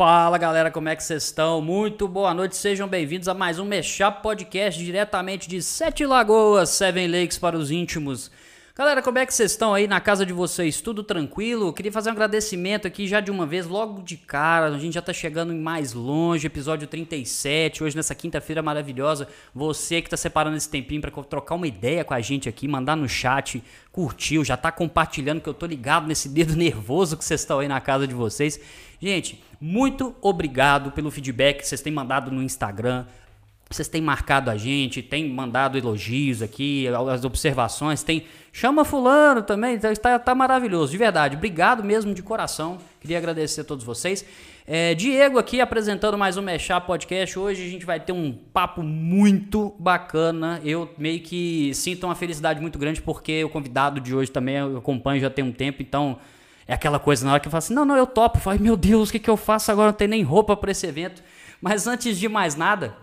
Fala 0.00 0.38
galera, 0.38 0.70
como 0.70 0.88
é 0.88 0.96
que 0.96 1.04
vocês 1.04 1.24
estão? 1.24 1.60
Muito 1.60 2.08
boa 2.08 2.32
noite, 2.32 2.56
sejam 2.56 2.88
bem-vindos 2.88 3.28
a 3.28 3.34
mais 3.34 3.58
um 3.58 3.66
Meshap 3.66 4.22
Podcast 4.22 4.82
diretamente 4.82 5.46
de 5.46 5.60
Sete 5.60 6.06
Lagoas, 6.06 6.70
Seven 6.70 7.06
Lakes 7.06 7.36
para 7.36 7.54
os 7.54 7.70
íntimos. 7.70 8.30
Galera, 8.74 9.02
como 9.02 9.18
é 9.18 9.26
que 9.26 9.34
vocês 9.34 9.50
estão 9.50 9.74
aí 9.74 9.86
na 9.86 10.00
casa 10.00 10.24
de 10.24 10.32
vocês? 10.32 10.80
Tudo 10.80 11.02
tranquilo? 11.02 11.70
Queria 11.70 11.92
fazer 11.92 12.08
um 12.08 12.12
agradecimento 12.12 12.86
aqui 12.86 13.06
já 13.06 13.20
de 13.20 13.30
uma 13.30 13.44
vez, 13.44 13.66
logo 13.66 14.00
de 14.00 14.16
cara. 14.16 14.68
A 14.68 14.78
gente 14.78 14.94
já 14.94 15.02
tá 15.02 15.12
chegando 15.12 15.52
mais 15.52 15.92
longe, 15.92 16.46
episódio 16.46 16.88
37, 16.88 17.84
hoje 17.84 17.94
nessa 17.94 18.14
quinta-feira 18.14 18.62
maravilhosa. 18.62 19.28
Você 19.54 20.00
que 20.00 20.08
tá 20.08 20.16
separando 20.16 20.56
esse 20.56 20.70
tempinho 20.70 21.02
para 21.02 21.10
trocar 21.10 21.56
uma 21.56 21.66
ideia 21.66 22.04
com 22.04 22.14
a 22.14 22.22
gente 22.22 22.48
aqui, 22.48 22.66
mandar 22.66 22.96
no 22.96 23.06
chat, 23.06 23.62
curtiu, 23.92 24.42
já 24.42 24.56
tá 24.56 24.72
compartilhando 24.72 25.42
que 25.42 25.48
eu 25.50 25.52
tô 25.52 25.66
ligado 25.66 26.06
nesse 26.06 26.30
dedo 26.30 26.56
nervoso 26.56 27.18
que 27.18 27.24
vocês 27.24 27.40
estão 27.40 27.58
aí 27.58 27.68
na 27.68 27.82
casa 27.82 28.06
de 28.06 28.14
vocês. 28.14 28.58
Gente, 29.00 29.42
muito 29.58 30.14
obrigado 30.20 30.92
pelo 30.92 31.10
feedback 31.10 31.60
que 31.60 31.66
vocês 31.66 31.80
têm 31.80 31.92
mandado 31.92 32.30
no 32.30 32.42
Instagram. 32.42 33.06
Vocês 33.70 33.86
têm 33.88 34.02
marcado 34.02 34.50
a 34.50 34.56
gente, 34.56 35.00
têm 35.00 35.28
mandado 35.30 35.78
elogios 35.78 36.42
aqui, 36.42 36.86
as 36.88 37.24
observações, 37.24 38.02
tem. 38.02 38.24
Chama 38.52 38.84
fulano 38.84 39.42
também, 39.42 39.76
está 39.76 40.18
tá 40.18 40.34
maravilhoso, 40.34 40.90
de 40.90 40.98
verdade. 40.98 41.36
Obrigado 41.36 41.84
mesmo 41.84 42.12
de 42.12 42.20
coração. 42.20 42.78
Queria 43.00 43.16
agradecer 43.16 43.60
a 43.60 43.64
todos 43.64 43.84
vocês. 43.84 44.24
É, 44.66 44.92
Diego 44.94 45.38
aqui 45.38 45.60
apresentando 45.60 46.18
mais 46.18 46.36
um 46.36 46.42
Mexá 46.42 46.80
Podcast. 46.80 47.38
Hoje 47.38 47.64
a 47.64 47.70
gente 47.70 47.86
vai 47.86 48.00
ter 48.00 48.12
um 48.12 48.32
papo 48.32 48.82
muito 48.82 49.74
bacana. 49.78 50.60
Eu 50.64 50.92
meio 50.98 51.20
que 51.20 51.72
sinto 51.72 52.04
uma 52.04 52.16
felicidade 52.16 52.60
muito 52.60 52.78
grande 52.78 53.00
porque 53.00 53.44
o 53.44 53.48
convidado 53.48 54.00
de 54.00 54.14
hoje 54.14 54.30
também 54.30 54.56
eu 54.56 54.78
acompanho 54.78 55.20
já 55.20 55.30
tem 55.30 55.44
um 55.44 55.52
tempo, 55.52 55.80
então 55.80 56.18
é 56.70 56.74
aquela 56.74 57.00
coisa 57.00 57.26
na 57.26 57.32
hora 57.32 57.40
que 57.40 57.48
eu 57.48 57.50
falo 57.50 57.58
assim: 57.58 57.74
não, 57.74 57.84
não, 57.84 57.96
eu 57.96 58.06
topo. 58.06 58.38
Eu 58.38 58.42
falo, 58.42 58.60
meu 58.60 58.76
Deus, 58.76 59.08
o 59.08 59.12
que, 59.12 59.18
que 59.18 59.28
eu 59.28 59.36
faço 59.36 59.72
agora? 59.72 59.88
Não 59.88 59.92
tenho 59.92 60.10
nem 60.10 60.22
roupa 60.22 60.56
para 60.56 60.70
esse 60.70 60.86
evento. 60.86 61.20
Mas 61.60 61.88
antes 61.88 62.16
de 62.16 62.28
mais 62.28 62.54
nada, 62.54 62.96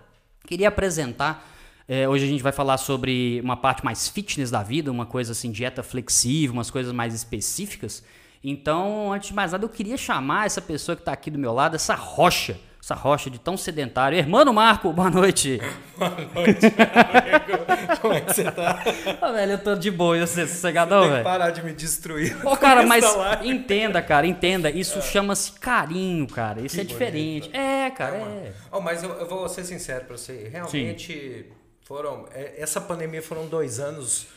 queria 0.47 0.69
apresentar. 0.69 1.45
É, 1.85 2.07
hoje 2.07 2.23
a 2.23 2.27
gente 2.29 2.41
vai 2.41 2.53
falar 2.53 2.77
sobre 2.77 3.41
uma 3.43 3.57
parte 3.57 3.83
mais 3.83 4.07
fitness 4.07 4.49
da 4.49 4.63
vida, 4.63 4.89
uma 4.89 5.05
coisa 5.05 5.33
assim, 5.33 5.51
dieta 5.51 5.83
flexível, 5.83 6.53
umas 6.53 6.71
coisas 6.71 6.93
mais 6.93 7.13
específicas. 7.13 8.05
Então, 8.41 9.11
antes 9.11 9.29
de 9.29 9.35
mais 9.35 9.51
nada, 9.51 9.65
eu 9.65 9.69
queria 9.69 9.97
chamar 9.97 10.45
essa 10.45 10.61
pessoa 10.61 10.95
que 10.95 11.01
está 11.01 11.11
aqui 11.11 11.29
do 11.29 11.37
meu 11.37 11.51
lado, 11.51 11.75
essa 11.75 11.93
rocha, 11.93 12.57
essa 12.87 12.95
rocha 12.95 13.29
de 13.29 13.37
tão 13.37 13.57
sedentário. 13.57 14.17
Hermano 14.17 14.53
Marco, 14.53 14.93
boa 14.93 15.09
noite. 15.09 15.59
Boa 15.97 16.09
noite, 16.11 16.67
amigo. 16.67 17.99
Como 18.01 18.13
é 18.13 18.21
que 18.21 18.33
você 18.33 18.43
tá? 18.51 18.81
Ah, 19.19 19.31
velho, 19.31 19.53
eu 19.53 19.57
tô 19.57 19.75
de 19.75 19.89
boa, 19.91 20.15
eu 20.15 20.27
sei, 20.27 20.45
sossegadão, 20.47 20.99
Tem 20.99 21.07
que 21.09 21.13
velho. 21.15 21.23
parar 21.23 21.49
de 21.49 21.63
me 21.63 21.73
destruir. 21.73 22.37
Ô, 22.45 22.55
cara, 22.55 22.85
mas 22.85 23.03
live. 23.03 23.49
entenda, 23.49 23.99
cara, 24.01 24.25
entenda. 24.27 24.69
Isso 24.69 25.01
chama-se 25.01 25.53
carinho, 25.53 26.27
cara. 26.27 26.61
Isso 26.61 26.75
Que 26.75 26.81
é 26.81 26.83
diferente. 26.85 27.49
É, 27.51 27.89
cara, 27.89 28.15
é. 28.17 28.53
Oh, 28.71 28.79
mas 28.79 29.01
eu, 29.03 29.09
eu 29.09 29.27
vou 29.27 29.49
ser 29.49 29.65
sincero 29.65 30.05
pra 30.05 30.15
você. 30.15 30.47
Realmente 30.49 31.51
foram. 31.81 32.25
é, 32.31 32.53
Essa 32.61 32.79
pandemia 32.79 33.21
foram 33.23 33.47
dois 33.47 33.79
anos 33.79 34.27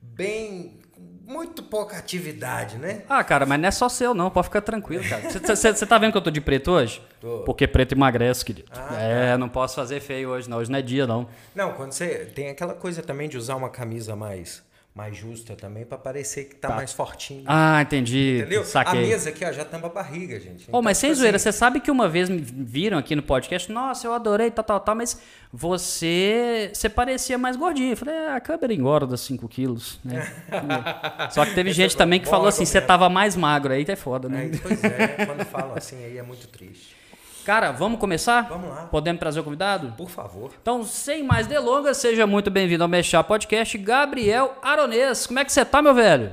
bem. 0.00 0.79
Muito 1.26 1.62
pouca 1.62 1.96
atividade, 1.96 2.76
né? 2.76 3.02
Ah, 3.08 3.22
cara, 3.22 3.46
mas 3.46 3.60
não 3.60 3.68
é 3.68 3.70
só 3.70 3.88
seu, 3.88 4.12
não. 4.12 4.28
Pode 4.30 4.48
ficar 4.48 4.60
tranquilo, 4.62 5.04
cara. 5.08 5.22
Você 5.30 5.86
tá 5.86 5.96
vendo 5.96 6.10
que 6.10 6.18
eu 6.18 6.22
tô 6.22 6.30
de 6.30 6.40
preto 6.40 6.72
hoje? 6.72 7.00
Tô. 7.20 7.44
Porque 7.44 7.68
preto 7.68 7.92
emagrece, 7.92 8.44
querido. 8.44 8.68
Ah, 8.72 8.96
é, 9.00 9.36
não 9.36 9.48
posso 9.48 9.76
fazer 9.76 10.00
feio 10.00 10.30
hoje, 10.30 10.50
não. 10.50 10.58
Hoje 10.58 10.72
não 10.72 10.78
é 10.80 10.82
dia, 10.82 11.06
não. 11.06 11.28
Não, 11.54 11.72
quando 11.74 11.92
você. 11.92 12.26
Tem 12.34 12.48
aquela 12.48 12.74
coisa 12.74 13.00
também 13.00 13.28
de 13.28 13.36
usar 13.36 13.54
uma 13.54 13.70
camisa 13.70 14.16
mais, 14.16 14.60
mais 15.00 15.16
justa 15.16 15.56
também 15.56 15.86
pra 15.86 15.96
parecer 15.96 16.44
que 16.44 16.56
tá, 16.56 16.68
mais 16.74 16.92
fortinho. 16.92 17.44
Ah, 17.46 17.80
entendi. 17.80 18.40
entendeu? 18.40 18.62
Saquei. 18.62 18.98
A 18.98 19.06
mesa 19.06 19.30
aqui, 19.30 19.42
ó, 19.46 19.50
já 19.50 19.64
tampa 19.64 19.86
a 19.86 19.90
barriga, 19.90 20.38
gente. 20.38 20.68
Oh, 20.70 20.82
mas 20.82 20.98
Então, 20.98 21.00
sem 21.00 21.10
tipo 21.10 21.20
zoeira, 21.20 21.36
assim, 21.36 21.44
você 21.44 21.52
sabe 21.52 21.80
que 21.80 21.90
uma 21.90 22.06
vez 22.06 22.28
me 22.28 22.38
viram 22.38 22.98
aqui 22.98 23.16
no 23.16 23.22
podcast, 23.22 23.72
nossa, 23.72 24.06
eu 24.06 24.12
adorei, 24.12 24.50
tal, 24.50 24.62
tal, 24.62 24.78
tal, 24.78 24.94
mas 24.94 25.18
você 25.50 26.70
você 26.74 26.90
parecia 26.90 27.38
mais 27.38 27.56
gordinho. 27.56 27.92
Eu 27.92 27.96
falei, 27.96 28.14
ah, 28.14 28.36
a 28.36 28.40
câmera 28.40 28.74
engorda 28.74 29.16
5 29.16 29.48
quilos, 29.48 29.98
né? 30.04 30.30
Só 31.32 31.46
que 31.46 31.54
teve 31.54 31.72
gente 31.72 31.96
também 31.96 32.20
que 32.20 32.28
falou 32.28 32.48
assim, 32.48 32.66
você 32.66 32.78
tava 32.78 33.08
mais 33.08 33.34
magro, 33.34 33.72
aí 33.72 33.86
é 33.88 33.96
foda, 33.96 34.28
né? 34.28 34.42
Aí, 34.42 34.58
pois 34.58 34.84
é, 34.84 35.24
quando 35.24 35.46
falam 35.46 35.76
assim 35.76 36.04
aí 36.04 36.18
é 36.18 36.22
muito 36.22 36.46
triste. 36.46 36.99
Cara, 37.50 37.72
vamos 37.72 37.98
começar? 37.98 38.42
Vamos 38.42 38.70
lá. 38.70 38.86
Podemos 38.92 39.18
trazer 39.18 39.40
o 39.40 39.42
convidado? 39.42 39.92
Por 39.96 40.08
favor. 40.08 40.52
Então, 40.62 40.84
sem 40.84 41.24
mais 41.24 41.48
delongas, 41.48 41.96
seja 41.96 42.24
muito 42.24 42.48
bem-vindo 42.48 42.84
ao 42.84 42.88
Mexá 42.88 43.24
Podcast, 43.24 43.76
Gabriel 43.76 44.56
Aronês. 44.62 45.26
Como 45.26 45.40
é 45.40 45.44
que 45.44 45.50
você 45.50 45.64
tá, 45.64 45.82
meu 45.82 45.92
velho? 45.92 46.30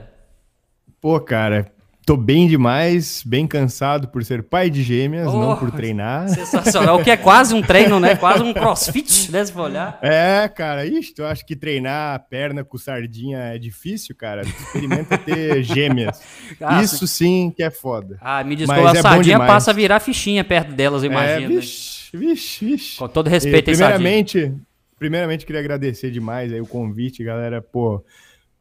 Pô, 1.02 1.20
cara, 1.20 1.72
tô 2.08 2.16
bem 2.16 2.48
demais, 2.48 3.22
bem 3.26 3.46
cansado 3.46 4.08
por 4.08 4.24
ser 4.24 4.42
pai 4.42 4.70
de 4.70 4.82
gêmeas, 4.82 5.28
Oh, 5.28 5.38
não 5.42 5.58
por 5.58 5.70
treinar. 5.72 6.30
Sensacional. 6.30 7.02
o 7.02 7.04
que 7.04 7.12
é 7.12 7.18
quase 7.18 7.54
um 7.54 7.62
treino, 7.62 8.00
né? 8.00 8.16
Quase 8.16 8.42
um 8.44 8.54
crossfit, 8.54 9.30
né? 9.30 9.44
Se 9.44 9.52
for 9.52 9.64
olhar. 9.64 10.00
É, 10.02 10.48
cara, 10.48 10.86
ixi, 10.86 11.14
tu 11.14 11.26
acha 11.26 11.44
que 11.46 11.54
treinar 11.54 12.16
a 12.16 12.20
perna 12.20 12.64
com 12.64 12.78
sardinha 12.78 13.40
é 13.40 13.58
difícil, 13.58 14.16
cara? 14.16 14.44
Tu 14.44 14.48
experimenta 14.48 15.18
ter 15.18 15.62
gêmeas. 15.68 16.22
Ah, 16.62 16.82
Isso 16.82 17.06
sim 17.06 17.52
que 17.54 17.62
é 17.62 17.70
foda. 17.70 18.18
Ah, 18.22 18.42
me 18.42 18.56
desculpa, 18.56 18.90
a 18.90 18.98
é 18.98 19.02
sardinha 19.02 19.40
passa 19.40 19.72
a 19.72 19.74
virar 19.74 20.00
fichinha 20.00 20.46
perto 20.46 20.72
delas, 20.72 21.04
eu 21.04 21.12
é, 21.12 21.14
imagino. 21.14 21.50
né? 21.56 21.56
vixe, 21.60 22.16
vixe, 22.18 22.66
vixe. 22.66 22.98
Com 23.00 23.10
todo 23.10 23.30
respeito, 23.30 23.68
E, 23.70 23.74
hein, 23.74 23.78
primeiramente, 23.78 24.54
primeiramente, 24.98 25.46
queria 25.46 25.60
agradecer 25.60 26.10
demais 26.10 26.54
aí 26.54 26.62
o 26.62 26.66
convite, 26.66 27.22
galera. 27.22 27.62
Pô, 27.62 28.02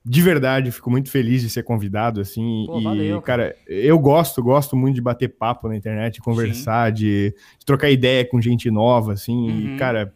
de 0.08 0.22
verdade, 0.22 0.70
fico 0.70 0.88
muito 0.88 1.10
feliz 1.10 1.42
de 1.42 1.50
ser 1.50 1.64
convidado, 1.64 2.20
assim. 2.20 2.64
Pô, 2.66 2.78
e, 2.78 2.84
valeu, 2.84 3.20
cara, 3.20 3.56
eu 3.66 3.98
gosto, 3.98 4.40
gosto 4.40 4.76
muito 4.76 4.94
de 4.94 5.00
bater 5.00 5.28
papo 5.28 5.66
na 5.66 5.74
internet, 5.74 6.14
de 6.14 6.20
conversar, 6.20 6.92
de, 6.92 7.34
de 7.58 7.66
trocar 7.66 7.90
ideia 7.90 8.24
com 8.24 8.40
gente 8.40 8.70
nova, 8.70 9.14
assim. 9.14 9.50
Uhum. 9.50 9.74
E, 9.74 9.78
cara, 9.78 10.14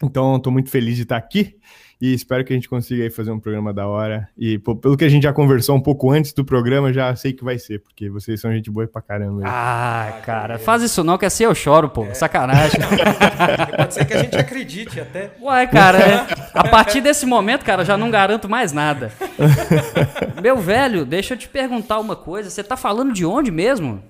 então, 0.00 0.38
tô 0.38 0.52
muito 0.52 0.70
feliz 0.70 0.94
de 0.94 1.02
estar 1.02 1.16
aqui. 1.16 1.56
E 2.00 2.12
espero 2.12 2.44
que 2.44 2.52
a 2.52 2.56
gente 2.56 2.68
consiga 2.68 3.02
aí 3.04 3.10
fazer 3.10 3.30
um 3.30 3.40
programa 3.40 3.72
da 3.72 3.86
hora. 3.86 4.28
E 4.36 4.58
pô, 4.58 4.76
pelo 4.76 4.96
que 4.96 5.04
a 5.04 5.08
gente 5.08 5.22
já 5.22 5.32
conversou 5.32 5.74
um 5.74 5.80
pouco 5.80 6.10
antes 6.10 6.32
do 6.32 6.44
programa, 6.44 6.92
já 6.92 7.14
sei 7.16 7.32
que 7.32 7.42
vai 7.42 7.58
ser, 7.58 7.80
porque 7.80 8.10
vocês 8.10 8.38
são 8.40 8.52
gente 8.52 8.70
boa 8.70 8.86
pra 8.86 9.00
caramba. 9.00 9.40
aí. 9.40 9.46
Ah, 9.46 10.20
cara, 10.22 10.58
faz 10.58 10.82
isso 10.82 11.02
não, 11.02 11.16
que 11.16 11.24
assim 11.24 11.44
eu 11.44 11.54
choro, 11.54 11.88
pô. 11.88 12.06
Sacanagem. 12.12 12.80
Pode 13.76 13.94
ser 13.94 14.04
que 14.04 14.12
a 14.12 14.22
gente 14.22 14.36
acredite 14.36 15.00
até. 15.00 15.30
Uai, 15.40 15.66
cara, 15.68 15.98
é- 15.98 16.26
a 16.52 16.68
partir 16.68 17.00
desse 17.00 17.24
momento, 17.24 17.64
cara, 17.64 17.80
eu 17.82 17.86
já 17.86 17.96
não 17.96 18.10
garanto 18.10 18.48
mais 18.48 18.72
nada. 18.72 19.10
Meu 20.42 20.58
velho, 20.58 21.04
deixa 21.06 21.34
eu 21.34 21.38
te 21.38 21.48
perguntar 21.48 21.98
uma 21.98 22.14
coisa. 22.16 22.50
Você 22.50 22.62
tá 22.62 22.76
falando 22.76 23.12
de 23.12 23.24
onde 23.24 23.50
mesmo? 23.50 24.02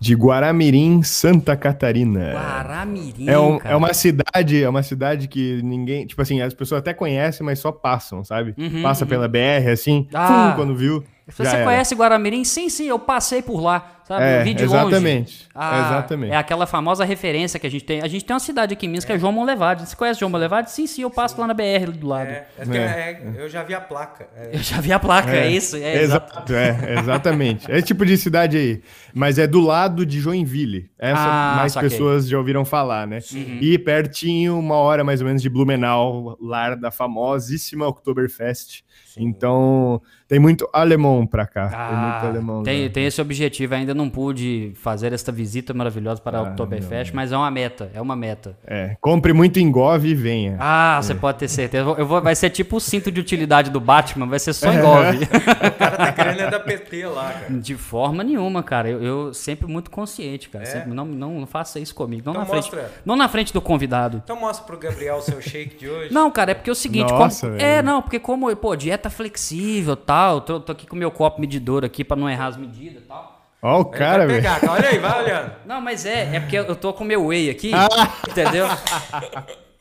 De 0.00 0.14
Guaramirim, 0.14 1.02
Santa 1.02 1.56
Catarina. 1.56 2.32
Guaramirim, 2.32 3.28
É, 3.28 3.38
um- 3.38 3.58
é 3.64 3.74
uma 3.76 3.94
cidade, 3.94 4.62
é 4.62 4.68
uma 4.68 4.82
cidade 4.82 5.28
que 5.28 5.62
ninguém, 5.62 6.06
tipo 6.06 6.20
assim, 6.20 6.40
as 6.42 6.52
pessoas 6.52 6.80
até 6.80 6.92
conhecem, 6.92 7.44
mas 7.44 7.58
só 7.58 7.72
passam, 7.72 8.22
sabe? 8.24 8.54
Uhum, 8.58 8.82
Passa 8.82 9.06
pela 9.06 9.26
BR 9.28 9.70
assim, 9.70 10.06
Ah. 10.12 10.52
quando 10.56 10.74
viu. 10.76 11.02
Você 11.26 11.44
já 11.44 11.56
era. 11.56 11.64
conhece 11.64 11.94
Guaramirim? 11.94 12.44
Sim, 12.44 12.68
sim, 12.68 12.84
eu 12.86 12.98
passei 12.98 13.40
por 13.40 13.58
lá, 13.58 14.00
sabe? 14.06 14.22
É, 14.24 14.40
eu 14.40 14.44
vi 14.44 14.52
de 14.52 14.66
longe. 14.66 14.76
exatamente. 14.76 15.48
Ah, 15.54 15.86
exatamente. 15.86 16.32
É 16.32 16.36
aquela 16.36 16.66
famosa 16.66 17.02
referência 17.02 17.58
que 17.58 17.66
a 17.66 17.70
gente 17.70 17.82
tem. 17.84 18.02
A 18.02 18.08
gente 18.08 18.26
tem 18.26 18.34
uma 18.34 18.40
cidade 18.40 18.74
aqui 18.74 18.84
em 18.84 18.90
Minas 18.90 19.06
que 19.06 19.12
é 19.12 19.18
João 19.18 19.32
Monlevade. 19.32 19.88
Você 19.88 19.96
conhece 19.96 20.20
João 20.20 20.28
Monlevade? 20.30 20.70
Sim, 20.70 20.86
sim, 20.86 21.00
eu 21.00 21.10
passo 21.10 21.40
lá 21.40 21.46
na 21.46 21.54
BR 21.54 21.90
do 21.92 22.06
lado. 22.06 22.28
É, 22.28 22.46
é 22.58 22.64
que 22.66 22.76
é- 22.78 23.22
eu 23.38 23.48
já 23.48 23.62
vi 23.62 23.72
a 23.74 23.80
placa. 23.80 24.28
É, 24.36 24.50
Eu 24.56 24.58
já 24.62 24.80
vi 24.82 24.92
a 24.92 24.98
placa, 24.98 25.30
é, 25.30 25.46
É, 25.46 25.50
isso? 25.50 25.76
É, 25.76 26.02
exato. 26.02 26.52
É, 26.54 26.98
exatamente. 27.00 27.70
É 27.72 27.78
esse 27.78 27.86
tipo 27.86 28.04
de 28.04 28.18
cidade 28.18 28.58
aí. 28.58 28.82
Mas 29.14 29.38
é 29.38 29.46
do 29.46 29.60
lado 29.60 30.04
de 30.04 30.20
Joinville. 30.20 30.90
Essa 30.98 31.22
Ah, 31.26 31.54
mais 31.56 31.72
saquei. 31.72 31.88
pessoas 31.88 32.28
já 32.28 32.36
ouviram 32.36 32.66
falar, 32.66 33.06
né? 33.06 33.20
E 33.62 33.78
pertinho, 33.78 34.58
uma 34.58 34.76
hora 34.76 35.02
mais 35.02 35.22
ou 35.22 35.26
menos 35.26 35.40
de 35.40 35.48
Blumenau, 35.48 36.36
lar 36.40 36.76
da 36.76 36.90
famosíssima 36.90 37.86
Oktoberfest. 37.88 38.82
Então, 39.16 40.02
tem 40.26 40.38
muito 40.38 40.68
alemão 40.72 41.26
pra 41.26 41.46
cá. 41.46 41.68
tem 41.68 41.78
muito 41.96 42.24
Ah, 42.24 42.26
alemão. 42.28 42.62
tem, 42.62 42.82
né? 42.82 42.88
tem 42.88 43.06
esse 43.06 43.20
objetivo. 43.20 43.74
Ainda 43.74 43.94
não 43.94 44.10
pude 44.10 44.72
fazer 44.74 45.12
esta 45.12 45.30
visita 45.30 45.72
maravilhosa 45.72 46.20
para 46.20 46.38
a 46.38 46.40
Ah, 46.40 46.44
Oktoberfest, 46.50 47.12
mas 47.14 47.30
é 47.30 47.36
uma 47.36 47.50
meta. 47.50 47.90
É 47.94 48.00
uma 48.00 48.16
meta. 48.16 48.56
É, 48.66 48.96
compre 49.00 49.32
muito 49.32 49.58
engove 49.60 50.08
e 50.08 50.14
venha. 50.14 50.56
Ah, 50.58 50.98
você 51.00 51.14
pode 51.14 51.38
ter 51.38 51.48
certeza. 51.48 51.88
Eu 51.96 52.06
vou- 52.06 52.20
vai 52.20 52.34
ser 52.34 52.50
tipo 52.50 52.76
o 52.76 52.80
cinto 52.80 53.10
de 53.12 53.20
utilidade 53.20 53.70
do 53.70 53.80
Batman, 53.80 54.26
vai 54.26 54.38
ser 54.38 54.52
só 54.52 54.72
engove. 54.72 55.18
o 55.24 55.70
cara 55.78 55.96
tá 55.96 56.12
querendo 56.12 56.40
é 56.40 56.50
da 56.50 56.58
PT 56.60 57.06
lá, 57.06 57.32
cara. 57.32 57.46
De 57.60 57.76
forma 57.76 58.24
nenhuma, 58.24 58.62
cara. 58.62 58.88
Eu, 58.88 59.02
eu 59.02 59.34
sempre 59.34 59.66
muito 59.68 59.90
consciente, 59.90 60.48
cara. 60.48 60.66
Sempre- 60.66 60.92
não, 60.92 61.04
não, 61.04 61.40
não 61.40 61.46
faça 61.46 61.78
isso 61.78 61.94
comigo. 61.94 62.22
Não, 62.26 62.32
Então 62.32 62.42
na 62.42 62.62
frente, 62.62 62.86
não 63.04 63.16
na 63.16 63.28
frente 63.28 63.52
do 63.52 63.60
convidado. 63.60 64.20
Então 64.24 64.38
mostra 64.40 64.66
pro 64.66 64.76
Gabriel 64.76 65.16
o 65.16 65.22
seu 65.22 65.40
shake 65.40 65.76
de 65.76 65.88
hoje. 65.88 66.12
Não, 66.12 66.30
cara, 66.30 66.50
é 66.50 66.54
porque 66.54 66.70
é 66.70 66.72
o 66.72 66.76
seguinte. 66.76 67.12
Nossa, 67.12 67.46
como- 67.48 67.60
é, 67.60 67.80
não, 67.82 68.02
porque 68.02 68.18
como, 68.18 68.54
pô, 68.56 68.74
dieta 68.84 69.08
flexível 69.08 69.94
e 69.94 69.96
tal. 69.96 70.40
Tô, 70.40 70.60
tô 70.60 70.72
aqui 70.72 70.86
com 70.86 70.94
o 70.94 70.98
meu 70.98 71.10
copo 71.10 71.40
medidor 71.40 71.84
aqui 71.84 72.04
pra 72.04 72.16
não 72.16 72.28
errar 72.28 72.48
as 72.48 72.56
medidas 72.56 73.02
e 73.02 73.06
tal. 73.06 73.42
Ó, 73.62 73.80
o 73.80 73.84
cara, 73.86 74.26
velho. 74.26 74.46
Olha 74.68 74.88
aí, 74.88 74.98
vai 74.98 75.24
olhando. 75.24 75.52
Não, 75.64 75.80
mas 75.80 76.04
é, 76.04 76.36
é 76.36 76.40
porque 76.40 76.58
eu 76.58 76.76
tô 76.76 76.92
com 76.92 77.02
o 77.02 77.06
meu 77.06 77.26
whey 77.26 77.48
aqui, 77.48 77.72
Ah. 77.74 77.88
entendeu? 78.28 78.66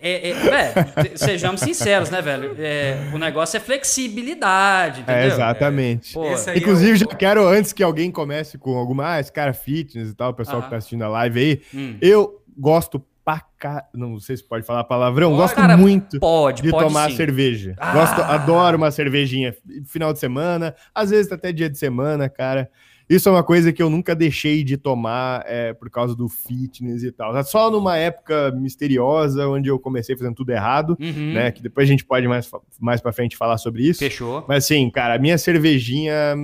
É, 0.05 0.31
é, 0.31 1.15
sejamos 1.15 1.61
sinceros, 1.61 2.09
né, 2.09 2.21
velho? 2.21 2.55
É, 2.59 3.09
o 3.13 3.17
negócio 3.17 3.55
é 3.55 3.59
flexibilidade, 3.61 4.99
entendeu? 4.99 5.21
É, 5.21 5.27
exatamente. 5.27 6.17
É. 6.19 6.57
Inclusive, 6.57 6.97
já 6.97 7.05
quero, 7.05 7.47
antes 7.47 7.71
que 7.71 7.81
alguém 7.81 8.11
comece 8.11 8.57
com 8.57 8.77
alguma, 8.77 9.13
ah, 9.13 9.19
esse 9.21 9.31
cara 9.31 9.53
fitness 9.53 10.09
e 10.09 10.13
tal, 10.13 10.31
o 10.31 10.33
pessoal 10.33 10.61
que 10.61 10.69
tá 10.69 10.75
assistindo 10.75 11.03
a 11.03 11.07
live 11.07 11.39
aí, 11.39 11.61
hum. 11.73 11.97
eu 12.01 12.41
gosto 12.57 13.01
pra 13.23 13.41
cá. 13.57 13.87
Não 13.93 14.19
sei 14.19 14.37
se 14.37 14.47
pode 14.47 14.65
falar 14.65 14.83
palavrão. 14.83 15.29
Pode, 15.29 15.41
gosto 15.41 15.55
cara, 15.55 15.77
muito 15.77 16.19
pode, 16.19 16.61
de 16.61 16.69
pode 16.69 16.87
tomar 16.87 17.09
sim. 17.09 17.17
cerveja. 17.17 17.75
Ah. 17.77 17.93
Gosto, 17.93 18.21
adoro 18.21 18.77
uma 18.77 18.91
cervejinha 18.91 19.55
final 19.85 20.13
de 20.13 20.19
semana, 20.19 20.75
às 20.93 21.09
vezes 21.09 21.31
até 21.31 21.51
dia 21.51 21.69
de 21.69 21.77
semana, 21.77 22.29
cara. 22.29 22.69
Isso 23.09 23.27
é 23.27 23.31
uma 23.31 23.43
coisa 23.43 23.73
que 23.73 23.83
eu 23.83 23.89
nunca 23.89 24.15
deixei 24.15 24.63
de 24.63 24.77
tomar 24.77 25.43
é, 25.45 25.73
por 25.73 25.89
causa 25.89 26.15
do 26.15 26.29
fitness 26.29 27.03
e 27.03 27.11
tal. 27.11 27.43
Só 27.43 27.69
numa 27.69 27.97
época 27.97 28.51
misteriosa, 28.51 29.47
onde 29.47 29.69
eu 29.69 29.77
comecei 29.77 30.15
fazendo 30.15 30.35
tudo 30.35 30.51
errado, 30.51 30.97
uhum. 30.99 31.33
né? 31.33 31.51
Que 31.51 31.61
depois 31.61 31.87
a 31.87 31.91
gente 31.91 32.05
pode 32.05 32.27
mais, 32.27 32.49
mais 32.79 33.01
pra 33.01 33.11
frente 33.11 33.35
falar 33.35 33.57
sobre 33.57 33.83
isso. 33.83 33.99
Fechou. 33.99 34.45
Mas 34.47 34.63
assim, 34.63 34.89
cara, 34.89 35.15
a 35.15 35.19
minha 35.19 35.37
cervejinha 35.37 36.35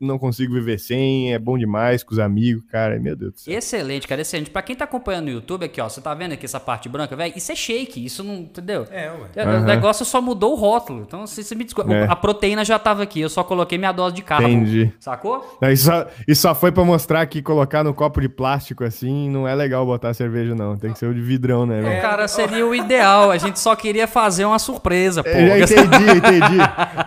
não 0.00 0.18
consigo 0.18 0.54
viver 0.54 0.78
sem, 0.78 1.34
é 1.34 1.38
bom 1.38 1.58
demais 1.58 2.02
com 2.02 2.12
os 2.12 2.18
amigos, 2.18 2.64
cara, 2.70 2.98
meu 2.98 3.14
Deus 3.14 3.34
do 3.34 3.40
céu. 3.40 3.56
Excelente, 3.56 4.08
cara, 4.08 4.22
excelente. 4.22 4.50
Pra 4.50 4.62
quem 4.62 4.74
tá 4.74 4.84
acompanhando 4.84 5.26
no 5.26 5.32
YouTube 5.32 5.64
aqui, 5.64 5.80
ó, 5.80 5.88
você 5.88 6.00
tá 6.00 6.14
vendo 6.14 6.32
aqui 6.32 6.46
essa 6.46 6.58
parte 6.58 6.88
branca, 6.88 7.14
velho? 7.14 7.34
Isso 7.36 7.52
é 7.52 7.54
shake, 7.54 8.04
isso 8.04 8.24
não, 8.24 8.34
entendeu? 8.36 8.86
É, 8.90 9.10
ué. 9.10 9.44
Uhum. 9.44 9.62
O 9.62 9.64
negócio 9.64 10.04
só 10.04 10.20
mudou 10.22 10.52
o 10.52 10.56
rótulo. 10.56 11.02
Então, 11.06 11.26
se 11.26 11.44
você 11.44 11.54
me 11.54 11.64
desculpa, 11.64 11.92
é. 11.92 12.06
a 12.08 12.16
proteína 12.16 12.64
já 12.64 12.78
tava 12.78 13.02
aqui, 13.02 13.20
eu 13.20 13.28
só 13.28 13.44
coloquei 13.44 13.76
minha 13.76 13.92
dose 13.92 14.14
de 14.14 14.22
carbo. 14.22 14.48
Entendi. 14.48 14.92
Sacou? 14.98 15.58
Não, 15.60 15.70
isso, 15.70 15.84
só, 15.84 16.06
isso 16.26 16.42
só 16.42 16.54
foi 16.54 16.72
pra 16.72 16.84
mostrar 16.84 17.26
que 17.26 17.42
colocar 17.42 17.84
no 17.84 17.92
copo 17.92 18.20
de 18.20 18.28
plástico 18.28 18.84
assim 18.84 19.28
não 19.28 19.46
é 19.46 19.54
legal 19.54 19.84
botar 19.84 20.14
cerveja, 20.14 20.54
não. 20.54 20.76
Tem 20.76 20.92
que 20.92 20.98
ser 20.98 21.06
o 21.06 21.14
de 21.14 21.20
vidrão, 21.20 21.66
né? 21.66 21.98
É, 21.98 22.00
cara, 22.00 22.26
seria 22.26 22.66
o 22.66 22.74
ideal. 22.74 23.30
A 23.30 23.36
gente 23.36 23.58
só 23.58 23.76
queria 23.76 24.06
fazer 24.06 24.44
uma 24.44 24.58
surpresa, 24.58 25.22
pô. 25.22 25.28
Eu 25.28 25.58
entendi, 25.58 25.80
entendi. 26.16 26.58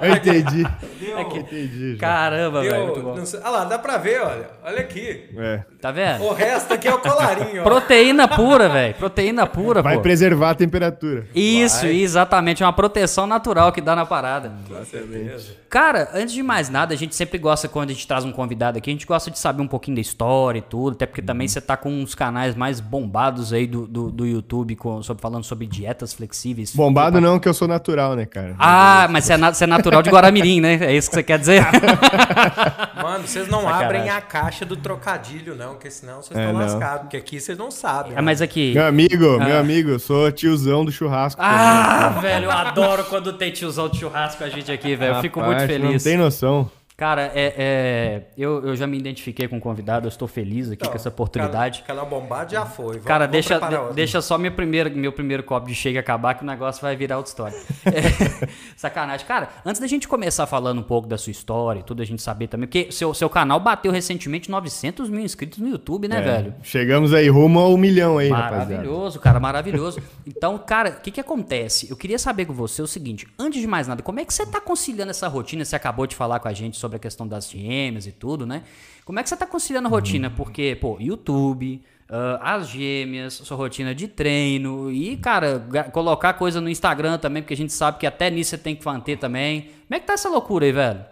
Eu 0.01 0.16
entendi. 0.16 0.63
Deu. 1.00 1.19
Entendi. 1.54 1.98
Caramba, 2.00 2.62
velho. 2.62 2.82
Olha 2.91 3.50
lá, 3.50 3.63
dá 3.65 3.80
pra 3.80 3.97
ver, 3.97 4.21
olha. 4.21 4.50
Olha 4.63 4.80
aqui. 4.80 5.30
É. 5.38 5.62
Tá 5.81 5.91
vendo? 5.91 6.24
O 6.24 6.33
resto 6.33 6.74
aqui 6.74 6.88
é 6.88 6.94
o 6.94 7.00
colarinho. 7.00 7.62
Ó. 7.62 7.63
Proteína 7.63 8.27
pura, 8.27 8.69
velho. 8.69 8.94
Proteína 8.95 9.45
pura, 9.45 9.81
Vai 9.81 9.95
pô. 9.95 10.01
preservar 10.01 10.51
a 10.51 10.56
temperatura. 10.56 11.27
Isso, 11.35 11.81
Vai. 11.81 11.95
exatamente. 11.95 12.63
É 12.63 12.65
uma 12.65 12.74
proteção 12.74 13.27
natural 13.27 13.71
que 13.71 13.81
dá 13.81 13.95
na 13.95 14.06
parada. 14.06 14.51
Exatamente. 14.69 15.57
Cara, 15.69 16.09
antes 16.13 16.33
de 16.33 16.41
mais 16.41 16.69
nada, 16.69 16.94
a 16.94 16.97
gente 16.97 17.15
sempre 17.15 17.38
gosta, 17.38 17.68
quando 17.68 17.89
a 17.89 17.94
gente 17.94 18.07
traz 18.07 18.24
um 18.24 18.31
convidado 18.31 18.77
aqui, 18.77 18.89
a 18.89 18.94
gente 18.94 19.06
gosta 19.06 19.30
de 19.30 19.38
saber 19.39 19.62
um 19.62 19.68
pouquinho 19.68 19.95
da 19.95 20.01
história 20.01 20.59
e 20.59 20.62
tudo. 20.62 20.94
Até 20.94 21.06
porque 21.06 21.21
uhum. 21.21 21.27
também 21.27 21.47
você 21.47 21.59
tá 21.59 21.75
com 21.75 21.89
uns 21.89 22.15
canais 22.15 22.56
mais 22.56 22.80
bombados 22.80 23.51
aí 23.51 23.68
do, 23.68 23.85
do, 23.88 24.12
do 24.12 24.25
YouTube, 24.25 24.75
com, 24.75 25.03
sobre, 25.03 25.21
falando 25.21 25.44
sobre 25.44 25.68
dietas 25.68 26.13
flexíveis. 26.13 26.75
Bombado 26.75 27.19
não, 27.19 27.39
que 27.39 27.50
eu 27.50 27.53
sou 27.53 27.68
natural, 27.68 28.15
né, 28.15 28.25
cara? 28.25 28.56
Ah, 28.57 29.07
mas 29.09 29.25
você 29.25 29.33
é, 29.33 29.38
você 29.38 29.63
é 29.63 29.68
natural 29.68 30.01
de 30.01 30.09
Guaramirim, 30.09 30.62
né? 30.62 30.75
É 30.81 30.95
isso 30.95 31.09
que 31.09 31.15
você 31.15 31.24
quer 31.24 31.39
dizer? 31.39 31.63
Mano, 33.02 33.28
vocês 33.28 33.48
não 33.48 33.62
Sacanagem. 33.62 33.86
abrem 33.86 34.10
a 34.10 34.22
caixa 34.22 34.66
do 34.66 34.75
trocadilho, 34.75 35.56
não, 35.56 35.74
porque 35.74 35.90
senão 35.90 36.22
vocês 36.22 36.38
estão 36.40 36.62
é, 36.62 36.66
lascados, 36.66 37.02
porque 37.02 37.18
aqui 37.18 37.40
vocês 37.40 37.58
não 37.58 37.72
sabem. 37.72 38.16
É, 38.16 38.22
mas 38.22 38.42
aqui. 38.42 38.74
Meu 38.74 38.86
amigo, 38.86 39.38
ah. 39.40 39.46
meu 39.46 39.58
amigo, 39.58 39.90
eu 39.90 40.00
sou 40.00 40.31
tiozão 40.31 40.86
do 40.86 40.92
churrasco. 40.92 41.42
Ah, 41.44 42.14
também. 42.16 42.22
velho, 42.22 42.46
eu 42.46 42.52
adoro 42.52 43.04
quando 43.06 43.34
tem 43.34 43.52
tiozão 43.52 43.90
de 43.90 44.00
churrasco 44.00 44.38
com 44.38 44.44
a 44.44 44.50
gente 44.50 44.72
aqui, 44.72 44.96
velho. 44.96 45.16
Eu 45.16 45.22
fico 45.22 45.42
muito 45.42 45.66
feliz. 45.66 46.04
Não 46.04 46.12
tem 46.12 46.18
noção. 46.18 46.70
Cara, 47.04 47.34
é, 47.36 47.54
é 47.58 48.22
eu, 48.38 48.66
eu 48.66 48.78
já 48.78 48.88
me 48.88 48.98
identifiquei 48.98 49.46
com 49.46 49.58
o 49.58 49.60
convidado, 49.60 50.06
eu 50.06 50.10
estou 50.10 50.26
feliz 50.26 50.68
aqui 50.68 50.76
então, 50.76 50.90
com 50.90 50.96
essa 50.96 51.10
oportunidade. 51.10 51.84
Canal 51.86 52.06
bombado 52.06 52.54
já 52.54 52.66
foi. 52.66 52.94
Vamos, 52.94 53.04
cara, 53.04 53.28
deixa, 53.28 53.60
de, 53.60 53.94
deixa 53.94 54.22
só 54.22 54.38
meu 54.38 54.54
primeiro, 54.54 54.90
meu 54.90 55.12
primeiro 55.12 55.44
copo 55.44 55.68
de 55.68 55.76
shake 55.76 55.98
acabar 55.98 56.34
que 56.34 56.44
o 56.44 56.48
negócio 56.48 56.82
vai 56.82 56.96
virar 56.96 57.18
outra 57.18 57.30
história. 57.30 57.58
é, 57.86 58.48
sacanagem. 58.78 59.28
Cara, 59.28 59.50
antes 59.66 59.82
da 59.82 59.88
gente 59.88 60.08
começar 60.08 60.48
falando 60.48 60.80
um 60.80 60.84
pouco 60.84 61.06
da 61.06 61.18
sua 61.18 61.32
história 61.32 61.82
e 61.82 61.84
tudo, 61.84 62.02
a 62.02 62.06
gente 62.06 62.22
saber 62.22 62.48
também, 62.48 62.70
porque 62.70 62.90
seu, 62.90 63.14
seu 63.14 63.30
canal 63.30 63.60
bateu 63.60 63.92
recentemente 63.92 64.50
900 64.50 65.10
mil 65.10 65.26
inscritos 65.26 65.60
no 65.60 65.68
YouTube, 65.68 66.08
né, 66.08 66.20
é, 66.20 66.22
velho? 66.22 66.56
Chegamos 66.64 67.14
aí 67.14 67.28
rumo 67.28 67.60
ao 67.60 67.76
milhão 67.76 68.18
aí, 68.18 68.30
Maravilhoso, 68.30 69.18
rapaziada. 69.18 69.20
cara, 69.20 69.40
maravilhoso. 69.42 70.02
Então, 70.26 70.58
cara, 70.58 70.92
o 70.92 71.02
que 71.02 71.12
que 71.12 71.20
acontece? 71.20 71.90
Eu 71.90 71.98
queria 71.98 72.18
saber 72.18 72.46
com 72.46 72.54
você 72.54 72.82
o 72.82 72.88
seguinte, 72.88 73.28
antes 73.38 73.60
de 73.60 73.68
mais 73.68 73.90
nada, 73.90 74.02
como 74.02 74.22
é 74.22 74.24
que 74.24 74.34
você 74.34 74.46
tá 74.46 74.62
conciliando 74.62 75.12
essa 75.12 75.28
rotina? 75.28 75.66
Você 75.66 75.76
acabou 75.76 76.08
de 76.08 76.16
falar 76.16 76.40
com 76.40 76.48
a 76.48 76.54
gente 76.54 76.78
sobre 76.78 76.93
a 76.98 77.00
questão 77.00 77.28
das 77.28 77.50
gêmeas 77.50 78.07
e 78.07 78.12
tudo, 78.12 78.45
né? 78.45 78.63
Como 79.06 79.19
é 79.19 79.24
que 79.24 79.30
você 79.30 79.36
tá 79.36 79.45
conciliando 79.45 79.88
a 79.88 79.92
uhum. 79.92 79.95
rotina? 79.98 80.30
Porque, 80.30 80.75
pô, 80.80 80.98
YouTube, 81.00 81.81
uh, 82.10 82.40
as 82.42 82.69
gêmeas, 82.69 83.34
sua 83.34 83.57
rotina 83.57 83.94
de 83.94 84.07
treino 84.07 84.92
e, 84.92 85.18
cara, 85.18 85.60
colocar 85.92 86.34
coisa 86.34 86.62
no 86.62 86.69
Instagram 86.69 87.18
também, 87.18 87.44
porque 87.44 87.54
a 87.54 87.57
gente 87.57 87.74
sabe 87.74 88.00
que 88.00 88.07
até 88.07 88.30
nisso 88.30 88.51
você 88.51 88.57
tem 88.57 88.75
que 88.75 88.86
manter 88.86 89.18
também. 89.18 89.62
Como 89.62 89.95
é 89.95 90.00
que 90.00 90.07
tá 90.07 90.13
essa 90.13 90.30
loucura 90.30 90.66
aí, 90.66 90.72
velho? 90.72 91.06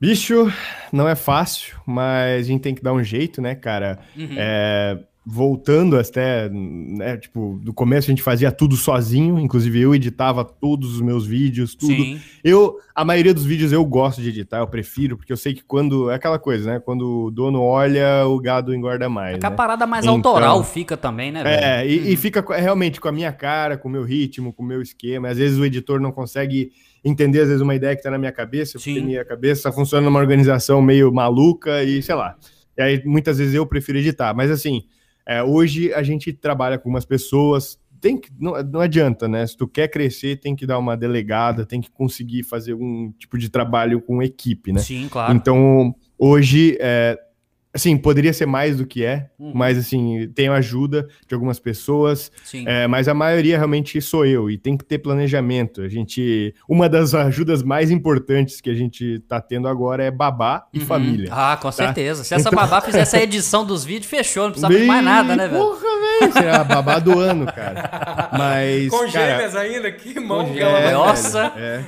Bicho, 0.00 0.52
não 0.92 1.08
é 1.08 1.14
fácil, 1.14 1.80
mas 1.86 2.44
a 2.44 2.48
gente 2.48 2.60
tem 2.60 2.74
que 2.74 2.82
dar 2.82 2.92
um 2.92 3.02
jeito, 3.02 3.40
né, 3.40 3.54
cara? 3.54 3.98
Uhum. 4.16 4.28
É 4.36 4.98
voltando 5.28 5.98
até, 5.98 6.48
né, 6.48 7.16
tipo, 7.16 7.58
do 7.60 7.74
começo 7.74 8.08
a 8.08 8.12
gente 8.12 8.22
fazia 8.22 8.52
tudo 8.52 8.76
sozinho, 8.76 9.40
inclusive 9.40 9.80
eu 9.80 9.92
editava 9.92 10.44
todos 10.44 10.94
os 10.94 11.00
meus 11.00 11.26
vídeos, 11.26 11.74
tudo. 11.74 11.92
Sim. 11.92 12.20
Eu, 12.44 12.78
a 12.94 13.04
maioria 13.04 13.34
dos 13.34 13.44
vídeos 13.44 13.72
eu 13.72 13.84
gosto 13.84 14.22
de 14.22 14.28
editar, 14.28 14.58
eu 14.58 14.68
prefiro, 14.68 15.16
porque 15.16 15.32
eu 15.32 15.36
sei 15.36 15.52
que 15.52 15.64
quando, 15.64 16.08
é 16.10 16.14
aquela 16.14 16.38
coisa, 16.38 16.74
né, 16.74 16.78
quando 16.80 17.24
o 17.24 17.30
dono 17.32 17.60
olha, 17.60 18.24
o 18.24 18.38
gado 18.38 18.72
engorda 18.72 19.08
mais, 19.08 19.34
é 19.34 19.40
né? 19.40 19.48
a 19.48 19.50
parada 19.50 19.84
mais 19.84 20.04
então, 20.04 20.14
autoral 20.14 20.62
fica 20.62 20.96
também, 20.96 21.32
né, 21.32 21.42
velho? 21.42 21.64
É, 21.64 21.88
e, 21.88 21.98
uhum. 21.98 22.06
e 22.06 22.16
fica 22.16 22.44
realmente 22.56 23.00
com 23.00 23.08
a 23.08 23.12
minha 23.12 23.32
cara, 23.32 23.76
com 23.76 23.88
o 23.88 23.92
meu 23.92 24.04
ritmo, 24.04 24.52
com 24.52 24.62
o 24.62 24.66
meu 24.66 24.80
esquema, 24.80 25.28
às 25.28 25.38
vezes 25.38 25.58
o 25.58 25.64
editor 25.64 26.00
não 26.00 26.12
consegue 26.12 26.70
entender, 27.04 27.40
às 27.40 27.48
vezes, 27.48 27.62
uma 27.62 27.74
ideia 27.74 27.96
que 27.96 28.02
tá 28.02 28.12
na 28.12 28.18
minha 28.18 28.32
cabeça, 28.32 28.78
porque 28.78 29.00
minha 29.00 29.24
cabeça 29.24 29.72
funciona 29.72 30.04
numa 30.04 30.20
organização 30.20 30.80
meio 30.80 31.12
maluca 31.12 31.82
e, 31.82 32.00
sei 32.00 32.14
lá, 32.14 32.36
e 32.78 32.82
aí 32.82 33.02
muitas 33.04 33.38
vezes 33.38 33.54
eu 33.54 33.66
prefiro 33.66 33.98
editar, 33.98 34.32
mas 34.32 34.52
assim 34.52 34.84
é, 35.26 35.42
hoje 35.42 35.92
a 35.92 36.02
gente 36.02 36.32
trabalha 36.32 36.78
com 36.78 36.88
umas 36.88 37.04
pessoas, 37.04 37.78
tem 38.00 38.18
que, 38.18 38.30
não, 38.38 38.52
não 38.62 38.80
adianta, 38.80 39.26
né? 39.26 39.46
Se 39.46 39.56
tu 39.56 39.66
quer 39.66 39.88
crescer, 39.88 40.36
tem 40.36 40.54
que 40.54 40.66
dar 40.66 40.78
uma 40.78 40.96
delegada, 40.96 41.66
tem 41.66 41.80
que 41.80 41.90
conseguir 41.90 42.44
fazer 42.44 42.74
um 42.74 43.12
tipo 43.18 43.36
de 43.36 43.50
trabalho 43.50 44.00
com 44.00 44.22
equipe, 44.22 44.72
né? 44.72 44.80
Sim, 44.80 45.08
claro. 45.10 45.34
Então, 45.34 45.94
hoje, 46.18 46.76
é, 46.80 47.18
Assim, 47.76 47.94
poderia 47.98 48.32
ser 48.32 48.46
mais 48.46 48.78
do 48.78 48.86
que 48.86 49.04
é, 49.04 49.28
uhum. 49.38 49.52
mas 49.54 49.76
assim, 49.76 50.32
tenho 50.34 50.50
ajuda 50.54 51.06
de 51.28 51.34
algumas 51.34 51.58
pessoas, 51.58 52.32
é, 52.64 52.86
mas 52.86 53.06
a 53.06 53.12
maioria 53.12 53.58
realmente 53.58 54.00
sou 54.00 54.24
eu 54.24 54.50
e 54.50 54.56
tem 54.56 54.78
que 54.78 54.84
ter 54.84 54.96
planejamento. 54.96 55.82
A 55.82 55.88
gente, 55.88 56.54
uma 56.66 56.88
das 56.88 57.14
ajudas 57.14 57.62
mais 57.62 57.90
importantes 57.90 58.62
que 58.62 58.70
a 58.70 58.74
gente 58.74 59.18
tá 59.28 59.42
tendo 59.42 59.68
agora 59.68 60.02
é 60.02 60.10
babá 60.10 60.66
e 60.72 60.78
uhum. 60.78 60.86
família. 60.86 61.28
Ah, 61.30 61.58
com 61.60 61.68
tá? 61.68 61.72
certeza. 61.72 62.24
Se 62.24 62.32
essa 62.32 62.48
então... 62.48 62.58
babá 62.58 62.80
fizesse 62.80 63.14
a 63.14 63.22
edição 63.22 63.62
dos 63.62 63.84
vídeos, 63.84 64.06
fechou, 64.06 64.44
não 64.44 64.50
precisava 64.52 64.72
Bem, 64.72 64.82
de 64.82 64.88
mais 64.88 65.04
nada, 65.04 65.36
né, 65.36 65.46
velho? 65.46 65.62
Porra, 65.62 65.80
velho, 65.80 66.32
será 66.32 66.60
a 66.62 66.64
babá 66.64 66.98
do 66.98 67.20
ano, 67.20 67.44
cara. 67.44 68.30
Mas 68.32 68.88
com 68.88 69.06
gêmeas 69.06 69.54
ainda, 69.54 69.92
que 69.92 70.18
mão, 70.18 70.46
é, 70.56 70.92
Nossa. 70.92 71.52
É. 71.54 71.84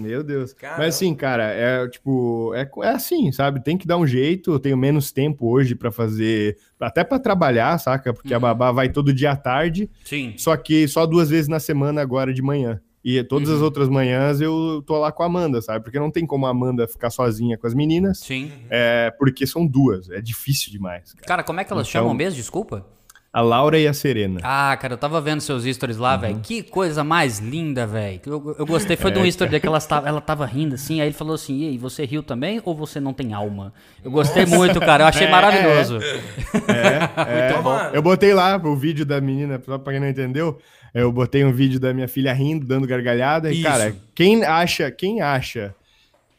Meu 0.00 0.22
Deus. 0.22 0.52
Caramba. 0.52 0.80
Mas 0.80 0.94
assim, 0.94 1.14
cara, 1.14 1.44
é 1.44 1.88
tipo, 1.88 2.52
é, 2.54 2.68
é 2.82 2.88
assim, 2.88 3.30
sabe? 3.32 3.62
Tem 3.62 3.76
que 3.76 3.86
dar 3.86 3.96
um 3.96 4.06
jeito. 4.06 4.52
Eu 4.52 4.58
tenho 4.58 4.76
menos 4.76 5.12
tempo 5.12 5.50
hoje 5.50 5.74
para 5.74 5.90
fazer, 5.90 6.56
até 6.78 7.04
para 7.04 7.18
trabalhar, 7.18 7.78
saca? 7.78 8.12
Porque 8.12 8.30
uhum. 8.30 8.36
a 8.36 8.40
babá 8.40 8.72
vai 8.72 8.88
todo 8.88 9.12
dia 9.12 9.32
à 9.32 9.36
tarde. 9.36 9.90
Sim. 10.04 10.34
Só 10.36 10.56
que 10.56 10.88
só 10.88 11.06
duas 11.06 11.30
vezes 11.30 11.48
na 11.48 11.60
semana 11.60 12.00
agora 12.00 12.32
de 12.32 12.42
manhã. 12.42 12.80
E 13.02 13.22
todas 13.24 13.48
uhum. 13.48 13.56
as 13.56 13.62
outras 13.62 13.88
manhãs 13.88 14.40
eu 14.40 14.82
tô 14.86 14.98
lá 14.98 15.10
com 15.10 15.22
a 15.22 15.26
Amanda, 15.26 15.62
sabe? 15.62 15.82
Porque 15.82 15.98
não 15.98 16.10
tem 16.10 16.26
como 16.26 16.46
a 16.46 16.50
Amanda 16.50 16.86
ficar 16.86 17.10
sozinha 17.10 17.56
com 17.56 17.66
as 17.66 17.74
meninas. 17.74 18.18
Sim. 18.18 18.52
É, 18.68 19.10
porque 19.18 19.46
são 19.46 19.66
duas. 19.66 20.10
É 20.10 20.20
difícil 20.20 20.70
demais. 20.70 21.14
Cara, 21.14 21.26
cara 21.26 21.42
como 21.42 21.60
é 21.60 21.64
que 21.64 21.72
elas 21.72 21.88
então, 21.88 22.02
chamam 22.02 22.14
mesmo? 22.14 22.36
Desculpa. 22.36 22.86
A 23.32 23.40
Laura 23.40 23.78
e 23.78 23.86
a 23.86 23.94
Serena. 23.94 24.40
Ah, 24.42 24.76
cara, 24.76 24.94
eu 24.94 24.98
tava 24.98 25.20
vendo 25.20 25.40
seus 25.40 25.62
stories 25.62 25.98
lá, 25.98 26.14
uhum. 26.14 26.20
velho. 26.20 26.40
Que 26.42 26.64
coisa 26.64 27.04
mais 27.04 27.38
linda, 27.38 27.86
velho. 27.86 28.20
Eu, 28.26 28.56
eu 28.58 28.66
gostei, 28.66 28.96
foi 28.96 29.12
é, 29.12 29.14
de 29.14 29.20
um 29.20 29.26
story 29.26 29.52
dele 29.52 29.60
que 29.60 29.68
ela 29.68 29.80
tava, 29.80 30.08
ela 30.08 30.20
tava 30.20 30.44
rindo 30.44 30.74
assim, 30.74 31.00
aí 31.00 31.06
ele 31.06 31.14
falou 31.14 31.34
assim: 31.34 31.60
e 31.60 31.68
aí, 31.68 31.78
você 31.78 32.04
riu 32.04 32.24
também 32.24 32.60
ou 32.64 32.74
você 32.74 32.98
não 32.98 33.12
tem 33.12 33.32
alma? 33.32 33.72
Eu 34.04 34.10
gostei 34.10 34.42
Nossa. 34.42 34.56
muito, 34.56 34.80
cara. 34.80 35.04
Eu 35.04 35.06
achei 35.06 35.28
é, 35.28 35.30
maravilhoso. 35.30 35.98
É, 36.02 37.48
é, 37.48 37.50
muito 37.50 37.62
bom. 37.62 37.78
Eu 37.92 38.02
botei 38.02 38.34
lá 38.34 38.56
o 38.56 38.74
vídeo 38.74 39.06
da 39.06 39.20
menina, 39.20 39.62
só 39.64 39.78
pra 39.78 39.92
quem 39.92 40.00
não 40.00 40.08
entendeu. 40.08 40.58
Eu 40.92 41.12
botei 41.12 41.44
um 41.44 41.52
vídeo 41.52 41.78
da 41.78 41.94
minha 41.94 42.08
filha 42.08 42.32
rindo, 42.32 42.66
dando 42.66 42.84
gargalhada. 42.84 43.52
Isso. 43.52 43.60
E, 43.60 43.62
cara, 43.62 43.94
quem 44.12 44.44
acha, 44.44 44.90
quem 44.90 45.20
acha 45.20 45.72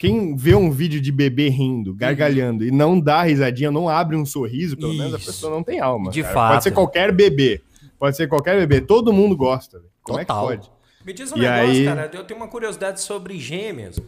quem 0.02 0.36
vê 0.36 0.56
um 0.56 0.72
vídeo 0.72 1.00
de 1.00 1.12
bebê 1.12 1.48
rindo, 1.48 1.94
gargalhando 1.94 2.64
uhum. 2.64 2.70
e 2.70 2.72
não 2.72 3.00
dá 3.00 3.22
risadinha, 3.22 3.70
não 3.70 3.88
abre 3.88 4.16
um 4.16 4.26
sorriso, 4.26 4.76
pelo 4.76 4.94
Isso. 4.94 5.00
menos 5.00 5.14
a 5.14 5.20
pessoa 5.20 5.54
não 5.54 5.62
tem 5.62 5.80
alma. 5.80 6.10
De 6.10 6.24
cara. 6.24 6.34
fato. 6.34 6.52
Pode 6.54 6.64
ser 6.64 6.72
qualquer 6.72 7.12
bebê. 7.12 7.62
Pode 8.00 8.18
ser 8.18 8.28
qualquer 8.28 8.58
bebê. 8.58 8.82
Todo 8.82 9.14
mundo 9.14 9.38
gosta. 9.38 9.80
Como 10.02 10.18
Total. 10.18 10.54
é 10.54 10.58
que 10.58 10.64
pode? 10.64 10.72
Me 11.06 11.14
diz 11.14 11.32
um 11.32 11.38
e 11.38 11.42
negócio, 11.42 11.70
aí... 11.70 11.86
cara. 11.86 12.10
Eu 12.12 12.24
tenho 12.24 12.40
uma 12.40 12.48
curiosidade 12.48 13.00
sobre 13.00 13.38
gêmeas. 13.38 14.00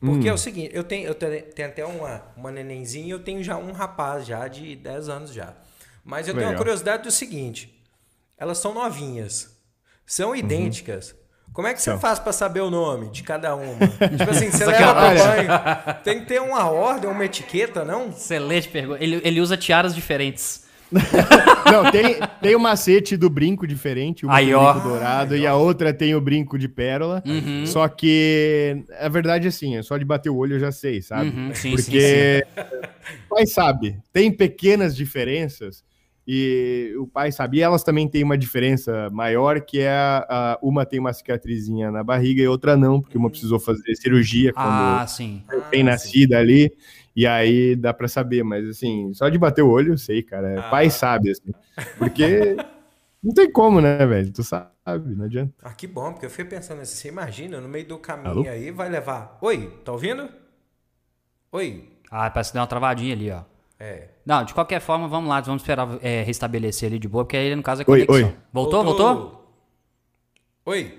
Porque 0.00 0.26
hum. 0.26 0.30
é 0.30 0.34
o 0.34 0.38
seguinte, 0.38 0.70
eu 0.72 0.82
tenho, 0.82 1.06
eu 1.06 1.14
tenho, 1.14 1.42
tenho 1.54 1.68
até 1.68 1.86
uma, 1.86 2.22
uma 2.36 2.50
nenenzinha 2.50 3.06
e 3.06 3.10
eu 3.10 3.20
tenho 3.20 3.40
já 3.44 3.56
um 3.56 3.70
rapaz 3.70 4.26
já 4.26 4.48
de 4.48 4.74
10 4.74 5.08
anos 5.08 5.32
já. 5.32 5.54
Mas 6.04 6.26
eu 6.26 6.34
Legal. 6.34 6.48
tenho 6.48 6.50
uma 6.50 6.58
curiosidade 6.58 7.04
do 7.04 7.10
seguinte. 7.12 7.80
Elas 8.36 8.58
são 8.58 8.74
novinhas. 8.74 9.56
são 10.04 10.34
idênticas. 10.34 11.12
Uhum. 11.12 11.19
Como 11.52 11.66
é 11.66 11.74
que 11.74 11.82
você 11.82 11.90
então. 11.90 12.00
faz 12.00 12.18
para 12.18 12.32
saber 12.32 12.60
o 12.60 12.70
nome 12.70 13.10
de 13.10 13.22
cada 13.22 13.54
uma? 13.54 13.76
tipo 14.16 14.30
assim, 14.30 14.50
você 14.50 14.64
leva 14.64 14.94
pro 14.94 15.24
banho. 15.24 16.02
Tem 16.04 16.20
que 16.20 16.26
ter 16.26 16.40
uma 16.40 16.70
ordem, 16.70 17.10
uma 17.10 17.24
etiqueta, 17.24 17.84
não? 17.84 18.08
Excelente 18.08 18.68
pergunta. 18.68 19.02
Ele, 19.02 19.20
ele 19.24 19.40
usa 19.40 19.56
tiaras 19.56 19.94
diferentes. 19.94 20.68
não, 21.70 21.90
tem, 21.90 22.18
tem 22.42 22.56
o 22.56 22.60
macete 22.60 23.16
do 23.16 23.30
brinco 23.30 23.64
diferente, 23.64 24.26
um 24.26 24.30
Aí, 24.30 24.46
brinco 24.46 24.80
dourado, 24.80 25.36
e 25.36 25.46
a 25.46 25.54
outra 25.54 25.94
tem 25.94 26.16
o 26.16 26.20
brinco 26.20 26.58
de 26.58 26.68
pérola. 26.68 27.22
Uhum. 27.24 27.64
Só 27.64 27.86
que 27.86 28.84
a 28.98 29.08
verdade 29.08 29.46
é 29.46 29.48
assim, 29.48 29.76
é 29.76 29.82
só 29.82 29.96
de 29.96 30.04
bater 30.04 30.30
o 30.30 30.36
olho 30.36 30.56
eu 30.56 30.60
já 30.60 30.72
sei, 30.72 31.00
sabe? 31.00 31.30
Uhum, 31.30 31.54
sim, 31.54 31.70
Porque 31.70 32.44
sim, 32.44 32.62
sim. 32.62 33.18
o 33.26 33.34
pai 33.36 33.46
sabe, 33.46 33.98
tem 34.12 34.32
pequenas 34.32 34.96
diferenças 34.96 35.84
e 36.32 36.94
o 36.96 37.08
pai 37.08 37.32
sabia. 37.32 37.64
Elas 37.64 37.82
também 37.82 38.06
têm 38.06 38.22
uma 38.22 38.38
diferença 38.38 39.10
maior, 39.10 39.60
que 39.60 39.80
é 39.80 39.90
a, 39.90 40.26
a, 40.28 40.58
uma 40.62 40.86
tem 40.86 41.00
uma 41.00 41.12
cicatrizinha 41.12 41.90
na 41.90 42.04
barriga 42.04 42.40
e 42.40 42.46
outra 42.46 42.76
não, 42.76 43.00
porque 43.00 43.18
uma 43.18 43.26
hum. 43.26 43.30
precisou 43.30 43.58
fazer 43.58 43.96
cirurgia 43.96 44.52
quando 44.52 44.68
ah, 44.68 45.04
sim. 45.08 45.42
tem 45.72 45.80
ah, 45.82 45.86
nascida 45.86 46.38
ali. 46.38 46.72
E 47.16 47.26
aí 47.26 47.74
dá 47.74 47.92
para 47.92 48.06
saber, 48.06 48.44
mas 48.44 48.64
assim, 48.68 49.12
só 49.12 49.28
de 49.28 49.38
bater 49.38 49.62
o 49.62 49.68
olho 49.68 49.94
eu 49.94 49.98
sei, 49.98 50.22
cara. 50.22 50.60
Ah. 50.60 50.70
Pai 50.70 50.88
sabe, 50.88 51.32
assim. 51.32 51.52
Porque 51.98 52.54
não 53.20 53.34
tem 53.34 53.50
como, 53.50 53.80
né, 53.80 54.06
velho? 54.06 54.32
Tu 54.32 54.44
sabe, 54.44 54.70
não 55.16 55.24
adianta. 55.24 55.52
Ah, 55.64 55.74
que 55.74 55.88
bom, 55.88 56.12
porque 56.12 56.26
eu 56.26 56.30
fiquei 56.30 56.44
pensando 56.44 56.80
assim, 56.80 56.94
você 56.94 57.08
imagina, 57.08 57.60
no 57.60 57.68
meio 57.68 57.88
do 57.88 57.98
caminho 57.98 58.30
Alô? 58.30 58.48
aí 58.48 58.70
vai 58.70 58.88
levar. 58.88 59.36
Oi, 59.42 59.68
tá 59.84 59.90
ouvindo? 59.90 60.28
Oi. 61.50 61.88
Ah, 62.08 62.30
parece 62.30 62.50
que 62.50 62.54
deu 62.54 62.62
uma 62.62 62.68
travadinha 62.68 63.14
ali, 63.14 63.32
ó. 63.32 63.42
É. 63.80 64.08
Não, 64.26 64.44
de 64.44 64.52
qualquer 64.52 64.78
forma, 64.78 65.08
vamos 65.08 65.30
lá, 65.30 65.40
vamos 65.40 65.62
esperar 65.62 65.88
é, 66.02 66.22
restabelecer 66.22 66.90
ali 66.90 66.98
de 66.98 67.08
boa, 67.08 67.24
porque 67.24 67.38
aí 67.38 67.56
no 67.56 67.62
caso 67.62 67.80
é 67.80 67.84
conexão. 67.86 68.14
Oi, 68.14 68.24
oi. 68.24 68.34
Voltou, 68.52 68.84
voltou? 68.84 69.14
voltou? 69.14 69.54
Oi. 70.66 70.98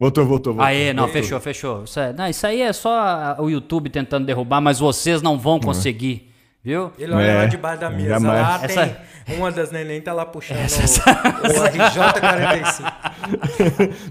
Voltou, 0.00 0.24
voltou, 0.24 0.54
voltou. 0.54 0.66
Aê, 0.66 0.94
não, 0.94 1.08
fechou, 1.08 1.38
fechou. 1.38 1.84
Isso, 1.84 2.00
é, 2.00 2.14
não, 2.14 2.26
isso 2.26 2.46
aí 2.46 2.62
é 2.62 2.72
só 2.72 3.36
o 3.38 3.50
YouTube 3.50 3.90
tentando 3.90 4.24
derrubar, 4.24 4.62
mas 4.62 4.78
vocês 4.78 5.20
não 5.20 5.38
vão 5.38 5.60
conseguir. 5.60 6.32
Viu? 6.66 6.90
Ele 6.98 7.12
olha 7.12 7.24
é, 7.24 7.36
lá 7.36 7.46
debaixo 7.46 7.80
da 7.80 7.88
mesa. 7.88 8.18
Lá 8.18 8.58
tem 8.58 8.76
essa... 8.76 9.00
uma 9.38 9.52
das 9.52 9.70
neném 9.70 10.00
tá 10.00 10.12
lá 10.12 10.26
puxando 10.26 10.58
essa... 10.58 11.00
o, 11.00 11.12
o 11.12 11.64
RJ45. 11.64 12.92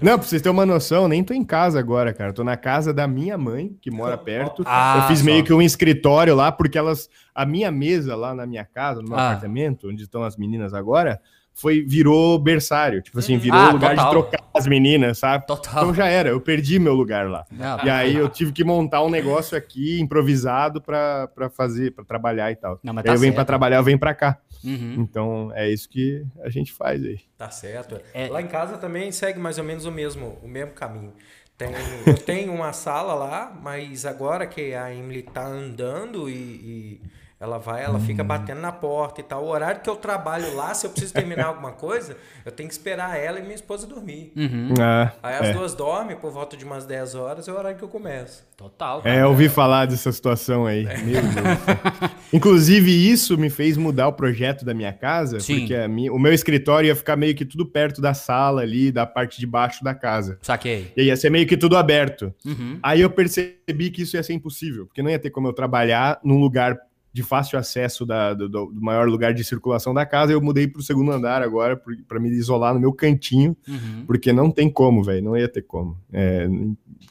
Não, 0.02 0.18
pra 0.18 0.26
vocês 0.26 0.40
terem 0.40 0.56
uma 0.56 0.64
noção, 0.64 1.06
nem 1.06 1.22
tô 1.22 1.34
em 1.34 1.44
casa 1.44 1.78
agora, 1.78 2.14
cara. 2.14 2.32
Tô 2.32 2.42
na 2.42 2.56
casa 2.56 2.94
da 2.94 3.06
minha 3.06 3.36
mãe, 3.36 3.76
que 3.78 3.90
mora 3.90 4.16
perto. 4.16 4.62
Ah, 4.64 5.00
eu 5.02 5.08
fiz 5.08 5.20
meio 5.20 5.44
que 5.44 5.52
um 5.52 5.60
escritório 5.60 6.34
lá, 6.34 6.50
porque 6.50 6.78
elas. 6.78 7.10
A 7.34 7.44
minha 7.44 7.70
mesa 7.70 8.16
lá 8.16 8.34
na 8.34 8.46
minha 8.46 8.64
casa, 8.64 9.02
no 9.02 9.08
meu 9.10 9.18
ah. 9.18 9.32
apartamento, 9.32 9.90
onde 9.90 10.04
estão 10.04 10.22
as 10.22 10.38
meninas 10.38 10.72
agora, 10.72 11.20
foi 11.56 11.82
virou 11.82 12.38
berçário. 12.38 13.00
Tipo 13.00 13.18
assim, 13.18 13.38
virou 13.38 13.58
ah, 13.58 13.70
lugar 13.70 13.96
total. 13.96 14.04
de 14.04 14.10
trocar 14.10 14.44
as 14.54 14.66
meninas, 14.66 15.18
sabe? 15.18 15.46
Total. 15.46 15.82
Então 15.82 15.94
já 15.94 16.06
era, 16.06 16.28
eu 16.28 16.40
perdi 16.40 16.78
meu 16.78 16.92
lugar 16.92 17.28
lá. 17.28 17.46
Não, 17.50 17.84
e 17.84 17.90
aí 17.90 18.14
eu 18.14 18.28
tive 18.28 18.52
que 18.52 18.62
montar 18.62 19.02
um 19.02 19.08
negócio 19.08 19.56
aqui 19.56 19.98
improvisado 19.98 20.82
para 20.82 21.50
fazer, 21.50 21.92
para 21.92 22.04
trabalhar 22.04 22.52
e 22.52 22.56
tal. 22.56 22.78
Não, 22.82 22.92
mas 22.92 23.04
tá 23.04 23.10
aí 23.10 23.16
eu 23.16 23.20
venho 23.20 23.34
para 23.34 23.44
trabalhar, 23.44 23.78
eu 23.78 23.84
venho 23.84 23.98
para 23.98 24.14
cá. 24.14 24.38
Uhum. 24.62 24.96
Então 24.98 25.50
é 25.54 25.68
isso 25.70 25.88
que 25.88 26.24
a 26.42 26.50
gente 26.50 26.72
faz 26.72 27.02
aí. 27.02 27.20
Tá 27.38 27.50
certo. 27.50 27.98
É. 28.12 28.28
Lá 28.28 28.42
em 28.42 28.48
casa 28.48 28.76
também 28.76 29.10
segue 29.10 29.38
mais 29.38 29.56
ou 29.56 29.64
menos 29.64 29.86
o 29.86 29.90
mesmo, 29.90 30.38
o 30.42 30.48
mesmo 30.48 30.72
caminho. 30.72 31.14
Tem, 31.56 31.68
eu 32.06 32.18
tenho 32.18 32.52
uma 32.52 32.74
sala 32.74 33.14
lá, 33.14 33.58
mas 33.62 34.04
agora 34.04 34.46
que 34.46 34.74
a 34.74 34.94
Emily 34.94 35.22
tá 35.22 35.46
andando 35.46 36.28
e, 36.28 36.34
e 36.34 37.00
ela 37.38 37.58
vai, 37.58 37.84
ela 37.84 38.00
fica 38.00 38.22
hum. 38.22 38.26
batendo 38.26 38.62
na 38.62 38.72
porta 38.72 39.20
e 39.20 39.24
tal. 39.24 39.44
O 39.44 39.48
horário 39.48 39.82
que 39.82 39.90
eu 39.90 39.96
trabalho 39.96 40.54
lá, 40.54 40.72
se 40.72 40.86
eu 40.86 40.90
preciso 40.90 41.12
terminar 41.12 41.46
alguma 41.46 41.72
coisa, 41.72 42.16
eu 42.46 42.50
tenho 42.50 42.66
que 42.66 42.74
esperar 42.74 43.18
ela 43.18 43.38
e 43.38 43.42
minha 43.42 43.54
esposa 43.54 43.86
dormir. 43.86 44.32
Uhum. 44.34 44.72
É, 44.80 45.12
Aí 45.22 45.34
as 45.34 45.48
é. 45.48 45.52
duas 45.52 45.74
dormem 45.74 46.16
por 46.16 46.30
volta 46.32 46.56
de 46.56 46.64
umas 46.64 46.86
10 46.86 47.14
horas, 47.14 47.46
é 47.46 47.52
o 47.52 47.56
horário 47.56 47.76
que 47.76 47.84
eu 47.84 47.88
começo. 47.88 48.42
Total. 48.56 49.02
Cara. 49.02 49.14
É, 49.14 49.20
eu 49.20 49.28
ouvi 49.28 49.50
falar 49.50 49.84
dessa 49.84 50.10
situação 50.10 50.64
aí. 50.64 50.86
É. 50.86 50.96
Meu 50.96 51.20
Deus. 51.20 52.10
Inclusive, 52.32 52.90
isso 52.90 53.36
me 53.36 53.50
fez 53.50 53.76
mudar 53.76 54.08
o 54.08 54.14
projeto 54.14 54.64
da 54.64 54.72
minha 54.72 54.94
casa, 54.94 55.38
Sim. 55.38 55.58
porque 55.58 55.88
minha, 55.88 56.10
o 56.10 56.18
meu 56.18 56.32
escritório 56.32 56.86
ia 56.88 56.96
ficar 56.96 57.16
meio 57.16 57.34
que 57.34 57.44
tudo 57.44 57.66
perto 57.66 58.00
da 58.00 58.14
sala 58.14 58.62
ali, 58.62 58.90
da 58.90 59.04
parte 59.04 59.38
de 59.38 59.46
baixo 59.46 59.84
da 59.84 59.94
casa. 59.94 60.38
Saquei. 60.40 60.90
E 60.96 61.02
ia 61.02 61.16
ser 61.16 61.28
meio 61.28 61.46
que 61.46 61.56
tudo 61.56 61.76
aberto. 61.76 62.32
Uhum. 62.46 62.78
Aí 62.82 63.02
eu 63.02 63.10
percebi 63.10 63.90
que 63.90 64.02
isso 64.02 64.16
ia 64.16 64.22
ser 64.22 64.32
impossível, 64.32 64.86
porque 64.86 65.02
não 65.02 65.10
ia 65.10 65.18
ter 65.18 65.28
como 65.28 65.48
eu 65.48 65.52
trabalhar 65.52 66.18
num 66.24 66.38
lugar 66.38 66.78
de 67.16 67.22
fácil 67.22 67.58
acesso 67.58 68.04
da, 68.04 68.34
do, 68.34 68.46
do, 68.46 68.70
maior 68.74 69.08
lugar 69.08 69.32
de 69.32 69.42
circulação 69.42 69.94
da 69.94 70.04
casa. 70.04 70.34
Eu 70.34 70.42
mudei 70.42 70.68
para 70.68 70.80
o 70.80 70.82
segundo 70.82 71.10
andar 71.10 71.40
agora 71.40 71.80
para 72.06 72.20
me 72.20 72.28
isolar 72.28 72.74
no 72.74 72.80
meu 72.80 72.92
cantinho, 72.92 73.56
uhum. 73.66 74.04
porque 74.06 74.34
não 74.34 74.50
tem 74.50 74.68
como, 74.68 75.02
velho, 75.02 75.24
não 75.24 75.34
ia 75.34 75.48
ter 75.48 75.62
como. 75.62 75.96
É, 76.12 76.46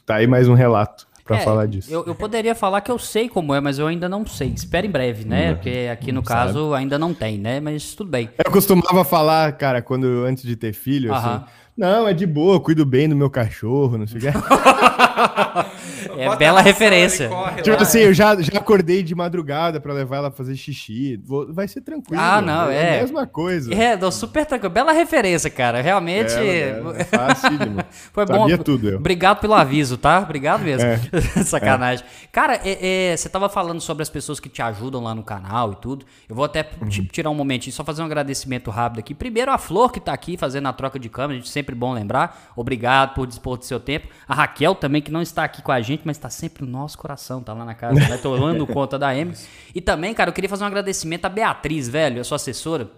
tá 0.06 0.18
aí 0.18 0.28
mais 0.28 0.48
um 0.48 0.54
relato 0.54 1.08
para 1.24 1.38
é, 1.38 1.40
falar 1.40 1.66
disso. 1.66 1.92
Eu, 1.92 2.06
eu, 2.06 2.14
poderia 2.14 2.54
falar 2.54 2.82
que 2.82 2.92
eu 2.92 3.00
sei 3.00 3.28
como 3.28 3.52
é, 3.56 3.60
mas 3.60 3.80
eu 3.80 3.88
ainda 3.88 4.08
não 4.08 4.24
sei. 4.28 4.50
Espera 4.50 4.86
em 4.86 4.92
breve, 4.92 5.26
né? 5.26 5.50
Não, 5.50 5.56
Porque 5.56 5.90
aqui 5.92 6.12
no 6.12 6.22
caso 6.22 6.70
sabe. 6.70 6.84
ainda 6.84 7.00
não 7.00 7.12
tem, 7.12 7.40
né? 7.40 7.60
Mas 7.60 7.96
tudo 7.96 8.12
bem. 8.12 8.30
Eu 8.46 8.52
costumava 8.52 9.04
falar, 9.04 9.54
cara, 9.54 9.82
quando 9.82 10.06
antes 10.24 10.44
de 10.44 10.56
ter 10.56 10.72
filho, 10.72 11.12
assim 11.12 11.44
não, 11.78 12.08
é 12.08 12.14
de 12.14 12.26
boa, 12.26 12.60
cuido 12.60 12.86
bem 12.86 13.10
do 13.10 13.16
meu 13.16 13.30
cachorro, 13.30 13.98
não 13.98 14.08
sei 14.08 14.18
o 14.18 14.22
que. 14.22 14.28
é 16.18 16.36
bela 16.38 16.62
referência. 16.62 17.30
Tipo 17.62 17.82
assim, 17.82 18.00
eu 18.00 18.14
já, 18.14 18.40
já 18.42 18.60
acordei 18.60 19.04
de 19.04 19.14
madrugada 19.14 19.80
para 19.80 19.94
levar 19.94 20.18
ela 20.18 20.28
a 20.30 20.32
fazer 20.32 20.56
xixi. 20.56 21.20
Vou, 21.24 21.54
vai 21.54 21.68
ser 21.68 21.82
tranquilo. 21.82 22.22
Ah, 22.22 22.42
não, 22.42 22.70
é. 22.70 22.96
É 22.96 23.00
a 23.00 23.02
mesma 23.02 23.28
coisa. 23.28 23.74
É, 23.74 23.98
dou 23.98 24.12
super 24.12 24.46
tranquilo. 24.46 24.74
Bela 24.74 24.92
referência, 24.92 25.50
cara. 25.50 25.82
Realmente. 25.82 26.34
É, 26.46 26.80
é, 26.98 27.04
fácil, 27.04 27.50
Foi 28.14 28.26
bom. 28.26 28.42
Sabia 28.42 28.58
tudo, 28.58 28.90
eu. 28.90 28.98
Obrigado 28.98 29.40
pelo 29.40 29.54
aviso, 29.54 29.98
tá? 29.98 30.20
Obrigado 30.20 30.62
mesmo. 30.62 30.88
É. 30.88 31.00
Sacanagem. 31.44 32.06
É. 32.06 32.28
Cara, 32.32 32.62
é, 32.64 33.12
é, 33.12 33.18
você 33.18 33.28
tava 33.28 33.50
falando 33.50 33.82
sobre 33.82 34.04
as 34.04 34.10
pessoas 34.10 34.40
que 34.40 34.48
te 34.48 34.62
ajudam 34.62 35.04
lá 35.04 35.16
no 35.16 35.24
canal 35.24 35.74
e 35.74 35.76
tudo. 35.76 36.06
Eu 36.30 36.36
vou 36.36 36.46
até 36.46 36.70
uhum. 36.80 36.88
tirar 37.12 37.30
um 37.30 37.36
momentinho, 37.36 37.74
só 37.74 37.84
fazer 37.84 38.02
um 38.02 38.06
agradecimento 38.06 38.70
rápido 38.70 39.00
aqui. 39.00 39.14
Primeiro, 39.14 39.52
a 39.52 39.58
Flor, 39.58 39.92
que 39.92 40.00
tá 40.00 40.14
aqui 40.14 40.38
fazendo 40.38 40.68
a 40.68 40.74
troca 40.74 41.00
de 41.00 41.10
câmera. 41.10 41.34
A 41.34 41.42
gente 41.42 41.50
sempre 41.50 41.65
sempre 41.66 41.76
bom 41.76 41.92
lembrar. 41.92 42.54
Obrigado 42.56 43.16
por 43.16 43.26
dispor 43.26 43.58
do 43.58 43.66
seu 43.66 43.80
tempo. 43.80 44.08
A 44.28 44.36
Raquel 44.36 44.76
também, 44.76 45.02
que 45.02 45.12
não 45.12 45.22
está 45.22 45.44
aqui 45.44 45.64
com 45.64 45.72
a 45.72 45.82
gente, 45.82 46.04
mas 46.06 46.18
está 46.18 46.30
sempre 46.30 46.64
no 46.64 46.72
nosso 46.72 46.98
coração, 46.98 47.42
tá 47.42 47.54
lá 47.54 47.66
na 47.66 47.74
casa, 47.74 48.00
né? 48.00 48.18
Tomando 48.18 48.68
conta 48.68 49.00
da 49.00 49.16
M. 49.16 49.34
E 49.76 49.82
também, 49.82 50.14
cara, 50.14 50.30
eu 50.30 50.34
queria 50.34 50.50
fazer 50.50 50.64
um 50.64 50.68
agradecimento 50.68 51.26
à 51.26 51.30
Beatriz, 51.30 51.90
velho, 51.90 52.22
a 52.22 52.24
sua 52.24 52.38
assessora. 52.38 52.90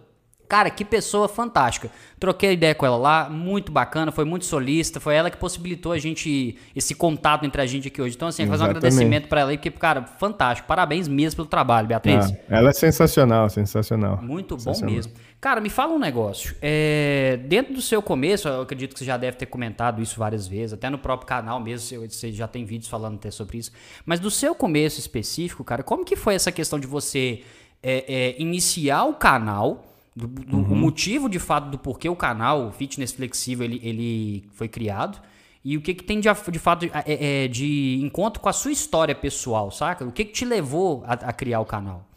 Cara, 0.48 0.70
que 0.70 0.86
pessoa 0.86 1.28
fantástica. 1.28 1.92
Troquei 2.20 2.54
ideia 2.54 2.74
com 2.74 2.86
ela 2.86 2.96
lá, 2.96 3.30
muito 3.30 3.72
bacana, 3.72 4.12
foi 4.12 4.24
muito 4.24 4.46
solista, 4.46 5.00
foi 5.00 5.14
ela 5.14 5.30
que 5.30 5.38
possibilitou 5.38 5.92
a 5.92 6.00
gente, 6.00 6.58
esse 6.76 6.96
contato 6.96 7.46
entre 7.46 7.62
a 7.62 7.66
gente 7.66 7.90
aqui 7.90 8.02
hoje. 8.02 8.16
Então, 8.16 8.30
assim, 8.30 8.48
fazer 8.48 8.64
um 8.64 8.68
agradecimento 8.68 9.28
para 9.28 9.42
ela 9.42 9.52
aí, 9.52 9.58
porque, 9.58 9.70
cara, 9.72 10.04
fantástico. 10.04 10.68
Parabéns 10.68 11.08
mesmo 11.08 11.38
pelo 11.38 11.48
trabalho, 11.48 11.88
Beatriz. 11.88 12.32
Ah, 12.32 12.58
ela 12.58 12.70
é 12.70 12.74
sensacional, 12.74 13.50
sensacional. 13.50 14.22
Muito 14.22 14.56
bom 14.56 14.74
mesmo. 14.86 15.12
Cara, 15.40 15.62
me 15.62 15.70
fala 15.70 15.94
um 15.94 16.00
negócio. 16.00 16.56
É, 16.62 17.40
dentro 17.46 17.74
do 17.74 17.82
seu 17.82 18.02
começo, 18.02 18.48
eu 18.48 18.62
acredito 18.62 18.94
que 18.94 19.00
você 19.00 19.06
já 19.06 19.18
deve 19.18 19.38
ter 19.38 19.46
comentado 19.46 20.02
isso 20.02 20.18
várias 20.18 20.48
vezes, 20.48 20.74
até 20.74 20.90
no 20.90 20.98
próprio 20.98 21.28
canal 21.28 21.60
mesmo, 21.60 22.10
você 22.10 22.32
já 22.32 22.48
tem 22.48 22.66
vídeos 22.66 22.90
falando 22.90 23.16
até 23.16 23.30
sobre 23.30 23.58
isso. 23.60 23.72
Mas 24.06 24.20
do 24.20 24.32
seu 24.32 24.56
começo 24.56 25.00
específico, 25.00 25.64
cara, 25.64 25.84
como 25.84 26.04
que 26.04 26.16
foi 26.16 26.34
essa 26.34 26.52
questão 26.52 26.80
de 26.80 26.88
você 26.88 27.44
é, 27.84 28.06
é, 28.08 28.42
iniciar 28.42 29.04
o 29.04 29.14
canal? 29.14 29.84
Do, 30.18 30.28
do 30.28 30.58
uhum. 30.58 30.72
O 30.72 30.76
motivo 30.76 31.30
de 31.30 31.38
fato 31.38 31.70
do 31.70 31.78
porquê 31.78 32.10
o 32.10 32.16
canal 32.16 32.72
Fitness 32.72 33.12
Flexível 33.12 33.66
ele, 33.66 33.80
ele 33.84 34.44
foi 34.52 34.68
criado 34.68 35.22
e 35.64 35.78
o 35.78 35.82
que, 35.82 35.94
que 35.94 36.04
tem 36.04 36.20
de, 36.20 36.28
de 36.52 36.60
fato 36.60 36.88
de, 36.88 36.92
é, 36.94 37.44
é, 37.44 37.48
de 37.48 38.00
encontro 38.02 38.42
com 38.42 38.50
a 38.50 38.54
sua 38.54 38.72
história 38.72 39.14
pessoal, 39.14 39.70
saca? 39.70 40.06
O 40.06 40.12
que, 40.12 40.26
que 40.26 40.32
te 40.32 40.46
levou 40.46 41.04
a, 41.06 41.14
a 41.14 41.34
criar 41.34 41.60
o 41.60 41.66
canal? 41.66 42.08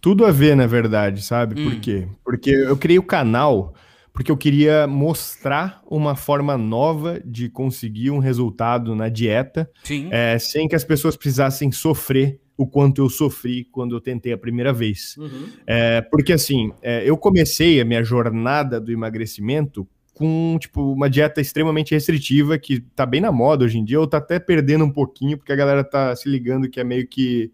Tudo 0.00 0.26
a 0.26 0.30
ver, 0.30 0.54
na 0.54 0.66
verdade, 0.66 1.22
sabe? 1.22 1.60
Hum. 1.60 1.70
Por 1.70 1.80
quê? 1.80 2.08
Porque 2.22 2.50
eu 2.50 2.76
criei 2.76 2.98
o 2.98 3.02
canal 3.02 3.74
porque 4.12 4.32
eu 4.32 4.36
queria 4.36 4.84
mostrar 4.88 5.80
uma 5.88 6.16
forma 6.16 6.58
nova 6.58 7.20
de 7.24 7.48
conseguir 7.48 8.10
um 8.10 8.18
resultado 8.18 8.96
na 8.96 9.08
dieta, 9.08 9.70
é, 10.10 10.36
sem 10.40 10.66
que 10.66 10.74
as 10.74 10.82
pessoas 10.82 11.16
precisassem 11.16 11.70
sofrer 11.70 12.40
o 12.58 12.66
quanto 12.66 13.00
eu 13.00 13.08
sofri 13.08 13.64
quando 13.70 13.94
eu 13.94 14.00
tentei 14.00 14.32
a 14.32 14.36
primeira 14.36 14.72
vez. 14.72 15.16
Uhum. 15.16 15.48
É, 15.64 16.00
porque 16.02 16.32
assim, 16.32 16.72
é, 16.82 17.08
eu 17.08 17.16
comecei 17.16 17.80
a 17.80 17.84
minha 17.84 18.02
jornada 18.02 18.80
do 18.80 18.90
emagrecimento 18.90 19.86
com 20.12 20.58
tipo 20.60 20.92
uma 20.92 21.08
dieta 21.08 21.40
extremamente 21.40 21.94
restritiva 21.94 22.58
que 22.58 22.80
tá 22.80 23.06
bem 23.06 23.20
na 23.20 23.30
moda 23.30 23.64
hoje 23.64 23.78
em 23.78 23.84
dia, 23.84 24.00
ou 24.00 24.06
tá 24.08 24.18
até 24.18 24.40
perdendo 24.40 24.84
um 24.84 24.90
pouquinho 24.90 25.38
porque 25.38 25.52
a 25.52 25.56
galera 25.56 25.84
tá 25.84 26.16
se 26.16 26.28
ligando 26.28 26.68
que 26.68 26.80
é 26.80 26.84
meio 26.84 27.06
que 27.06 27.52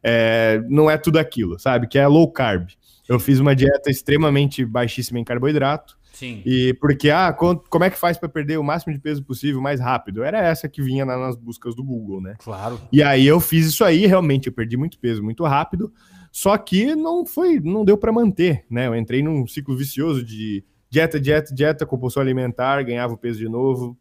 é, 0.00 0.62
não 0.68 0.88
é 0.88 0.96
tudo 0.96 1.18
aquilo, 1.18 1.58
sabe? 1.58 1.88
Que 1.88 1.98
é 1.98 2.06
low 2.06 2.30
carb. 2.30 2.68
Eu 3.08 3.18
fiz 3.18 3.40
uma 3.40 3.56
dieta 3.56 3.90
extremamente 3.90 4.64
baixíssima 4.64 5.18
em 5.18 5.24
carboidrato. 5.24 5.98
Sim. 6.14 6.42
E 6.46 6.72
porque, 6.74 7.10
ah, 7.10 7.32
como 7.32 7.84
é 7.84 7.90
que 7.90 7.98
faz 7.98 8.16
para 8.16 8.28
perder 8.28 8.56
o 8.56 8.62
máximo 8.62 8.94
de 8.94 9.00
peso 9.00 9.22
possível 9.22 9.60
mais 9.60 9.80
rápido? 9.80 10.22
Era 10.22 10.38
essa 10.38 10.68
que 10.68 10.80
vinha 10.80 11.04
nas 11.04 11.36
buscas 11.36 11.74
do 11.74 11.82
Google, 11.82 12.20
né? 12.20 12.34
Claro. 12.38 12.80
E 12.92 13.02
aí 13.02 13.26
eu 13.26 13.40
fiz 13.40 13.66
isso 13.66 13.84
aí, 13.84 14.06
realmente 14.06 14.46
eu 14.46 14.52
perdi 14.52 14.76
muito 14.76 14.98
peso 14.98 15.22
muito 15.22 15.42
rápido, 15.44 15.92
só 16.30 16.56
que 16.56 16.94
não 16.94 17.26
foi, 17.26 17.58
não 17.58 17.84
deu 17.84 17.98
para 17.98 18.12
manter, 18.12 18.64
né? 18.70 18.86
Eu 18.86 18.94
entrei 18.94 19.22
num 19.22 19.44
ciclo 19.46 19.76
vicioso 19.76 20.24
de 20.24 20.64
dieta, 20.88 21.18
dieta, 21.18 21.52
dieta, 21.52 21.84
compulsão 21.84 22.22
alimentar, 22.22 22.82
ganhava 22.84 23.14
o 23.14 23.18
peso 23.18 23.40
de 23.40 23.48
novo, 23.48 23.98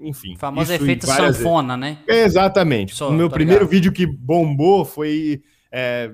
enfim. 0.00 0.32
O 0.34 0.38
famoso 0.38 0.72
efeito 0.72 1.06
sanfona, 1.06 1.76
né? 1.76 1.98
Exatamente. 2.08 2.94
Só, 2.94 3.10
o 3.10 3.12
meu 3.12 3.28
primeiro 3.28 3.64
ligado. 3.64 3.70
vídeo 3.70 3.92
que 3.92 4.06
bombou 4.06 4.82
foi 4.82 5.42
é, 5.70 6.10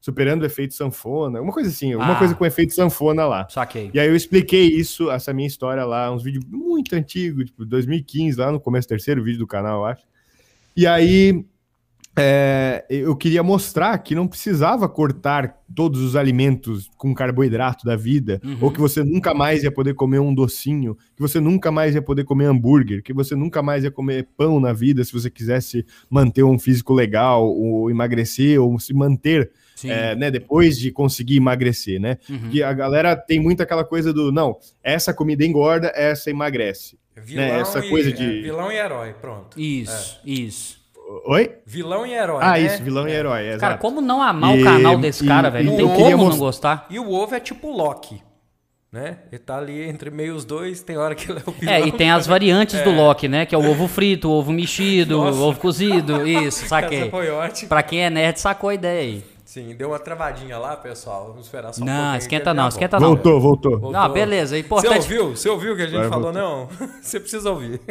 superando 0.00 0.42
o 0.42 0.46
efeito 0.46 0.74
sanfona, 0.74 1.40
uma 1.40 1.52
coisa 1.52 1.68
assim, 1.68 1.94
uma 1.94 2.14
ah, 2.14 2.18
coisa 2.18 2.34
com 2.34 2.46
efeito 2.46 2.72
sanfona 2.72 3.26
lá. 3.26 3.46
Saquei. 3.50 3.90
E 3.92 4.00
aí 4.00 4.08
eu 4.08 4.16
expliquei 4.16 4.66
isso, 4.66 5.10
essa 5.10 5.32
minha 5.32 5.46
história 5.46 5.84
lá, 5.84 6.10
uns 6.10 6.22
vídeos 6.22 6.44
muito 6.48 6.94
antigos, 6.96 7.46
tipo 7.46 7.64
2015, 7.64 8.38
lá 8.38 8.50
no 8.50 8.58
começo, 8.58 8.88
terceiro 8.88 9.22
vídeo 9.22 9.40
do 9.40 9.46
canal, 9.46 9.80
eu 9.80 9.84
acho. 9.84 10.02
E 10.74 10.86
aí 10.86 11.44
é, 12.16 12.84
eu 12.88 13.14
queria 13.14 13.42
mostrar 13.42 13.96
que 13.98 14.14
não 14.14 14.26
precisava 14.26 14.88
cortar 14.88 15.58
todos 15.74 16.00
os 16.00 16.16
alimentos 16.16 16.90
com 16.96 17.14
carboidrato 17.14 17.84
da 17.84 17.94
vida, 17.94 18.40
uhum. 18.44 18.58
ou 18.60 18.70
que 18.70 18.80
você 18.80 19.04
nunca 19.04 19.32
mais 19.32 19.62
ia 19.62 19.70
poder 19.70 19.94
comer 19.94 20.18
um 20.18 20.34
docinho, 20.34 20.96
que 21.14 21.22
você 21.22 21.38
nunca 21.38 21.70
mais 21.70 21.94
ia 21.94 22.02
poder 22.02 22.24
comer 22.24 22.46
hambúrguer, 22.46 23.02
que 23.02 23.12
você 23.12 23.36
nunca 23.36 23.62
mais 23.62 23.84
ia 23.84 23.90
comer 23.90 24.28
pão 24.36 24.58
na 24.58 24.72
vida 24.72 25.04
se 25.04 25.12
você 25.12 25.30
quisesse 25.30 25.86
manter 26.08 26.42
um 26.42 26.58
físico 26.58 26.92
legal, 26.92 27.46
ou 27.46 27.90
emagrecer, 27.90 28.60
ou 28.60 28.78
se 28.78 28.92
manter 28.92 29.50
é, 29.84 30.14
né, 30.14 30.30
depois 30.30 30.78
de 30.78 30.90
conseguir 30.90 31.36
emagrecer, 31.36 32.00
né? 32.00 32.18
Uhum. 32.28 32.50
E 32.52 32.62
a 32.62 32.72
galera 32.72 33.16
tem 33.16 33.40
muito 33.40 33.62
aquela 33.62 33.84
coisa 33.84 34.12
do 34.12 34.32
não, 34.32 34.56
essa 34.82 35.14
comida 35.14 35.44
engorda, 35.44 35.92
essa 35.94 36.30
emagrece. 36.30 36.98
Né? 37.16 37.22
Vilão 37.22 37.46
né? 37.46 37.60
Essa 37.60 37.78
e, 37.80 37.90
coisa 37.90 38.12
de 38.12 38.24
é, 38.24 38.42
vilão 38.42 38.72
e 38.72 38.76
herói, 38.76 39.14
pronto. 39.20 39.60
Isso, 39.60 40.20
é. 40.24 40.30
isso. 40.30 40.80
Oi? 41.26 41.56
Vilão 41.66 42.06
e 42.06 42.12
herói. 42.12 42.38
Ah, 42.40 42.52
né? 42.52 42.60
isso, 42.60 42.82
vilão 42.82 43.08
e 43.08 43.12
herói. 43.12 43.48
Exato. 43.48 43.60
Cara, 43.60 43.78
como 43.78 44.00
não 44.00 44.22
amar 44.22 44.56
e, 44.56 44.60
o 44.60 44.64
canal 44.64 44.96
desse 44.96 45.26
cara, 45.26 45.50
velho? 45.50 45.70
Não 45.70 45.76
tem 45.76 45.86
como 45.88 46.18
most... 46.18 46.30
não 46.30 46.38
gostar. 46.38 46.86
E 46.88 46.98
o 47.00 47.10
ovo 47.10 47.34
é 47.34 47.40
tipo 47.40 47.70
Loki. 47.70 48.22
Né? 48.92 49.18
Ele 49.30 49.38
tá 49.38 49.56
ali 49.56 49.88
entre 49.88 50.10
meio 50.10 50.34
os 50.34 50.44
dois, 50.44 50.82
tem 50.82 50.96
hora 50.96 51.14
que 51.14 51.30
ele 51.30 51.38
é 51.38 51.42
o 51.46 51.52
vilão. 51.52 51.74
É, 51.74 51.80
e 51.80 51.92
tem 51.92 52.10
as 52.10 52.26
variantes 52.26 52.76
é. 52.76 52.82
do 52.82 52.90
Loki, 52.90 53.28
né? 53.28 53.46
Que 53.46 53.54
é 53.54 53.58
o 53.58 53.70
ovo 53.70 53.86
frito, 53.86 54.28
o 54.28 54.32
ovo 54.32 54.52
mexido, 54.52 55.20
o 55.20 55.42
ovo 55.48 55.60
cozido. 55.60 56.26
Isso, 56.26 56.66
saquei. 56.68 57.02
Essa 57.02 57.10
foi 57.10 57.30
ótimo. 57.30 57.68
Pra 57.68 57.82
quem 57.82 58.04
é 58.04 58.10
nerd, 58.10 58.40
sacou 58.40 58.70
a 58.70 58.74
ideia 58.74 59.00
aí. 59.00 59.24
Sim, 59.50 59.74
deu 59.74 59.88
uma 59.88 59.98
travadinha 59.98 60.56
lá, 60.58 60.76
pessoal. 60.76 61.26
Vamos 61.26 61.46
esperar 61.46 61.72
só 61.74 61.82
um 61.82 61.84
Não, 61.84 62.14
esquenta 62.14 62.54
não, 62.54 62.68
esquenta 62.68 63.00
não. 63.00 63.08
Voltou, 63.08 63.40
voltou, 63.40 63.72
voltou. 63.80 63.90
Não, 63.90 64.08
beleza, 64.12 64.54
é 64.54 64.60
importante. 64.60 65.02
Você 65.02 65.18
ouviu? 65.18 65.36
Você 65.36 65.48
ouviu 65.48 65.72
o 65.72 65.76
que 65.76 65.82
a 65.82 65.86
gente 65.86 65.96
Agora 65.96 66.08
falou? 66.08 66.32
Voltou. 66.32 66.86
Não, 66.86 66.92
você 67.02 67.18
precisa 67.18 67.50
ouvir. 67.50 67.80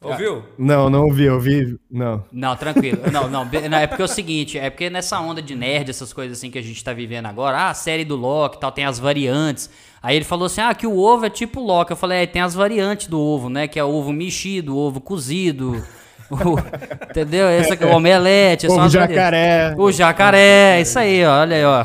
Ouviu? 0.00 0.44
Não, 0.56 0.88
não 0.88 1.06
ouvi, 1.06 1.28
ouvi, 1.28 1.76
não. 1.90 2.24
Não, 2.30 2.54
tranquilo. 2.54 3.02
Não, 3.10 3.28
não, 3.28 3.48
é 3.76 3.84
porque 3.84 4.02
é 4.02 4.04
o 4.04 4.08
seguinte, 4.08 4.56
é 4.56 4.70
porque 4.70 4.88
nessa 4.88 5.18
onda 5.18 5.42
de 5.42 5.56
nerd, 5.56 5.90
essas 5.90 6.12
coisas 6.12 6.38
assim 6.38 6.52
que 6.52 6.58
a 6.58 6.62
gente 6.62 6.84
tá 6.84 6.92
vivendo 6.92 7.26
agora, 7.26 7.58
ah, 7.58 7.70
a 7.70 7.74
série 7.74 8.04
do 8.04 8.14
Loki 8.14 8.60
tal, 8.60 8.70
tem 8.70 8.84
as 8.84 9.00
variantes. 9.00 9.68
Aí 10.00 10.14
ele 10.14 10.24
falou 10.24 10.46
assim, 10.46 10.60
ah, 10.60 10.72
que 10.72 10.86
o 10.86 10.96
ovo 10.96 11.26
é 11.26 11.30
tipo 11.30 11.60
Loki. 11.60 11.90
Eu 11.90 11.96
falei, 11.96 12.22
é, 12.22 12.26
tem 12.26 12.40
as 12.40 12.54
variantes 12.54 13.08
do 13.08 13.20
ovo, 13.20 13.48
né, 13.48 13.66
que 13.66 13.76
é 13.76 13.82
ovo 13.82 14.12
mexido, 14.12 14.76
ovo 14.76 15.00
cozido, 15.00 15.84
o, 16.30 16.58
entendeu? 17.10 17.50
Esse 17.50 17.72
aqui, 17.72 17.84
o 17.84 17.90
omelete. 17.96 18.66
O 18.66 18.88
jacaré. 18.88 19.74
O 19.76 19.92
jacaré, 19.92 20.80
isso 20.80 20.98
aí, 20.98 21.24
ó, 21.24 21.40
olha 21.40 21.56
aí, 21.56 21.64
ó. 21.64 21.84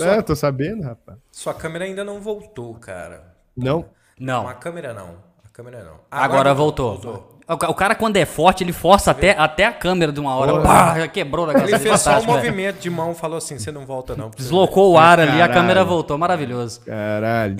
É. 0.00 0.18
é, 0.18 0.22
tô 0.22 0.34
sabendo, 0.34 0.82
rapaz. 0.82 1.18
Sua 1.30 1.54
câmera 1.54 1.84
ainda 1.84 2.04
não 2.04 2.20
voltou, 2.20 2.74
cara. 2.74 3.34
Não? 3.56 3.86
Não. 4.18 4.48
A 4.48 4.54
câmera 4.54 4.92
não 4.92 5.34
câmera 5.54 5.84
não. 5.84 6.00
Agora, 6.10 6.24
Agora 6.24 6.54
voltou. 6.54 6.98
voltou. 6.98 7.33
O 7.46 7.74
cara, 7.74 7.94
quando 7.94 8.16
é 8.16 8.24
forte, 8.24 8.64
ele 8.64 8.72
força 8.72 9.10
até, 9.10 9.32
até 9.32 9.66
a 9.66 9.72
câmera 9.72 10.10
de 10.10 10.18
uma 10.18 10.34
hora. 10.34 10.62
Pá, 10.62 10.98
já 10.98 11.06
quebrou 11.06 11.46
na 11.46 11.52
Ele 11.52 11.78
fez 11.78 12.00
só 12.00 12.18
um 12.18 12.24
movimento 12.24 12.80
de 12.80 12.88
mão 12.88 13.14
falou 13.14 13.36
assim: 13.36 13.58
você 13.58 13.70
não 13.70 13.84
volta, 13.84 14.16
não. 14.16 14.30
Deslocou 14.30 14.92
o 14.92 14.98
ar 14.98 15.20
ali, 15.20 15.42
a 15.42 15.48
câmera 15.48 15.84
voltou. 15.84 16.16
Maravilhoso. 16.16 16.80
Caralho. 16.80 17.56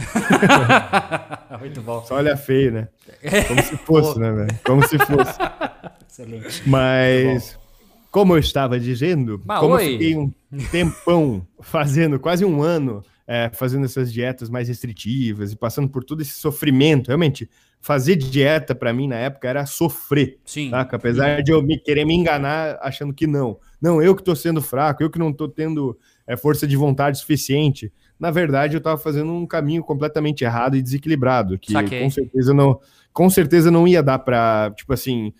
Muito 1.60 1.82
bom. 1.82 2.02
Só 2.06 2.14
olha 2.14 2.34
feio, 2.34 2.72
né? 2.72 2.88
Como 3.46 3.62
se 3.62 3.76
fosse, 3.76 4.18
né, 4.18 4.32
velho? 4.32 4.58
Como 4.64 4.88
se 4.88 4.98
fosse. 4.98 5.38
Excelente. 6.08 6.62
Mas, 6.66 7.58
como 8.10 8.34
eu 8.34 8.38
estava 8.38 8.80
dizendo, 8.80 9.40
Mas, 9.44 9.60
como 9.60 9.74
oi. 9.74 9.86
eu 9.86 9.92
fiquei 9.92 10.16
um 10.16 10.32
tempão 10.70 11.46
fazendo, 11.60 12.18
quase 12.18 12.42
um 12.42 12.62
ano, 12.62 13.04
é, 13.26 13.50
fazendo 13.52 13.84
essas 13.84 14.10
dietas 14.10 14.48
mais 14.48 14.68
restritivas 14.68 15.52
e 15.52 15.56
passando 15.56 15.88
por 15.88 16.04
todo 16.04 16.22
esse 16.22 16.32
sofrimento, 16.32 17.08
realmente 17.08 17.50
fazer 17.84 18.16
dieta 18.16 18.74
para 18.74 18.94
mim 18.94 19.06
na 19.06 19.16
época 19.16 19.46
era 19.46 19.66
sofrer. 19.66 20.38
Sim. 20.42 20.70
Saca? 20.70 20.96
Apesar 20.96 21.42
de 21.42 21.52
eu 21.52 21.62
me 21.62 21.78
querer 21.78 22.06
me 22.06 22.14
enganar 22.14 22.78
achando 22.80 23.12
que 23.12 23.26
não. 23.26 23.58
Não, 23.78 24.00
eu 24.00 24.16
que 24.16 24.22
tô 24.22 24.34
sendo 24.34 24.62
fraco, 24.62 25.02
eu 25.02 25.10
que 25.10 25.18
não 25.18 25.30
tô 25.30 25.46
tendo 25.46 25.94
é, 26.26 26.34
força 26.34 26.66
de 26.66 26.76
vontade 26.76 27.18
suficiente. 27.18 27.92
Na 28.18 28.30
verdade, 28.30 28.74
eu 28.74 28.80
tava 28.80 28.96
fazendo 28.96 29.30
um 29.30 29.46
caminho 29.46 29.84
completamente 29.84 30.44
errado 30.44 30.78
e 30.78 30.82
desequilibrado, 30.82 31.58
que 31.58 31.72
Saquei. 31.72 32.00
com 32.00 32.08
certeza 32.08 32.54
não, 32.54 32.80
com 33.12 33.28
certeza 33.28 33.70
não 33.70 33.86
ia 33.86 34.02
dar 34.02 34.18
para, 34.18 34.72
tipo 34.74 34.94
assim, 34.94 35.34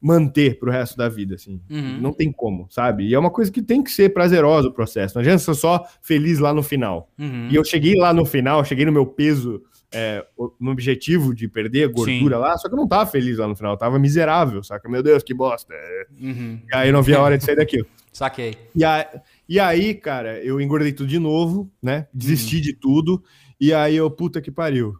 manter 0.00 0.58
pro 0.58 0.70
resto 0.70 0.96
da 0.96 1.06
vida, 1.06 1.34
assim. 1.34 1.60
Uhum. 1.68 1.98
Não 2.00 2.14
tem 2.14 2.32
como, 2.32 2.66
sabe? 2.70 3.08
E 3.08 3.14
é 3.14 3.18
uma 3.18 3.30
coisa 3.30 3.52
que 3.52 3.60
tem 3.60 3.82
que 3.82 3.90
ser 3.90 4.14
prazerosa 4.14 4.68
o 4.68 4.72
processo. 4.72 5.16
Não 5.16 5.20
adianta 5.20 5.40
ser 5.40 5.54
só 5.54 5.84
feliz 6.00 6.38
lá 6.38 6.54
no 6.54 6.62
final. 6.62 7.10
Uhum. 7.18 7.48
E 7.50 7.54
eu 7.56 7.62
cheguei 7.62 7.94
lá 7.94 8.14
no 8.14 8.24
final, 8.24 8.64
cheguei 8.64 8.86
no 8.86 8.92
meu 8.92 9.04
peso 9.04 9.62
é, 9.92 10.24
no 10.58 10.70
objetivo 10.70 11.34
de 11.34 11.48
perder 11.48 11.88
gordura 11.88 12.36
Sim. 12.36 12.42
lá, 12.42 12.56
só 12.56 12.68
que 12.68 12.74
eu 12.74 12.78
não 12.78 12.86
tava 12.86 13.10
feliz 13.10 13.38
lá 13.38 13.48
no 13.48 13.56
final, 13.56 13.72
eu 13.72 13.78
tava 13.78 13.98
miserável, 13.98 14.62
saca? 14.62 14.88
Meu 14.88 15.02
Deus, 15.02 15.22
que 15.22 15.34
bosta. 15.34 15.74
Uhum. 16.20 16.60
E 16.70 16.76
aí 16.76 16.88
eu 16.88 16.92
não 16.92 17.02
vi 17.02 17.14
a 17.14 17.20
hora 17.20 17.36
de 17.36 17.44
sair 17.44 17.56
daquilo. 17.56 17.86
Saquei. 18.12 18.56
E, 18.74 18.84
a, 18.84 19.22
e 19.48 19.60
aí, 19.60 19.94
cara, 19.94 20.42
eu 20.42 20.60
engordei 20.60 20.92
tudo 20.92 21.08
de 21.08 21.18
novo, 21.18 21.70
né? 21.80 22.08
Desisti 22.12 22.56
uhum. 22.56 22.62
de 22.62 22.72
tudo. 22.72 23.22
E 23.60 23.72
aí 23.72 23.94
eu, 23.94 24.10
puta 24.10 24.40
que 24.40 24.50
pariu. 24.50 24.96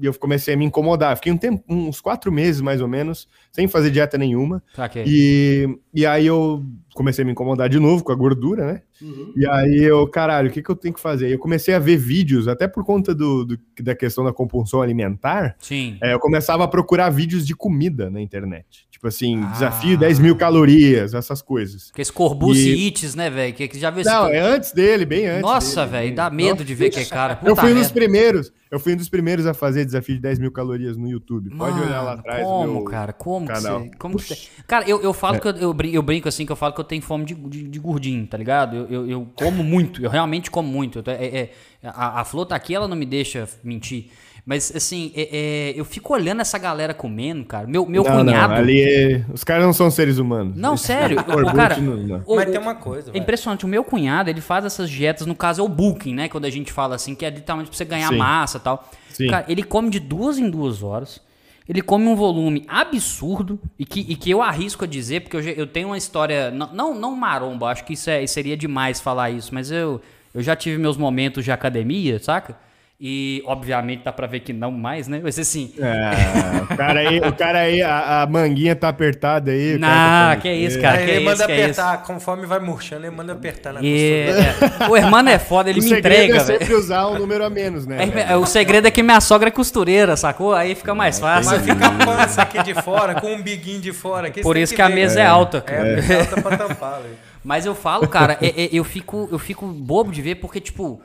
E 0.00 0.06
eu 0.06 0.14
comecei 0.14 0.54
a 0.54 0.56
me 0.56 0.64
incomodar. 0.64 1.14
Fiquei 1.16 1.30
um 1.30 1.36
tempo, 1.36 1.62
uns 1.68 2.00
quatro 2.00 2.32
meses 2.32 2.60
mais 2.60 2.80
ou 2.80 2.88
menos, 2.88 3.28
sem 3.52 3.68
fazer 3.68 3.90
dieta 3.90 4.16
nenhuma. 4.16 4.62
Saquei. 4.74 5.04
E, 5.06 5.78
e 5.92 6.06
aí 6.06 6.26
eu 6.26 6.64
comecei 6.94 7.22
a 7.22 7.26
me 7.26 7.32
incomodar 7.32 7.68
de 7.68 7.78
novo 7.78 8.04
com 8.04 8.12
a 8.12 8.14
gordura, 8.14 8.66
né? 8.66 8.82
Uhum. 9.02 9.32
E 9.36 9.46
aí 9.46 9.82
eu, 9.82 10.06
caralho, 10.06 10.48
o 10.48 10.52
que, 10.52 10.62
que 10.62 10.70
eu 10.70 10.76
tenho 10.76 10.94
que 10.94 11.00
fazer? 11.00 11.28
Eu 11.32 11.38
comecei 11.38 11.74
a 11.74 11.78
ver 11.78 11.96
vídeos, 11.96 12.46
até 12.46 12.68
por 12.68 12.84
conta 12.84 13.14
do, 13.14 13.44
do 13.44 13.58
da 13.80 13.94
questão 13.94 14.24
da 14.24 14.32
compulsão 14.32 14.80
alimentar. 14.80 15.56
Sim. 15.58 15.98
É, 16.00 16.14
eu 16.14 16.20
começava 16.20 16.64
a 16.64 16.68
procurar 16.68 17.10
vídeos 17.10 17.44
de 17.46 17.54
comida 17.54 18.08
na 18.08 18.20
internet. 18.20 18.86
Tipo 18.90 19.08
assim, 19.08 19.42
ah. 19.42 19.46
desafio 19.48 19.98
10 19.98 20.18
mil 20.20 20.36
calorias, 20.36 21.12
essas 21.12 21.42
coisas. 21.42 21.90
Que 21.90 22.00
esse 22.00 22.12
Corbucci 22.12 22.88
e... 22.88 23.16
Né, 23.16 23.28
velho? 23.28 23.52
Que, 23.52 23.68
que 23.68 23.78
já 23.78 23.90
viu 23.90 24.04
Não, 24.04 24.28
esse... 24.28 24.36
é 24.36 24.40
antes 24.40 24.72
dele, 24.72 25.04
bem 25.04 25.26
antes. 25.26 25.42
Nossa, 25.42 25.84
velho, 25.84 26.14
dá 26.14 26.30
medo 26.30 26.50
Nossa. 26.50 26.64
de 26.64 26.74
ver 26.74 26.90
que 26.90 27.00
é 27.00 27.04
cara. 27.04 27.36
Puta 27.36 27.50
eu 27.50 27.56
fui 27.56 27.72
um 27.72 27.74
dos 27.74 27.90
primeiros. 27.90 28.52
Eu 28.70 28.80
fui 28.80 28.94
um 28.94 28.96
dos 28.96 29.08
primeiros 29.08 29.46
a 29.46 29.54
fazer 29.54 29.84
desafio 29.84 30.16
de 30.16 30.20
10 30.22 30.40
mil 30.40 30.50
calorias 30.50 30.96
no 30.96 31.08
YouTube. 31.08 31.50
Pode 31.56 31.78
olhar 31.80 32.02
lá 32.02 32.14
atrás. 32.14 32.42
Como, 32.42 32.84
cara? 32.84 33.12
Como 33.12 33.46
canal. 33.46 33.82
que 33.82 33.86
você. 33.88 33.96
Como 33.98 34.16
que 34.16 34.24
você... 34.24 34.48
Cara, 34.66 34.88
eu, 34.88 35.00
eu 35.00 35.12
falo 35.12 35.36
é. 35.36 35.40
que 35.40 35.46
eu, 35.46 35.56
eu, 35.56 35.72
brinco, 35.72 35.94
eu 35.94 36.02
brinco 36.02 36.28
assim, 36.28 36.44
que 36.44 36.50
eu 36.50 36.56
falo 36.56 36.74
que 36.74 36.80
eu 36.80 36.83
tenho 36.84 37.02
fome 37.02 37.24
de, 37.24 37.34
de, 37.34 37.68
de 37.68 37.78
gordinho, 37.78 38.26
tá 38.26 38.36
ligado? 38.36 38.76
Eu, 38.76 38.86
eu, 38.90 39.10
eu, 39.10 39.28
como 39.34 39.62
muito, 39.62 40.02
eu 40.02 40.10
realmente 40.10 40.50
como 40.50 40.68
muito. 40.68 40.98
Eu, 40.98 41.04
é, 41.06 41.24
é, 41.24 41.50
a, 41.82 42.20
a 42.20 42.24
Flor 42.24 42.46
tá 42.46 42.56
aqui, 42.56 42.74
ela 42.74 42.86
não 42.86 42.96
me 42.96 43.06
deixa 43.06 43.48
mentir. 43.62 44.10
Mas, 44.46 44.70
assim, 44.76 45.10
é, 45.16 45.22
é, 45.32 45.72
eu 45.74 45.86
fico 45.86 46.12
olhando 46.12 46.42
essa 46.42 46.58
galera 46.58 46.92
comendo, 46.92 47.46
cara. 47.46 47.66
Meu, 47.66 47.86
meu 47.86 48.04
não, 48.04 48.18
cunhado. 48.18 48.52
Não, 48.52 48.60
ali 48.60 48.82
é... 48.82 49.24
Os 49.32 49.42
caras 49.42 49.64
não 49.64 49.72
são 49.72 49.90
seres 49.90 50.18
humanos. 50.18 50.54
Não, 50.54 50.76
sério. 50.76 51.18
o, 51.26 51.54
cara, 51.54 51.78
não, 51.78 52.22
o, 52.26 52.36
Mas 52.36 52.50
tem 52.50 52.60
uma 52.60 52.74
coisa. 52.74 53.10
É 53.14 53.18
impressionante. 53.18 53.64
O 53.64 53.68
meu 53.68 53.82
cunhado, 53.82 54.28
ele 54.28 54.42
faz 54.42 54.66
essas 54.66 54.90
dietas, 54.90 55.26
no 55.26 55.34
caso 55.34 55.62
é 55.62 55.64
o 55.64 55.68
bulking, 55.68 56.14
né? 56.14 56.28
Quando 56.28 56.44
a 56.44 56.50
gente 56.50 56.70
fala 56.70 56.94
assim, 56.94 57.14
que 57.14 57.24
é 57.24 57.30
literalmente 57.30 57.70
pra 57.70 57.76
você 57.78 57.86
ganhar 57.86 58.10
Sim. 58.10 58.18
massa 58.18 58.58
e 58.58 58.60
tal. 58.60 58.90
Sim. 59.08 59.28
Cara, 59.28 59.46
ele 59.48 59.62
come 59.62 59.88
de 59.88 59.98
duas 59.98 60.36
em 60.38 60.50
duas 60.50 60.82
horas. 60.82 61.22
Ele 61.68 61.80
come 61.80 62.06
um 62.06 62.14
volume 62.14 62.64
absurdo 62.68 63.58
e 63.78 63.86
que, 63.86 64.00
e 64.00 64.16
que 64.16 64.30
eu 64.30 64.42
arrisco 64.42 64.84
a 64.84 64.86
dizer, 64.86 65.22
porque 65.22 65.36
eu, 65.36 65.40
eu 65.40 65.66
tenho 65.66 65.88
uma 65.88 65.96
história. 65.96 66.50
Não, 66.50 66.72
não, 66.72 66.94
não 66.94 67.16
maromba, 67.16 67.68
acho 67.68 67.84
que 67.84 67.94
isso 67.94 68.10
é, 68.10 68.26
seria 68.26 68.56
demais 68.56 69.00
falar 69.00 69.30
isso, 69.30 69.54
mas 69.54 69.70
eu, 69.70 70.00
eu 70.34 70.42
já 70.42 70.54
tive 70.54 70.76
meus 70.76 70.96
momentos 70.96 71.44
de 71.44 71.50
academia, 71.50 72.18
saca? 72.18 72.58
E, 73.00 73.42
obviamente, 73.44 74.04
dá 74.04 74.12
pra 74.12 74.26
ver 74.26 74.40
que 74.40 74.52
não 74.52 74.70
mais, 74.70 75.08
né? 75.08 75.20
Mas 75.22 75.36
assim. 75.36 75.74
É, 75.78 76.62
o 76.62 76.76
cara 76.76 77.00
aí, 77.00 77.18
o 77.18 77.32
cara 77.32 77.58
aí 77.58 77.82
a, 77.82 78.22
a 78.22 78.26
manguinha 78.26 78.76
tá 78.76 78.88
apertada 78.88 79.50
aí. 79.50 79.76
Não, 79.76 79.88
tá 79.88 80.36
que 80.40 80.48
é 80.48 80.54
isso, 80.54 80.80
cara. 80.80 81.02
ele 81.02 81.18
que 81.18 81.24
manda 81.24 81.34
isso, 81.34 81.42
apertar, 81.42 81.94
é 81.94 82.06
conforme 82.06 82.46
vai 82.46 82.60
murchando, 82.60 83.04
ele 83.04 83.14
manda 83.14 83.32
apertar 83.32 83.74
na 83.74 83.82
e... 83.82 84.28
é. 84.28 84.88
O 84.88 84.96
irmão 84.96 85.26
é 85.26 85.40
foda, 85.40 85.70
ele 85.70 85.80
o 85.80 85.82
me 85.82 85.92
entrega. 85.92 86.36
É 86.36 86.40
sempre 86.40 86.72
usar 86.72 87.08
um 87.08 87.18
número 87.18 87.44
a 87.44 87.50
menos, 87.50 87.84
né? 87.84 87.98
É, 88.28 88.36
o 88.36 88.46
segredo 88.46 88.86
é 88.86 88.90
que 88.92 89.02
minha 89.02 89.20
sogra 89.20 89.48
é 89.48 89.52
costureira, 89.52 90.16
sacou? 90.16 90.54
Aí 90.54 90.76
fica 90.76 90.94
mais 90.94 91.18
fácil. 91.18 91.50
Mas 91.50 91.62
fica 91.62 91.86
a 91.86 91.90
pança 91.90 92.42
aqui 92.42 92.62
de 92.62 92.74
fora, 92.74 93.20
com 93.20 93.34
um 93.34 93.42
biguinho 93.42 93.80
de 93.80 93.92
fora. 93.92 94.30
Por 94.30 94.56
isso 94.56 94.72
que, 94.72 94.76
que 94.76 94.82
a 94.82 94.88
mesa 94.88 95.20
é, 95.20 95.26
alta. 95.26 95.60
Cara. 95.60 96.00
É, 96.00 96.12
é 96.12 96.20
alta 96.20 96.40
pra 96.40 96.56
tampar, 96.56 97.02
velho. 97.02 97.16
Mas 97.42 97.66
eu 97.66 97.74
falo, 97.74 98.08
cara, 98.08 98.38
é, 98.40 98.64
é, 98.64 98.68
eu, 98.72 98.84
fico, 98.84 99.28
eu 99.30 99.38
fico 99.38 99.66
bobo 99.66 100.12
de 100.12 100.22
ver, 100.22 100.36
porque, 100.36 100.60
tipo 100.60 101.02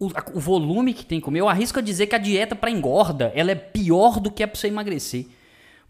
o, 0.00 0.06
o, 0.34 0.40
volume 0.40 0.94
que 0.94 1.04
tem 1.04 1.20
que 1.20 1.24
comer, 1.24 1.40
eu 1.40 1.48
arrisco 1.48 1.78
a 1.78 1.82
dizer 1.82 2.06
que 2.06 2.14
a 2.14 2.18
dieta 2.18 2.56
para 2.56 2.70
engorda, 2.70 3.30
ela 3.34 3.52
é 3.52 3.54
pior 3.54 4.18
do 4.18 4.30
que 4.30 4.42
é 4.42 4.46
pra 4.46 4.58
você 4.58 4.68
emagrecer. 4.68 5.26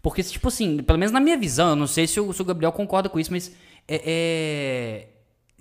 Porque, 0.01 0.21
tipo 0.21 0.49
assim, 0.49 0.83
pelo 0.83 0.99
menos 0.99 1.13
na 1.13 1.19
minha 1.19 1.37
visão, 1.37 1.69
eu 1.69 1.75
não 1.77 1.87
sei 1.87 2.05
se 2.07 2.19
o, 2.19 2.33
se 2.33 2.41
o 2.41 2.45
Gabriel 2.45 2.73
concorda 2.73 3.07
com 3.07 3.19
isso, 3.19 3.31
mas 3.31 3.55
é, 3.87 4.01
é, 4.05 5.07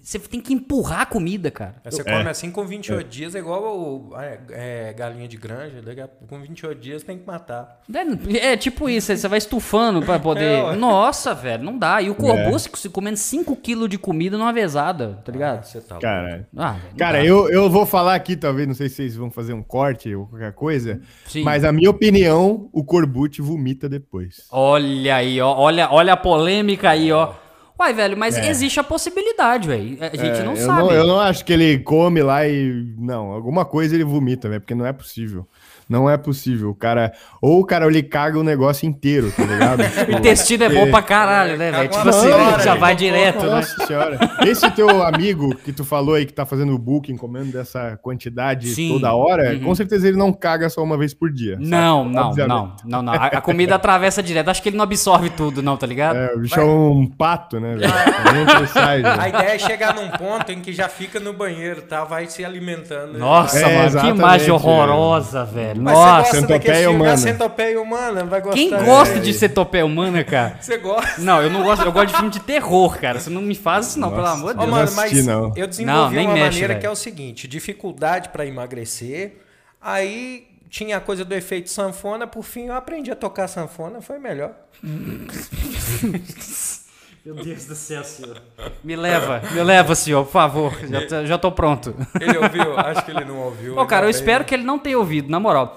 você 0.03 0.19
tem 0.19 0.41
que 0.41 0.53
empurrar 0.53 1.03
a 1.03 1.07
comida, 1.07 1.51
cara. 1.51 1.77
Você 1.85 2.03
come 2.03 2.29
assim 2.29 2.51
com 2.51 2.65
28 2.67 3.01
é. 3.01 3.09
dias, 3.09 3.35
é 3.35 3.39
igual 3.39 3.79
o, 3.79 4.13
é, 4.17 4.39
é, 4.51 4.93
galinha 4.93 5.29
de 5.29 5.37
granja. 5.37 5.81
Com 6.29 6.41
28 6.41 6.81
dias 6.81 7.03
tem 7.03 7.19
que 7.19 7.27
matar. 7.27 7.81
É, 7.93 8.53
é 8.53 8.57
tipo 8.57 8.89
isso, 8.89 9.15
você 9.15 9.29
vai 9.29 9.39
estufando 9.39 10.03
para 10.03 10.19
poder. 10.19 10.63
Nossa, 10.77 11.35
velho, 11.35 11.63
não 11.63 11.79
dá. 11.79 12.03
E 12.03 12.11
o 12.11 12.15
corbu 12.15 12.59
se 12.59 12.89
comendo 12.89 13.17
5 13.17 13.57
kg 13.57 13.89
de 13.89 13.99
comida 13.99 14.37
numa 14.37 14.53
vezada, 14.53 15.19
tá 15.25 15.33
ligado? 15.33 15.65
Ah, 15.65 15.81
tá 15.81 15.99
cara, 15.99 16.49
ah, 16.57 16.77
cara 16.97 17.25
eu, 17.25 17.49
eu 17.51 17.69
vou 17.69 17.87
falar 17.87 18.15
aqui, 18.15 18.37
talvez, 18.37 18.67
não 18.67 18.75
sei 18.75 18.89
se 18.89 18.97
vocês 18.97 19.17
vão 19.17 19.31
fazer 19.31 19.53
um 19.53 19.63
corte 19.63 20.15
ou 20.15 20.27
qualquer 20.27 20.53
coisa, 20.53 21.01
Sim. 21.27 21.43
mas 21.43 21.65
a 21.65 21.73
minha 21.73 21.91
opinião, 21.91 22.69
o 22.73 22.83
corbu 22.83 23.29
vomita 23.41 23.89
depois. 23.89 24.47
Olha 24.51 25.17
aí, 25.17 25.41
ó, 25.41 25.55
olha, 25.55 25.89
olha 25.91 26.15
a 26.15 26.17
polêmica 26.17 26.91
aí, 26.91 27.13
ó. 27.13 27.35
Uai, 27.81 27.95
velho, 27.95 28.15
mas 28.15 28.37
é. 28.37 28.51
existe 28.51 28.79
a 28.79 28.85
possibilidade, 28.85 29.67
velho. 29.67 29.97
A 30.03 30.15
gente 30.15 30.39
é, 30.39 30.45
não 30.45 30.53
eu 30.53 30.67
sabe. 30.67 30.83
Não, 30.83 30.93
eu 30.93 31.07
não 31.07 31.19
acho 31.19 31.43
que 31.43 31.51
ele 31.51 31.79
come 31.79 32.23
lá 32.23 32.47
e. 32.47 32.95
Não, 32.99 33.33
alguma 33.33 33.65
coisa 33.65 33.95
ele 33.95 34.05
vomita, 34.05 34.51
velho, 34.51 34.61
porque 34.61 34.75
não 34.75 34.85
é 34.85 34.93
possível. 34.93 35.49
Não 35.91 36.09
é 36.09 36.17
possível. 36.17 36.71
O 36.71 36.75
cara. 36.75 37.13
Ou 37.43 37.59
o 37.59 37.67
cara 37.67 37.85
ele 37.87 38.01
caga 38.01 38.39
o 38.39 38.45
negócio 38.45 38.89
inteiro, 38.89 39.33
tá 39.33 39.45
ligado? 39.45 39.81
o 40.09 40.19
intestino 40.19 40.63
é 40.63 40.69
bom 40.69 40.89
pra 40.89 41.03
caralho, 41.03 41.59
né, 41.59 41.73
velho? 41.73 41.89
Tipo 41.89 42.09
assim, 42.09 42.29
hora, 42.29 42.63
já 42.63 42.77
vai 42.77 42.95
direto, 42.95 43.43
né? 43.43 43.51
Nossa 43.51 43.87
senhora. 43.87 44.19
Esse 44.47 44.71
teu 44.71 45.03
amigo 45.03 45.53
que 45.57 45.73
tu 45.73 45.85
falou 45.85 46.15
aí 46.15 46.25
que 46.25 46.33
tá 46.33 46.47
fazendo 46.47 46.73
o 46.73 46.79
booking, 46.79 47.17
comendo 47.17 47.51
dessa 47.51 47.99
quantidade 48.01 48.69
Sim. 48.69 48.93
toda 48.93 49.13
hora, 49.13 49.53
uhum. 49.53 49.65
com 49.65 49.75
certeza 49.75 50.07
ele 50.07 50.17
não 50.17 50.33
caga 50.33 50.71
só 50.71 50.81
uma 50.81 50.97
vez 50.97 51.13
por 51.13 51.33
dia. 51.33 51.57
Não, 51.59 52.05
não, 52.05 52.33
não, 52.37 52.77
não, 52.85 53.03
não. 53.03 53.13
A, 53.13 53.41
comida 53.41 53.75
atravessa 53.75 54.23
direto. 54.23 54.49
Acho 54.49 54.63
que 54.63 54.69
ele 54.69 54.77
não 54.77 54.85
absorve 54.85 55.31
tudo, 55.31 55.61
não, 55.61 55.77
tá 55.77 55.89
ligado? 55.89 56.17
É, 56.17 56.35
o 56.35 56.39
bicho 56.39 56.61
é 56.61 56.65
um 56.65 57.05
pato, 57.07 57.59
né, 57.59 57.75
velho? 57.75 57.93
a 57.93 59.29
ideia 59.29 59.55
é 59.55 59.59
chegar 59.59 59.93
num 59.93 60.09
ponto 60.11 60.53
em 60.53 60.61
que 60.61 60.73
já 60.73 60.89
fica 60.89 61.19
no 61.19 61.33
banheiro, 61.33 61.83
tá? 61.83 62.05
Vai 62.05 62.27
se 62.27 62.45
alimentando. 62.45 63.19
Nossa, 63.19 63.59
é, 63.59 63.91
mano, 63.91 64.01
que 64.01 64.07
imagem 64.07 64.51
horrorosa, 64.53 65.45
velho. 65.45 65.80
Mas 65.81 65.95
Nossa, 65.95 66.41
centopeia 66.41 66.91
humana. 66.91 67.17
Centopeia 67.17 67.81
humana, 67.81 68.25
vai 68.25 68.41
gostar. 68.41 68.57
Quem 68.57 68.71
gosta 68.85 69.21
de 69.21 69.33
centopeia 69.35 69.87
humana, 69.87 70.23
cara? 70.23 70.59
Você 70.63 70.77
gosta? 70.79 71.21
Não, 71.21 71.43
eu 71.43 71.51
não 71.51 71.63
gosto. 71.63 71.85
Eu 71.85 71.93
gosto 71.93 72.09
de 72.09 72.17
filme 72.17 72.31
de 72.31 72.41
terror, 72.41 72.99
cara. 72.99 73.19
Você 73.19 73.31
não 73.31 73.43
me 73.43 73.55
faz 73.55 73.89
isso, 73.89 74.01
não, 74.01 74.11
Nossa, 74.11 74.23
pelo 74.23 74.35
amor 74.35 74.55
de 74.55 74.61
Deus. 74.61 74.71
Mano, 74.71 74.93
mas 74.95 75.27
não. 75.27 75.53
eu 75.57 75.67
desenvolvi 75.67 76.17
não, 76.17 76.25
uma 76.25 76.35
mexe, 76.35 76.47
maneira 76.47 76.69
véio. 76.69 76.81
que 76.81 76.87
é 76.87 76.91
o 76.91 76.97
seguinte: 76.97 77.49
dificuldade 77.49 78.29
para 78.29 78.47
emagrecer. 78.47 79.37
Aí 79.81 80.47
tinha 80.69 80.99
a 80.99 81.01
coisa 81.01 81.25
do 81.25 81.35
efeito 81.35 81.71
sanfona. 81.71 82.27
Por 82.27 82.43
fim, 82.43 82.67
eu 82.67 82.75
aprendi 82.75 83.11
a 83.11 83.17
tocar 83.17 83.49
sanfona, 83.49 84.01
foi 84.01 84.19
melhor. 84.19 84.53
Meu 87.25 87.35
Deus 87.35 87.67
do 87.67 87.75
céu, 87.75 88.03
senhor. 88.03 88.41
Me 88.83 88.97
leva, 88.97 89.43
me 89.53 89.63
leva, 89.63 89.95
senhor, 89.95 90.25
por 90.25 90.33
favor. 90.33 90.73
Já, 91.09 91.25
já 91.27 91.39
tô 91.39 91.53
pronto. 91.53 91.95
Ele 92.19 92.39
ouviu? 92.39 92.79
Acho 92.79 93.05
que 93.05 93.11
ele 93.11 93.25
não 93.27 93.39
ouviu. 93.41 93.77
Ô, 93.77 93.85
cara, 93.85 94.07
eu 94.07 94.11
espero 94.11 94.43
que 94.45 94.55
ele 94.55 94.65
não 94.65 94.79
tenha 94.79 94.99
ouvido, 94.99 95.31
na 95.31 95.39
moral. 95.39 95.77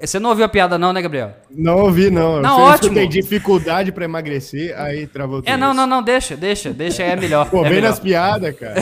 Você 0.00 0.18
não 0.18 0.30
ouviu 0.30 0.44
a 0.44 0.48
piada 0.48 0.78
não, 0.78 0.92
né, 0.92 1.02
Gabriel? 1.02 1.34
Não 1.50 1.78
ouvi, 1.78 2.10
não. 2.10 2.40
Não, 2.40 2.58
eu 2.58 2.64
ótimo. 2.66 2.94
Tem 2.94 3.08
dificuldade 3.08 3.92
pra 3.92 4.04
emagrecer, 4.04 4.78
aí 4.78 5.06
travou 5.06 5.42
tudo. 5.42 5.48
É, 5.48 5.56
não, 5.56 5.74
não, 5.74 5.86
não, 5.86 6.02
deixa, 6.02 6.36
deixa, 6.36 6.72
deixa, 6.72 7.02
é 7.02 7.16
melhor. 7.16 7.50
Pô, 7.50 7.64
é 7.64 7.68
vem 7.68 7.80
nas 7.80 7.98
piadas, 7.98 8.54
cara. 8.56 8.80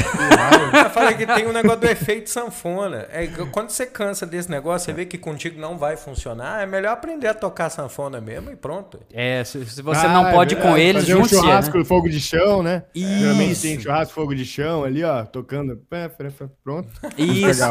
eu 0.84 0.90
falei 0.90 1.14
que 1.14 1.26
tem 1.26 1.46
um 1.46 1.52
negócio 1.52 1.80
do 1.80 1.86
efeito 1.86 2.30
sanfona. 2.30 3.06
É, 3.10 3.26
quando 3.50 3.70
você 3.70 3.86
cansa 3.86 4.26
desse 4.26 4.50
negócio, 4.50 4.86
você 4.86 4.92
vê 4.92 5.06
que 5.06 5.18
contigo 5.18 5.60
não 5.60 5.78
vai 5.78 5.96
funcionar, 5.96 6.62
é 6.62 6.66
melhor 6.66 6.92
aprender 6.92 7.28
a 7.28 7.34
tocar 7.34 7.70
sanfona 7.70 8.20
mesmo 8.20 8.50
e 8.50 8.56
pronto. 8.56 9.00
É, 9.12 9.42
se, 9.44 9.64
se 9.66 9.82
você 9.82 10.06
ah, 10.06 10.12
não 10.12 10.32
pode 10.32 10.54
é, 10.54 10.58
com 10.58 10.76
eles, 10.76 11.02
fazer 11.02 11.16
um 11.16 11.24
churrasco 11.26 11.78
né? 11.78 11.84
fogo 11.84 12.08
de 12.08 12.20
chão, 12.20 12.62
né? 12.62 12.84
Isso. 12.94 13.18
Geralmente 13.18 13.60
tem 13.60 13.80
churrasco 13.80 14.14
fogo 14.14 14.34
de 14.34 14.44
chão 14.44 14.84
ali, 14.84 15.02
ó, 15.02 15.24
tocando, 15.24 15.80
pronto. 16.62 16.88
Isso. 17.16 17.62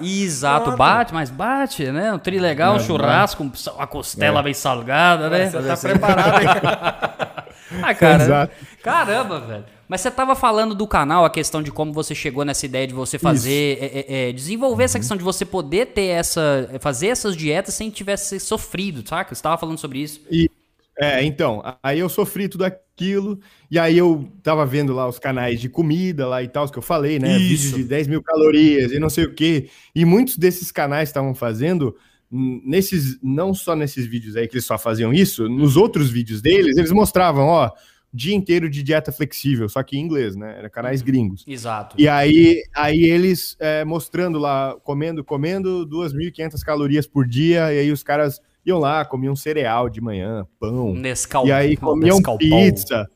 Exato, 0.00 0.64
pronto. 0.64 0.76
bate, 0.76 1.14
mas 1.14 1.30
bate, 1.30 1.90
né? 1.90 2.12
Um 2.12 2.18
tri 2.18 2.38
legal, 2.38 2.67
um 2.72 2.80
churrasco, 2.80 3.50
a 3.78 3.86
costela 3.86 4.40
é. 4.40 4.42
bem 4.42 4.54
salgada, 4.54 5.28
né? 5.30 5.50
Você 5.50 5.62
tá 5.62 5.76
preparado, 5.76 6.42
hein? 6.42 6.48
ah, 7.82 7.94
cara. 7.94 8.22
Exato. 8.24 8.54
Caramba, 8.82 9.40
velho. 9.40 9.64
Mas 9.88 10.02
você 10.02 10.10
tava 10.10 10.34
falando 10.34 10.74
do 10.74 10.86
canal, 10.86 11.24
a 11.24 11.30
questão 11.30 11.62
de 11.62 11.72
como 11.72 11.92
você 11.92 12.14
chegou 12.14 12.44
nessa 12.44 12.66
ideia 12.66 12.86
de 12.86 12.92
você 12.92 13.18
fazer, 13.18 13.78
é, 13.80 13.86
é, 13.86 14.28
é, 14.28 14.32
desenvolver 14.32 14.82
uhum. 14.82 14.84
essa 14.84 14.98
questão 14.98 15.16
de 15.16 15.24
você 15.24 15.46
poder 15.46 15.86
ter 15.86 16.08
essa, 16.08 16.68
fazer 16.80 17.08
essas 17.08 17.34
dietas 17.34 17.72
sem 17.72 17.88
tivesse 17.88 18.38
sofrido, 18.38 19.08
saca? 19.08 19.34
Você 19.34 19.42
tava 19.42 19.56
falando 19.56 19.78
sobre 19.78 20.00
isso. 20.00 20.20
E, 20.30 20.50
é, 20.98 21.24
então, 21.24 21.62
aí 21.82 22.00
eu 22.00 22.08
sofri 22.08 22.48
tudo 22.48 22.64
aquilo, 22.64 23.40
e 23.70 23.78
aí 23.78 23.96
eu 23.96 24.28
tava 24.42 24.66
vendo 24.66 24.92
lá 24.92 25.08
os 25.08 25.18
canais 25.18 25.58
de 25.58 25.70
comida 25.70 26.26
lá 26.26 26.42
e 26.42 26.48
tal, 26.48 26.64
os 26.64 26.70
que 26.70 26.78
eu 26.78 26.82
falei, 26.82 27.18
né? 27.18 27.38
Vídeos 27.38 27.72
de 27.72 27.84
10 27.84 28.08
mil 28.08 28.22
calorias 28.22 28.92
e 28.92 28.98
não 28.98 29.08
sei 29.08 29.24
o 29.24 29.32
quê. 29.32 29.70
E 29.94 30.04
muitos 30.04 30.36
desses 30.36 30.70
canais 30.70 31.08
estavam 31.08 31.34
fazendo 31.34 31.96
nesses, 32.30 33.18
não 33.22 33.54
só 33.54 33.74
nesses 33.74 34.06
vídeos 34.06 34.36
aí 34.36 34.46
que 34.46 34.54
eles 34.54 34.64
só 34.64 34.78
faziam 34.78 35.12
isso, 35.12 35.48
nos 35.48 35.76
outros 35.76 36.10
vídeos 36.10 36.42
deles, 36.42 36.76
eles 36.76 36.92
mostravam, 36.92 37.46
ó, 37.46 37.70
dia 38.12 38.34
inteiro 38.34 38.68
de 38.68 38.82
dieta 38.82 39.12
flexível, 39.12 39.68
só 39.68 39.82
que 39.82 39.96
em 39.96 40.00
inglês, 40.00 40.34
né? 40.34 40.56
Era 40.58 40.70
canais 40.70 41.00
uhum. 41.00 41.06
gringos. 41.06 41.44
Exato. 41.46 41.96
E 41.98 42.08
aí, 42.08 42.62
aí 42.74 43.04
eles 43.04 43.56
é, 43.60 43.84
mostrando 43.84 44.38
lá, 44.38 44.76
comendo, 44.82 45.22
comendo 45.22 45.86
2.500 45.86 46.62
calorias 46.64 47.06
por 47.06 47.26
dia, 47.26 47.72
e 47.72 47.78
aí 47.78 47.92
os 47.92 48.02
caras 48.02 48.40
iam 48.64 48.78
lá, 48.78 49.04
comiam 49.04 49.36
cereal 49.36 49.88
de 49.88 50.00
manhã, 50.00 50.46
pão. 50.58 50.94
Nescau, 50.94 51.46
e 51.46 51.52
aí 51.52 51.76
comiam 51.76 52.16
Nescau 52.16 52.38
pizza, 52.38 53.08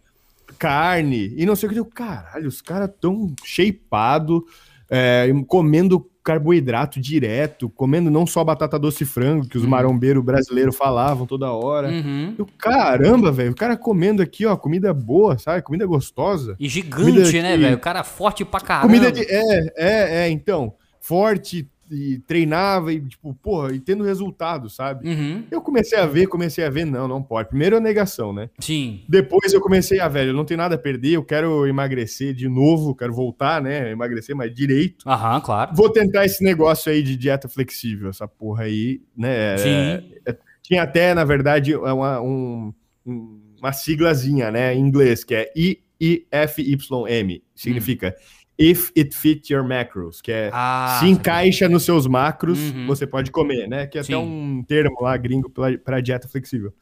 pão. 0.46 0.57
carne, 0.59 1.35
e 1.37 1.46
não 1.46 1.57
sei 1.57 1.68
o 1.68 1.72
que. 1.72 1.79
Eu, 1.79 1.87
caralho, 1.87 2.48
os 2.48 2.61
caras 2.61 2.90
tão 3.01 3.35
shapeado, 3.44 4.44
é, 4.90 5.31
comendo 5.46 6.07
carboidrato 6.23 7.01
direto, 7.01 7.69
comendo 7.69 8.11
não 8.11 8.27
só 8.27 8.45
batata 8.45 8.79
doce 8.79 9.03
e 9.03 9.07
frango, 9.07 9.49
que 9.49 9.57
os 9.57 9.65
uhum. 9.65 9.71
marombeiros 9.71 10.25
brasileiros 10.25 10.77
falavam 10.77 11.27
toda 11.27 11.51
hora. 11.51 11.89
Uhum. 11.89 12.35
Eu, 12.39 12.47
caramba, 12.57 13.33
velho, 13.33 13.53
o 13.53 13.57
cara 13.57 13.77
comendo 13.77 14.23
aqui, 14.23 14.47
ó, 14.47 14.57
comida 14.57 14.95
boa, 14.95 15.37
sabe? 15.39 15.63
Comida 15.63 15.85
gostosa. 15.85 16.57
E 16.59 16.69
gigante, 16.69 17.43
né, 17.43 17.57
velho? 17.57 17.77
O 17.77 17.81
cara 17.81 18.05
forte 18.05 18.45
pra 18.45 18.61
caramba. 18.61 18.87
Comida 18.87 19.11
de. 19.11 19.23
É, 19.23 19.73
é, 19.77 20.25
é, 20.25 20.31
então. 20.31 20.75
Forte, 21.01 21.69
e 21.93 22.19
treinava 22.21 22.93
e, 22.93 23.01
tipo, 23.01 23.35
porra, 23.35 23.73
e 23.73 23.81
tendo 23.81 24.03
resultado, 24.03 24.71
sabe? 24.71 25.09
Uhum. 25.09 25.45
Eu 25.51 25.61
comecei 25.61 25.99
a 25.99 26.07
ver, 26.07 26.27
comecei 26.27 26.65
a 26.65 26.71
ver, 26.71 26.85
não, 26.85 27.07
não 27.07 27.23
pode. 27.23 27.51
Primeiro 27.51 27.77
a 27.77 27.81
negação, 27.81 28.33
né? 28.33 28.49
Sim. 28.59 29.03
Depois 29.09 29.53
eu 29.53 29.61
comecei 29.61 30.01
a, 30.01 30.09
velho, 30.09 30.31
eu 30.31 30.35
não 30.35 30.45
tenho 30.45 30.59
nada 30.59 30.77
a 30.77 30.79
perder, 30.79 31.13
eu 31.13 31.25
quero 31.25 31.67
emagrecer 31.67 32.33
de 32.35 32.49
novo, 32.49 32.95
quero 32.95 33.13
voltar, 33.13 33.61
né? 33.61 33.91
Emagrecer 33.91 34.35
mais 34.35 34.53
direito. 34.55 35.09
Aham, 35.09 35.41
claro. 35.41 35.75
Vou 35.75 35.91
tentar 35.91 36.25
esse 36.25 36.43
negócio 36.43 36.91
aí 36.91 37.03
de 37.03 37.17
dieta 37.17 37.49
flexível, 37.49 38.09
essa 38.09 38.27
porra 38.27 38.65
aí, 38.65 39.03
né? 39.17 39.59
Sim. 39.59 39.69
É, 39.69 40.03
é, 40.27 40.37
tinha 40.63 40.83
até, 40.83 41.13
na 41.13 41.25
verdade, 41.25 41.77
uma, 41.77 42.21
um, 42.21 42.73
uma 43.05 43.73
siglazinha, 43.73 44.51
né, 44.51 44.75
em 44.75 44.81
inglês, 44.81 45.25
que 45.25 45.35
é 45.35 45.53
IFYM, 46.01 47.43
significa 47.55 48.17
hum 48.17 48.42
if 48.59 48.93
it 48.97 49.15
fits 49.15 49.51
your 49.51 49.65
macros, 49.65 50.21
que 50.21 50.31
é 50.31 50.51
ah, 50.53 50.99
se 51.01 51.09
encaixa 51.09 51.69
nos 51.69 51.85
seus 51.85 52.07
macros, 52.07 52.59
uhum. 52.59 52.87
você 52.87 53.07
pode 53.07 53.31
comer, 53.31 53.69
né? 53.69 53.87
Que 53.87 53.99
é 53.99 54.03
Sim. 54.03 54.15
até 54.15 54.23
um 54.23 54.62
termo 54.62 54.97
lá 55.01 55.17
gringo 55.17 55.51
para 55.51 56.01
dieta 56.01 56.29
flexível. 56.29 56.73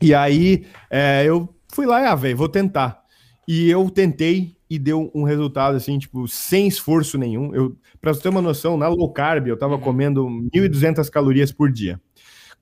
E 0.00 0.14
aí 0.14 0.66
é, 0.90 1.24
eu 1.24 1.48
fui 1.72 1.86
lá, 1.86 2.10
ah, 2.10 2.14
velho, 2.14 2.36
vou 2.36 2.48
tentar. 2.48 3.02
E 3.46 3.70
eu 3.70 3.88
tentei 3.90 4.56
e 4.68 4.78
deu 4.78 5.10
um 5.14 5.22
resultado 5.22 5.76
assim, 5.76 5.98
tipo, 5.98 6.26
sem 6.26 6.66
esforço 6.66 7.16
nenhum. 7.18 7.54
Eu, 7.54 7.76
para 8.00 8.12
você 8.12 8.22
ter 8.22 8.28
uma 8.28 8.42
noção, 8.42 8.76
na 8.76 8.88
low 8.88 9.12
carb 9.12 9.46
eu 9.46 9.56
tava 9.56 9.74
uhum. 9.74 9.80
comendo 9.80 10.26
1.200 10.54 11.08
calorias 11.10 11.52
por 11.52 11.70
dia 11.70 12.00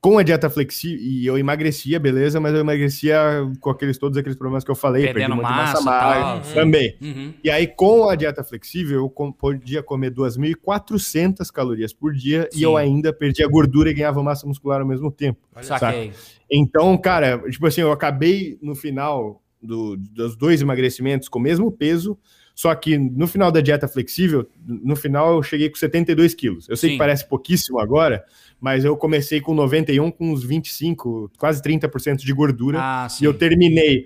com 0.03 0.17
a 0.17 0.23
dieta 0.23 0.49
flexível, 0.49 0.99
e 1.01 1.25
eu 1.25 1.37
emagrecia, 1.37 1.97
beleza, 1.97 2.37
mas 2.37 2.53
eu 2.53 2.59
emagrecia 2.59 3.17
com 3.61 3.69
aqueles 3.69 3.97
todos 3.97 4.17
aqueles 4.17 4.37
problemas 4.37 4.61
que 4.61 4.69
eu 4.69 4.75
falei, 4.75 5.05
Perdendo 5.05 5.37
massa, 5.37 5.79
massa 5.79 6.49
uhum. 6.49 6.53
também. 6.53 6.97
Uhum. 7.01 7.33
E 7.41 7.49
aí, 7.49 7.65
com 7.65 8.09
a 8.09 8.13
dieta 8.13 8.43
flexível, 8.43 8.99
eu 8.99 9.31
podia 9.31 9.81
comer 9.81 10.11
2.400 10.11 11.49
calorias 11.49 11.93
por 11.93 12.11
dia 12.11 12.49
Sim. 12.51 12.59
e 12.59 12.63
eu 12.63 12.75
ainda 12.75 13.13
perdia 13.13 13.47
gordura 13.47 13.91
e 13.91 13.93
ganhava 13.93 14.21
massa 14.21 14.45
muscular 14.45 14.81
ao 14.81 14.87
mesmo 14.87 15.09
tempo. 15.09 15.39
Saquei. 15.61 16.11
Então, 16.51 16.97
cara, 16.97 17.41
tipo 17.49 17.65
assim, 17.65 17.79
eu 17.79 17.91
acabei 17.93 18.57
no 18.61 18.75
final 18.75 19.41
do, 19.61 19.95
dos 19.95 20.35
dois 20.35 20.61
emagrecimentos 20.61 21.29
com 21.29 21.39
o 21.39 21.41
mesmo 21.41 21.71
peso, 21.71 22.19
só 22.55 22.73
que 22.75 22.97
no 22.97 23.27
final 23.27 23.51
da 23.51 23.61
dieta 23.61 23.87
flexível, 23.87 24.47
no 24.65 24.95
final 24.95 25.33
eu 25.35 25.43
cheguei 25.43 25.69
com 25.69 25.75
72 25.75 26.33
quilos. 26.33 26.69
Eu 26.69 26.77
sei 26.77 26.91
Sim. 26.91 26.95
que 26.95 26.99
parece 26.99 27.27
pouquíssimo 27.27 27.79
agora, 27.79 28.23
mas 28.61 28.85
eu 28.85 28.95
comecei 28.95 29.41
com 29.41 29.53
91, 29.53 30.11
com 30.11 30.31
uns 30.31 30.43
25, 30.43 31.31
quase 31.37 31.61
30% 31.61 32.17
de 32.17 32.33
gordura. 32.33 32.79
Ah, 32.79 33.07
e 33.19 33.25
eu 33.25 33.33
terminei 33.33 34.05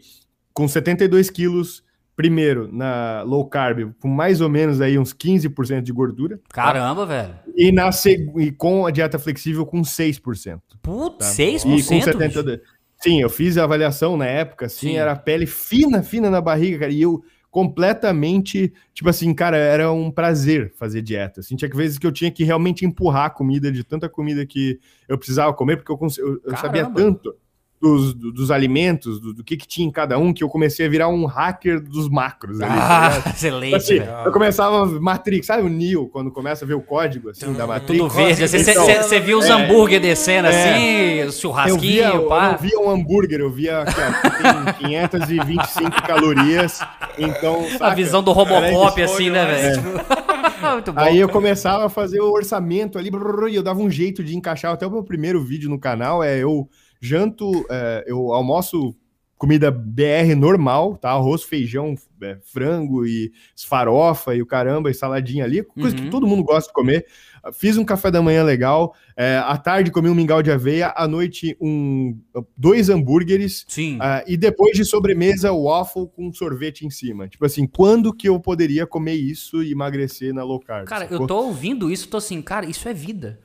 com 0.54 0.68
72 0.68 1.30
quilos, 1.30 1.84
primeiro 2.16 2.70
na 2.72 3.22
low 3.24 3.46
carb, 3.48 3.94
com 4.00 4.08
mais 4.08 4.40
ou 4.40 4.50
menos 4.50 4.80
aí 4.80 4.98
uns 4.98 5.14
15% 5.14 5.82
de 5.82 5.92
gordura. 5.92 6.40
Caramba, 6.50 7.02
tá? 7.02 7.06
velho. 7.06 7.34
E, 7.56 7.72
na, 7.72 7.90
e 8.38 8.52
com 8.52 8.86
a 8.86 8.92
dieta 8.92 9.20
flexível 9.20 9.66
com 9.66 9.82
6%. 9.82 10.60
Putz, 10.82 11.18
tá? 11.18 11.44
6%? 11.44 11.66
E 11.66 11.84
com 11.84 12.02
70, 12.02 12.62
Sim, 13.00 13.22
eu 13.22 13.30
fiz 13.30 13.58
a 13.58 13.64
avaliação 13.64 14.18
na 14.18 14.26
época, 14.26 14.66
assim, 14.66 14.90
Sim. 14.90 14.98
era 14.98 15.16
pele 15.16 15.46
fina, 15.46 16.02
fina 16.02 16.32
na 16.32 16.42
barriga, 16.42 16.80
cara, 16.80 16.92
e 16.92 17.02
eu 17.02 17.24
completamente, 17.58 18.72
tipo 18.94 19.10
assim, 19.10 19.34
cara, 19.34 19.58
era 19.58 19.92
um 19.92 20.12
prazer 20.12 20.72
fazer 20.76 21.02
dieta. 21.02 21.40
Assim, 21.40 21.56
tinha 21.56 21.68
vezes 21.68 21.98
que 21.98 22.06
eu 22.06 22.12
tinha 22.12 22.30
que 22.30 22.44
realmente 22.44 22.86
empurrar 22.86 23.26
a 23.26 23.30
comida 23.32 23.72
de 23.72 23.84
tanta 23.84 24.08
comida 24.08 24.46
que 24.46 24.80
eu 25.10 25.18
precisava 25.18 25.52
comer, 25.56 25.78
porque 25.78 25.92
eu, 25.92 25.98
eu, 26.20 26.40
eu 26.44 26.56
sabia 26.56 26.86
tanto 26.86 27.36
dos, 27.80 28.14
dos 28.14 28.50
alimentos, 28.50 29.20
do, 29.20 29.34
do, 29.36 29.44
que, 29.44 29.56
que 29.56 29.68
tinha 29.68 29.88
em 29.88 29.92
cada 29.92 30.18
um, 30.18 30.34
que 30.34 30.44
eu 30.44 30.50
comecei 30.50 30.86
a 30.86 30.90
virar 30.90 31.10
um 31.10 31.26
hacker 31.26 31.80
dos 31.80 32.10
macros. 32.10 32.60
Ali, 32.60 32.74
ah, 32.74 33.22
tá 33.24 33.30
excelente. 33.30 33.76
Assim, 33.76 34.02
eu 34.26 34.32
começava 34.32 34.86
Matrix, 34.86 35.46
sabe 35.46 35.62
o 35.62 35.70
Neo, 35.70 36.08
quando 36.08 36.32
começa 36.32 36.66
a 36.66 36.68
ver 36.68 36.74
o 36.74 36.82
código 36.82 37.30
assim, 37.30 37.54
da 37.54 37.68
Matrix? 37.68 38.02
Tudo 38.02 38.10
verde. 38.10 38.48
Você 38.48 38.72
então, 38.72 39.22
viu 39.24 39.38
os 39.38 39.46
é, 39.46 39.52
hambúrguer 39.52 40.02
descendo 40.02 40.48
é, 40.48 41.22
assim, 41.22 41.40
churrasquinho, 41.40 41.76
eu 41.76 41.80
via, 41.80 42.28
pá. 42.28 42.46
Eu 42.46 42.52
não 42.52 42.58
via 42.58 42.80
um 42.80 42.90
hambúrguer, 42.90 43.40
eu 43.40 43.52
via 43.52 43.82
ó, 43.82 44.74
tem 44.76 44.90
525 44.90 46.02
calorias, 46.02 46.80
então... 47.18 47.64
Saca, 47.70 47.88
a 47.88 47.94
visão 47.94 48.24
do 48.24 48.32
Robocop 48.32 49.02
assim, 49.02 49.30
né, 49.30 49.46
velho? 49.46 49.82
É. 50.58 51.02
Aí 51.04 51.20
eu 51.20 51.30
começava 51.30 51.86
a 51.86 51.90
fazer 51.90 52.20
o 52.20 52.32
orçamento 52.32 52.98
ali, 52.98 53.12
e 53.52 53.56
eu 53.56 53.62
dava 53.62 53.80
um 53.80 53.90
jeito 53.90 54.24
de 54.24 54.36
encaixar 54.36 54.74
até 54.74 54.88
o 54.88 54.92
meu 54.92 55.04
primeiro 55.04 55.40
vídeo 55.44 55.70
no 55.70 55.80
canal, 55.80 56.24
é 56.24 56.38
eu 56.40 56.68
janto, 57.00 57.66
é, 57.70 58.06
eu 58.08 58.32
almoço 58.34 58.96
comida 59.38 59.70
BR 59.70 60.36
normal, 60.36 60.98
tá? 60.98 61.12
Arroz, 61.12 61.44
feijão, 61.44 61.96
é, 62.22 62.38
frango 62.44 63.06
e 63.06 63.32
farofa 63.68 64.36
e 64.36 64.42
o 64.42 64.46
caramba, 64.46 64.90
e 64.90 64.94
saladinha 64.94 65.46
ali, 65.46 65.64
coisa 65.64 65.96
uhum. 65.96 66.04
que 66.04 66.10
todo 66.10 66.28
mundo 66.28 66.44
gosta 66.44 66.70
de 66.70 66.74
comer. 66.74 67.06
Fiz 67.54 67.78
um 67.78 67.86
café 67.86 68.10
da 68.10 68.22
manhã 68.22 68.44
legal, 68.44 68.94
é, 69.16 69.38
à 69.38 69.56
tarde 69.56 69.92
comi 69.92 70.10
um 70.10 70.16
mingau 70.16 70.42
de 70.42 70.52
aveia, 70.52 70.92
à 70.98 71.08
noite 71.08 71.56
um, 71.62 72.20
dois 72.58 72.90
hambúrgueres, 72.90 73.64
Sim. 73.68 73.98
Uh, 73.98 74.24
e 74.28 74.36
depois 74.36 74.76
de 74.76 74.84
sobremesa 74.84 75.54
waffle 75.54 76.08
com 76.08 76.34
sorvete 76.34 76.86
em 76.86 76.90
cima. 76.90 77.28
Tipo 77.28 77.46
assim, 77.46 77.66
quando 77.66 78.12
que 78.12 78.28
eu 78.28 78.40
poderia 78.40 78.86
comer 78.86 79.14
isso 79.14 79.64
e 79.64 79.72
emagrecer 79.72 80.34
na 80.34 80.44
low 80.44 80.60
carb? 80.60 80.88
Cara, 80.88 81.02
sacou? 81.02 81.22
eu 81.22 81.28
tô 81.28 81.38
ouvindo 81.38 81.90
isso, 81.92 82.10
tô 82.10 82.18
assim, 82.18 82.42
cara, 82.42 82.66
isso 82.66 82.90
é 82.90 82.94
vida. 82.94 83.40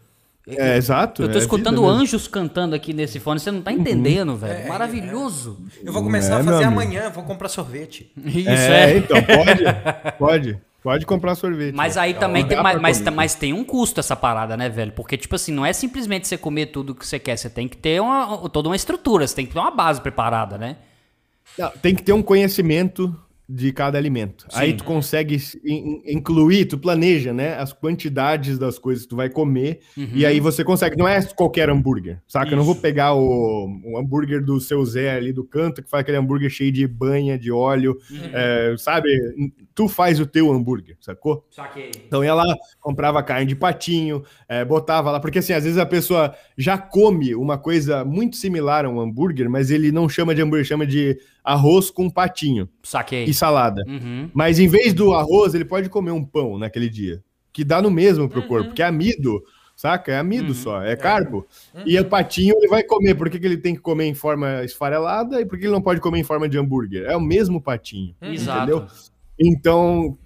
É, 0.46 0.76
exato. 0.76 1.22
Eu 1.22 1.30
tô 1.30 1.38
é 1.38 1.40
escutando 1.40 1.86
anjos 1.86 2.26
cantando 2.26 2.74
aqui 2.74 2.92
nesse 2.92 3.20
fone, 3.20 3.38
você 3.38 3.50
não 3.50 3.62
tá 3.62 3.72
entendendo, 3.72 4.30
uhum. 4.30 4.36
velho. 4.36 4.64
É, 4.64 4.68
Maravilhoso. 4.68 5.58
É. 5.76 5.88
Eu 5.88 5.92
vou 5.92 6.02
começar 6.02 6.38
a 6.38 6.40
é, 6.40 6.42
fazer 6.42 6.64
amanhã, 6.64 7.10
vou 7.10 7.22
comprar 7.22 7.48
sorvete. 7.48 8.10
Isso 8.16 8.48
é. 8.48 8.92
é. 8.92 8.96
Então, 8.98 9.16
pode, 9.22 9.64
pode. 10.18 10.60
Pode 10.82 11.06
comprar 11.06 11.36
sorvete. 11.36 11.76
Mas 11.76 11.96
aí 11.96 12.12
também 12.12 12.44
tem, 12.44 12.60
mas, 12.60 12.80
mas, 12.80 13.00
mas, 13.02 13.34
tem 13.36 13.52
um 13.52 13.62
custo 13.62 14.00
essa 14.00 14.16
parada, 14.16 14.56
né, 14.56 14.68
velho? 14.68 14.90
Porque, 14.90 15.16
tipo 15.16 15.36
assim, 15.36 15.52
não 15.52 15.64
é 15.64 15.72
simplesmente 15.72 16.26
você 16.26 16.36
comer 16.36 16.66
tudo 16.66 16.92
que 16.92 17.06
você 17.06 17.20
quer. 17.20 17.36
Você 17.36 17.48
tem 17.48 17.68
que 17.68 17.76
ter 17.76 18.02
uma, 18.02 18.48
toda 18.48 18.68
uma 18.68 18.74
estrutura, 18.74 19.24
você 19.24 19.36
tem 19.36 19.46
que 19.46 19.52
ter 19.52 19.60
uma 19.60 19.70
base 19.70 20.00
preparada, 20.00 20.58
né? 20.58 20.78
Não, 21.56 21.70
tem 21.70 21.94
que 21.94 22.02
ter 22.02 22.12
um 22.12 22.22
conhecimento 22.22 23.16
de 23.54 23.70
cada 23.70 23.98
alimento. 23.98 24.46
Sim. 24.48 24.58
Aí 24.58 24.72
tu 24.72 24.82
consegue 24.82 25.38
incluir, 26.06 26.64
tu 26.64 26.78
planeja, 26.78 27.34
né, 27.34 27.54
as 27.58 27.70
quantidades 27.72 28.58
das 28.58 28.78
coisas 28.78 29.04
que 29.04 29.10
tu 29.10 29.16
vai 29.16 29.28
comer 29.28 29.80
uhum. 29.94 30.08
e 30.14 30.24
aí 30.24 30.40
você 30.40 30.64
consegue. 30.64 30.96
Não 30.96 31.06
é 31.06 31.22
qualquer 31.22 31.68
hambúrguer, 31.68 32.22
saca? 32.26 32.46
Isso. 32.46 32.54
Eu 32.54 32.58
não 32.58 32.64
vou 32.64 32.74
pegar 32.74 33.12
o, 33.12 33.68
o, 33.84 33.98
hambúrguer 33.98 34.42
do 34.42 34.58
seu 34.58 34.82
Zé 34.86 35.14
ali 35.14 35.34
do 35.34 35.44
canto 35.44 35.82
que 35.82 35.90
faz 35.90 36.00
aquele 36.00 36.16
hambúrguer 36.16 36.48
cheio 36.48 36.72
de 36.72 36.86
banha, 36.86 37.38
de 37.38 37.52
óleo, 37.52 37.98
uhum. 38.10 38.30
é, 38.32 38.74
sabe? 38.78 39.10
Tu 39.74 39.86
faz 39.86 40.18
o 40.18 40.26
teu 40.26 40.50
hambúrguer, 40.50 40.96
sacou? 40.98 41.46
Saquei. 41.50 41.90
Então 42.06 42.22
ela 42.22 42.44
comprava 42.80 43.22
carne 43.22 43.46
de 43.46 43.54
patinho, 43.54 44.22
é, 44.48 44.64
botava 44.64 45.10
lá, 45.10 45.20
porque 45.20 45.40
assim, 45.40 45.52
às 45.52 45.64
vezes 45.64 45.78
a 45.78 45.86
pessoa 45.86 46.34
já 46.56 46.78
come 46.78 47.34
uma 47.34 47.58
coisa 47.58 48.02
muito 48.02 48.36
similar 48.36 48.86
a 48.86 48.88
um 48.88 48.98
hambúrguer, 48.98 49.50
mas 49.50 49.70
ele 49.70 49.92
não 49.92 50.08
chama 50.08 50.34
de 50.34 50.40
hambúrguer, 50.40 50.64
chama 50.64 50.86
de 50.86 51.18
arroz 51.44 51.90
com 51.90 52.08
patinho. 52.08 52.68
Saquei. 52.82 53.24
E 53.24 53.34
salada. 53.42 53.82
Uhum. 53.88 54.30
Mas 54.32 54.60
em 54.60 54.68
vez 54.68 54.94
do 54.94 55.12
arroz, 55.12 55.54
ele 55.54 55.64
pode 55.64 55.88
comer 55.88 56.12
um 56.12 56.24
pão 56.24 56.58
naquele 56.58 56.88
dia. 56.88 57.22
Que 57.52 57.64
dá 57.64 57.82
no 57.82 57.90
mesmo 57.90 58.28
pro 58.28 58.40
uhum. 58.40 58.48
corpo, 58.48 58.66
porque 58.68 58.82
é 58.82 58.86
amido, 58.86 59.42
saca? 59.76 60.12
É 60.12 60.18
amido 60.18 60.48
uhum. 60.48 60.54
só, 60.54 60.82
é 60.82 60.94
carbo. 60.94 61.46
Uhum. 61.74 61.82
E 61.84 61.98
o 61.98 62.04
patinho 62.04 62.54
ele 62.56 62.68
vai 62.68 62.84
comer. 62.84 63.14
Por 63.14 63.28
que, 63.28 63.38
que 63.38 63.46
ele 63.46 63.56
tem 63.56 63.74
que 63.74 63.80
comer 63.80 64.06
em 64.06 64.14
forma 64.14 64.62
esfarelada 64.64 65.40
e 65.40 65.44
por 65.44 65.58
que 65.58 65.64
ele 65.64 65.72
não 65.72 65.82
pode 65.82 66.00
comer 66.00 66.20
em 66.20 66.24
forma 66.24 66.48
de 66.48 66.56
hambúrguer? 66.56 67.04
É 67.04 67.16
o 67.16 67.20
mesmo 67.20 67.60
patinho. 67.60 68.14
Exato. 68.22 68.58
Entendeu? 68.58 68.86
Então, 69.38 70.16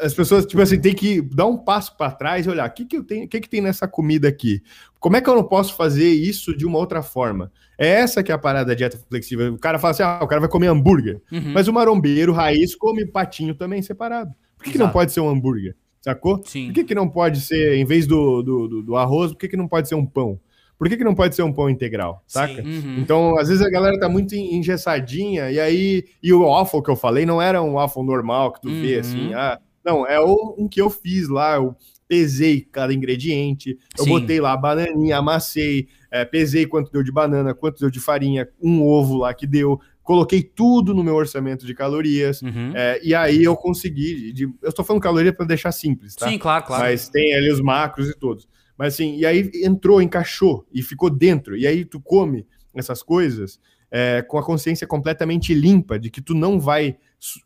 as 0.00 0.14
pessoas, 0.14 0.46
tipo 0.46 0.60
assim, 0.60 0.80
tem 0.80 0.94
que 0.94 1.20
dar 1.20 1.46
um 1.46 1.56
passo 1.56 1.96
para 1.96 2.10
trás 2.10 2.46
e 2.46 2.48
olhar, 2.50 2.68
o 2.68 2.72
que, 2.72 2.84
que 2.84 2.96
eu 2.96 3.04
tenho, 3.04 3.24
o 3.24 3.28
que, 3.28 3.40
que 3.40 3.48
tem 3.48 3.60
nessa 3.60 3.86
comida 3.86 4.28
aqui? 4.28 4.62
Como 4.98 5.16
é 5.16 5.20
que 5.20 5.28
eu 5.28 5.34
não 5.34 5.44
posso 5.44 5.74
fazer 5.74 6.08
isso 6.08 6.56
de 6.56 6.64
uma 6.64 6.78
outra 6.78 7.02
forma? 7.02 7.50
É 7.78 7.88
essa 7.88 8.22
que 8.22 8.30
é 8.30 8.34
a 8.34 8.38
parada 8.38 8.66
da 8.66 8.74
dieta 8.74 8.98
flexível. 9.08 9.52
O 9.52 9.58
cara 9.58 9.78
fala 9.78 9.90
assim, 9.90 10.02
ah, 10.02 10.20
o 10.22 10.26
cara 10.28 10.40
vai 10.40 10.48
comer 10.48 10.68
hambúrguer. 10.68 11.20
Uhum. 11.32 11.52
Mas 11.52 11.68
o 11.68 11.72
marombeiro 11.72 12.32
raiz 12.32 12.74
come 12.74 13.04
patinho 13.06 13.54
também 13.54 13.82
separado. 13.82 14.32
Por 14.56 14.64
que, 14.64 14.72
que 14.72 14.78
não 14.78 14.90
pode 14.90 15.12
ser 15.12 15.20
um 15.20 15.28
hambúrguer? 15.28 15.74
Sacou? 16.00 16.42
Sim. 16.44 16.66
Por 16.66 16.74
que, 16.74 16.84
que 16.84 16.94
não 16.94 17.08
pode 17.08 17.40
ser, 17.40 17.74
em 17.74 17.84
vez 17.84 18.06
do, 18.06 18.42
do, 18.42 18.68
do, 18.68 18.82
do 18.82 18.96
arroz, 18.96 19.32
por 19.32 19.38
que, 19.38 19.48
que 19.48 19.56
não 19.56 19.68
pode 19.68 19.88
ser 19.88 19.94
um 19.94 20.06
pão? 20.06 20.38
Por 20.82 20.88
que, 20.88 20.96
que 20.96 21.04
não 21.04 21.14
pode 21.14 21.36
ser 21.36 21.44
um 21.44 21.52
pão 21.52 21.70
integral, 21.70 22.24
saca? 22.26 22.60
Uhum. 22.60 22.96
Então, 22.98 23.38
às 23.38 23.46
vezes 23.46 23.64
a 23.64 23.70
galera 23.70 24.00
tá 24.00 24.08
muito 24.08 24.34
engessadinha, 24.34 25.48
e 25.48 25.60
aí. 25.60 26.04
E 26.20 26.32
o 26.32 26.40
waffle 26.44 26.82
que 26.82 26.90
eu 26.90 26.96
falei 26.96 27.24
não 27.24 27.40
era 27.40 27.62
um 27.62 27.74
waffle 27.74 28.02
normal 28.02 28.52
que 28.52 28.62
tu 28.62 28.68
uhum. 28.68 28.82
vê 28.82 28.98
assim, 28.98 29.32
ah. 29.32 29.60
Não, 29.84 30.04
é 30.04 30.18
o 30.18 30.56
um 30.58 30.66
que 30.66 30.80
eu 30.80 30.90
fiz 30.90 31.28
lá, 31.28 31.54
eu 31.54 31.76
pesei 32.08 32.62
cada 32.62 32.92
ingrediente, 32.92 33.78
eu 33.96 34.02
Sim. 34.02 34.10
botei 34.10 34.40
lá 34.40 34.56
bananinha, 34.56 35.18
amassei, 35.18 35.86
é, 36.10 36.24
pesei 36.24 36.66
quanto 36.66 36.90
deu 36.90 37.04
de 37.04 37.12
banana, 37.12 37.54
quanto 37.54 37.78
deu 37.78 37.88
de 37.88 38.00
farinha, 38.00 38.48
um 38.60 38.82
ovo 38.82 39.18
lá 39.18 39.32
que 39.32 39.46
deu, 39.46 39.80
coloquei 40.02 40.42
tudo 40.42 40.92
no 40.92 41.04
meu 41.04 41.14
orçamento 41.14 41.64
de 41.64 41.74
calorias, 41.74 42.42
uhum. 42.42 42.72
é, 42.74 43.00
e 43.04 43.14
aí 43.14 43.44
eu 43.44 43.54
consegui, 43.54 44.32
de, 44.32 44.44
eu 44.60 44.68
estou 44.68 44.84
falando 44.84 45.00
caloria 45.00 45.32
para 45.32 45.46
deixar 45.46 45.70
simples, 45.70 46.16
tá? 46.16 46.28
Sim, 46.28 46.38
claro, 46.38 46.64
claro. 46.64 46.82
Mas 46.82 47.08
tem 47.08 47.34
ali 47.34 47.52
os 47.52 47.60
macros 47.60 48.10
e 48.10 48.18
todos. 48.18 48.48
Mas 48.82 48.94
assim, 48.94 49.14
e 49.14 49.24
aí 49.24 49.48
entrou, 49.62 50.02
encaixou 50.02 50.66
e 50.74 50.82
ficou 50.82 51.08
dentro. 51.08 51.56
E 51.56 51.68
aí 51.68 51.84
tu 51.84 52.00
come 52.00 52.44
essas 52.74 53.00
coisas 53.00 53.60
é, 53.88 54.22
com 54.22 54.38
a 54.38 54.44
consciência 54.44 54.88
completamente 54.88 55.54
limpa 55.54 56.00
de 56.00 56.10
que 56.10 56.20
tu 56.20 56.34
não 56.34 56.58
vai 56.58 56.96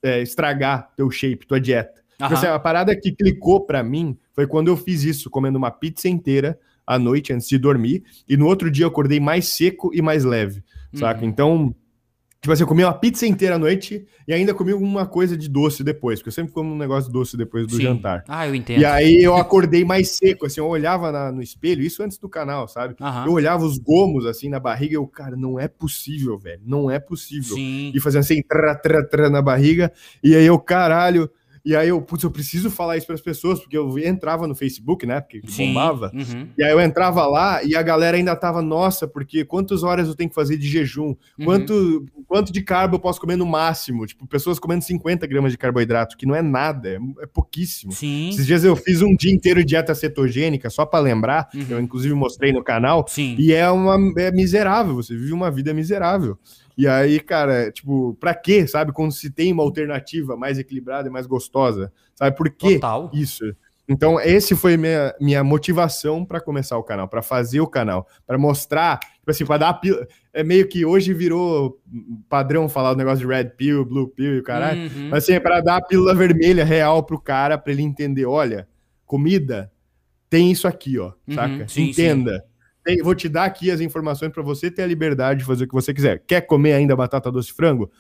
é, 0.03 0.23
estragar 0.23 0.91
teu 0.97 1.11
shape, 1.11 1.47
tua 1.47 1.61
dieta. 1.61 2.03
Uhum. 2.19 2.29
Assim, 2.29 2.47
a 2.47 2.59
parada 2.59 2.99
que 2.99 3.13
clicou 3.13 3.61
para 3.61 3.83
mim 3.83 4.17
foi 4.33 4.47
quando 4.47 4.69
eu 4.69 4.79
fiz 4.79 5.03
isso, 5.03 5.29
comendo 5.29 5.59
uma 5.59 5.71
pizza 5.71 6.09
inteira 6.09 6.59
à 6.87 6.99
noite 6.99 7.35
antes 7.35 7.47
de 7.47 7.59
dormir, 7.59 8.03
e 8.27 8.35
no 8.35 8.47
outro 8.47 8.71
dia 8.71 8.85
eu 8.85 8.89
acordei 8.89 9.21
mais 9.21 9.47
seco 9.49 9.91
e 9.93 10.01
mais 10.01 10.25
leve, 10.25 10.65
uhum. 10.95 11.01
saca? 11.01 11.23
Então, 11.23 11.75
Tipo 12.41 12.53
assim, 12.53 12.63
eu 12.63 12.67
comi 12.67 12.85
uma 12.85 12.95
pizza 12.95 13.27
inteira 13.27 13.57
à 13.57 13.59
noite 13.59 14.07
e 14.29 14.33
ainda 14.33 14.55
comi 14.55 14.73
uma 14.73 15.05
coisa 15.07 15.37
de 15.37 15.49
doce 15.49 15.83
depois, 15.83 16.21
porque 16.21 16.29
eu 16.29 16.33
sempre 16.33 16.53
como 16.53 16.73
um 16.73 16.79
negócio 16.79 17.11
doce 17.11 17.37
depois 17.37 17.67
do 17.67 17.77
Sim. 17.77 17.83
jantar. 17.83 18.25
Ah, 18.29 18.47
eu 18.47 18.55
entendo. 18.55 18.81
E 18.81 18.85
aí 18.85 19.23
eu 19.23 19.35
acordei 19.35 19.85
mais 19.85 20.11
seco, 20.11 20.47
assim, 20.47 20.61
eu 20.61 20.67
olhava 20.67 21.11
na, 21.11 21.33
no 21.33 21.43
espelho, 21.43 21.83
isso 21.83 22.03
antes 22.03 22.19
do 22.19 22.29
canal, 22.29 22.69
sabe? 22.69 22.95
Eu 23.25 23.33
olhava 23.33 23.65
os 23.65 23.79
gomos, 23.79 24.27
assim, 24.27 24.49
na 24.49 24.61
barriga 24.61 24.93
e 24.93 24.97
eu, 24.97 25.07
cara, 25.07 25.35
não 25.35 25.59
é 25.59 25.67
possível, 25.67 26.39
velho, 26.39 26.61
não 26.65 26.91
é 26.91 26.99
possível. 26.99 27.57
Sim. 27.57 27.91
E 27.95 28.01
fazendo 28.01 28.21
assim, 28.21 28.43
tra, 28.43 28.75
tra, 28.77 29.05
tra 29.05 29.29
na 29.29 29.43
barriga, 29.43 29.93
e 30.23 30.35
aí 30.35 30.47
eu, 30.47 30.59
caralho... 30.59 31.31
E 31.67 31.75
aí 31.75 31.89
eu, 31.89 32.01
putz, 32.01 32.23
eu 32.23 32.31
preciso 32.31 32.71
falar 32.71 32.97
isso 32.97 33.07
para 33.07 33.17
as 33.17 33.21
pessoas, 33.21 33.59
porque 33.59 33.77
eu 33.77 33.99
entrava 33.99 34.47
no 34.47 34.55
Facebook, 34.55 35.05
né? 35.05 35.21
Porque 35.21 35.41
Sim, 35.49 35.75
bombava. 35.75 36.13
Uhum. 36.15 36.47
E 36.57 36.63
aí 36.63 36.71
eu 36.71 36.81
entrava 36.81 37.27
lá 37.27 37.61
e 37.65 37.75
a 37.75 37.83
galera 37.83 38.17
ainda 38.17 38.37
tava, 38.37 38.63
nossa, 38.63 39.09
porque 39.09 39.45
quantas 39.45 39.83
horas 39.83 40.07
eu 40.07 40.15
tenho 40.15 40.31
que 40.31 40.35
fazer 40.35 40.57
de 40.57 40.69
jejum? 40.69 41.17
Uhum. 41.37 41.45
Quanto, 41.45 42.07
quanto 42.29 42.53
de 42.53 42.63
carbo 42.63 42.95
eu 42.95 43.01
posso 43.01 43.21
comer 43.21 43.35
no 43.35 43.45
máximo? 43.45 44.07
Tipo, 44.07 44.29
pessoas 44.29 44.61
comendo 44.61 44.85
50 44.85 45.27
gramas 45.27 45.51
de 45.51 45.59
carboidrato, 45.59 46.17
que 46.17 46.25
não 46.25 46.37
é 46.37 46.43
nada, 46.43 46.89
é, 46.89 46.99
é 47.21 47.27
pouquíssimo. 47.27 47.91
Sim. 47.91 48.29
Esses 48.29 48.47
dias 48.47 48.63
eu 48.63 48.77
fiz 48.77 49.03
um 49.03 49.17
dia 49.17 49.35
inteiro 49.35 49.59
de 49.59 49.67
dieta 49.67 49.93
cetogênica, 49.93 50.71
só 50.71 50.87
para 50.87 51.01
lembrar, 51.01 51.49
uhum. 51.53 51.67
eu 51.69 51.81
inclusive 51.81 52.15
mostrei 52.15 52.53
no 52.53 52.63
canal. 52.63 53.05
Sim. 53.09 53.35
E 53.41 53.53
é 53.53 53.69
uma 53.69 53.97
é 54.21 54.31
miserável, 54.31 54.95
você 54.95 55.17
vive 55.17 55.33
uma 55.33 55.51
vida 55.51 55.75
miserável. 55.75 56.39
E 56.77 56.87
aí, 56.87 57.19
cara, 57.21 57.73
tipo, 57.73 58.15
pra 58.21 58.35
quê, 58.35 58.67
sabe? 58.67 58.93
Quando 58.93 59.13
se 59.13 59.31
tem 59.31 59.53
uma 59.53 59.63
alternativa 59.63 60.37
mais 60.37 60.59
equilibrada 60.59 61.09
e 61.09 61.11
mais 61.11 61.27
gostosa, 61.27 61.91
sabe? 62.15 62.37
Por 62.37 62.51
que 62.51 62.75
Total. 62.75 63.11
isso? 63.15 63.45
Então, 63.89 64.21
esse 64.21 64.55
foi 64.57 64.77
minha, 64.77 65.15
minha 65.21 65.45
motivação 65.45 66.25
para 66.25 66.41
começar 66.41 66.77
o 66.77 66.83
canal, 66.83 67.09
para 67.09 67.23
fazer 67.23 67.61
o 67.61 67.69
canal, 67.69 68.07
para 68.27 68.37
mostrar, 68.37 68.99
tipo 68.99 69.31
assim, 69.31 69.47
para 69.47 69.59
dar 69.59 69.69
a 69.69 69.75
pila. 69.75 70.07
É 70.33 70.43
meio 70.43 70.69
que 70.69 70.85
hoje 70.85 71.15
virou 71.15 71.81
padrão 72.29 72.69
falar 72.69 72.93
o 72.93 72.97
negócio 72.97 73.27
de 73.27 73.33
red 73.33 73.51
pill, 73.51 73.85
blue 73.85 74.09
pill 74.09 74.35
e 74.35 74.39
o 74.41 74.43
caralho. 74.43 74.83
Uhum. 74.83 75.09
Mas 75.11 75.23
assim, 75.23 75.35
é 75.35 75.41
para 75.41 75.61
dar 75.61 75.77
a 75.77 75.83
pílula 75.83 76.15
vermelha 76.15 76.65
real 76.65 77.03
pro 77.05 77.21
cara, 77.21 77.57
para 77.57 77.73
ele 77.73 77.83
entender: 77.83 78.27
olha, 78.27 78.69
comida 79.07 79.71
tem 80.29 80.51
isso 80.51 80.67
aqui, 80.67 80.99
ó, 80.99 81.13
uhum. 81.27 81.35
saca? 81.35 81.69
Sim, 81.69 81.91
Entenda. 81.91 82.41
Sim 82.41 82.56
tem, 82.87 83.03
vou 83.03 83.17
te 83.17 83.29
dar 83.29 83.45
aqui 83.45 83.69
as 83.69 83.81
informações 83.81 84.31
para 84.31 84.45
você 84.45 84.71
ter 84.71 84.83
a 84.83 84.87
liberdade 84.87 85.41
de 85.41 85.45
fazer 85.45 85.65
o 85.65 85.67
que 85.69 85.75
você 85.75 85.93
quiser. 85.93 86.23
Quer 86.25 86.43
comer 86.43 86.75
ainda 86.75 86.95
batata 86.95 87.33
doce 87.33 87.53
frango? 87.53 87.91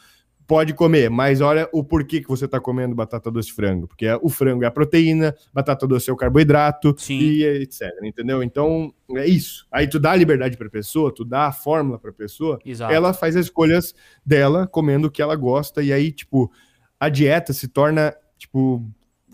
Pode 0.46 0.74
comer, 0.74 1.10
mas 1.10 1.40
olha 1.40 1.68
o 1.72 1.82
porquê 1.82 2.20
que 2.20 2.28
você 2.28 2.44
está 2.44 2.60
comendo 2.60 2.94
batata 2.94 3.28
doce 3.28 3.52
frango. 3.52 3.88
Porque 3.88 4.06
o 4.22 4.28
frango 4.28 4.62
é 4.62 4.68
a 4.68 4.70
proteína, 4.70 5.34
batata 5.52 5.88
doce 5.88 6.08
é 6.08 6.12
o 6.12 6.16
carboidrato 6.16 6.94
Sim. 6.96 7.18
e 7.18 7.42
etc. 7.42 7.82
Entendeu? 8.04 8.44
Então 8.44 8.94
é 9.16 9.26
isso. 9.26 9.66
Aí 9.72 9.88
tu 9.88 9.98
dá 9.98 10.12
a 10.12 10.16
liberdade 10.16 10.56
para 10.56 10.68
a 10.68 10.70
pessoa, 10.70 11.12
tu 11.12 11.24
dá 11.24 11.46
a 11.46 11.52
fórmula 11.52 11.98
para 11.98 12.10
a 12.10 12.14
pessoa, 12.14 12.60
Exato. 12.64 12.92
ela 12.92 13.12
faz 13.12 13.34
as 13.34 13.46
escolhas 13.46 13.92
dela 14.24 14.68
comendo 14.68 15.08
o 15.08 15.10
que 15.10 15.20
ela 15.20 15.34
gosta 15.34 15.82
e 15.82 15.92
aí 15.92 16.12
tipo 16.12 16.52
a 16.98 17.08
dieta 17.08 17.52
se 17.52 17.68
torna, 17.68 18.14
tipo, 18.38 18.88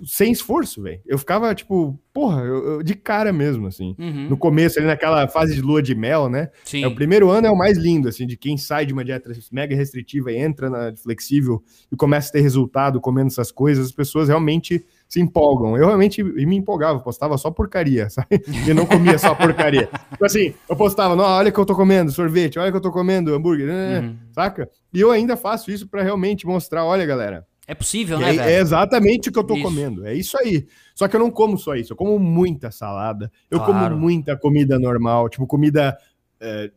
sem 0.05 0.33
esforço, 0.33 0.83
velho. 0.83 1.01
Eu 1.07 1.19
ficava, 1.19 1.55
tipo, 1.55 1.99
porra, 2.13 2.43
eu, 2.43 2.65
eu, 2.65 2.83
de 2.83 2.95
cara 2.95 3.33
mesmo, 3.33 3.67
assim. 3.67 3.95
Uhum. 3.99 4.29
No 4.29 4.37
começo, 4.37 4.79
ali 4.79 4.87
naquela 4.87 5.27
fase 5.29 5.55
de 5.55 5.63
lua 5.63 5.83
de 5.83 5.95
mel, 5.95 6.29
né? 6.29 6.51
Sim. 6.65 6.85
É, 6.85 6.87
o 6.87 6.95
primeiro 6.95 7.31
ano 7.31 7.47
é 7.47 7.51
o 7.51 7.57
mais 7.57 7.79
lindo, 7.79 8.09
assim, 8.09 8.27
de 8.27 8.37
quem 8.37 8.57
sai 8.57 8.85
de 8.85 8.93
uma 8.93 9.05
dieta 9.05 9.31
mega 9.51 9.75
restritiva 9.75 10.33
e 10.33 10.37
entra 10.37 10.69
na 10.69 10.97
flexível 10.97 11.63
e 11.91 11.97
começa 11.97 12.29
a 12.29 12.33
ter 12.33 12.41
resultado 12.41 13.01
comendo 13.01 13.29
essas 13.29 13.53
coisas, 13.53 13.87
as 13.87 13.93
pessoas 13.93 14.29
realmente 14.29 14.85
se 15.09 15.21
empolgam. 15.21 15.77
Eu 15.77 15.87
realmente 15.87 16.23
me 16.23 16.57
empolgava, 16.57 16.99
postava 17.01 17.37
só 17.39 17.51
porcaria, 17.51 18.09
sabe? 18.11 18.43
E 18.67 18.75
não 18.75 18.87
comia 18.87 19.19
só 19.19 19.35
porcaria. 19.35 19.89
tipo 20.11 20.25
assim, 20.25 20.55
eu 20.69 20.77
postava, 20.77 21.15
não, 21.15 21.25
olha 21.25 21.53
que 21.53 21.59
eu 21.59 21.67
tô 21.67 21.75
comendo 21.75 22.11
sorvete, 22.11 22.59
olha 22.59 22.71
que 22.71 22.77
eu 22.77 22.83
tô 22.83 22.91
comendo 22.91 23.35
hambúrguer, 23.35 23.67
né? 23.67 24.01
uhum. 24.01 24.17
saca? 24.33 24.69
E 24.93 25.01
eu 25.01 25.11
ainda 25.11 25.37
faço 25.37 25.71
isso 25.71 25.89
para 25.89 26.03
realmente 26.03 26.47
mostrar, 26.47 26.85
olha, 26.85 27.07
galera, 27.07 27.47
é 27.67 27.75
possível, 27.75 28.19
né, 28.19 28.31
é, 28.31 28.33
velho? 28.37 28.51
É 28.51 28.59
exatamente 28.59 29.29
o 29.29 29.33
que 29.33 29.39
eu 29.39 29.45
tô 29.45 29.55
isso. 29.55 29.63
comendo. 29.63 30.07
É 30.07 30.15
isso 30.15 30.37
aí. 30.37 30.67
Só 30.95 31.07
que 31.07 31.15
eu 31.15 31.21
não 31.21 31.31
como 31.31 31.57
só 31.57 31.75
isso. 31.75 31.93
Eu 31.93 31.97
como 31.97 32.19
muita 32.19 32.71
salada. 32.71 33.31
Eu 33.51 33.59
claro. 33.59 33.91
como 33.91 34.01
muita 34.01 34.37
comida 34.37 34.79
normal. 34.79 35.29
Tipo, 35.29 35.47
comida. 35.47 35.97
É, 36.41 36.71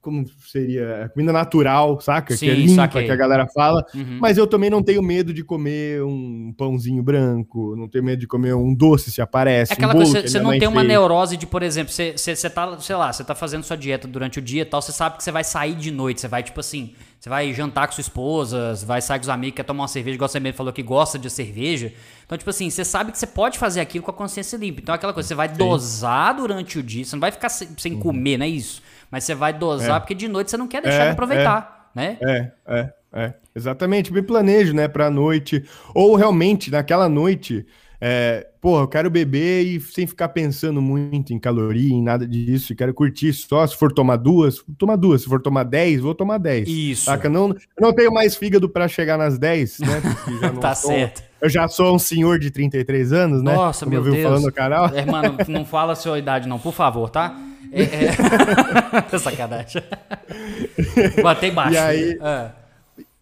como 0.00 0.24
seria? 0.46 1.10
Comida 1.12 1.32
natural, 1.32 2.00
saca? 2.00 2.36
Sim, 2.36 2.46
que 2.46 2.52
é 2.52 2.54
limpa, 2.54 2.74
saquei. 2.76 3.04
que 3.06 3.10
a 3.10 3.16
galera 3.16 3.48
fala. 3.48 3.84
Uhum. 3.92 4.18
Mas 4.20 4.38
eu 4.38 4.46
também 4.46 4.70
não 4.70 4.80
tenho 4.80 5.02
medo 5.02 5.34
de 5.34 5.42
comer 5.42 6.00
um 6.04 6.54
pãozinho 6.56 7.02
branco. 7.02 7.74
Não 7.74 7.88
tenho 7.88 8.04
medo 8.04 8.20
de 8.20 8.28
comer 8.28 8.54
um 8.54 8.72
doce 8.72 9.10
se 9.10 9.20
aparece. 9.20 9.72
É 9.72 9.74
aquela 9.74 9.92
um 9.92 9.96
coisa, 9.96 10.22
você 10.22 10.38
não 10.38 10.50
tem 10.50 10.60
fez. 10.60 10.70
uma 10.70 10.84
neurose 10.84 11.36
de, 11.36 11.48
por 11.48 11.64
exemplo, 11.64 11.92
você, 11.92 12.12
você, 12.12 12.36
você 12.36 12.48
tá, 12.48 12.78
sei 12.78 12.94
lá, 12.94 13.12
você 13.12 13.24
tá 13.24 13.34
fazendo 13.34 13.64
sua 13.64 13.76
dieta 13.76 14.06
durante 14.06 14.38
o 14.38 14.42
dia 14.42 14.62
e 14.62 14.64
tal. 14.64 14.80
Você 14.80 14.92
sabe 14.92 15.16
que 15.16 15.24
você 15.24 15.32
vai 15.32 15.42
sair 15.42 15.74
de 15.74 15.90
noite. 15.90 16.20
Você 16.20 16.28
vai, 16.28 16.44
tipo 16.44 16.60
assim 16.60 16.94
você 17.26 17.30
vai 17.30 17.52
jantar 17.52 17.88
com 17.88 17.92
sua 17.92 18.02
esposa, 18.02 18.74
vai 18.86 19.02
sair 19.02 19.18
com 19.18 19.24
os 19.24 19.28
amigos, 19.28 19.56
quer 19.56 19.64
tomar 19.64 19.82
uma 19.82 19.88
cerveja, 19.88 20.14
igual 20.14 20.28
você 20.28 20.38
mesmo 20.38 20.56
falou 20.56 20.72
que 20.72 20.82
gosta 20.82 21.18
de 21.18 21.28
cerveja. 21.28 21.92
Então, 22.24 22.38
tipo 22.38 22.48
assim, 22.48 22.70
você 22.70 22.84
sabe 22.84 23.10
que 23.10 23.18
você 23.18 23.26
pode 23.26 23.58
fazer 23.58 23.80
aquilo 23.80 24.04
com 24.04 24.12
a 24.12 24.14
consciência 24.14 24.56
limpa. 24.56 24.80
Então, 24.80 24.94
é 24.94 24.96
aquela 24.96 25.12
coisa, 25.12 25.26
você 25.26 25.34
vai 25.34 25.48
Sim. 25.48 25.56
dosar 25.56 26.36
durante 26.36 26.78
o 26.78 26.84
dia, 26.84 27.04
você 27.04 27.16
não 27.16 27.20
vai 27.20 27.32
ficar 27.32 27.48
sem, 27.48 27.68
sem 27.76 27.94
uhum. 27.94 27.98
comer, 27.98 28.38
não 28.38 28.46
é 28.46 28.48
isso. 28.48 28.80
Mas 29.10 29.24
você 29.24 29.34
vai 29.34 29.52
dosar, 29.52 29.96
é. 29.96 29.98
porque 29.98 30.14
de 30.14 30.28
noite 30.28 30.52
você 30.52 30.56
não 30.56 30.68
quer 30.68 30.80
deixar 30.80 31.02
é, 31.02 31.06
de 31.06 31.10
aproveitar, 31.14 31.90
é, 31.96 32.00
né? 32.00 32.18
É, 32.20 32.52
é, 32.68 32.92
é. 33.12 33.34
Exatamente, 33.52 34.12
me 34.12 34.22
planejo, 34.22 34.72
né, 34.72 34.86
pra 34.86 35.10
noite. 35.10 35.64
Ou 35.92 36.14
realmente, 36.14 36.70
naquela 36.70 37.08
noite 37.08 37.66
é, 38.00 38.46
porra, 38.60 38.82
eu 38.82 38.88
quero 38.88 39.10
beber 39.10 39.64
e 39.64 39.80
sem 39.80 40.06
ficar 40.06 40.28
pensando 40.28 40.82
muito 40.82 41.32
em 41.32 41.38
caloria, 41.38 41.94
em 41.94 42.02
nada 42.02 42.26
disso, 42.26 42.74
quero 42.74 42.92
curtir 42.92 43.32
só. 43.32 43.66
Se 43.66 43.76
for 43.76 43.92
tomar 43.92 44.16
duas, 44.16 44.62
tomar 44.78 44.96
duas. 44.96 45.22
Se 45.22 45.28
for 45.28 45.40
tomar 45.40 45.64
dez, 45.64 46.00
vou 46.00 46.14
tomar 46.14 46.38
dez. 46.38 46.68
Isso. 46.68 47.04
Saca? 47.06 47.28
Não, 47.28 47.54
não 47.80 47.92
tenho 47.92 48.12
mais 48.12 48.36
fígado 48.36 48.68
para 48.68 48.86
chegar 48.86 49.16
nas 49.16 49.38
dez, 49.38 49.78
né? 49.78 50.02
tá 50.60 50.74
sou, 50.74 50.90
certo. 50.90 51.22
Eu 51.40 51.48
já 51.48 51.68
sou 51.68 51.94
um 51.94 51.98
senhor 51.98 52.38
de 52.38 52.50
33 52.50 53.12
anos, 53.12 53.42
né? 53.42 53.54
Nossa, 53.54 53.84
Como 53.84 54.00
meu 54.00 54.10
Deus. 54.10 54.22
falando 54.22 54.44
no 54.44 54.52
canal. 54.52 54.88
É, 54.94 55.04
mano, 55.04 55.36
não 55.48 55.64
fala 55.64 55.92
a 55.92 55.96
sua 55.96 56.18
idade, 56.18 56.48
não, 56.48 56.58
por 56.58 56.72
favor, 56.72 57.08
tá? 57.08 57.38
É, 57.72 57.82
é... 59.12 59.18
Sacanagem. 59.18 59.82
Batei 61.22 61.50
baixo. 61.50 61.74
E 61.74 61.78
aí. 61.78 62.18
É. 62.20 62.66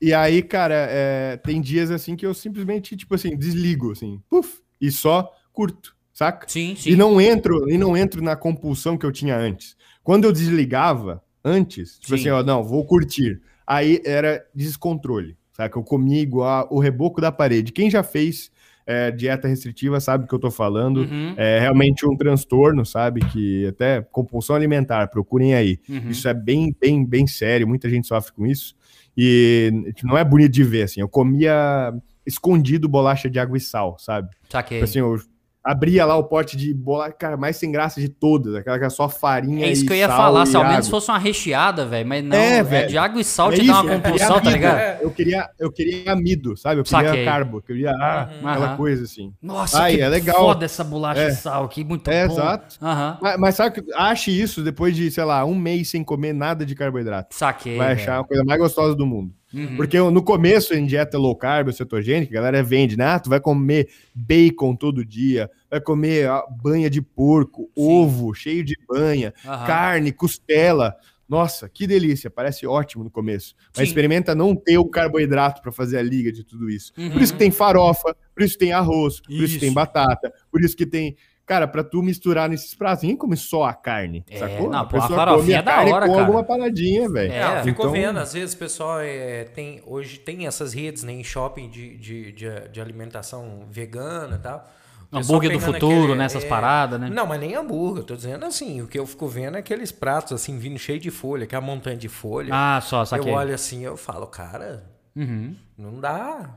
E 0.00 0.12
aí, 0.12 0.42
cara, 0.42 0.74
é, 0.90 1.37
tem 1.38 1.62
dias 1.62 1.90
assim 1.90 2.14
que 2.14 2.26
eu 2.26 2.34
simplesmente, 2.34 2.94
tipo 2.94 3.14
assim, 3.14 3.34
desligo, 3.34 3.92
assim, 3.92 4.20
puf, 4.28 4.60
e 4.86 4.90
só 4.90 5.32
curto, 5.52 5.94
saca? 6.12 6.48
Sim, 6.48 6.74
sim. 6.76 6.90
E 6.90 6.96
não 6.96 7.20
entro, 7.20 7.70
e 7.70 7.78
não 7.78 7.96
entro 7.96 8.22
na 8.22 8.36
compulsão 8.36 8.96
que 8.96 9.06
eu 9.06 9.12
tinha 9.12 9.36
antes. 9.36 9.76
Quando 10.02 10.24
eu 10.24 10.32
desligava 10.32 11.22
antes, 11.44 11.98
tipo 11.98 12.16
sim. 12.16 12.22
assim, 12.22 12.30
ó, 12.30 12.42
não, 12.42 12.62
vou 12.62 12.84
curtir. 12.84 13.40
Aí 13.66 14.00
era 14.04 14.44
descontrole, 14.54 15.36
saca? 15.52 15.78
Eu 15.78 15.82
comia 15.82 16.20
igual 16.20 16.68
o 16.70 16.78
reboco 16.78 17.20
da 17.20 17.32
parede. 17.32 17.72
Quem 17.72 17.90
já 17.90 18.02
fez 18.02 18.50
é, 18.86 19.10
dieta 19.10 19.48
restritiva 19.48 19.98
sabe 20.00 20.24
o 20.24 20.28
que 20.28 20.34
eu 20.34 20.38
tô 20.38 20.50
falando. 20.50 20.98
Uhum. 20.98 21.34
É 21.36 21.58
realmente 21.58 22.06
um 22.06 22.16
transtorno, 22.16 22.84
sabe? 22.84 23.20
Que 23.32 23.66
até 23.66 24.02
compulsão 24.02 24.54
alimentar, 24.54 25.08
procurem 25.08 25.54
aí. 25.54 25.80
Uhum. 25.88 26.10
Isso 26.10 26.28
é 26.28 26.34
bem, 26.34 26.74
bem, 26.78 27.04
bem 27.04 27.26
sério. 27.26 27.66
Muita 27.66 27.88
gente 27.88 28.06
sofre 28.06 28.32
com 28.32 28.46
isso. 28.46 28.74
E 29.16 29.92
não 30.02 30.18
é 30.18 30.24
bonito 30.24 30.52
de 30.52 30.64
ver, 30.64 30.82
assim. 30.82 31.00
Eu 31.00 31.08
comia 31.08 31.94
escondido 32.26 32.88
bolacha 32.88 33.28
de 33.28 33.38
água 33.38 33.56
e 33.56 33.60
sal, 33.60 33.96
sabe? 33.98 34.30
Saquei. 34.48 34.78
Tipo 34.78 34.84
assim, 34.84 34.98
eu 35.00 35.18
abria 35.64 36.04
lá 36.04 36.14
o 36.14 36.24
pote 36.24 36.58
de 36.58 36.74
bolacha, 36.74 37.12
cara, 37.12 37.37
mais 37.38 37.56
sem 37.56 37.72
graça 37.72 37.98
de 37.98 38.10
todas, 38.10 38.54
aquela 38.54 38.78
que 38.78 38.84
é 38.84 38.90
só 38.90 39.08
farinha 39.08 39.66
É 39.66 39.72
isso 39.72 39.87
que 39.87 39.92
eu 39.94 39.96
ia 39.96 40.08
falar, 40.08 40.44
se 40.44 40.54
ao 40.54 40.68
menos 40.68 40.88
fosse 40.88 41.10
uma 41.10 41.18
recheada, 41.18 41.87
velho, 41.87 42.06
mas 42.06 42.22
não, 42.22 42.37
é, 42.37 42.58
é 42.58 42.87
de 42.87 42.98
água 42.98 43.18
e 43.18 43.24
sal 43.24 43.50
é 43.50 43.54
te 43.54 43.62
isso, 43.62 43.72
dá 43.72 43.80
uma 43.80 43.94
compulsão, 43.94 44.40
tá 44.42 44.50
ligado? 44.50 44.78
É, 44.78 44.98
eu 45.00 45.10
queria, 45.10 45.48
eu 45.58 45.72
queria 45.72 46.12
amido, 46.12 46.54
sabe? 46.54 46.80
Eu 46.80 46.84
queria 46.84 47.08
Saquei. 47.08 47.24
carbo, 47.24 47.58
eu 47.58 47.62
queria 47.62 47.92
ah, 47.92 48.28
uhum. 48.30 48.48
aquela 48.48 48.76
coisa 48.76 49.04
assim. 49.04 49.32
Nossa, 49.40 49.82
Ai, 49.82 49.96
que 49.96 50.02
é 50.02 50.08
legal. 50.08 50.37
foda 50.37 50.66
essa 50.66 50.84
bolacha 50.84 51.22
é. 51.22 51.30
sal 51.30 51.64
aqui, 51.64 51.82
muito 51.82 52.10
é, 52.10 52.28
bom. 52.28 52.34
Exato. 52.34 52.76
Uhum. 52.82 53.16
Mas, 53.22 53.38
mas, 53.38 53.54
sabe 53.54 53.80
que 53.80 53.94
ache 53.94 54.30
isso 54.30 54.62
depois 54.62 54.94
de, 54.94 55.10
sei 55.10 55.24
lá, 55.24 55.46
um 55.46 55.54
mês 55.54 55.88
sem 55.88 56.04
comer 56.04 56.34
nada 56.34 56.66
de 56.66 56.74
carboidrato. 56.74 57.34
Saquei. 57.34 57.78
Vai 57.78 57.92
achar 57.94 58.20
a 58.20 58.24
coisa 58.24 58.44
mais 58.44 58.60
gostosa 58.60 58.94
do 58.94 59.06
mundo. 59.06 59.32
Uhum. 59.54 59.76
Porque 59.76 59.98
no 59.98 60.22
começo, 60.22 60.74
em 60.74 60.84
dieta 60.84 61.16
low 61.16 61.36
carb, 61.36 61.72
cetogênica, 61.72 62.32
a 62.32 62.34
galera 62.34 62.62
vende, 62.62 62.96
né? 62.96 63.04
Ah, 63.04 63.20
tu 63.20 63.30
vai 63.30 63.40
comer 63.40 63.88
bacon 64.14 64.74
todo 64.74 65.04
dia, 65.04 65.50
vai 65.70 65.80
comer 65.80 66.28
ah, 66.28 66.44
banha 66.62 66.90
de 66.90 67.00
porco, 67.00 67.62
Sim. 67.62 67.70
ovo 67.76 68.34
cheio 68.34 68.64
de 68.64 68.76
banha, 68.88 69.32
uhum. 69.44 69.66
carne, 69.66 70.12
costela. 70.12 70.96
Nossa, 71.28 71.68
que 71.68 71.86
delícia, 71.86 72.30
parece 72.30 72.66
ótimo 72.66 73.02
no 73.04 73.10
começo. 73.10 73.54
Mas 73.68 73.78
Sim. 73.78 73.84
experimenta 73.84 74.34
não 74.34 74.54
ter 74.54 74.76
o 74.76 74.84
carboidrato 74.84 75.62
para 75.62 75.72
fazer 75.72 75.98
a 75.98 76.02
liga 76.02 76.30
de 76.30 76.44
tudo 76.44 76.68
isso. 76.68 76.92
Uhum. 76.98 77.10
Por 77.10 77.22
isso 77.22 77.32
que 77.32 77.38
tem 77.38 77.50
farofa, 77.50 78.14
por 78.34 78.42
isso 78.42 78.54
que 78.54 78.64
tem 78.64 78.72
arroz, 78.72 79.20
por 79.20 79.32
isso, 79.32 79.44
isso 79.44 79.54
que 79.54 79.60
tem 79.60 79.72
batata, 79.72 80.32
por 80.50 80.62
isso 80.62 80.76
que 80.76 80.84
tem 80.84 81.16
Cara, 81.46 81.68
pra 81.68 81.85
tu 81.85 82.02
misturar 82.02 82.48
nesses 82.48 82.74
pratos, 82.74 83.02
ninguém 83.02 83.18
come 83.18 83.37
só 83.37 83.64
a 83.64 83.74
carne, 83.74 84.24
é, 84.30 84.38
sacou? 84.38 84.70
Não, 84.70 84.78
a 84.78 84.85
pô, 84.87 84.96
a 84.96 85.09
farofinha 85.09 85.59
é 85.59 85.62
da 85.62 85.83
hora, 85.83 86.07
com 86.07 86.12
cara. 86.12 86.24
alguma 86.24 86.42
paradinha, 86.42 87.07
velho. 87.09 87.30
É, 87.30 87.59
eu 87.59 87.64
fico 87.64 87.83
então... 87.83 87.92
vendo, 87.92 88.18
às 88.18 88.33
vezes 88.33 88.54
o 88.54 88.59
pessoal 88.59 89.00
é, 89.00 89.44
tem, 89.44 89.83
hoje 89.85 90.18
tem 90.18 90.46
essas 90.46 90.72
redes 90.72 91.02
né, 91.02 91.12
em 91.12 91.22
shopping 91.22 91.68
de, 91.68 91.98
de, 91.98 92.33
de, 92.33 92.68
de 92.72 92.80
alimentação 92.80 93.66
vegana 93.70 94.37
e 94.37 94.38
tal. 94.38 94.66
Hambúrguer 95.12 95.52
do 95.52 95.61
futuro, 95.61 96.04
aquele, 96.04 96.14
nessas 96.16 96.44
é... 96.44 96.48
paradas, 96.48 96.98
né? 96.98 97.09
Não, 97.11 97.26
mas 97.26 97.38
nem 97.38 97.54
hambúrguer. 97.54 98.02
Eu 98.02 98.07
tô 98.07 98.16
dizendo 98.16 98.44
assim, 98.44 98.80
o 98.83 98.88
que 98.88 98.98
eu 98.98 99.07
fico 99.07 99.28
vendo 99.28 99.57
é 99.57 99.61
aqueles 99.61 99.92
pratos 99.92 100.33
assim, 100.33 100.59
vindo 100.59 100.78
cheio 100.78 100.98
de 100.98 101.11
folha, 101.11 101.46
que 101.46 101.54
é 101.54 101.59
a 101.59 101.61
montanha 101.61 101.96
de 101.96 102.09
folha. 102.09 102.48
Ah, 102.52 102.80
só, 102.80 103.04
saquei. 103.04 103.30
Eu 103.30 103.37
olho 103.37 103.54
assim, 103.54 103.85
eu 103.85 103.96
falo, 103.96 104.26
cara, 104.26 104.83
uhum. 105.14 105.54
não 105.76 106.00
dá. 106.00 106.50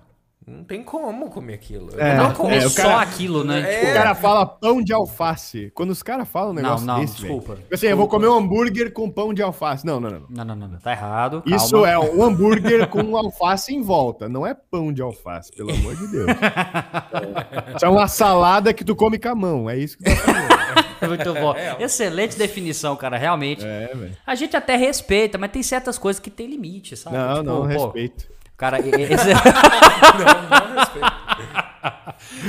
Não 0.48 0.64
tem 0.64 0.82
como 0.82 1.30
comer 1.30 1.56
aquilo. 1.56 1.90
É, 2.00 2.16
não 2.16 2.34
comer 2.34 2.60
é, 2.60 2.70
só 2.70 2.84
cara, 2.84 3.02
aquilo, 3.02 3.44
né? 3.44 3.60
É, 3.60 3.80
tipo, 3.80 3.92
o 3.92 3.94
cara 3.94 4.16
fala 4.16 4.46
pão 4.46 4.82
de 4.82 4.94
alface. 4.94 5.70
Quando 5.76 5.90
os 5.90 6.02
caras 6.02 6.26
falam 6.26 6.52
um 6.52 6.54
negócio 6.54 6.88
não, 6.88 6.94
não, 6.94 7.02
desse, 7.02 7.18
desculpa. 7.18 7.48
Véio, 7.56 7.64
tipo 7.64 7.76
assim, 7.76 7.88
desculpa. 7.88 7.92
eu 7.92 7.98
vou 7.98 8.08
comer 8.08 8.28
um 8.30 8.38
hambúrguer 8.38 8.94
com 8.94 9.12
pão 9.12 9.34
de 9.34 9.42
alface. 9.42 9.86
Não, 9.86 10.00
não, 10.00 10.10
não. 10.10 10.24
Não, 10.30 10.46
não, 10.46 10.56
não. 10.56 10.68
não. 10.70 10.80
Tá 10.80 10.94
errado. 10.94 11.42
Calma. 11.42 11.58
Isso 11.58 11.86
é 11.86 12.00
um 12.00 12.24
hambúrguer 12.24 12.88
com 12.88 13.18
alface 13.18 13.76
em 13.76 13.82
volta. 13.82 14.30
Não 14.30 14.48
é 14.48 14.54
pão 14.54 14.94
de 14.94 15.02
alface, 15.02 15.52
pelo 15.52 15.70
amor 15.70 15.98
de 15.98 16.08
Deus. 16.08 16.28
Isso 17.76 17.86
é 17.86 17.90
uma 17.90 18.08
salada 18.08 18.74
que 18.74 18.86
tu 18.86 18.96
come 18.96 19.20
com 19.20 19.28
a 19.28 19.36
mão. 19.36 19.70
É 19.70 19.78
isso 19.78 19.98
que 19.98 20.06
tu 20.06 20.16
tá 20.16 20.16
falando. 20.16 20.88
Muito 21.10 21.34
bom. 21.34 21.54
É, 21.56 21.76
Excelente 21.84 22.38
definição, 22.38 22.96
cara. 22.96 23.18
Realmente. 23.18 23.66
É, 23.66 24.12
a 24.26 24.34
gente 24.34 24.56
até 24.56 24.78
respeita, 24.78 25.38
mas 25.38 25.52
tem 25.52 25.62
certas 25.62 25.98
coisas 25.98 26.20
que 26.20 26.30
tem 26.30 26.48
limite, 26.48 26.96
sabe? 26.96 27.18
Não, 27.18 27.34
tipo, 27.34 27.44
não, 27.44 27.62
pô, 27.62 27.66
respeito. 27.66 28.37
Cara, 28.58 28.80
esse... 28.82 28.90
não, 28.90 30.50
não 30.50 30.76
respeito. 30.80 31.18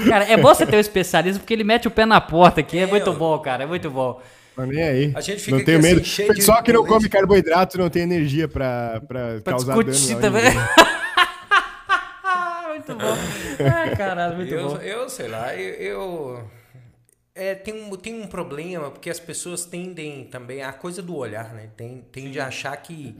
Cara, 0.08 0.24
é 0.24 0.36
bom 0.36 0.48
você 0.48 0.64
ter 0.66 0.76
um 0.76 0.80
especialista 0.80 1.38
porque 1.38 1.52
ele 1.52 1.64
mete 1.64 1.86
o 1.86 1.90
pé 1.90 2.06
na 2.06 2.20
porta 2.20 2.60
aqui. 2.60 2.78
É, 2.78 2.82
é 2.82 2.86
muito 2.86 3.12
bom, 3.12 3.38
cara. 3.38 3.64
É 3.64 3.66
muito 3.66 3.90
bom. 3.90 4.20
Mas 4.56 4.68
nem 4.68 4.82
aí. 4.82 5.12
A 5.14 5.20
gente 5.20 5.42
fica 5.42 5.56
não 5.56 5.64
tenho 5.64 5.80
medo. 5.80 6.00
Assim, 6.00 6.40
Só 6.40 6.60
que 6.62 6.72
não 6.72 6.84
come 6.84 7.08
carboidrato 7.08 7.78
não 7.78 7.90
tem 7.90 8.02
energia 8.02 8.48
pra, 8.48 9.00
pra, 9.06 9.40
pra 9.40 9.52
causar 9.52 9.76
dano. 9.76 10.20
também. 10.20 10.52
muito 12.68 12.94
bom. 12.94 13.16
É, 13.62 13.94
caralho, 13.94 14.36
muito 14.36 14.54
eu, 14.54 14.68
bom. 14.68 14.76
Eu 14.78 15.08
sei 15.08 15.28
lá, 15.28 15.54
eu. 15.54 15.74
eu... 15.74 16.50
É, 17.34 17.54
tem, 17.54 17.72
um, 17.72 17.90
tem 17.96 18.20
um 18.20 18.26
problema, 18.26 18.90
porque 18.90 19.08
as 19.08 19.20
pessoas 19.20 19.64
tendem 19.64 20.24
também. 20.24 20.62
A 20.62 20.72
coisa 20.72 21.00
do 21.00 21.14
olhar, 21.14 21.54
né? 21.54 21.68
Tem, 21.76 22.04
tende 22.10 22.40
a 22.40 22.48
achar 22.48 22.76
que 22.78 23.16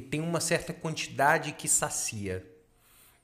tem 0.00 0.20
uma 0.20 0.40
certa 0.40 0.72
quantidade 0.72 1.52
que 1.52 1.68
sacia. 1.68 2.44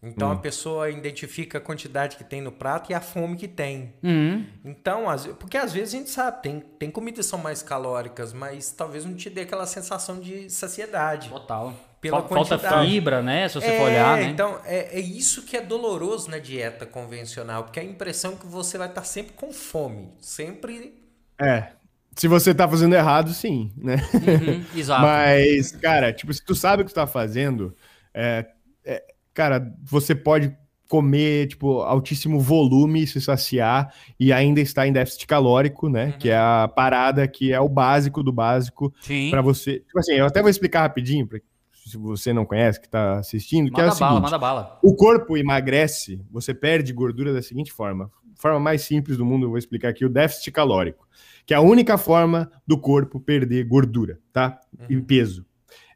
Então 0.01 0.29
hum. 0.29 0.33
a 0.33 0.37
pessoa 0.37 0.91
identifica 0.91 1.59
a 1.59 1.61
quantidade 1.61 2.17
que 2.17 2.23
tem 2.23 2.41
no 2.41 2.53
prato 2.53 2.93
e 2.93 2.95
a 2.95 3.01
fome 3.01 3.37
que 3.37 3.49
tem. 3.49 3.95
Uhum. 4.03 4.47
Então, 4.65 5.07
porque 5.41 5.57
às 5.57 5.73
vezes 5.73 5.93
a 5.93 5.99
gente 5.99 6.11
sabe, 6.11 6.41
tem, 6.41 6.61
tem 6.61 6.91
comidas 6.91 7.27
que 7.27 7.31
são 7.31 7.39
mais 7.39 7.63
calóricas, 7.63 8.33
mas 8.33 8.71
talvez 8.71 9.05
não 9.05 9.15
te 9.15 9.29
dê 9.29 9.41
aquela 9.41 9.67
sensação 9.67 10.21
de 10.21 10.49
saciedade. 10.51 11.29
Total. 11.29 11.75
Pela 12.01 12.23
Falta 12.23 12.57
quantidade. 12.57 12.89
fibra, 12.89 13.21
né? 13.21 13.49
Se 13.49 13.57
você 13.57 13.67
é, 13.67 13.77
for 13.77 13.87
olhar, 13.87 14.19
né? 14.19 14.23
Então, 14.27 14.61
é, 14.65 14.97
é 14.97 15.01
isso 15.01 15.43
que 15.43 15.57
é 15.57 15.61
doloroso 15.61 16.31
na 16.31 16.39
dieta 16.39 16.87
convencional, 16.87 17.65
porque 17.65 17.81
a 17.81 17.85
impressão 17.85 18.35
é 18.35 18.37
que 18.37 18.47
você 18.47 18.79
vai 18.79 18.87
estar 18.87 19.03
sempre 19.03 19.33
com 19.33 19.53
fome. 19.53 20.13
Sempre. 20.21 20.95
É. 21.41 21.73
Se 22.19 22.27
você 22.27 22.53
tá 22.53 22.69
fazendo 22.69 22.95
errado, 22.95 23.33
sim, 23.33 23.71
né? 23.77 23.97
Uhum, 24.13 24.65
exato. 24.77 25.03
Mas, 25.03 25.71
cara, 25.71 26.13
tipo, 26.13 26.35
se 26.35 26.45
tu 26.45 26.53
sabe 26.53 26.83
o 26.83 26.85
que 26.85 26.91
tu 26.91 26.97
tá 26.97 27.07
fazendo, 27.07 27.77
é, 28.13 28.45
é, 28.85 29.05
cara, 29.33 29.73
você 29.85 30.17
pode 30.17 30.53
comer, 30.89 31.47
tipo, 31.47 31.81
altíssimo 31.83 32.41
volume, 32.41 33.07
se 33.07 33.21
saciar 33.21 33.95
e 34.19 34.33
ainda 34.33 34.61
estar 34.61 34.87
em 34.87 34.93
déficit 34.93 35.29
calórico, 35.29 35.89
né? 35.89 36.07
Uhum. 36.07 36.13
Que 36.13 36.31
é 36.31 36.37
a 36.37 36.69
parada 36.75 37.29
que 37.29 37.53
é 37.53 37.61
o 37.61 37.69
básico 37.69 38.23
do 38.23 38.33
básico 38.33 38.93
para 39.31 39.41
você. 39.41 39.81
Tipo 39.81 39.99
assim, 40.01 40.15
eu 40.15 40.27
até 40.27 40.41
vou 40.41 40.51
explicar 40.51 40.81
rapidinho, 40.81 41.25
pra, 41.25 41.39
se 41.87 41.97
você 41.97 42.33
não 42.33 42.45
conhece, 42.45 42.81
que 42.81 42.87
está 42.87 43.19
assistindo, 43.19 43.71
manda 43.71 43.75
que 43.77 43.81
é 43.81 43.85
o 43.85 43.87
bala, 43.87 43.97
seguinte, 43.97 44.23
manda 44.23 44.39
bala. 44.39 44.79
O 44.83 44.97
corpo 44.97 45.37
emagrece, 45.37 46.21
você 46.33 46.53
perde 46.53 46.93
gordura 46.93 47.33
da 47.33 47.43
seguinte 47.43 47.71
forma. 47.71 48.11
Forma 48.35 48.59
mais 48.59 48.83
simples 48.83 49.17
do 49.17 49.25
mundo, 49.25 49.47
eu 49.47 49.51
vou 49.51 49.59
explicar 49.59 49.91
aqui, 49.91 50.05
o 50.05 50.09
déficit 50.09 50.51
calórico, 50.51 51.07
que 51.49 51.55
é 51.55 51.57
a 51.57 51.63
única 51.63 51.97
forma 51.97 52.53
do 52.67 52.79
corpo 52.79 53.19
perder 53.19 53.65
gordura, 53.65 54.21
tá? 54.35 54.61
Uhum. 54.79 54.99
E 54.99 55.01
peso. 55.01 55.47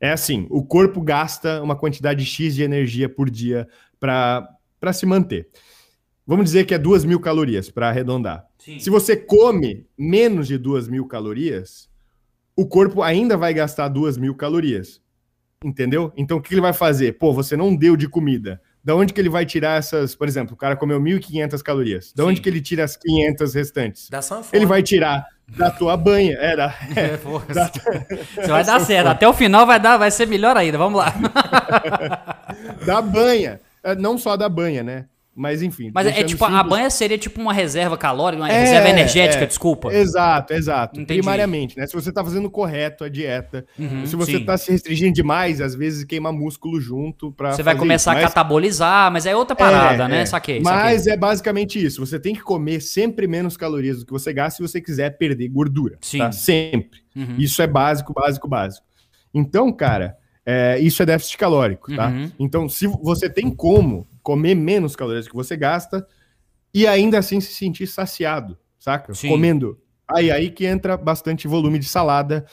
É 0.00 0.10
assim, 0.10 0.46
o 0.48 0.64
corpo 0.64 0.98
gasta 1.02 1.62
uma 1.62 1.76
quantidade 1.76 2.24
X 2.24 2.54
de 2.54 2.62
energia 2.62 3.06
por 3.06 3.28
dia 3.28 3.68
para 4.00 4.92
se 4.94 5.04
manter. 5.04 5.50
Vamos 6.26 6.46
dizer 6.46 6.64
que 6.64 6.72
é 6.72 6.78
duas 6.78 7.04
mil 7.04 7.20
calorias, 7.20 7.68
para 7.68 7.90
arredondar. 7.90 8.46
Sim. 8.56 8.78
Se 8.78 8.88
você 8.88 9.14
come 9.14 9.86
menos 9.96 10.48
de 10.48 10.56
duas 10.56 10.88
mil 10.88 11.06
calorias, 11.06 11.90
o 12.56 12.66
corpo 12.66 13.02
ainda 13.02 13.36
vai 13.36 13.52
gastar 13.52 13.88
duas 13.88 14.16
mil 14.16 14.34
calorias. 14.34 15.02
Entendeu? 15.62 16.10
Então 16.16 16.38
o 16.38 16.40
que 16.40 16.54
ele 16.54 16.62
vai 16.62 16.72
fazer? 16.72 17.18
Pô, 17.18 17.30
você 17.30 17.58
não 17.58 17.76
deu 17.76 17.94
de 17.94 18.08
comida. 18.08 18.58
Da 18.82 18.96
onde 18.96 19.12
que 19.12 19.20
ele 19.20 19.28
vai 19.28 19.44
tirar 19.44 19.78
essas, 19.78 20.14
por 20.14 20.26
exemplo, 20.26 20.54
o 20.54 20.56
cara 20.56 20.76
comeu 20.76 20.98
1.500 20.98 21.62
calorias. 21.62 22.12
Da 22.16 22.24
Sim. 22.24 22.30
onde 22.30 22.40
que 22.40 22.48
ele 22.48 22.60
tira 22.62 22.84
as 22.84 22.96
500 22.96 23.54
restantes? 23.54 24.08
Da 24.08 24.20
Ele 24.52 24.66
vai 24.66 24.82
tirar 24.82 25.24
da 25.48 25.70
tua 25.70 25.96
banha. 25.96 26.36
É, 26.38 26.56
da, 26.56 26.66
é, 26.96 27.16
da, 27.52 27.70
Você 28.34 28.46
vai 28.48 28.64
dar 28.64 28.80
certo. 28.80 29.08
Até 29.08 29.28
o 29.28 29.32
final 29.32 29.66
vai 29.66 29.78
dar, 29.78 29.96
vai 29.96 30.10
ser 30.10 30.26
melhor 30.26 30.56
ainda. 30.56 30.78
Vamos 30.78 30.98
lá. 30.98 31.12
da 32.84 33.02
banha. 33.02 33.60
É, 33.82 33.94
não 33.94 34.16
só 34.16 34.36
da 34.36 34.48
banha, 34.48 34.82
né? 34.82 35.06
Mas 35.34 35.62
enfim. 35.62 35.90
Mas 35.94 36.06
é 36.06 36.24
tipo, 36.24 36.44
simples. 36.44 36.60
a 36.60 36.62
banha 36.62 36.90
seria 36.90 37.16
tipo 37.16 37.40
uma 37.40 37.54
reserva 37.54 37.96
calórica, 37.96 38.42
uma 38.42 38.52
é, 38.52 38.60
reserva 38.60 38.88
energética, 38.90 39.44
é, 39.44 39.46
desculpa. 39.46 39.92
Exato, 39.92 40.52
exato. 40.52 41.00
Entendi. 41.00 41.20
Primariamente, 41.20 41.76
né? 41.78 41.86
Se 41.86 41.94
você 41.94 42.12
tá 42.12 42.22
fazendo 42.22 42.50
correto 42.50 43.02
a 43.02 43.08
dieta, 43.08 43.64
uhum, 43.78 44.04
se 44.04 44.14
você 44.14 44.32
sim. 44.32 44.44
tá 44.44 44.58
se 44.58 44.70
restringindo 44.70 45.14
demais, 45.14 45.62
às 45.62 45.74
vezes 45.74 46.04
queima 46.04 46.30
músculo 46.30 46.78
junto 46.78 47.32
para 47.32 47.52
Você 47.52 47.62
vai 47.62 47.74
começar 47.74 48.12
isso. 48.12 48.26
a 48.26 48.28
catabolizar, 48.28 49.10
mas 49.10 49.24
é 49.24 49.34
outra 49.34 49.56
parada, 49.56 50.04
é, 50.04 50.08
né? 50.08 50.20
É. 50.20 50.26
Saquei. 50.26 50.60
Mas 50.60 51.00
saquei. 51.00 51.14
é 51.14 51.16
basicamente 51.16 51.82
isso. 51.82 52.04
Você 52.04 52.20
tem 52.20 52.34
que 52.34 52.42
comer 52.42 52.82
sempre 52.82 53.26
menos 53.26 53.56
calorias 53.56 54.00
do 54.00 54.06
que 54.06 54.12
você 54.12 54.34
gasta 54.34 54.58
se 54.58 54.62
você 54.62 54.82
quiser 54.82 55.16
perder 55.16 55.48
gordura. 55.48 55.96
Sim. 56.02 56.18
Tá? 56.18 56.30
Sempre. 56.30 57.00
Uhum. 57.16 57.36
Isso 57.38 57.62
é 57.62 57.66
básico, 57.66 58.12
básico, 58.12 58.46
básico. 58.46 58.86
Então, 59.32 59.72
cara, 59.72 60.14
é, 60.44 60.78
isso 60.78 61.02
é 61.02 61.06
déficit 61.06 61.38
calórico, 61.38 61.94
tá? 61.94 62.08
Uhum. 62.08 62.30
Então, 62.38 62.68
se 62.68 62.86
você 62.86 63.30
tem 63.30 63.50
como 63.50 64.06
comer 64.22 64.54
menos 64.54 64.94
calorias 64.96 65.28
que 65.28 65.34
você 65.34 65.56
gasta 65.56 66.06
e 66.72 66.86
ainda 66.86 67.18
assim 67.18 67.40
se 67.40 67.52
sentir 67.52 67.86
saciado, 67.86 68.56
saca? 68.78 69.12
Sim. 69.14 69.28
Comendo. 69.28 69.78
Aí, 70.08 70.30
aí 70.30 70.50
que 70.50 70.66
entra 70.66 70.96
bastante 70.96 71.48
volume 71.48 71.78
de 71.78 71.86
salada, 71.86 72.46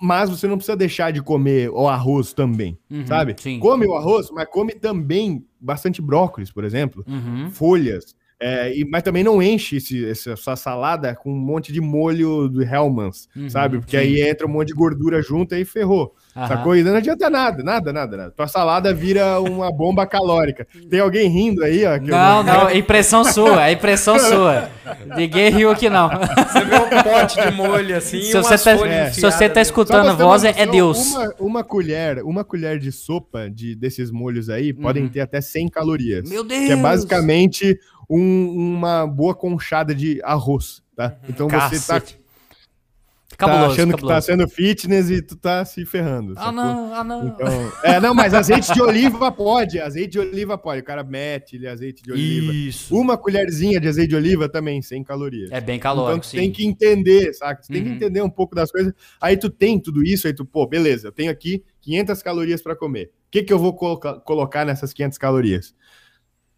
mas 0.00 0.28
você 0.28 0.46
não 0.46 0.56
precisa 0.56 0.76
deixar 0.76 1.12
de 1.12 1.22
comer 1.22 1.70
o 1.70 1.88
arroz 1.88 2.32
também, 2.32 2.78
uhum, 2.90 3.06
sabe? 3.06 3.34
Sim. 3.38 3.60
Come 3.60 3.86
o 3.86 3.94
arroz, 3.94 4.30
mas 4.30 4.48
come 4.48 4.72
também 4.72 5.46
bastante 5.60 6.02
brócolis, 6.02 6.50
por 6.50 6.64
exemplo, 6.64 7.04
uhum. 7.06 7.50
folhas, 7.50 8.16
é, 8.38 8.70
e, 8.76 8.84
mas 8.84 9.02
também 9.02 9.24
não 9.24 9.42
enche 9.42 9.76
esse, 9.76 10.04
essa 10.06 10.56
salada 10.56 11.14
com 11.14 11.32
um 11.32 11.38
monte 11.38 11.72
de 11.72 11.80
molho 11.80 12.48
do 12.48 12.62
Hellmann's, 12.62 13.28
uhum, 13.34 13.48
sabe? 13.48 13.78
Porque 13.78 13.98
sim. 13.98 14.02
aí 14.02 14.20
entra 14.20 14.46
um 14.46 14.50
monte 14.50 14.68
de 14.68 14.74
gordura 14.74 15.22
junto 15.22 15.54
e 15.54 15.64
ferrou. 15.64 16.14
Uhum. 16.36 16.46
Sacou? 16.46 16.76
E 16.76 16.82
não 16.82 16.96
adianta 16.96 17.30
nada, 17.30 17.62
nada, 17.62 17.92
nada, 17.94 18.16
nada. 18.16 18.30
Tua 18.30 18.46
salada 18.46 18.92
vira 18.92 19.40
uma 19.40 19.72
bomba 19.72 20.06
calórica. 20.06 20.66
Tem 20.90 21.00
alguém 21.00 21.30
rindo 21.30 21.64
aí, 21.64 21.86
ó? 21.86 21.98
não, 21.98 22.42
não, 22.42 22.68
é 22.68 22.76
impressão 22.76 23.24
sua, 23.24 23.68
é 23.68 23.72
impressão 23.72 24.18
sua. 24.20 24.68
Ninguém 25.16 25.50
riu 25.50 25.70
aqui, 25.70 25.88
não. 25.88 26.10
Você 26.10 26.62
vê 26.62 26.76
um 26.76 27.02
pote 27.02 27.40
de 27.40 27.50
molho 27.56 27.96
assim, 27.96 28.20
se 28.20 28.34
você 28.34 28.58
tá, 28.58 28.86
é. 28.86 29.12
Se 29.12 29.20
você 29.22 29.48
tá 29.48 29.62
escutando 29.62 30.10
a 30.10 30.12
voz, 30.12 30.44
é, 30.44 30.52
é 30.58 30.66
Deus. 30.66 31.14
Uma, 31.14 31.34
uma, 31.38 31.64
colher, 31.64 32.22
uma 32.22 32.44
colher 32.44 32.78
de 32.78 32.92
sopa 32.92 33.48
de, 33.48 33.74
desses 33.74 34.10
molhos 34.10 34.50
aí 34.50 34.72
uhum. 34.72 34.82
podem 34.82 35.08
ter 35.08 35.20
até 35.20 35.40
100 35.40 35.70
calorias. 35.70 36.28
Meu 36.28 36.44
Deus! 36.44 36.66
Que 36.66 36.72
é 36.72 36.76
basicamente 36.76 37.80
um, 38.08 38.48
uma 38.76 39.06
boa 39.06 39.34
conchada 39.34 39.94
de 39.94 40.20
arroz, 40.22 40.82
tá? 40.94 41.16
Uhum. 41.22 41.28
Então 41.28 41.48
Cacete. 41.48 41.80
você 41.80 41.86
tá, 41.92 43.36
cabuloso, 43.36 43.66
tá 43.66 43.72
achando 43.72 43.90
cabuloso. 43.90 44.06
que 44.06 44.14
tá 44.14 44.20
sendo 44.20 44.48
fitness 44.48 45.10
e 45.10 45.22
tu 45.22 45.36
tá 45.36 45.64
se 45.64 45.84
ferrando. 45.84 46.34
Ah, 46.36 46.40
sacou? 46.40 46.52
não, 46.52 46.94
ah, 46.94 47.04
não. 47.04 47.28
Então, 47.28 47.72
é, 47.82 48.00
não, 48.00 48.14
mas 48.14 48.32
azeite 48.32 48.72
de 48.72 48.80
oliva 48.80 49.30
pode, 49.32 49.80
azeite 49.80 50.12
de 50.12 50.18
oliva 50.20 50.56
pode. 50.56 50.80
O 50.80 50.84
cara 50.84 51.02
mete 51.02 51.56
ele 51.56 51.66
azeite 51.66 52.02
de 52.02 52.12
oliva. 52.12 52.52
Isso. 52.52 52.96
Uma 52.96 53.16
colherzinha 53.16 53.80
de 53.80 53.88
azeite 53.88 54.10
de 54.10 54.16
oliva 54.16 54.48
também, 54.48 54.80
sem 54.80 55.02
calorias. 55.02 55.50
É 55.50 55.60
bem 55.60 55.78
calórico, 55.78 56.18
então, 56.18 56.30
tu 56.30 56.36
tem 56.36 56.50
que 56.50 56.66
entender, 56.66 57.32
saca? 57.34 57.62
Tu 57.62 57.68
uhum. 57.68 57.74
tem 57.74 57.82
que 57.82 57.90
uhum. 57.90 57.96
entender 57.96 58.22
um 58.22 58.30
pouco 58.30 58.54
das 58.54 58.70
coisas. 58.70 58.92
Aí 59.20 59.36
tu 59.36 59.50
tem 59.50 59.78
tudo 59.78 60.02
isso, 60.02 60.26
aí 60.26 60.32
tu, 60.32 60.44
pô, 60.44 60.66
beleza, 60.66 61.08
eu 61.08 61.12
tenho 61.12 61.30
aqui 61.30 61.64
500 61.82 62.22
calorias 62.22 62.62
para 62.62 62.76
comer. 62.76 63.10
O 63.26 63.30
que 63.30 63.42
que 63.42 63.52
eu 63.52 63.58
vou 63.58 63.74
colocar, 63.74 64.14
colocar 64.20 64.64
nessas 64.64 64.92
500 64.92 65.18
calorias? 65.18 65.74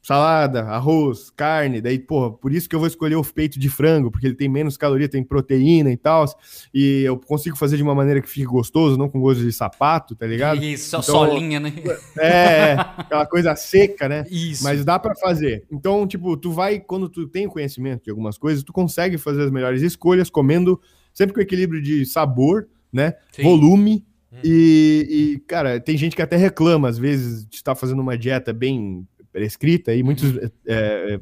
Salada, 0.08 0.62
arroz, 0.62 1.28
carne, 1.28 1.82
daí, 1.82 1.98
porra, 1.98 2.32
por 2.32 2.50
isso 2.50 2.66
que 2.66 2.74
eu 2.74 2.78
vou 2.78 2.88
escolher 2.88 3.16
o 3.16 3.22
peito 3.22 3.58
de 3.58 3.68
frango, 3.68 4.10
porque 4.10 4.26
ele 4.26 4.34
tem 4.34 4.48
menos 4.48 4.74
caloria, 4.74 5.06
tem 5.06 5.22
proteína 5.22 5.92
e 5.92 5.98
tal, 5.98 6.24
e 6.72 7.02
eu 7.02 7.18
consigo 7.18 7.58
fazer 7.58 7.76
de 7.76 7.82
uma 7.82 7.94
maneira 7.94 8.22
que 8.22 8.26
fique 8.26 8.46
gostoso, 8.46 8.96
não 8.96 9.06
com 9.06 9.20
gosto 9.20 9.42
de 9.42 9.52
sapato, 9.52 10.16
tá 10.16 10.26
ligado? 10.26 10.64
Isso, 10.64 10.88
então, 10.96 11.02
solinha, 11.02 11.60
né? 11.60 11.74
É, 12.18 12.72
aquela 12.96 13.26
coisa 13.26 13.54
seca, 13.54 14.08
né? 14.08 14.24
Isso. 14.30 14.64
Mas 14.64 14.82
dá 14.82 14.98
para 14.98 15.14
fazer. 15.14 15.66
Então, 15.70 16.06
tipo, 16.06 16.38
tu 16.38 16.52
vai, 16.52 16.80
quando 16.80 17.10
tu 17.10 17.26
tem 17.26 17.46
conhecimento 17.46 18.04
de 18.04 18.10
algumas 18.10 18.38
coisas, 18.38 18.64
tu 18.64 18.72
consegue 18.72 19.18
fazer 19.18 19.42
as 19.42 19.50
melhores 19.50 19.82
escolhas 19.82 20.30
comendo 20.30 20.80
sempre 21.12 21.34
com 21.34 21.40
equilíbrio 21.42 21.82
de 21.82 22.06
sabor, 22.06 22.66
né? 22.90 23.12
Sim. 23.30 23.42
Volume, 23.42 24.06
hum. 24.32 24.38
e, 24.42 25.06
e, 25.10 25.38
cara, 25.40 25.78
tem 25.78 25.98
gente 25.98 26.16
que 26.16 26.22
até 26.22 26.36
reclama, 26.36 26.88
às 26.88 26.96
vezes, 26.96 27.46
de 27.46 27.56
estar 27.56 27.74
fazendo 27.74 28.00
uma 28.00 28.16
dieta 28.16 28.54
bem 28.54 29.06
prescrita 29.32 29.94
e 29.94 30.02
muitos 30.02 30.34
é, 30.66 31.20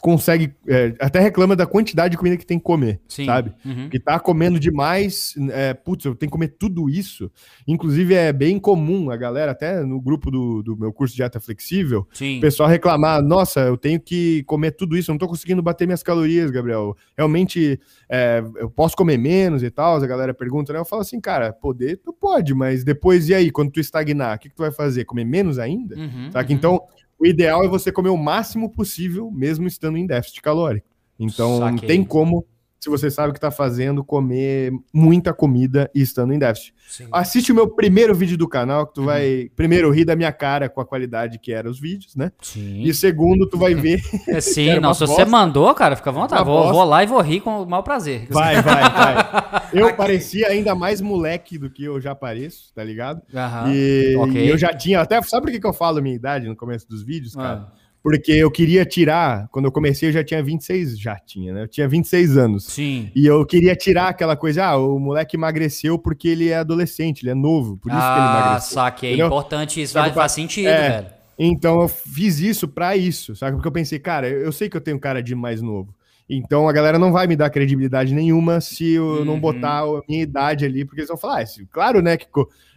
consegue 0.00 0.54
é, 0.66 0.94
até 1.00 1.18
reclama 1.18 1.56
da 1.56 1.66
quantidade 1.66 2.12
de 2.12 2.16
comida 2.16 2.36
que 2.36 2.46
tem 2.46 2.58
que 2.58 2.64
comer, 2.64 3.00
Sim. 3.08 3.26
sabe? 3.26 3.52
Uhum. 3.64 3.88
Que 3.88 3.98
tá 3.98 4.18
comendo 4.18 4.58
demais, 4.58 5.34
é, 5.50 5.74
putz, 5.74 6.04
eu 6.04 6.14
tenho 6.14 6.30
que 6.30 6.32
comer 6.32 6.48
tudo 6.48 6.88
isso. 6.88 7.30
Inclusive 7.66 8.14
é 8.14 8.32
bem 8.32 8.58
comum 8.58 9.10
a 9.10 9.16
galera 9.16 9.52
até 9.52 9.82
no 9.82 10.00
grupo 10.00 10.30
do, 10.30 10.62
do 10.62 10.76
meu 10.76 10.92
curso 10.92 11.12
de 11.12 11.16
dieta 11.16 11.40
flexível, 11.40 12.06
Sim. 12.12 12.38
o 12.38 12.40
pessoal 12.40 12.68
reclamar, 12.68 13.22
nossa, 13.22 13.60
eu 13.60 13.76
tenho 13.76 14.00
que 14.00 14.44
comer 14.44 14.72
tudo 14.72 14.96
isso, 14.96 15.10
eu 15.10 15.14
não 15.14 15.18
tô 15.18 15.26
conseguindo 15.26 15.62
bater 15.62 15.86
minhas 15.86 16.02
calorias, 16.02 16.50
Gabriel. 16.50 16.96
Realmente 17.16 17.80
é, 18.08 18.42
eu 18.56 18.70
posso 18.70 18.96
comer 18.96 19.18
menos 19.18 19.62
e 19.62 19.70
tal? 19.70 19.96
A 19.96 20.06
galera 20.06 20.32
pergunta, 20.32 20.72
né? 20.72 20.78
Eu 20.78 20.84
falo 20.84 21.02
assim, 21.02 21.20
cara, 21.20 21.52
poder 21.52 21.96
tu 21.96 22.12
pode, 22.12 22.54
mas 22.54 22.84
depois 22.84 23.28
e 23.28 23.34
aí, 23.34 23.50
quando 23.50 23.72
tu 23.72 23.80
estagnar, 23.80 24.36
o 24.36 24.38
que, 24.38 24.48
que 24.48 24.54
tu 24.54 24.62
vai 24.62 24.70
fazer? 24.70 25.04
Comer 25.04 25.24
menos 25.24 25.58
ainda? 25.58 25.96
Uhum? 25.96 26.04
Uhum. 26.04 26.30
Então 26.50 26.80
o 27.18 27.26
ideal 27.26 27.64
é 27.64 27.68
você 27.68 27.90
comer 27.90 28.10
o 28.10 28.16
máximo 28.16 28.70
possível, 28.70 29.30
mesmo 29.30 29.66
estando 29.66 29.98
em 29.98 30.06
déficit 30.06 30.40
calórico. 30.40 30.86
Então, 31.18 31.58
Saquei. 31.58 31.70
não 31.72 31.78
tem 31.78 32.04
como 32.04 32.46
se 32.80 32.88
você 32.88 33.10
sabe 33.10 33.30
o 33.30 33.32
que 33.32 33.38
está 33.38 33.50
fazendo, 33.50 34.04
comer 34.04 34.72
muita 34.92 35.32
comida 35.32 35.90
e 35.94 36.00
estando 36.00 36.32
em 36.32 36.38
déficit. 36.38 36.74
Sim. 36.88 37.08
Assiste 37.12 37.52
o 37.52 37.54
meu 37.54 37.68
primeiro 37.68 38.14
vídeo 38.14 38.38
do 38.38 38.48
canal, 38.48 38.86
que 38.86 38.94
tu 38.94 39.00
uhum. 39.00 39.06
vai, 39.06 39.50
primeiro, 39.54 39.90
rir 39.90 40.04
da 40.04 40.16
minha 40.16 40.32
cara 40.32 40.68
com 40.68 40.80
a 40.80 40.86
qualidade 40.86 41.38
que 41.38 41.52
eram 41.52 41.70
os 41.70 41.78
vídeos, 41.78 42.16
né? 42.16 42.32
Sim. 42.40 42.82
E 42.82 42.94
segundo, 42.94 43.48
tu 43.48 43.58
vai 43.58 43.74
ver. 43.74 44.00
É, 44.28 44.40
sim, 44.40 44.78
não, 44.78 44.92
se 44.92 45.06
você 45.06 45.24
mandou, 45.24 45.72
cara, 45.74 45.96
fica 45.96 46.10
à 46.10 46.12
vontade. 46.12 46.44
Vou, 46.44 46.70
vou, 46.70 46.84
lá 46.84 47.02
e 47.02 47.06
vou 47.06 47.20
rir 47.20 47.40
com 47.40 47.62
o 47.62 47.66
maior 47.66 47.82
prazer. 47.82 48.26
Vai, 48.30 48.60
vai, 48.60 48.82
vai. 48.82 49.62
Eu 49.72 49.94
parecia 49.94 50.48
ainda 50.48 50.74
mais 50.74 51.00
moleque 51.00 51.56
do 51.58 51.70
que 51.70 51.84
eu 51.84 52.00
já 52.00 52.14
pareço, 52.14 52.72
tá 52.74 52.82
ligado? 52.82 53.22
Uhum. 53.32 53.72
E, 53.72 54.16
okay. 54.16 54.46
e 54.46 54.48
eu 54.48 54.56
já 54.56 54.72
tinha, 54.72 55.00
até, 55.00 55.20
sabe 55.22 55.46
por 55.46 55.52
que, 55.52 55.60
que 55.60 55.66
eu 55.66 55.72
falo 55.72 56.00
minha 56.00 56.14
idade 56.14 56.48
no 56.48 56.56
começo 56.56 56.88
dos 56.88 57.02
vídeos, 57.02 57.34
cara? 57.34 57.68
Ah 57.70 57.77
porque 58.02 58.32
eu 58.32 58.50
queria 58.50 58.84
tirar, 58.84 59.48
quando 59.50 59.66
eu 59.66 59.72
comecei 59.72 60.08
eu 60.08 60.12
já 60.12 60.24
tinha 60.24 60.42
26, 60.42 60.98
já 60.98 61.16
tinha, 61.16 61.52
né? 61.52 61.62
Eu 61.62 61.68
tinha 61.68 61.88
26 61.88 62.36
anos. 62.36 62.64
Sim. 62.64 63.10
E 63.14 63.26
eu 63.26 63.44
queria 63.44 63.74
tirar 63.74 64.08
aquela 64.08 64.36
coisa, 64.36 64.64
ah, 64.64 64.76
o 64.76 64.98
moleque 64.98 65.36
emagreceu 65.36 65.98
porque 65.98 66.28
ele 66.28 66.48
é 66.48 66.56
adolescente, 66.56 67.22
ele 67.22 67.30
é 67.30 67.34
novo, 67.34 67.76
por 67.76 67.90
isso 67.90 67.98
ah, 68.00 68.14
que 68.14 68.20
ele 68.20 68.28
ah, 68.28 68.40
emagreceu. 68.40 68.74
saque, 68.74 69.06
é 69.06 69.26
importante 69.26 69.82
isso, 69.82 69.94
faz, 69.94 70.14
faz 70.14 70.32
sentido, 70.32 70.68
é, 70.68 70.88
velho. 70.90 71.06
Então 71.38 71.80
eu 71.82 71.88
fiz 71.88 72.40
isso 72.40 72.66
para 72.66 72.96
isso, 72.96 73.36
sabe? 73.36 73.56
Porque 73.56 73.68
eu 73.68 73.72
pensei, 73.72 73.98
cara, 73.98 74.28
eu 74.28 74.50
sei 74.50 74.68
que 74.68 74.76
eu 74.76 74.80
tenho 74.80 74.98
cara 74.98 75.22
de 75.22 75.34
mais 75.34 75.62
novo. 75.62 75.94
Então 76.28 76.68
a 76.68 76.72
galera 76.72 76.98
não 76.98 77.10
vai 77.10 77.26
me 77.26 77.34
dar 77.34 77.48
credibilidade 77.48 78.14
nenhuma 78.14 78.60
se 78.60 78.92
eu 78.92 79.04
uhum. 79.04 79.24
não 79.24 79.40
botar 79.40 79.80
a 79.80 80.02
minha 80.06 80.22
idade 80.22 80.64
ali, 80.64 80.84
porque 80.84 81.00
eles 81.00 81.08
vão 81.08 81.16
falar, 81.16 81.40
ah, 81.40 81.46
claro, 81.70 82.02
né, 82.02 82.16
que 82.16 82.26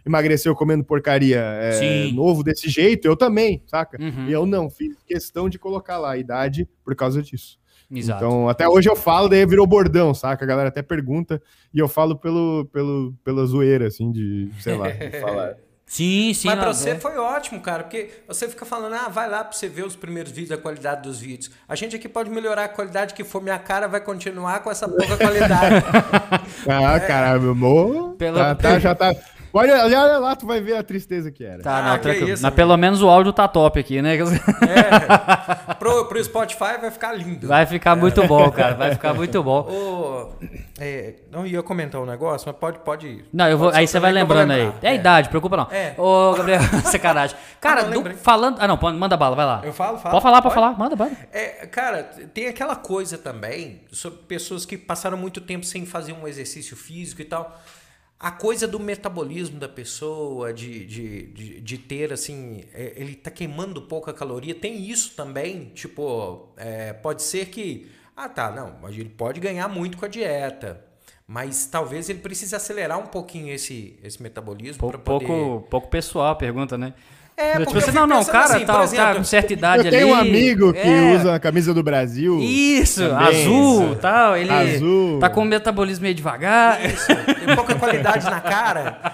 emagreceu 0.06 0.54
comendo 0.54 0.84
porcaria 0.84 1.38
é, 1.38 2.10
novo 2.12 2.42
desse 2.42 2.68
jeito, 2.68 3.06
eu 3.06 3.16
também, 3.16 3.62
saca? 3.66 4.00
Uhum. 4.00 4.26
E 4.26 4.32
eu 4.32 4.46
não, 4.46 4.70
fiz 4.70 4.96
questão 5.06 5.48
de 5.48 5.58
colocar 5.58 5.98
lá 5.98 6.12
a 6.12 6.18
idade 6.18 6.66
por 6.84 6.94
causa 6.96 7.22
disso. 7.22 7.60
Exato. 7.90 8.24
Então, 8.24 8.48
até 8.48 8.66
hoje 8.66 8.88
eu 8.88 8.96
falo, 8.96 9.28
daí 9.28 9.44
virou 9.44 9.66
bordão, 9.66 10.14
saca? 10.14 10.44
A 10.44 10.48
galera 10.48 10.68
até 10.70 10.80
pergunta, 10.80 11.42
e 11.74 11.78
eu 11.78 11.86
falo 11.86 12.16
pelo, 12.16 12.66
pelo, 12.72 13.14
pela 13.22 13.44
zoeira, 13.44 13.86
assim, 13.86 14.10
de, 14.10 14.48
sei 14.60 14.76
lá, 14.76 14.88
de 14.90 15.20
falar. 15.20 15.56
Sim, 15.92 16.32
sim. 16.32 16.48
Mas 16.48 16.58
pra 16.58 16.72
você 16.72 16.90
é. 16.90 16.98
foi 16.98 17.18
ótimo, 17.18 17.60
cara, 17.60 17.82
porque 17.82 18.08
você 18.26 18.48
fica 18.48 18.64
falando, 18.64 18.94
ah, 18.94 19.10
vai 19.10 19.28
lá 19.28 19.44
pra 19.44 19.52
você 19.52 19.68
ver 19.68 19.84
os 19.84 19.94
primeiros 19.94 20.32
vídeos, 20.32 20.50
a 20.50 20.56
qualidade 20.56 21.02
dos 21.02 21.20
vídeos. 21.20 21.50
A 21.68 21.74
gente 21.74 21.94
aqui 21.94 22.08
pode 22.08 22.30
melhorar 22.30 22.64
a 22.64 22.68
qualidade 22.68 23.12
que 23.12 23.22
for, 23.22 23.42
minha 23.42 23.58
cara 23.58 23.86
vai 23.86 24.00
continuar 24.00 24.60
com 24.60 24.70
essa 24.70 24.88
pouca 24.88 25.18
qualidade. 25.18 25.84
ah, 26.66 26.96
é. 26.96 27.00
caralho, 27.00 27.42
meu 27.42 27.50
amor. 27.50 28.14
Pelo... 28.14 28.38
Tá, 28.38 28.54
tá, 28.54 28.78
já 28.78 28.94
tá. 28.94 29.14
Olha, 29.54 29.84
olha 29.84 30.18
lá, 30.18 30.34
tu 30.34 30.46
vai 30.46 30.60
ver 30.62 30.76
a 30.76 30.82
tristeza 30.82 31.30
que 31.30 31.44
era. 31.44 31.62
Tá, 31.62 31.76
ah, 31.76 31.82
não, 31.82 31.98
tranquilo. 31.98 32.30
Isso, 32.30 32.42
Mas 32.42 32.54
pelo 32.54 32.74
menos 32.76 33.02
o 33.02 33.08
áudio 33.08 33.34
tá 33.34 33.46
top 33.46 33.78
aqui, 33.78 34.00
né? 34.00 34.16
É, 34.16 35.74
pro, 35.78 36.06
pro 36.06 36.24
Spotify 36.24 36.78
vai 36.80 36.90
ficar 36.90 37.12
lindo. 37.12 37.46
Vai 37.48 37.66
ficar 37.66 37.94
muito 37.94 38.26
bom, 38.26 38.50
cara. 38.50 38.74
Vai 38.74 38.92
ficar 38.92 39.12
muito 39.12 39.42
bom. 39.42 40.32
É, 40.80 41.14
não 41.30 41.46
ia 41.46 41.62
comentar 41.62 42.00
um 42.00 42.06
negócio, 42.06 42.48
mas 42.48 42.56
pode. 42.56 42.78
pode 42.78 43.24
não, 43.30 43.46
eu 43.46 43.58
vou. 43.58 43.70
Aí 43.70 43.86
você 43.86 44.00
vai 44.00 44.10
lembrando 44.10 44.52
aí. 44.52 44.72
É 44.82 44.88
a 44.88 44.92
é. 44.92 44.94
idade, 44.94 45.28
preocupa 45.28 45.56
não. 45.56 45.68
É. 45.70 45.94
Ô, 45.98 46.32
Gabriel, 46.34 46.60
sacanagem. 46.90 47.36
Cara, 47.60 47.82
ah, 47.82 47.88
não, 47.88 48.02
do, 48.02 48.10
falando. 48.16 48.56
Ah, 48.58 48.66
não, 48.66 48.78
manda 48.94 49.16
bala, 49.18 49.36
vai 49.36 49.44
lá. 49.44 49.60
Eu 49.62 49.72
falo, 49.74 49.98
falo. 49.98 50.12
Pode 50.12 50.22
falar, 50.22 50.40
pode, 50.40 50.54
pode 50.54 50.66
falar. 50.66 50.78
Manda 50.78 50.96
bala. 50.96 51.10
É, 51.30 51.66
cara, 51.66 52.04
tem 52.32 52.48
aquela 52.48 52.74
coisa 52.74 53.18
também 53.18 53.82
sobre 53.92 54.20
pessoas 54.20 54.64
que 54.64 54.78
passaram 54.78 55.18
muito 55.18 55.42
tempo 55.42 55.66
sem 55.66 55.84
fazer 55.84 56.14
um 56.14 56.26
exercício 56.26 56.74
físico 56.74 57.20
e 57.20 57.26
tal 57.26 57.60
a 58.22 58.30
coisa 58.30 58.68
do 58.68 58.78
metabolismo 58.78 59.58
da 59.58 59.68
pessoa, 59.68 60.52
de, 60.52 60.86
de, 60.86 61.26
de, 61.26 61.60
de 61.60 61.78
ter 61.78 62.12
assim, 62.12 62.62
é, 62.72 62.92
ele 62.94 63.16
tá 63.16 63.32
queimando 63.32 63.82
pouca 63.82 64.12
caloria, 64.12 64.54
tem 64.54 64.80
isso 64.88 65.16
também, 65.16 65.72
tipo, 65.74 66.50
é, 66.56 66.92
pode 66.92 67.24
ser 67.24 67.46
que, 67.46 67.90
ah 68.16 68.28
tá, 68.28 68.48
não, 68.52 68.88
ele 68.88 69.08
pode 69.08 69.40
ganhar 69.40 69.66
muito 69.66 69.98
com 69.98 70.04
a 70.04 70.08
dieta, 70.08 70.84
mas 71.26 71.66
talvez 71.66 72.08
ele 72.08 72.20
precise 72.20 72.54
acelerar 72.54 72.96
um 72.96 73.06
pouquinho 73.06 73.52
esse, 73.52 73.98
esse 74.04 74.22
metabolismo 74.22 74.88
para 74.88 74.98
poder... 74.98 75.26
Pouco, 75.26 75.66
pouco 75.68 75.88
pessoal 75.88 76.28
a 76.28 76.36
pergunta, 76.36 76.78
né? 76.78 76.94
É, 77.42 77.64
porque 77.64 77.80
tipo, 77.80 77.92
não, 77.92 78.06
não, 78.06 78.24
cara, 78.24 78.56
assim, 78.56 78.64
tá, 78.64 78.82
exemplo, 78.84 79.04
tá 79.04 79.14
com 79.16 79.24
certa 79.24 79.52
idade 79.52 79.82
eu 79.82 79.88
ali. 79.88 79.96
Tem 79.96 80.04
um 80.04 80.14
amigo 80.14 80.72
que 80.72 80.78
é. 80.78 81.16
usa 81.16 81.34
a 81.34 81.40
camisa 81.40 81.74
do 81.74 81.82
Brasil. 81.82 82.38
Isso, 82.40 83.00
também, 83.08 83.42
azul 83.42 83.86
isso. 83.86 83.96
tal. 83.96 84.36
Ele 84.36 84.50
azul. 84.50 85.18
tá 85.18 85.28
com 85.28 85.42
o 85.42 85.44
metabolismo 85.44 86.02
meio 86.02 86.14
devagar. 86.14 86.84
Isso, 86.84 87.06
tem 87.06 87.54
pouca 87.54 87.74
qualidade 87.74 88.24
na 88.24 88.40
cara. 88.40 89.12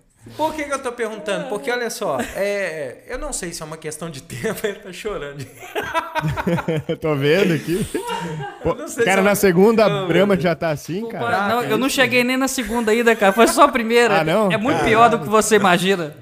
Por 0.36 0.54
que, 0.54 0.64
que, 0.64 0.72
eu 0.72 0.78
tô 0.78 0.92
perguntando? 0.92 1.48
Porque 1.48 1.70
olha 1.70 1.90
só, 1.90 2.18
é, 2.34 2.98
eu 3.06 3.18
não 3.18 3.32
sei 3.32 3.52
se 3.52 3.62
é 3.62 3.64
uma 3.64 3.76
questão 3.76 4.10
de 4.10 4.22
tempo, 4.22 4.60
ele 4.66 4.78
tá 4.78 4.92
chorando. 4.92 5.44
tô 7.00 7.14
vendo 7.14 7.54
aqui. 7.54 7.86
Pô, 8.62 8.74
cara, 9.04 9.20
é 9.20 9.24
na 9.24 9.34
segunda 9.34 9.84
a 9.84 10.06
Brahma 10.06 10.38
já 10.38 10.54
tá 10.54 10.70
assim, 10.70 11.06
cara. 11.08 11.48
Não, 11.48 11.62
eu 11.62 11.78
não 11.78 11.88
cheguei 11.88 12.24
nem 12.24 12.36
na 12.36 12.48
segunda 12.48 12.92
ainda, 12.92 13.14
cara. 13.16 13.32
Foi 13.32 13.46
só 13.48 13.64
a 13.64 13.68
primeira. 13.68 14.20
Ah, 14.20 14.24
não? 14.24 14.50
É 14.50 14.56
muito 14.56 14.78
Caramba. 14.78 14.84
pior 14.84 15.10
do 15.10 15.18
que 15.20 15.28
você 15.28 15.56
imagina. 15.56 16.14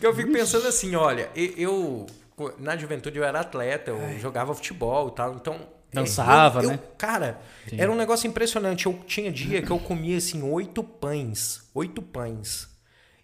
Eu 0.00 0.14
fico 0.14 0.32
pensando 0.32 0.66
assim, 0.66 0.96
olha, 0.96 1.28
eu 1.34 2.06
na 2.58 2.76
juventude 2.76 3.18
eu 3.18 3.24
era 3.24 3.40
atleta, 3.40 3.90
eu 3.90 4.00
Ai. 4.00 4.18
jogava 4.18 4.54
futebol 4.54 5.08
e 5.08 5.12
tal, 5.12 5.34
então 5.34 5.60
Dançava, 5.92 6.62
eu, 6.62 6.70
né? 6.70 6.78
cara, 6.96 7.38
Sim. 7.68 7.76
era 7.78 7.92
um 7.92 7.94
negócio 7.94 8.26
impressionante. 8.26 8.86
Eu 8.86 8.98
tinha 9.06 9.30
dia 9.30 9.60
que 9.60 9.70
eu 9.70 9.78
comia 9.78 10.16
assim 10.16 10.42
oito 10.42 10.82
pães, 10.82 11.68
oito 11.74 12.00
pães. 12.00 12.71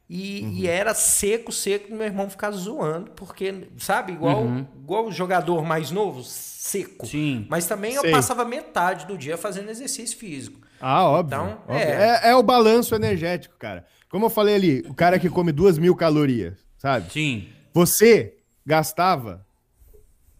E, 0.08 0.40
uhum. 0.42 0.52
e, 0.52 0.66
era 0.66 0.94
seco, 0.94 1.52
seco, 1.52 1.94
meu 1.94 2.06
irmão 2.06 2.30
ficava 2.30 2.56
zoando, 2.56 3.10
porque, 3.10 3.68
sabe, 3.76 4.12
igual, 4.12 4.42
uhum. 4.42 4.66
igual 4.82 5.06
o 5.06 5.12
jogador 5.12 5.62
mais 5.64 5.90
novo, 5.90 6.22
seco. 6.24 7.06
Sim. 7.06 7.46
Mas 7.50 7.66
também 7.66 7.92
Sei. 7.92 8.08
eu 8.08 8.10
passava 8.10 8.42
metade 8.44 9.06
do 9.06 9.18
dia 9.18 9.36
fazendo 9.36 9.70
exercício 9.70 10.16
físico. 10.16 10.60
Ah, 10.80 11.04
óbvio. 11.04 11.36
Então, 11.36 11.58
óbvio. 11.68 11.76
É... 11.76 12.20
é... 12.24 12.30
É, 12.30 12.34
o 12.36 12.42
balanço 12.42 12.94
energético, 12.94 13.56
cara. 13.58 13.84
Como 14.10 14.24
eu 14.24 14.30
falei 14.30 14.54
ali, 14.54 14.80
o 14.88 14.94
cara 14.94 15.18
que 15.18 15.28
come 15.28 15.52
duas 15.52 15.76
mil 15.76 15.94
calorias, 15.94 16.54
sabe? 16.78 17.12
Sim. 17.12 17.48
Você 17.74 18.38
gastava 18.64 19.46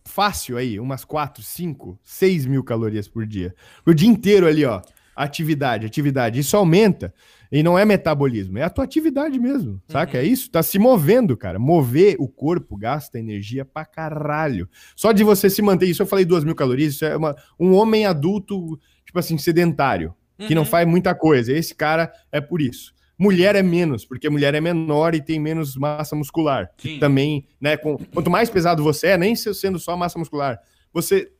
fácil 0.03 0.57
aí, 0.57 0.81
umas 0.81 1.05
quatro, 1.05 1.43
cinco, 1.43 1.99
seis 2.03 2.47
mil 2.47 2.65
calorias 2.65 3.07
por 3.07 3.27
dia. 3.27 3.55
O 3.85 3.93
dia 3.93 4.09
inteiro 4.09 4.47
ali, 4.47 4.65
ó. 4.65 4.81
Atividade, 5.15 5.85
atividade. 5.85 6.41
Isso 6.41 6.57
aumenta. 6.57 7.13
E 7.51 7.63
não 7.63 7.79
é 7.79 7.85
metabolismo, 7.85 8.59
é 8.59 8.63
a 8.63 8.71
tua 8.71 8.85
atividade 8.85 9.39
mesmo, 9.39 9.81
saca? 9.89 10.19
Uhum. 10.19 10.25
É 10.25 10.27
isso, 10.27 10.51
tá 10.51 10.63
se 10.63 10.79
movendo, 10.79 11.37
cara. 11.37 11.59
Mover 11.59 12.17
o 12.19 12.29
corpo 12.29 12.77
gasta 12.77 13.19
energia 13.19 13.65
pra 13.65 13.87
caralho. 13.87 14.69
Só 14.95 15.13
de 15.13 15.25
você 15.25 15.49
se 15.49 15.63
manter, 15.63 15.87
isso 15.87 16.03
eu 16.03 16.07
falei 16.07 16.25
duas 16.25 16.45
mil 16.45 16.55
calorias, 16.55 16.95
isso 16.95 17.05
é 17.05 17.17
uma, 17.17 17.35
um 17.59 17.75
homem 17.75 18.05
adulto, 18.05 18.79
tipo 19.05 19.19
assim, 19.19 19.39
sedentário, 19.39 20.15
uhum. 20.39 20.47
que 20.47 20.55
não 20.55 20.63
uhum. 20.63 20.69
faz 20.69 20.87
muita 20.87 21.15
coisa. 21.15 21.53
Esse 21.53 21.75
cara 21.75 22.13
é 22.31 22.41
por 22.41 22.61
isso. 22.61 22.93
Mulher 23.19 23.57
é 23.57 23.63
menos, 23.63 24.05
porque 24.05 24.29
mulher 24.29 24.55
é 24.55 24.61
menor 24.61 25.15
e 25.15 25.21
tem 25.21 25.41
menos 25.41 25.75
massa 25.77 26.15
muscular. 26.15 26.71
Também, 27.01 27.47
né, 27.61 27.77
com, 27.77 27.97
quanto 27.97 28.31
mais 28.31 28.49
pesado 28.49 28.83
você 28.83 29.09
é, 29.09 29.19
nem 29.19 29.35
sendo 29.35 29.79
só 29.79 29.97
massa 29.97 30.19
muscular, 30.19 30.61
você 30.93 31.33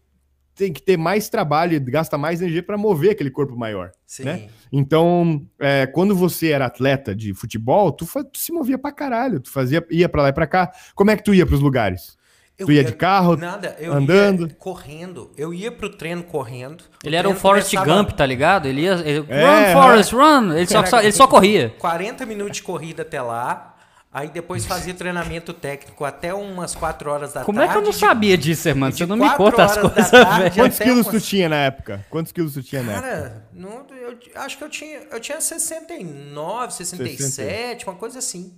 tem 0.59 0.73
que 0.73 0.83
ter 0.83 0.97
mais 0.97 1.29
trabalho 1.29 1.75
e 1.75 1.79
gasta 1.79 2.19
mais 2.19 2.43
energia 2.43 2.65
para 2.65 2.77
mover 2.77 3.13
aquele 3.13 3.31
corpo 3.31 3.57
maior. 3.57 3.93
Sim. 4.05 4.25
Né? 4.25 4.49
Então, 4.73 5.47
é, 5.59 5.87
quando 5.87 6.17
você 6.17 6.49
era 6.49 6.67
atleta 6.67 7.15
de 7.15 7.33
futebol, 7.33 7.93
tu, 7.93 8.05
tu, 8.25 8.39
se 8.39 8.51
movia 8.51 8.77
pra 8.77 8.91
caralho, 8.91 9.39
tu 9.39 9.51
fazia, 9.51 9.87
ia 9.89 10.09
para 10.09 10.23
lá 10.23 10.29
e 10.31 10.33
pra 10.33 10.49
cá. 10.49 10.73
Como 10.97 11.13
é 11.13 11.17
que 11.17 11.23
tu 11.23 11.33
ia 11.33 11.47
pros 11.47 11.61
lugares? 11.61 12.19
Eu 12.59 12.67
tu 12.67 12.73
ia, 12.73 12.83
ia, 12.83 12.85
de 12.85 12.93
carro, 12.93 13.37
nada, 13.37 13.77
eu 13.79 13.93
andando? 13.93 14.53
correndo. 14.57 15.31
Eu 15.37 15.55
ia 15.55 15.71
pro 15.71 15.89
treino 15.91 16.25
correndo. 16.25 16.83
Ele 17.05 17.15
era 17.15 17.29
o 17.29 17.35
Forrest 17.37 17.71
começava... 17.71 18.03
Gump, 18.03 18.17
tá 18.17 18.27
ligado? 18.27 18.67
Ele 18.67 18.81
ia. 18.81 18.95
Ele, 18.95 19.25
é, 19.29 19.73
run, 19.73 19.81
Forrest, 19.81 20.13
run! 20.13 20.53
Ele 20.53 20.67
só, 20.67 20.85
só, 20.85 21.01
ele 21.01 21.13
só 21.13 21.29
corria. 21.29 21.73
40 21.79 22.27
minutos 22.27 22.57
de 22.57 22.65
corrida 22.65 23.03
até 23.03 23.23
lá. 23.23 23.77
Aí 24.11 24.29
depois 24.31 24.65
fazia 24.65 24.95
treinamento 24.95 25.53
técnico 25.53 26.03
até 26.03 26.33
umas 26.33 26.75
4 26.75 27.11
horas 27.11 27.35
da 27.35 27.45
Como 27.45 27.59
tarde. 27.59 27.75
Como 27.75 27.81
é 27.81 27.83
que 27.83 27.89
eu 27.89 27.93
não 27.93 27.99
sabia 27.99 28.39
disso, 28.39 28.67
irmão? 28.67 28.91
Você 28.91 29.05
não 29.05 29.17
me 29.17 29.31
conta 29.37 29.65
as 29.65 29.77
coisas, 29.77 30.11
velho. 30.11 30.55
Quantos 30.55 30.79
quilos 30.79 31.07
umas... 31.07 31.23
tu 31.23 31.29
tinha 31.29 31.49
na 31.49 31.57
época? 31.57 32.07
Quantos 32.09 32.33
quilos 32.33 32.55
tu 32.55 32.63
tinha 32.63 32.83
na 32.83 32.95
Cara, 32.95 33.07
época? 33.07 33.43
Não, 33.53 33.87
eu 33.91 34.19
acho 34.37 34.57
que 34.57 34.65
eu 34.65 34.71
tinha, 34.71 35.01
eu 35.11 35.21
tinha 35.21 35.39
69, 35.39 36.73
67, 36.73 37.23
60. 37.23 37.91
uma 37.91 37.97
coisa 37.97 38.19
assim. 38.19 38.55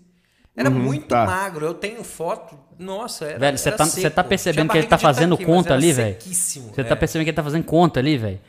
Era 0.56 0.70
uhum, 0.70 0.78
muito 0.78 1.08
tá. 1.08 1.26
magro. 1.26 1.66
Eu 1.66 1.74
tenho 1.74 2.04
foto. 2.04 2.56
Nossa, 2.78 3.24
era. 3.24 3.38
Velho, 3.38 3.58
você 3.58 3.72
tá, 3.72 3.86
tá 4.14 4.24
percebendo 4.24 4.70
que 4.70 4.78
ele 4.78 4.86
tá 4.86 4.98
fazendo 4.98 5.36
tanque, 5.36 5.46
conta 5.46 5.74
ali, 5.74 5.92
velho? 5.92 6.16
Você 6.20 6.84
tá 6.84 6.94
é. 6.94 6.96
percebendo 6.96 7.24
que 7.24 7.30
ele 7.30 7.36
tá 7.36 7.42
fazendo 7.42 7.64
conta 7.64 7.98
ali, 7.98 8.16
velho? 8.16 8.40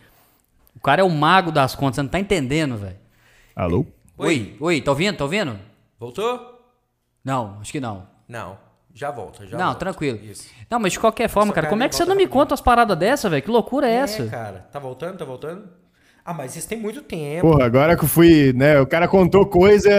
O 0.75 0.79
cara 0.79 1.01
é 1.01 1.03
o 1.03 1.09
mago 1.09 1.51
das 1.51 1.73
contas, 1.73 1.95
você 1.95 2.03
não 2.03 2.09
tá 2.09 2.19
entendendo, 2.19 2.77
velho. 2.77 2.97
Alô? 3.55 3.85
Oi, 4.17 4.55
oi, 4.59 4.81
tá 4.81 4.91
ouvindo? 4.91 5.17
Tá 5.17 5.23
ouvindo? 5.23 5.59
Voltou? 5.99 6.60
Não, 7.23 7.57
acho 7.61 7.71
que 7.71 7.79
não. 7.79 8.07
Não. 8.27 8.57
Já 8.93 9.09
volta, 9.09 9.47
já 9.47 9.57
Não, 9.57 9.65
volta. 9.67 9.79
tranquilo. 9.79 10.19
Isso. 10.21 10.49
Não, 10.69 10.77
mas 10.79 10.91
de 10.93 10.99
qualquer 10.99 11.29
forma, 11.29 11.53
cara, 11.53 11.67
como 11.67 11.81
é 11.81 11.87
que 11.87 11.95
você 11.95 12.03
não 12.03 12.15
me 12.15 12.27
conta 12.27 12.53
as 12.53 12.61
paradas 12.61 12.97
dessa, 12.97 13.29
velho? 13.29 13.41
Que 13.41 13.49
loucura 13.49 13.87
é, 13.87 13.93
é 13.93 13.95
essa? 13.95 14.27
cara. 14.27 14.67
Tá 14.71 14.79
voltando, 14.79 15.17
tá 15.17 15.23
voltando? 15.25 15.69
Ah, 16.25 16.33
mas 16.33 16.55
isso 16.55 16.67
tem 16.67 16.77
muito 16.77 17.01
tempo. 17.01 17.41
Porra, 17.49 17.65
agora 17.65 17.95
que 17.97 18.03
eu 18.03 18.07
fui, 18.07 18.53
né? 18.53 18.79
O 18.79 18.85
cara 18.85 19.07
contou 19.07 19.45
coisa, 19.45 19.89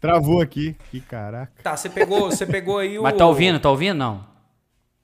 travou 0.00 0.40
aqui. 0.40 0.76
Que 0.90 1.00
caraca. 1.00 1.52
Tá, 1.62 1.76
você 1.76 1.88
pegou, 1.88 2.30
você 2.30 2.46
pegou 2.46 2.78
aí 2.78 2.96
o. 3.00 3.02
Mas 3.02 3.16
tá 3.16 3.26
ouvindo, 3.26 3.58
tá 3.58 3.70
ouvindo? 3.70 3.96
Não. 3.96 4.24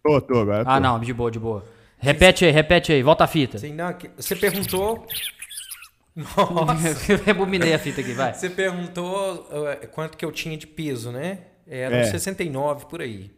Tô, 0.05 0.20
tô, 0.20 0.41
agora. 0.41 0.64
Tô. 0.64 0.70
Ah, 0.70 0.78
não, 0.78 1.01
de 1.01 1.12
boa, 1.12 1.30
de 1.30 1.38
boa. 1.38 1.64
Repete 1.99 2.45
aí, 2.45 2.51
repete 2.51 2.93
aí, 2.93 3.03
volta 3.03 3.24
a 3.24 3.26
fita. 3.26 3.59
Sim, 3.59 3.74
não, 3.74 3.95
você 4.16 4.34
perguntou 4.36 5.07
nossa. 6.14 7.14
Rebobinei 7.24 7.74
a 7.74 7.78
fita 7.78 8.00
aqui, 8.00 8.12
vai. 8.12 8.34
Você 8.34 8.50
perguntou 8.50 9.46
uh, 9.50 9.86
quanto 9.88 10.16
que 10.16 10.24
eu 10.24 10.32
tinha 10.32 10.56
de 10.56 10.66
peso, 10.66 11.11
né? 11.11 11.46
Era 11.66 11.96
é. 11.96 12.04
69 12.04 12.86
por 12.86 13.00
aí. 13.00 13.30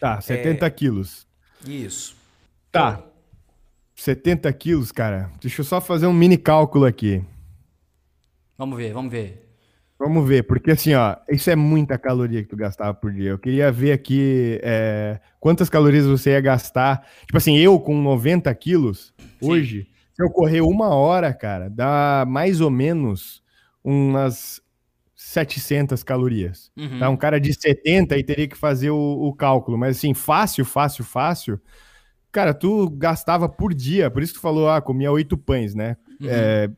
Tá, 0.00 0.20
70 0.20 0.66
é... 0.66 0.70
quilos. 0.70 1.26
Isso. 1.66 2.16
Tá. 2.70 2.98
Então... 2.98 3.12
70 3.94 4.52
quilos, 4.54 4.90
cara. 4.90 5.30
Deixa 5.40 5.60
eu 5.60 5.64
só 5.64 5.80
fazer 5.80 6.06
um 6.06 6.12
mini 6.12 6.36
cálculo 6.36 6.84
aqui. 6.84 7.22
Vamos 8.58 8.76
ver, 8.76 8.92
vamos 8.92 9.12
ver. 9.12 9.42
Vamos 9.98 10.28
ver, 10.28 10.42
porque 10.42 10.72
assim, 10.72 10.94
ó, 10.94 11.14
isso 11.30 11.48
é 11.48 11.54
muita 11.54 11.96
caloria 11.96 12.42
que 12.42 12.48
tu 12.48 12.56
gastava 12.56 12.92
por 12.92 13.12
dia. 13.12 13.30
Eu 13.30 13.38
queria 13.38 13.70
ver 13.70 13.92
aqui 13.92 14.58
é, 14.60 15.20
quantas 15.38 15.70
calorias 15.70 16.04
você 16.04 16.30
ia 16.30 16.40
gastar. 16.40 17.06
Tipo 17.20 17.38
assim, 17.38 17.56
eu 17.56 17.78
com 17.78 17.96
90 18.02 18.52
quilos, 18.56 19.14
Sim. 19.16 19.26
hoje, 19.40 19.86
se 20.14 20.22
eu 20.22 20.30
correr 20.30 20.60
uma 20.60 20.88
hora, 20.94 21.32
cara, 21.32 21.68
dá 21.68 22.24
mais 22.26 22.60
ou 22.60 22.70
menos 22.70 23.42
umas 23.82 24.60
700 25.14 26.02
calorias. 26.02 26.70
Uhum. 26.76 26.98
Tá? 26.98 27.08
Um 27.08 27.16
cara 27.16 27.40
de 27.40 27.54
70 27.54 28.14
aí 28.14 28.24
teria 28.24 28.48
que 28.48 28.56
fazer 28.56 28.90
o, 28.90 28.96
o, 28.98 29.32
cálculo. 29.32 29.78
Mas 29.78 29.96
assim, 29.96 30.12
fácil, 30.14 30.64
fácil, 30.64 31.04
fácil. 31.04 31.60
Cara, 32.30 32.52
tu 32.52 32.90
gastava 32.90 33.48
por 33.48 33.72
dia, 33.74 34.10
por 34.10 34.22
isso 34.22 34.32
que 34.32 34.38
tu 34.38 34.42
falou, 34.42 34.68
ah, 34.68 34.80
comia 34.80 35.12
oito 35.12 35.36
pães, 35.36 35.74
né? 35.74 35.96
Uhum. 36.20 36.28
É, 36.28 36.70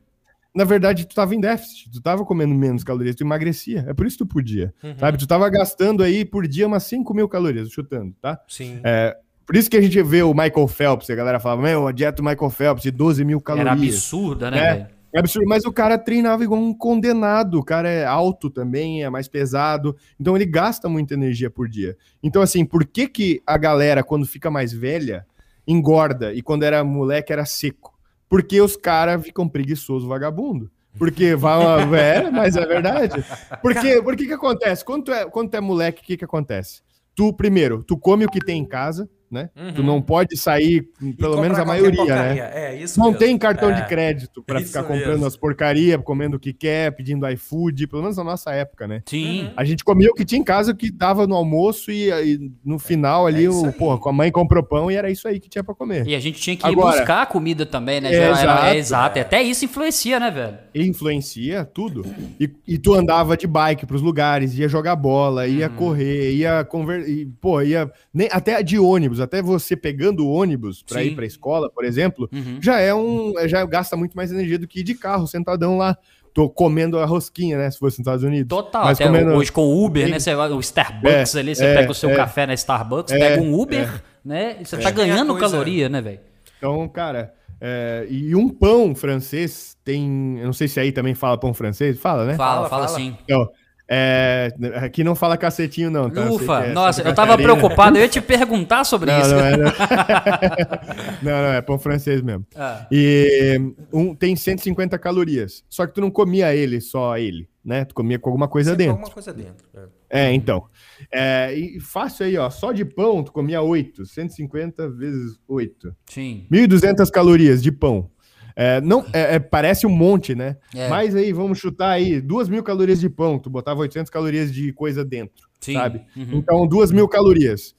na 0.53 0.63
verdade, 0.63 1.05
tu 1.05 1.15
tava 1.15 1.35
em 1.35 1.39
déficit, 1.39 1.91
tu 1.91 2.01
tava 2.01 2.23
comendo 2.23 2.53
menos 2.53 2.83
calorias, 2.83 3.15
tu 3.15 3.23
emagrecia. 3.23 3.85
É 3.87 3.93
por 3.93 4.05
isso 4.05 4.17
que 4.17 4.23
tu 4.23 4.27
podia, 4.27 4.73
uhum. 4.83 4.97
sabe? 4.97 5.17
Tu 5.17 5.27
tava 5.27 5.49
gastando 5.49 6.03
aí 6.03 6.23
por 6.23 6.47
dia 6.47 6.67
umas 6.67 6.83
5 6.83 7.13
mil 7.13 7.27
calorias, 7.27 7.69
chutando, 7.69 8.13
tá? 8.21 8.39
Sim. 8.47 8.79
É, 8.83 9.17
por 9.45 9.55
isso 9.55 9.69
que 9.69 9.77
a 9.77 9.81
gente 9.81 10.01
vê 10.01 10.23
o 10.23 10.33
Michael 10.33 10.67
Phelps, 10.67 11.09
a 11.09 11.15
galera 11.15 11.39
falava, 11.39 11.61
meu, 11.61 11.87
a 11.87 11.91
dieta 11.91 12.21
do 12.21 12.23
Michael 12.23 12.49
Phelps 12.49 12.83
de 12.83 12.91
12 12.91 13.23
mil 13.23 13.39
calorias. 13.39 13.77
Era 13.77 13.87
absurda, 13.89 14.51
né? 14.51 14.57
né? 14.57 14.87
É 15.15 15.19
absurdo, 15.19 15.47
mas 15.47 15.63
o 15.63 15.71
cara 15.71 15.97
treinava 15.97 16.43
igual 16.43 16.59
um 16.59 16.73
condenado. 16.73 17.59
O 17.59 17.63
cara 17.63 17.87
é 17.87 18.05
alto 18.05 18.49
também, 18.49 19.01
é 19.01 19.09
mais 19.09 19.29
pesado. 19.29 19.95
Então 20.19 20.35
ele 20.35 20.45
gasta 20.45 20.89
muita 20.89 21.13
energia 21.13 21.49
por 21.49 21.69
dia. 21.69 21.95
Então, 22.21 22.41
assim, 22.41 22.65
por 22.65 22.85
que, 22.85 23.07
que 23.07 23.41
a 23.47 23.57
galera, 23.57 24.03
quando 24.03 24.25
fica 24.25 24.51
mais 24.51 24.73
velha, 24.73 25.25
engorda 25.65 26.33
e 26.33 26.41
quando 26.41 26.63
era 26.63 26.83
moleque 26.83 27.31
era 27.31 27.45
seco? 27.45 27.97
Porque 28.27 28.59
os 28.59 28.75
caras 28.75 29.23
ficam 29.23 29.47
preguiçoso 29.47 30.05
vagabundo. 30.05 30.69
Porque 30.97 31.33
vai 31.33 31.61
é, 31.97 32.29
mas 32.29 32.57
é 32.57 32.65
verdade. 32.65 33.23
Porque, 33.61 34.01
por 34.01 34.17
que 34.17 34.25
que 34.25 34.33
acontece? 34.33 34.83
Quando 34.83 35.05
tu 35.05 35.13
é, 35.13 35.25
quando 35.25 35.49
tu 35.49 35.55
é 35.55 35.61
moleque, 35.61 36.01
o 36.01 36.05
que 36.05 36.17
que 36.17 36.25
acontece? 36.25 36.81
Tu, 37.15 37.31
primeiro, 37.31 37.83
tu 37.83 37.97
come 37.97 38.25
o 38.25 38.29
que 38.29 38.39
tem 38.39 38.59
em 38.59 38.65
casa, 38.65 39.09
né? 39.31 39.49
Uhum. 39.55 39.73
Tu 39.73 39.83
não 39.83 40.01
pode 40.01 40.37
sair, 40.37 40.87
pelo 41.17 41.39
menos 41.41 41.57
a 41.57 41.65
maioria, 41.65 42.05
né? 42.05 42.37
É, 42.53 42.75
isso 42.75 42.99
não 42.99 43.07
mesmo. 43.07 43.19
tem 43.19 43.37
cartão 43.37 43.71
é. 43.71 43.73
de 43.73 43.87
crédito 43.87 44.43
para 44.43 44.61
ficar 44.61 44.83
comprando 44.83 45.13
mesmo. 45.13 45.25
as 45.25 45.35
porcarias, 45.35 45.99
comendo 46.03 46.37
o 46.37 46.39
que 46.39 46.53
quer, 46.53 46.91
pedindo 46.91 47.27
iFood, 47.29 47.87
pelo 47.87 48.01
menos 48.01 48.17
na 48.17 48.23
nossa 48.23 48.51
época, 48.51 48.87
né? 48.87 49.01
Sim. 49.05 49.49
A 49.55 49.63
gente 49.63 49.83
comia 49.83 50.09
o 50.09 50.13
que 50.13 50.25
tinha 50.25 50.39
em 50.39 50.43
casa, 50.43 50.71
o 50.71 50.75
que 50.75 50.91
dava 50.91 51.27
no 51.27 51.35
almoço 51.35 51.91
e, 51.91 52.09
e 52.09 52.51
no 52.63 52.79
final 52.79 53.27
ali, 53.27 53.45
é 53.45 53.49
o, 53.49 53.71
porra, 53.73 53.97
com 53.97 54.09
a 54.09 54.13
mãe 54.13 54.31
comprou 54.31 54.63
pão 54.63 54.91
e 54.91 54.95
era 54.95 55.09
isso 55.09 55.27
aí 55.27 55.39
que 55.39 55.49
tinha 55.49 55.63
para 55.63 55.75
comer. 55.75 56.07
E 56.07 56.15
a 56.15 56.19
gente 56.19 56.39
tinha 56.39 56.55
que 56.55 56.65
ir 56.65 56.71
Agora, 56.71 56.97
buscar 56.97 57.21
a 57.23 57.25
comida 57.25 57.65
também, 57.65 58.01
né? 58.01 58.13
É, 58.13 58.29
exato. 58.29 58.65
É, 58.65 58.77
exato. 58.77 59.19
Até 59.19 59.43
isso 59.43 59.65
influencia, 59.65 60.19
né, 60.19 60.31
velho? 60.31 60.57
Influencia 60.73 61.65
tudo. 61.65 62.05
E, 62.39 62.49
e 62.67 62.77
tu 62.77 62.93
andava 62.93 63.37
de 63.37 63.47
bike 63.47 63.85
pros 63.85 64.01
lugares, 64.01 64.57
ia 64.57 64.67
jogar 64.67 64.95
bola, 64.95 65.47
ia 65.47 65.69
uhum. 65.69 65.75
correr, 65.75 66.33
ia 66.33 66.63
conversar, 66.63 67.09
pô, 67.39 67.61
ia 67.61 67.91
nem, 68.13 68.29
até 68.31 68.61
de 68.61 68.77
ônibus, 68.77 69.14
até 69.19 69.41
você 69.41 69.75
pegando 69.75 70.25
o 70.25 70.31
ônibus 70.31 70.83
para 70.83 71.03
ir 71.03 71.15
para 71.15 71.23
a 71.23 71.27
escola, 71.27 71.69
por 71.69 71.83
exemplo, 71.85 72.29
uhum. 72.31 72.59
já 72.61 72.79
é 72.79 72.93
um. 72.93 73.33
já 73.47 73.65
gasta 73.65 73.95
muito 73.95 74.15
mais 74.15 74.31
energia 74.31 74.59
do 74.59 74.67
que 74.67 74.79
ir 74.79 74.83
de 74.83 74.95
carro, 74.95 75.27
sentadão 75.27 75.77
lá. 75.77 75.97
Tô 76.33 76.49
comendo 76.49 76.99
a 76.99 77.05
rosquinha, 77.05 77.57
né? 77.57 77.71
Se 77.71 77.79
fosse 77.79 77.99
nos 77.99 78.05
Estados 78.05 78.23
Unidos. 78.23 78.49
Total. 78.49 78.83
Mas 78.83 78.99
até 78.99 79.09
comendo... 79.09 79.31
hoje 79.31 79.51
com 79.51 79.61
o 79.61 79.85
Uber, 79.85 80.09
né? 80.09 80.19
Você, 80.19 80.35
o 80.35 80.59
Starbucks 80.59 81.33
é, 81.33 81.39
ali, 81.39 81.55
você 81.55 81.65
é, 81.65 81.75
pega 81.75 81.91
o 81.91 81.95
seu 81.95 82.09
é, 82.09 82.15
café 82.15 82.45
na 82.45 82.53
Starbucks, 82.53 83.13
é, 83.13 83.17
pega 83.17 83.41
um 83.41 83.57
Uber, 83.57 83.87
é. 83.87 84.01
né? 84.23 84.57
E 84.59 84.65
você 84.65 84.77
tá 84.77 84.91
ganhando 84.91 85.37
caloria, 85.37 85.87
né, 85.87 86.01
velho? 86.01 86.19
Então, 86.57 86.87
cara, 86.89 87.33
é, 87.61 88.05
e 88.09 88.35
um 88.35 88.49
pão 88.49 88.93
francês 88.93 89.77
tem. 89.83 90.37
Eu 90.39 90.45
não 90.45 90.53
sei 90.53 90.67
se 90.67 90.79
aí 90.79 90.91
também 90.91 91.15
fala 91.15 91.37
pão 91.37 91.53
francês. 91.53 91.97
Fala, 91.97 92.25
né? 92.25 92.35
Fala, 92.35 92.67
fala, 92.67 92.87
fala 92.87 92.99
sim. 92.99 93.17
Então, 93.23 93.49
é, 93.87 94.51
aqui 94.77 95.03
não 95.03 95.13
fala 95.13 95.37
cacetinho, 95.37 95.91
não. 95.91 96.09
Tá? 96.09 96.29
Ufa, 96.31 96.65
é 96.65 96.73
nossa, 96.73 97.03
eu 97.03 97.13
tava 97.13 97.37
preocupado, 97.37 97.97
eu 97.97 98.01
ia 98.01 98.09
te 98.09 98.19
perguntar 98.21 98.83
sobre 98.83 99.11
não, 99.11 99.21
isso. 99.21 99.29
Não, 99.29 99.39
é, 99.39 99.57
não. 99.57 99.63
não, 101.21 101.31
não, 101.43 101.53
é 101.53 101.61
pão 101.61 101.77
francês 101.77 102.21
mesmo. 102.21 102.45
Ah. 102.55 102.87
E 102.91 103.61
um, 103.93 104.15
tem 104.15 104.35
150 104.35 104.97
calorias. 104.97 105.63
Só 105.69 105.85
que 105.85 105.93
tu 105.93 106.01
não 106.01 106.09
comia 106.09 106.55
ele, 106.55 106.81
só 106.81 107.15
ele, 107.17 107.47
né? 107.63 107.85
Tu 107.85 107.93
comia 107.93 108.17
com 108.17 108.29
alguma 108.29 108.47
coisa 108.47 108.71
Sempre 108.71 108.85
dentro. 108.85 108.99
alguma 108.99 109.13
coisa 109.13 109.31
dentro. 109.31 109.67
É, 110.09 110.25
é 110.25 110.33
então. 110.33 110.65
É, 111.11 111.53
e 111.53 111.79
fácil 111.79 112.25
aí, 112.25 112.37
ó. 112.37 112.49
Só 112.49 112.71
de 112.71 112.83
pão 112.83 113.23
tu 113.23 113.31
comia 113.31 113.61
8. 113.61 114.03
150 114.03 114.89
vezes 114.89 115.39
8. 115.47 115.95
Sim. 116.07 116.47
1.200 116.51 117.09
calorias 117.11 117.61
de 117.61 117.71
pão. 117.71 118.09
É, 118.55 118.79
não, 118.79 119.05
é, 119.11 119.35
é, 119.35 119.39
parece 119.39 119.85
um 119.85 119.89
monte, 119.89 120.33
né? 120.33 120.55
É. 120.73 120.87
Mas 120.87 121.13
aí, 121.15 121.33
vamos 121.33 121.59
chutar 121.59 121.89
aí, 121.89 122.21
duas 122.21 122.47
mil 122.47 122.63
calorias 122.63 122.99
de 122.99 123.09
pão, 123.09 123.37
tu 123.37 123.49
botava 123.49 123.81
800 123.81 124.09
calorias 124.09 124.53
de 124.53 124.71
coisa 124.71 125.03
dentro, 125.03 125.49
Sim. 125.59 125.73
sabe? 125.73 126.01
Uhum. 126.15 126.35
Então, 126.35 126.65
duas 126.65 126.91
mil 126.91 127.07
calorias. 127.07 127.75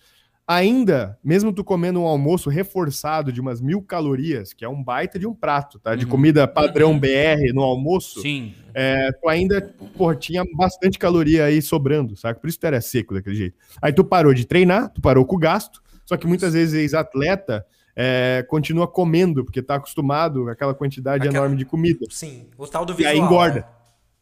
Ainda, 0.48 1.18
mesmo 1.24 1.52
tu 1.52 1.64
comendo 1.64 2.00
um 2.00 2.06
almoço 2.06 2.48
reforçado 2.48 3.32
de 3.32 3.40
umas 3.40 3.60
mil 3.60 3.82
calorias, 3.82 4.52
que 4.52 4.64
é 4.64 4.68
um 4.68 4.80
baita 4.80 5.18
de 5.18 5.26
um 5.26 5.34
prato, 5.34 5.80
tá? 5.80 5.96
De 5.96 6.04
uhum. 6.04 6.10
comida 6.10 6.46
padrão. 6.46 6.96
BR 6.96 7.52
no 7.52 7.62
almoço, 7.62 8.20
Sim. 8.20 8.54
É, 8.72 9.10
tu 9.10 9.28
ainda, 9.28 9.74
porra, 9.96 10.14
tinha 10.14 10.44
bastante 10.54 11.00
caloria 11.00 11.46
aí 11.46 11.60
sobrando, 11.60 12.14
sabe? 12.14 12.38
Por 12.38 12.48
isso 12.48 12.60
tu 12.60 12.66
era 12.66 12.80
seco 12.80 13.14
daquele 13.14 13.34
jeito. 13.34 13.56
Aí 13.82 13.92
tu 13.92 14.04
parou 14.04 14.32
de 14.32 14.46
treinar, 14.46 14.92
tu 14.92 15.00
parou 15.00 15.24
com 15.24 15.34
o 15.34 15.38
gasto, 15.38 15.82
só 16.04 16.16
que 16.16 16.28
muitas 16.28 16.52
vezes 16.52 16.74
ex-atleta 16.74 17.66
é, 17.96 18.44
continua 18.46 18.86
comendo, 18.86 19.42
porque 19.42 19.60
está 19.60 19.76
acostumado 19.76 20.44
com 20.44 20.50
aquela 20.50 20.74
quantidade 20.74 21.26
aquela... 21.26 21.38
enorme 21.38 21.56
de 21.56 21.64
comida. 21.64 22.06
Sim, 22.10 22.46
o 22.58 22.66
tal 22.66 22.84
do 22.84 22.94
visual. 22.94 23.14
E 23.14 23.18
aí 23.18 23.24
engorda. 23.24 23.60
Né? 23.60 23.66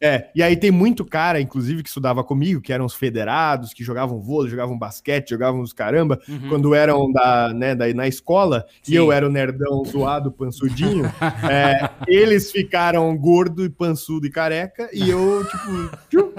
É, 0.01 0.29
e 0.35 0.43
aí 0.43 0.57
tem 0.57 0.71
muito 0.71 1.05
cara, 1.05 1.39
inclusive, 1.39 1.81
que 1.81 1.87
estudava 1.87 2.23
comigo, 2.23 2.61
que 2.61 2.73
eram 2.73 2.85
os 2.85 2.93
federados, 2.93 3.73
que 3.73 3.83
jogavam 3.83 4.21
vôlei, 4.21 4.51
jogavam 4.51 4.77
basquete, 4.77 5.29
jogavam 5.29 5.61
os 5.61 5.71
caramba, 5.71 6.19
uhum. 6.27 6.49
quando 6.49 6.75
eram 6.75 7.11
da, 7.11 7.53
né, 7.53 7.73
da, 7.73 7.91
na 7.93 8.07
escola, 8.07 8.65
Sim. 8.83 8.91
e 8.91 8.95
eu 8.95 9.11
era 9.11 9.25
o 9.25 9.31
nerdão 9.31 9.83
zoado, 9.85 10.31
pansudinho, 10.31 11.05
é, 11.49 11.89
eles 12.07 12.51
ficaram 12.51 13.15
gordo 13.17 13.63
e 13.63 13.69
pançudo 13.69 14.27
e 14.27 14.29
careca, 14.29 14.89
e 14.93 15.09
eu, 15.09 15.45
tipo, 15.45 16.29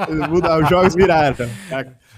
os 0.63 0.69
jogos 0.69 0.95
viraram. 0.95 1.49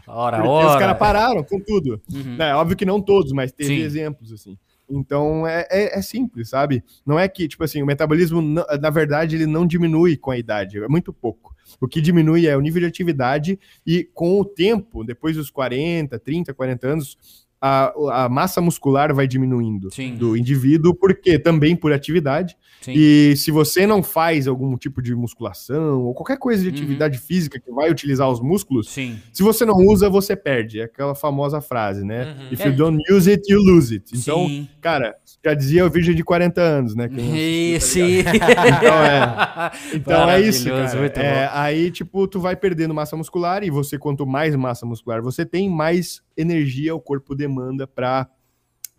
Ora, 0.08 0.42
ora. 0.42 0.70
Os 0.70 0.76
caras 0.76 0.98
pararam 0.98 1.44
com 1.44 1.60
tudo. 1.60 2.00
Uhum. 2.12 2.36
É, 2.38 2.54
óbvio 2.54 2.76
que 2.76 2.84
não 2.84 3.00
todos, 3.00 3.30
mas 3.32 3.52
teve 3.52 3.76
Sim. 3.76 3.82
exemplos, 3.82 4.32
assim. 4.32 4.56
Então 4.90 5.46
é, 5.46 5.66
é, 5.70 5.98
é, 5.98 6.02
simples, 6.02 6.48
sabe? 6.48 6.82
Não 7.04 7.18
é 7.18 7.28
que, 7.28 7.46
tipo 7.46 7.62
assim, 7.64 7.82
o 7.82 7.86
metabolismo, 7.86 8.40
na 8.40 8.90
verdade, 8.90 9.36
ele 9.36 9.46
não 9.46 9.66
diminui 9.66 10.16
com 10.16 10.30
a 10.30 10.38
idade, 10.38 10.78
é 10.78 10.88
muito 10.88 11.12
pouco. 11.12 11.54
O 11.80 11.86
que 11.86 12.00
diminui 12.00 12.46
é 12.46 12.56
o 12.56 12.60
nível 12.60 12.80
de 12.80 12.86
atividade 12.86 13.58
e 13.86 14.04
com 14.14 14.40
o 14.40 14.44
tempo, 14.44 15.04
depois 15.04 15.36
dos 15.36 15.50
40, 15.50 16.18
30, 16.18 16.54
40 16.54 16.86
anos, 16.88 17.18
a, 17.60 18.24
a 18.24 18.28
massa 18.28 18.60
muscular 18.60 19.14
vai 19.14 19.26
diminuindo 19.26 19.92
Sim. 19.92 20.14
do 20.14 20.36
indivíduo, 20.36 20.94
porque 20.94 21.38
também 21.38 21.74
por 21.74 21.92
atividade. 21.92 22.56
Sim. 22.80 22.92
E 22.94 23.36
se 23.36 23.50
você 23.50 23.86
não 23.86 24.02
faz 24.02 24.46
algum 24.46 24.76
tipo 24.76 25.02
de 25.02 25.14
musculação 25.14 26.02
ou 26.02 26.14
qualquer 26.14 26.38
coisa 26.38 26.62
de 26.62 26.68
uhum. 26.68 26.74
atividade 26.74 27.18
uhum. 27.18 27.24
física 27.24 27.60
que 27.60 27.70
vai 27.72 27.90
utilizar 27.90 28.30
os 28.30 28.40
músculos, 28.40 28.88
Sim. 28.90 29.18
se 29.32 29.42
você 29.42 29.64
não 29.64 29.74
usa, 29.74 30.08
você 30.08 30.36
perde. 30.36 30.80
É 30.80 30.84
aquela 30.84 31.14
famosa 31.14 31.60
frase, 31.60 32.04
né? 32.04 32.36
Uhum. 32.38 32.52
If 32.52 32.64
you 32.64 32.76
don't 32.76 33.02
use 33.12 33.30
it, 33.30 33.42
you 33.52 33.60
lose 33.60 33.92
it. 33.92 34.10
Então, 34.14 34.68
cara, 34.80 35.16
já 35.44 35.54
dizia 35.54 35.86
o 35.86 35.90
virgem 35.90 36.14
de 36.14 36.22
40 36.22 36.60
anos, 36.60 36.94
né? 36.94 37.08
Isso. 37.08 37.98
Tá 38.24 38.68
então 38.68 39.04
é, 39.04 39.72
então 39.94 40.30
é 40.30 40.40
isso, 40.40 40.68
cara. 40.68 41.06
É, 41.22 41.50
aí, 41.52 41.90
tipo, 41.90 42.26
tu 42.26 42.40
vai 42.40 42.56
perdendo 42.56 42.94
massa 42.94 43.16
muscular 43.16 43.62
e 43.62 43.70
você, 43.70 43.98
quanto 43.98 44.26
mais 44.26 44.54
massa 44.56 44.86
muscular 44.86 45.22
você 45.22 45.44
tem, 45.44 45.68
mais 45.68 46.22
energia 46.36 46.94
o 46.94 47.00
corpo 47.00 47.34
demanda 47.34 47.86
para 47.86 48.28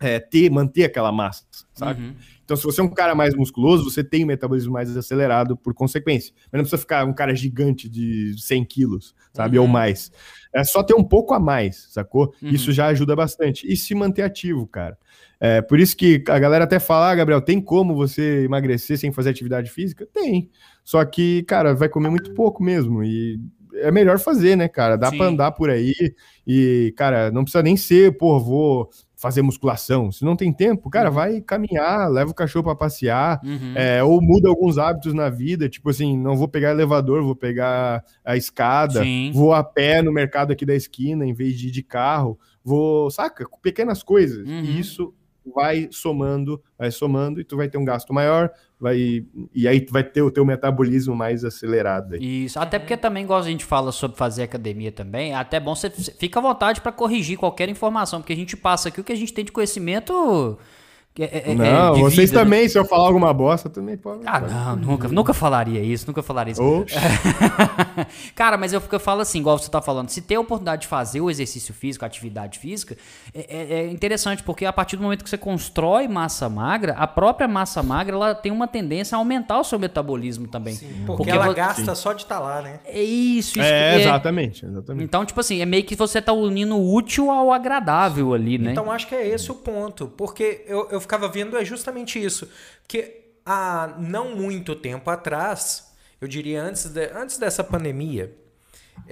é, 0.00 0.18
ter, 0.18 0.50
manter 0.50 0.84
aquela 0.84 1.12
massa, 1.12 1.44
sabe? 1.74 2.02
Uhum. 2.02 2.14
Então, 2.42 2.56
se 2.56 2.64
você 2.64 2.80
é 2.80 2.84
um 2.84 2.88
cara 2.88 3.14
mais 3.14 3.34
musculoso, 3.34 3.84
você 3.84 4.02
tem 4.02 4.24
um 4.24 4.26
metabolismo 4.26 4.72
mais 4.72 4.96
acelerado 4.96 5.56
por 5.56 5.72
consequência. 5.72 6.34
Mas 6.50 6.58
não 6.58 6.62
precisa 6.62 6.80
ficar 6.80 7.04
um 7.04 7.12
cara 7.12 7.34
gigante 7.34 7.88
de 7.88 8.34
100 8.38 8.64
quilos, 8.64 9.14
sabe? 9.32 9.58
Uhum. 9.58 9.64
Ou 9.64 9.70
mais. 9.70 10.10
É 10.52 10.64
só 10.64 10.82
ter 10.82 10.94
um 10.94 11.04
pouco 11.04 11.32
a 11.32 11.38
mais, 11.38 11.86
sacou? 11.90 12.34
Uhum. 12.42 12.48
Isso 12.50 12.72
já 12.72 12.86
ajuda 12.86 13.14
bastante. 13.14 13.70
E 13.70 13.76
se 13.76 13.94
manter 13.94 14.22
ativo, 14.22 14.66
cara. 14.66 14.98
É, 15.38 15.62
por 15.62 15.78
isso 15.78 15.96
que 15.96 16.22
a 16.28 16.38
galera 16.38 16.64
até 16.64 16.78
fala, 16.78 17.10
ah, 17.10 17.14
Gabriel, 17.14 17.40
tem 17.40 17.60
como 17.60 17.94
você 17.94 18.44
emagrecer 18.44 18.98
sem 18.98 19.12
fazer 19.12 19.30
atividade 19.30 19.70
física? 19.70 20.06
Tem. 20.12 20.50
Só 20.84 21.04
que, 21.04 21.42
cara, 21.44 21.74
vai 21.74 21.88
comer 21.88 22.10
muito 22.10 22.34
pouco 22.34 22.62
mesmo. 22.62 23.02
E 23.02 23.40
é 23.74 23.90
melhor 23.90 24.18
fazer, 24.18 24.56
né, 24.56 24.68
cara? 24.68 24.96
Dá 24.96 25.10
para 25.10 25.26
andar 25.26 25.52
por 25.52 25.70
aí 25.70 25.94
e, 26.46 26.92
cara, 26.96 27.30
não 27.30 27.42
precisa 27.42 27.62
nem 27.62 27.76
ser, 27.76 28.16
pô, 28.18 28.38
vou 28.38 28.90
fazer 29.20 29.42
musculação. 29.42 30.10
Se 30.10 30.24
não 30.24 30.34
tem 30.34 30.50
tempo, 30.50 30.88
cara, 30.88 31.10
uhum. 31.10 31.14
vai 31.14 31.40
caminhar, 31.42 32.10
leva 32.10 32.30
o 32.30 32.34
cachorro 32.34 32.64
para 32.64 32.74
passear, 32.74 33.38
uhum. 33.44 33.74
é, 33.76 34.02
ou 34.02 34.20
muda 34.22 34.48
alguns 34.48 34.78
hábitos 34.78 35.12
na 35.12 35.28
vida, 35.28 35.68
tipo 35.68 35.90
assim, 35.90 36.16
não 36.16 36.34
vou 36.34 36.48
pegar 36.48 36.70
elevador, 36.70 37.22
vou 37.22 37.36
pegar 37.36 38.02
a 38.24 38.34
escada, 38.34 39.02
Sim. 39.02 39.30
vou 39.34 39.52
a 39.52 39.62
pé 39.62 40.00
no 40.00 40.10
mercado 40.10 40.52
aqui 40.52 40.64
da 40.64 40.74
esquina 40.74 41.26
em 41.26 41.34
vez 41.34 41.58
de 41.58 41.68
ir 41.68 41.70
de 41.70 41.82
carro, 41.82 42.38
vou, 42.64 43.10
saca, 43.10 43.46
pequenas 43.60 44.02
coisas. 44.02 44.48
Uhum. 44.48 44.62
E 44.62 44.80
isso 44.80 45.14
vai 45.54 45.88
somando, 45.90 46.62
vai 46.78 46.90
somando 46.90 47.40
e 47.40 47.44
tu 47.44 47.56
vai 47.56 47.68
ter 47.68 47.76
um 47.76 47.84
gasto 47.84 48.14
maior, 48.14 48.50
vai 48.80 49.24
e 49.54 49.68
aí 49.68 49.86
vai 49.90 50.02
ter 50.02 50.22
o 50.22 50.30
teu 50.30 50.44
metabolismo 50.44 51.14
mais 51.14 51.44
acelerado. 51.44 52.14
Aí. 52.14 52.44
Isso, 52.44 52.58
até 52.58 52.78
porque 52.78 52.96
também 52.96 53.24
igual 53.24 53.38
a 53.38 53.42
gente 53.42 53.64
fala 53.64 53.92
sobre 53.92 54.16
fazer 54.16 54.44
academia 54.44 54.90
também, 54.90 55.32
é 55.32 55.34
até 55.34 55.60
bom 55.60 55.74
você 55.74 55.90
fica 55.90 56.38
à 56.38 56.42
vontade 56.42 56.80
para 56.80 56.90
corrigir 56.90 57.36
qualquer 57.36 57.68
informação, 57.68 58.20
porque 58.20 58.32
a 58.32 58.36
gente 58.36 58.56
passa 58.56 58.88
aqui 58.88 59.00
o 59.00 59.04
que 59.04 59.12
a 59.12 59.16
gente 59.16 59.32
tem 59.32 59.44
de 59.44 59.52
conhecimento 59.52 60.58
é, 61.24 61.50
é, 61.50 61.52
é, 61.52 61.54
não, 61.54 61.96
é 61.96 61.98
vocês 61.98 62.30
vida, 62.30 62.38
né? 62.38 62.44
também, 62.44 62.62
né? 62.62 62.68
se 62.68 62.78
eu 62.78 62.84
falar 62.84 63.06
alguma 63.06 63.32
bosta, 63.34 63.68
também 63.68 63.96
pode. 63.96 64.22
Ah, 64.24 64.40
não, 64.40 64.76
nunca, 64.76 65.08
nunca 65.08 65.34
falaria 65.34 65.80
isso, 65.80 66.06
nunca 66.06 66.22
falaria 66.22 66.52
isso. 66.52 66.62
Cara, 68.34 68.56
mas 68.56 68.72
eu, 68.72 68.82
eu 68.90 69.00
falo 69.00 69.20
assim, 69.20 69.40
igual 69.40 69.58
você 69.58 69.70
tá 69.70 69.82
falando, 69.82 70.08
se 70.08 70.22
tem 70.22 70.36
a 70.36 70.40
oportunidade 70.40 70.82
de 70.82 70.88
fazer 70.88 71.20
o 71.20 71.30
exercício 71.30 71.74
físico, 71.74 72.04
a 72.04 72.08
atividade 72.08 72.58
física, 72.58 72.96
é, 73.34 73.46
é, 73.48 73.80
é, 73.80 73.90
interessante, 73.90 74.42
porque 74.42 74.64
a 74.64 74.72
partir 74.72 74.96
do 74.96 75.02
momento 75.02 75.22
que 75.22 75.30
você 75.30 75.38
constrói 75.38 76.08
massa 76.08 76.48
magra, 76.48 76.94
a 76.94 77.06
própria 77.06 77.46
massa 77.46 77.82
magra 77.82 78.14
ela 78.14 78.34
tem 78.34 78.50
uma 78.50 78.66
tendência 78.66 79.16
a 79.16 79.18
aumentar 79.18 79.60
o 79.60 79.64
seu 79.64 79.78
metabolismo 79.78 80.48
também. 80.48 80.74
Sim, 80.74 80.86
porque, 81.06 81.24
porque, 81.24 81.30
ela 81.30 81.44
ela, 81.44 81.54
gasta 81.54 81.94
sim. 81.94 82.00
só 82.00 82.12
de 82.12 82.22
estar 82.22 82.36
tá 82.36 82.40
lá, 82.40 82.62
né? 82.62 82.80
É 82.84 83.02
isso, 83.02 83.58
isso. 83.58 83.60
É, 83.60 84.00
exatamente, 84.00 84.64
exatamente. 84.64 85.04
Então, 85.04 85.24
tipo 85.24 85.40
assim, 85.40 85.60
é 85.60 85.66
meio 85.66 85.84
que 85.84 85.94
você 85.94 86.20
tá 86.22 86.32
unindo 86.32 86.76
o 86.76 86.94
útil 86.94 87.30
ao 87.30 87.52
agradável 87.52 88.32
ali, 88.32 88.58
né? 88.58 88.72
Então, 88.72 88.90
acho 88.90 89.06
que 89.06 89.14
é 89.14 89.28
esse 89.28 89.50
o 89.50 89.54
ponto, 89.54 90.08
porque 90.16 90.64
eu, 90.66 90.88
eu 90.90 91.00
ficava 91.10 91.26
vendo 91.26 91.56
é 91.56 91.64
justamente 91.64 92.22
isso. 92.22 92.48
Que 92.86 93.32
há 93.44 93.96
não 93.98 94.36
muito 94.36 94.76
tempo 94.76 95.10
atrás, 95.10 95.92
eu 96.20 96.28
diria 96.28 96.62
antes, 96.62 96.84
de, 96.84 97.10
antes 97.10 97.36
dessa 97.36 97.64
pandemia, 97.64 98.32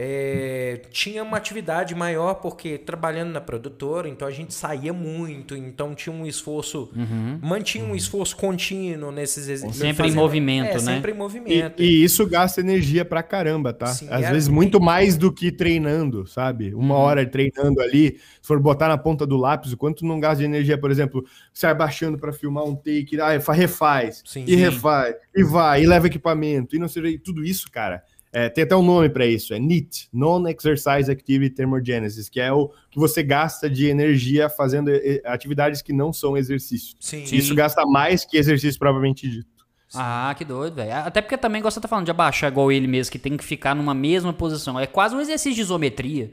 é, 0.01 0.81
tinha 0.93 1.25
uma 1.25 1.37
atividade 1.37 1.93
maior 1.93 2.35
porque 2.35 2.79
trabalhando 2.79 3.33
na 3.33 3.41
produtora, 3.41 4.09
então 4.09 4.29
a 4.29 4.31
gente 4.31 4.55
saía 4.55 4.93
muito, 4.93 5.57
então 5.57 5.93
tinha 5.93 6.15
um 6.15 6.25
esforço, 6.25 6.89
uhum. 6.95 7.41
mantinha 7.43 7.85
um 7.85 7.97
esforço 7.97 8.37
contínuo 8.37 9.11
nesses 9.11 9.49
exercícios. 9.49 9.77
Sempre 9.77 10.05
fazendo, 10.05 10.13
em 10.13 10.17
movimento, 10.17 10.69
é, 10.69 10.75
né? 10.75 10.79
Sempre 10.79 11.11
em 11.11 11.15
movimento. 11.17 11.83
E, 11.83 11.87
e, 11.87 12.05
isso 12.05 12.25
gasta 12.29 12.61
energia 12.61 13.05
pra 13.05 13.25
caramba, 13.25 13.73
tá? 13.73 13.87
Sim, 13.87 14.07
Às 14.09 14.29
vezes 14.29 14.49
muito 14.49 14.81
mais 14.81 15.17
do 15.17 15.33
que 15.33 15.51
treinando, 15.51 16.29
sabe? 16.29 16.73
Uma 16.75 16.95
uhum. 16.95 17.01
hora 17.01 17.27
treinando 17.27 17.81
ali, 17.81 18.21
se 18.41 18.47
for 18.47 18.61
botar 18.61 18.87
na 18.87 18.99
ponta 18.99 19.27
do 19.27 19.37
lápis, 19.37 19.73
o 19.73 19.77
quanto 19.77 20.07
não 20.07 20.21
gasta 20.21 20.39
de 20.39 20.45
energia, 20.45 20.79
por 20.79 20.93
exemplo, 20.93 21.25
sai 21.53 21.75
baixando 21.75 22.17
para 22.17 22.33
filmar 22.33 22.63
um 22.63 22.77
take, 22.77 23.21
ah, 23.21 23.37
refaz, 23.53 24.23
sim, 24.25 24.45
e 24.47 24.51
sim. 24.51 24.57
refaz, 24.57 25.17
e 25.35 25.43
vai, 25.43 25.83
e 25.83 25.87
leva 25.89 26.07
equipamento, 26.07 26.77
e 26.77 26.79
não 26.79 26.87
sei, 26.87 27.19
tudo 27.19 27.43
isso, 27.45 27.69
cara 27.69 28.01
é, 28.33 28.49
tem 28.49 28.65
até 28.65 28.77
um 28.77 28.83
nome 28.83 29.09
para 29.09 29.27
isso, 29.27 29.55
é 29.55 29.59
NEAT, 29.59 30.09
Non-Exercise 30.13 31.11
Activity 31.11 31.55
Thermogenesis, 31.55 32.29
que 32.29 32.41
é 32.41 32.53
o 32.53 32.69
que 32.91 32.99
você 32.99 33.23
gasta 33.23 33.69
de 33.71 33.87
energia 33.87 34.49
fazendo 34.49 34.91
eh, 34.91 35.23
atividades 35.25 35.81
que 35.81 35.93
não 35.93 36.13
são 36.13 36.37
exercício. 36.37 36.95
Sim. 37.01 37.25
Isso 37.33 37.55
gasta 37.55 37.87
mais 37.87 38.25
que 38.25 38.37
exercício 38.37 38.79
propriamente 38.79 39.29
dito. 39.29 39.59
Ah, 39.95 40.35
que 40.37 40.45
doido, 40.45 40.75
velho. 40.75 40.93
Até 40.93 41.23
porque 41.23 41.39
também, 41.39 41.63
você 41.63 41.81
tá 41.81 41.89
falando 41.89 42.05
de 42.05 42.11
abaixar 42.11 42.51
igual 42.51 42.71
ele 42.71 42.87
mesmo, 42.87 43.11
que 43.11 43.19
tem 43.19 43.37
que 43.37 43.45
ficar 43.45 43.75
numa 43.75 43.95
mesma 43.95 44.33
posição. 44.33 44.79
É 44.79 44.87
quase 44.87 45.17
um 45.17 45.21
exercício 45.21 45.55
de 45.55 45.63
isometria. 45.63 46.31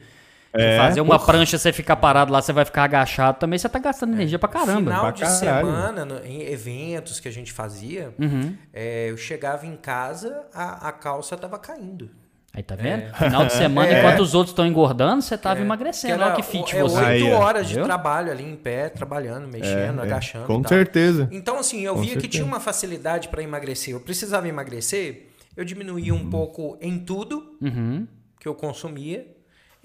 É, 0.58 0.78
fazer 0.78 1.01
uma 1.01 1.20
porra. 1.20 1.34
prancha, 1.34 1.58
você 1.58 1.74
ficar 1.74 1.95
parado 1.95 2.32
lá, 2.32 2.41
você 2.41 2.53
vai 2.53 2.66
ficar 2.66 2.84
agachado 2.84 3.39
também, 3.39 3.60
você 3.60 3.68
tá 3.68 3.80
gastando 3.80 4.14
é. 4.14 4.16
energia 4.16 4.39
pra 4.39 4.49
caramba. 4.49 4.91
Final 4.91 5.01
pra 5.01 5.12
de 5.12 5.22
caralho. 5.22 5.68
semana, 5.68 6.06
no, 6.06 6.26
em 6.26 6.41
eventos 6.43 7.20
que 7.20 7.28
a 7.28 7.32
gente 7.32 7.51
fazia, 7.51 8.14
uhum. 8.20 8.56
é, 8.74 9.10
eu 9.10 9.18
chegava 9.18 9.66
em 9.66 9.76
casa, 9.76 10.43
a, 10.53 10.89
a 10.89 10.91
calça 10.91 11.36
tava 11.36 11.60
caindo. 11.60 12.10
Aí 12.56 12.64
tá 12.64 12.74
vendo? 12.74 13.03
É. 13.03 13.14
Final 13.14 13.45
de 13.45 13.53
semana, 13.53 13.89
é. 13.91 13.99
enquanto 13.99 14.22
os 14.22 14.34
outros 14.34 14.53
estão 14.53 14.66
engordando, 14.66 15.22
você 15.22 15.38
tava 15.38 15.60
é. 15.60 15.64
emagrecendo. 15.64 16.24
Olha 16.24 16.36
que 16.36 16.41
fit 16.41 16.74
é 16.74 16.82
você. 16.82 17.03
oito 17.03 17.28
horas 17.32 17.68
de 17.68 17.82
trabalho 17.82 18.32
ali 18.32 18.45
em 18.45 18.56
pé, 18.56 18.88
trabalhando, 18.88 19.45
mexendo, 19.45 19.99
é, 19.99 20.03
é. 20.03 20.06
agachando. 20.06 20.45
Com 20.45 20.66
certeza. 20.66 21.28
Então, 21.32 21.60
assim, 21.60 21.82
eu 21.82 21.95
Com 21.95 21.99
via 21.99 22.14
certeza. 22.14 22.28
que 22.28 22.32
tinha 22.32 22.45
uma 22.45 22.62
facilidade 22.62 23.28
para 23.28 23.43
emagrecer. 23.43 23.93
Eu 23.93 23.99
precisava 23.99 24.47
emagrecer, 24.47 25.28
eu 25.58 25.66
diminuía 25.66 26.14
um 26.14 26.20
uhum. 26.20 26.30
pouco 26.30 26.78
em 26.80 26.97
tudo 26.97 27.58
uhum. 27.62 28.08
que 28.39 28.47
eu 28.47 28.56
consumia 28.56 29.34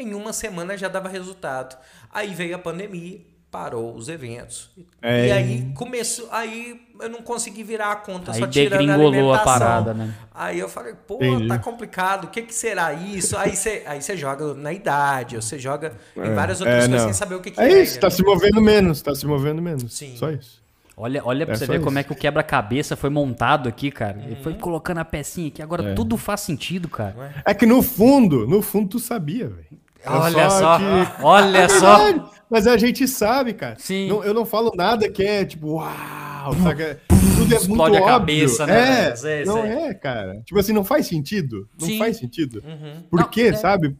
em 0.02 0.14
uma 0.14 0.32
semana 0.32 0.76
já 0.76 0.88
dava 0.88 1.08
resultado. 1.08 1.76
Aí 2.12 2.34
veio 2.34 2.56
a 2.56 2.58
pandemia, 2.58 3.20
parou 3.50 3.94
os 3.94 4.08
eventos. 4.08 4.70
É. 5.02 5.26
E 5.26 5.32
aí 5.32 5.72
começou, 5.74 6.28
aí 6.30 6.80
eu 7.00 7.08
não 7.08 7.22
consegui 7.22 7.64
virar 7.64 7.92
a 7.92 7.96
conta, 7.96 8.32
aí 8.32 8.38
só 8.38 8.46
tirando 8.46 8.90
a 8.90 8.94
alimentação. 8.94 9.34
a 9.34 9.38
parada, 9.38 9.94
né? 9.94 10.14
Aí 10.32 10.58
eu 10.58 10.68
falei, 10.68 10.94
pô, 10.94 11.16
Entendi. 11.16 11.48
tá 11.48 11.58
complicado, 11.58 12.24
o 12.24 12.28
que 12.28 12.42
que 12.42 12.54
será 12.54 12.92
isso? 12.92 13.36
Aí 13.36 13.56
você 13.56 13.82
aí 13.86 14.00
você 14.00 14.16
joga 14.16 14.54
na 14.54 14.72
idade, 14.72 15.36
você 15.36 15.58
joga 15.58 15.92
é. 16.16 16.26
em 16.26 16.34
várias 16.34 16.60
outras 16.60 16.84
é, 16.84 16.88
coisas 16.88 17.00
não. 17.00 17.08
sem 17.08 17.12
saber 17.12 17.34
o 17.34 17.40
que, 17.40 17.50
que 17.50 17.60
é. 17.60 17.72
É 17.72 17.82
isso, 17.82 17.98
tá 17.98 18.10
se 18.10 18.22
movendo 18.22 18.60
menos, 18.60 19.02
tá 19.02 19.14
se 19.14 19.26
movendo 19.26 19.60
menos. 19.60 19.92
Sim. 19.92 20.16
Só 20.16 20.30
isso. 20.30 20.60
Olha, 20.96 21.22
olha 21.24 21.46
pra 21.46 21.54
é 21.54 21.58
você 21.58 21.66
ver 21.66 21.76
isso. 21.76 21.84
como 21.84 21.98
é 21.98 22.02
que 22.02 22.12
o 22.12 22.14
quebra-cabeça 22.14 22.94
foi 22.94 23.08
montado 23.08 23.70
aqui, 23.70 23.90
cara. 23.90 24.18
Uhum. 24.18 24.24
Ele 24.24 24.36
foi 24.36 24.54
colocando 24.54 24.98
a 24.98 25.04
pecinha 25.04 25.48
aqui, 25.48 25.62
agora 25.62 25.92
é. 25.92 25.94
tudo 25.94 26.16
faz 26.18 26.42
sentido, 26.42 26.88
cara. 26.88 27.42
É 27.44 27.54
que 27.54 27.64
no 27.64 27.82
fundo, 27.82 28.46
no 28.46 28.60
fundo 28.60 28.90
tu 28.90 28.98
sabia, 28.98 29.48
velho. 29.48 29.79
Olha 30.06 30.50
só, 30.50 30.78
que... 30.78 31.22
olha 31.22 31.58
é 31.58 31.68
só. 31.68 32.30
Mas 32.50 32.66
a 32.66 32.76
gente 32.76 33.06
sabe, 33.06 33.52
cara. 33.52 33.76
Sim. 33.78 34.08
Não, 34.08 34.24
eu 34.24 34.34
não 34.34 34.44
falo 34.44 34.72
nada 34.74 35.08
que 35.08 35.22
é 35.22 35.44
tipo, 35.44 35.74
uau, 35.74 36.54
saca? 36.62 37.00
Tudo 37.36 37.54
é 37.54 37.56
Explode 37.56 37.92
muito 37.92 37.96
a 37.96 38.00
óbvio. 38.00 38.06
cabeça, 38.06 38.66
né? 38.66 39.10
É, 39.10 39.16
sei, 39.16 39.44
não 39.44 39.62
sei. 39.62 39.70
é, 39.70 39.94
cara. 39.94 40.40
Tipo 40.44 40.58
assim, 40.58 40.72
não 40.72 40.84
faz 40.84 41.06
sentido. 41.06 41.68
Não 41.78 41.86
Sim. 41.86 41.98
faz 41.98 42.16
sentido. 42.16 42.62
Uhum. 42.66 43.02
Por 43.08 43.20
não, 43.20 43.28
quê, 43.28 43.42
é... 43.42 43.52
sabe? 43.54 43.96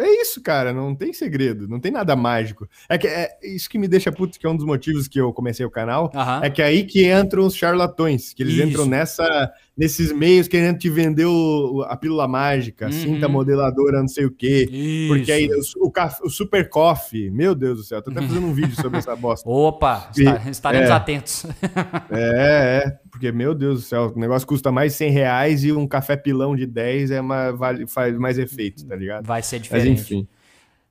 É 0.00 0.22
isso, 0.22 0.40
cara, 0.40 0.72
não 0.72 0.94
tem 0.94 1.12
segredo, 1.12 1.68
não 1.68 1.78
tem 1.78 1.92
nada 1.92 2.16
mágico. 2.16 2.66
É 2.88 2.96
que 2.96 3.06
é 3.06 3.36
isso 3.42 3.68
que 3.68 3.78
me 3.78 3.86
deixa 3.86 4.10
puto, 4.10 4.38
que 4.38 4.46
é 4.46 4.48
um 4.48 4.56
dos 4.56 4.64
motivos 4.64 5.06
que 5.06 5.20
eu 5.20 5.30
comecei 5.30 5.64
o 5.66 5.70
canal, 5.70 6.10
uhum. 6.14 6.42
é 6.42 6.48
que 6.48 6.62
é 6.62 6.64
aí 6.64 6.84
que 6.84 7.12
entram 7.12 7.44
os 7.44 7.54
charlatões, 7.54 8.32
que 8.32 8.42
eles 8.42 8.54
isso. 8.54 8.62
entram 8.62 8.86
nessa 8.86 9.52
nesses 9.80 10.12
meios 10.12 10.46
querendo 10.46 10.76
te 10.76 10.90
vender 10.90 11.24
o, 11.24 11.86
a 11.88 11.96
pílula 11.96 12.28
mágica, 12.28 12.84
uhum. 12.84 12.92
cinta 12.92 13.26
modeladora, 13.26 14.02
não 14.02 14.08
sei 14.08 14.26
o 14.26 14.30
quê. 14.30 14.68
Isso. 14.70 15.08
Porque 15.08 15.32
aí 15.32 15.48
o, 15.48 15.86
o, 15.86 15.92
o, 16.26 16.28
Super 16.28 16.68
Coffee, 16.68 17.30
meu 17.30 17.54
Deus 17.54 17.78
do 17.78 17.84
céu, 17.84 18.02
tô 18.02 18.10
até 18.10 18.20
fazendo 18.20 18.46
um 18.46 18.52
vídeo 18.52 18.76
sobre 18.76 18.98
essa 18.98 19.16
bosta. 19.16 19.48
Opa, 19.48 20.10
e, 20.14 20.50
estaremos 20.50 20.90
é, 20.90 20.92
atentos. 20.92 21.46
é, 22.12 22.84
é, 22.84 22.98
porque, 23.10 23.32
meu 23.32 23.54
Deus 23.54 23.80
do 23.80 23.86
céu, 23.86 24.12
o 24.14 24.20
negócio 24.20 24.46
custa 24.46 24.70
mais 24.70 24.92
de 24.92 24.98
100 24.98 25.10
reais 25.12 25.64
e 25.64 25.72
um 25.72 25.88
café 25.88 26.14
pilão 26.14 26.54
de 26.54 26.66
10 26.66 27.12
é 27.12 27.20
uma, 27.22 27.50
vale, 27.50 27.86
faz 27.86 28.14
mais 28.18 28.38
efeito, 28.38 28.84
tá 28.84 28.94
ligado? 28.94 29.24
Vai 29.24 29.42
ser 29.42 29.60
diferente. 29.60 29.88
Mas 29.88 30.00
enfim. 30.02 30.28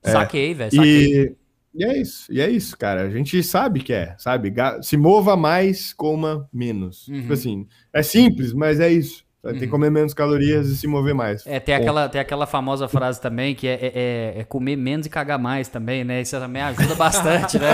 Saquei, 0.02 0.50
é. 0.50 0.54
velho, 0.54 0.74
saquei. 0.74 1.22
E... 1.26 1.36
E 1.72 1.84
é 1.84 2.00
isso, 2.00 2.32
e 2.32 2.40
é 2.40 2.50
isso, 2.50 2.76
cara. 2.76 3.02
A 3.02 3.10
gente 3.10 3.42
sabe 3.42 3.80
que 3.80 3.92
é, 3.92 4.16
sabe? 4.18 4.52
Se 4.82 4.96
mova 4.96 5.36
mais, 5.36 5.92
coma 5.92 6.48
menos. 6.52 7.04
Tipo 7.04 7.12
uhum. 7.14 7.20
Tipo 7.20 7.32
assim, 7.32 7.68
é 7.92 8.02
simples, 8.02 8.52
mas 8.52 8.80
é 8.80 8.90
isso. 8.90 9.24
Tem 9.42 9.54
que 9.54 9.64
uhum. 9.64 9.70
comer 9.70 9.90
menos 9.90 10.12
calorias 10.12 10.68
e 10.68 10.76
se 10.76 10.86
mover 10.86 11.14
mais. 11.14 11.46
É, 11.46 11.58
tem 11.58 11.74
aquela, 11.74 12.10
tem 12.10 12.20
aquela 12.20 12.46
famosa 12.46 12.86
frase 12.86 13.18
também 13.18 13.54
que 13.54 13.66
é, 13.66 13.72
é, 13.72 13.92
é, 13.94 14.40
é 14.40 14.44
comer 14.44 14.76
menos 14.76 15.06
e 15.06 15.10
cagar 15.10 15.38
mais 15.38 15.66
também, 15.66 16.04
né? 16.04 16.20
Isso 16.20 16.38
também 16.38 16.60
ajuda 16.60 16.94
bastante, 16.94 17.58
né? 17.58 17.68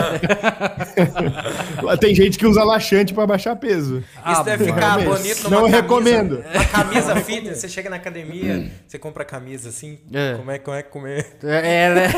tem 1.99 2.15
gente 2.15 2.39
que 2.39 2.47
usa 2.47 2.63
laxante 2.63 3.13
para 3.13 3.27
baixar 3.27 3.57
peso. 3.57 4.05
Ah, 4.23 4.35
Isso 4.35 4.45
deve 4.45 4.67
ficar 4.67 5.01
bonito 5.01 5.43
numa 5.43 5.51
Não 5.51 5.63
camisa, 5.63 5.83
recomendo. 5.83 6.45
Uma 6.55 6.65
camisa 6.67 7.17
fitness, 7.17 7.59
você 7.59 7.69
chega 7.69 7.91
na 7.91 7.97
academia, 7.97 8.71
você 8.87 8.97
compra 8.97 9.25
a 9.25 9.27
camisa 9.27 9.71
assim, 9.71 9.99
é. 10.13 10.35
como 10.35 10.51
é, 10.53 10.59
como 10.61 10.77
é 10.77 10.83
comer? 10.85 11.27
É, 11.43 11.95
né? 11.95 12.09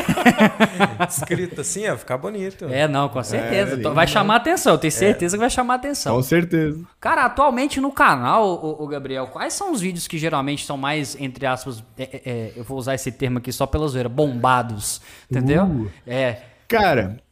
Escrito 1.09 1.61
assim, 1.61 1.89
ó, 1.89 1.97
ficar 1.97 2.19
bonito. 2.19 2.65
É, 2.69 2.87
não, 2.87 3.09
com 3.09 3.23
certeza. 3.23 3.81
É, 3.81 3.89
vai 3.93 4.05
chamar 4.05 4.35
atenção, 4.35 4.73
eu 4.73 4.77
tenho 4.77 4.91
certeza 4.91 5.35
que 5.35 5.41
vai 5.41 5.49
chamar 5.49 5.75
atenção. 5.75 6.15
Com 6.15 6.21
certeza. 6.21 6.79
Cara, 6.99 7.25
atualmente 7.25 7.81
no 7.81 7.91
canal, 7.91 8.47
o, 8.47 8.83
o 8.83 8.87
Gabriel, 8.87 9.25
quais 9.39 9.53
são 9.53 9.71
os 9.71 9.79
vídeos 9.79 10.05
que 10.05 10.17
geralmente 10.17 10.65
são 10.65 10.75
mais, 10.75 11.15
entre 11.17 11.45
aspas, 11.45 11.81
é, 11.97 12.03
é, 12.03 12.21
é, 12.25 12.53
eu 12.57 12.63
vou 12.65 12.77
usar 12.77 12.95
esse 12.95 13.09
termo 13.09 13.37
aqui 13.37 13.53
só 13.53 13.65
pela 13.65 13.87
zoeira, 13.87 14.09
bombados, 14.09 14.99
entendeu? 15.31 15.63
Uh, 15.63 15.89
é. 16.05 16.41
Cara, 16.67 17.23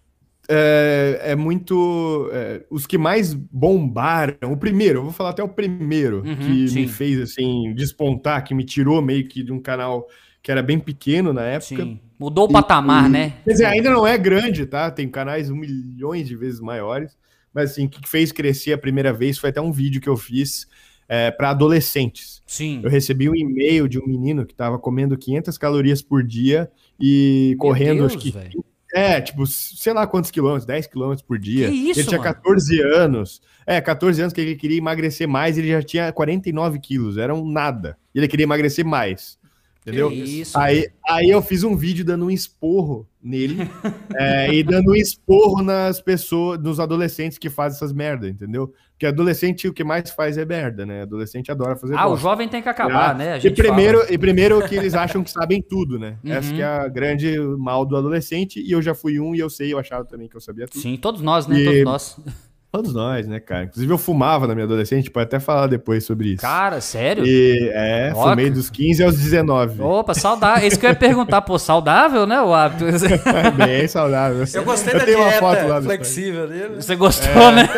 é, 0.47 1.19
é 1.21 1.35
muito. 1.35 2.29
É, 2.31 2.63
os 2.71 2.87
que 2.87 2.97
mais 2.97 3.33
bombaram. 3.33 4.53
O 4.53 4.55
primeiro, 4.55 4.99
eu 4.99 5.03
vou 5.03 5.11
falar 5.11 5.31
até 5.31 5.43
o 5.43 5.49
primeiro 5.49 6.23
uhum, 6.25 6.37
que 6.37 6.69
sim. 6.69 6.79
me 6.83 6.87
fez 6.87 7.19
assim 7.19 7.73
despontar, 7.75 8.41
que 8.45 8.55
me 8.55 8.63
tirou 8.63 9.01
meio 9.01 9.27
que 9.27 9.43
de 9.43 9.51
um 9.51 9.59
canal 9.59 10.07
que 10.41 10.49
era 10.49 10.63
bem 10.63 10.79
pequeno 10.79 11.33
na 11.33 11.43
época. 11.43 11.83
Sim. 11.83 11.99
Mudou 12.17 12.45
o 12.45 12.49
patamar, 12.49 13.07
e, 13.07 13.09
né? 13.09 13.33
Quer 13.43 13.51
dizer, 13.51 13.65
ainda 13.65 13.89
não 13.89 14.07
é 14.07 14.17
grande, 14.17 14.65
tá? 14.65 14.89
Tem 14.89 15.09
canais 15.09 15.49
milhões 15.49 16.25
de 16.25 16.37
vezes 16.37 16.61
maiores. 16.61 17.17
Mas 17.53 17.71
assim, 17.71 17.85
o 17.85 17.89
que 17.89 18.07
fez 18.07 18.31
crescer 18.31 18.71
a 18.71 18.77
primeira 18.77 19.11
vez 19.11 19.37
foi 19.37 19.49
até 19.49 19.59
um 19.59 19.73
vídeo 19.73 19.99
que 19.99 20.07
eu 20.07 20.15
fiz 20.15 20.67
é, 21.07 21.31
para 21.31 21.51
adolescentes. 21.51 22.41
Sim. 22.45 22.81
Eu 22.83 22.89
recebi 22.89 23.29
um 23.29 23.35
e-mail 23.35 23.87
de 23.87 23.99
um 23.99 24.05
menino 24.05 24.45
que 24.45 24.53
estava 24.53 24.77
comendo 24.77 25.17
500 25.17 25.57
calorias 25.57 26.01
por 26.01 26.23
dia 26.23 26.69
e 26.99 27.49
Meu 27.51 27.59
correndo, 27.59 27.99
Deus, 27.99 28.13
acho 28.13 28.21
que. 28.21 28.31
Véio. 28.31 28.65
É, 28.93 29.19
tipo, 29.19 29.45
sei 29.45 29.93
lá 29.93 30.07
quantos 30.07 30.31
quilômetros, 30.31 30.65
10 30.65 30.87
quilômetros 30.87 31.21
por 31.21 31.37
dia. 31.37 31.67
Que 31.67 31.75
isso, 31.75 31.99
ele 31.99 32.07
tinha 32.07 32.19
mano? 32.19 32.33
14 32.33 32.81
anos. 32.81 33.41
É, 33.65 33.81
14 33.81 34.21
anos 34.21 34.33
que 34.33 34.39
ele 34.39 34.55
queria 34.55 34.77
emagrecer 34.77 35.27
mais, 35.27 35.57
ele 35.57 35.67
já 35.67 35.83
tinha 35.83 36.11
49 36.11 36.79
quilos, 36.79 37.17
era 37.17 37.35
um 37.35 37.49
nada. 37.49 37.97
E 38.15 38.19
ele 38.19 38.27
queria 38.27 38.45
emagrecer 38.45 38.85
mais. 38.85 39.37
Entendeu? 39.87 40.11
Isso, 40.11 40.57
aí, 40.57 40.89
aí 41.07 41.29
eu 41.29 41.41
fiz 41.41 41.63
um 41.63 41.73
vídeo 41.73 42.03
dando 42.03 42.25
um 42.25 42.29
esporro 42.29 43.07
nele 43.23 43.57
é, 44.19 44.53
e 44.53 44.61
dando 44.61 44.91
um 44.91 44.95
esporro 44.95 45.63
nas 45.63 46.01
pessoas, 46.01 46.59
nos 46.61 46.77
adolescentes 46.77 47.37
que 47.37 47.49
fazem 47.49 47.77
essas 47.77 47.93
merda, 47.93 48.27
entendeu? 48.27 48.73
Porque 48.91 49.05
adolescente 49.05 49.65
o 49.65 49.73
que 49.73 49.85
mais 49.85 50.09
faz 50.09 50.37
é 50.37 50.43
merda, 50.43 50.85
né? 50.85 51.03
Adolescente 51.03 51.49
adora 51.49 51.77
fazer 51.77 51.93
Ah, 51.93 52.03
bosta. 52.03 52.13
o 52.15 52.17
jovem 52.17 52.49
tem 52.49 52.61
que 52.61 52.67
acabar, 52.67 53.15
é, 53.15 53.17
né? 53.17 53.39
e 53.41 53.49
primeiro, 53.49 53.99
fala. 53.99 54.13
e 54.13 54.17
primeiro 54.17 54.67
que 54.67 54.75
eles 54.75 54.93
acham 54.93 55.23
que 55.23 55.31
sabem 55.31 55.61
tudo, 55.61 55.97
né? 55.97 56.17
Uhum. 56.21 56.33
Essa 56.33 56.53
que 56.53 56.61
é 56.61 56.65
a 56.65 56.87
grande 56.89 57.39
mal 57.57 57.85
do 57.85 57.95
adolescente 57.95 58.59
e 58.59 58.71
eu 58.71 58.81
já 58.81 58.93
fui 58.93 59.21
um 59.21 59.33
e 59.33 59.39
eu 59.39 59.49
sei, 59.49 59.71
eu 59.71 59.79
achava 59.79 60.03
também 60.03 60.27
que 60.27 60.35
eu 60.35 60.41
sabia 60.41 60.67
tudo. 60.67 60.81
Sim, 60.81 60.97
todos 60.97 61.21
nós, 61.21 61.47
né? 61.47 61.59
E... 61.59 61.65
Todos 61.65 61.83
nós. 61.83 62.19
Todos 62.69 62.93
nós, 62.93 63.25
né, 63.25 63.39
cara? 63.39 63.63
Inclusive 63.63 63.93
eu 63.93 63.97
fumava 63.97 64.45
na 64.45 64.53
minha 64.53 64.65
adolescente, 64.65 65.09
pode 65.09 65.23
até 65.23 65.39
falar 65.39 65.67
depois 65.67 66.03
sobre 66.03 66.33
isso. 66.33 66.41
Cara, 66.41 66.81
sério? 66.81 67.25
E, 67.25 67.71
é, 67.73 68.11
Ó, 68.13 68.29
fumei 68.29 68.49
dos 68.49 68.69
15 68.69 69.03
aos 69.03 69.17
19. 69.17 69.81
Opa, 69.81 70.13
saudável. 70.13 70.63
É 70.63 70.67
isso 70.67 70.77
que 70.77 70.85
eu 70.85 70.89
ia 70.89 70.95
perguntar, 70.95 71.41
pô, 71.43 71.57
saudável, 71.57 72.27
né, 72.27 72.41
o 72.41 72.53
hábito? 72.53 72.85
É 73.37 73.51
bem 73.51 73.87
saudável. 73.87 74.43
Eu 74.53 74.65
gostei 74.65 74.93
eu 74.93 74.99
da 74.99 75.05
tenho 75.05 75.17
dieta 75.17 75.45
uma 75.45 75.55
foto 75.55 75.67
lá 75.67 75.81
flexível 75.81 76.47
dele. 76.47 76.75
Você 76.75 76.95
gostou, 76.95 77.49
é, 77.49 77.51
né? 77.55 77.69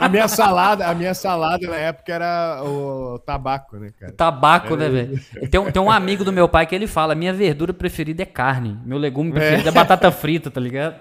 A 0.00 0.08
minha 0.08 0.26
salada, 0.26 0.86
a 0.86 0.94
minha 0.94 1.14
salada 1.14 1.66
na 1.68 1.76
época 1.76 2.12
era 2.12 2.62
o 2.64 3.20
tabaco, 3.20 3.76
né, 3.76 3.90
cara? 3.98 4.12
Tabaco, 4.12 4.74
né, 4.74 4.88
velho? 4.88 5.20
Tem, 5.48 5.70
tem 5.70 5.82
um 5.82 5.90
amigo 5.90 6.24
do 6.24 6.32
meu 6.32 6.48
pai 6.48 6.66
que 6.66 6.74
ele 6.74 6.88
fala, 6.88 7.14
minha 7.14 7.32
verdura 7.32 7.72
preferida 7.72 8.22
é 8.22 8.26
carne, 8.26 8.76
meu 8.84 8.98
legume 8.98 9.30
preferido 9.30 9.68
é, 9.68 9.70
é 9.70 9.72
batata 9.72 10.10
frita, 10.10 10.50
tá 10.50 10.60
ligado? 10.60 10.96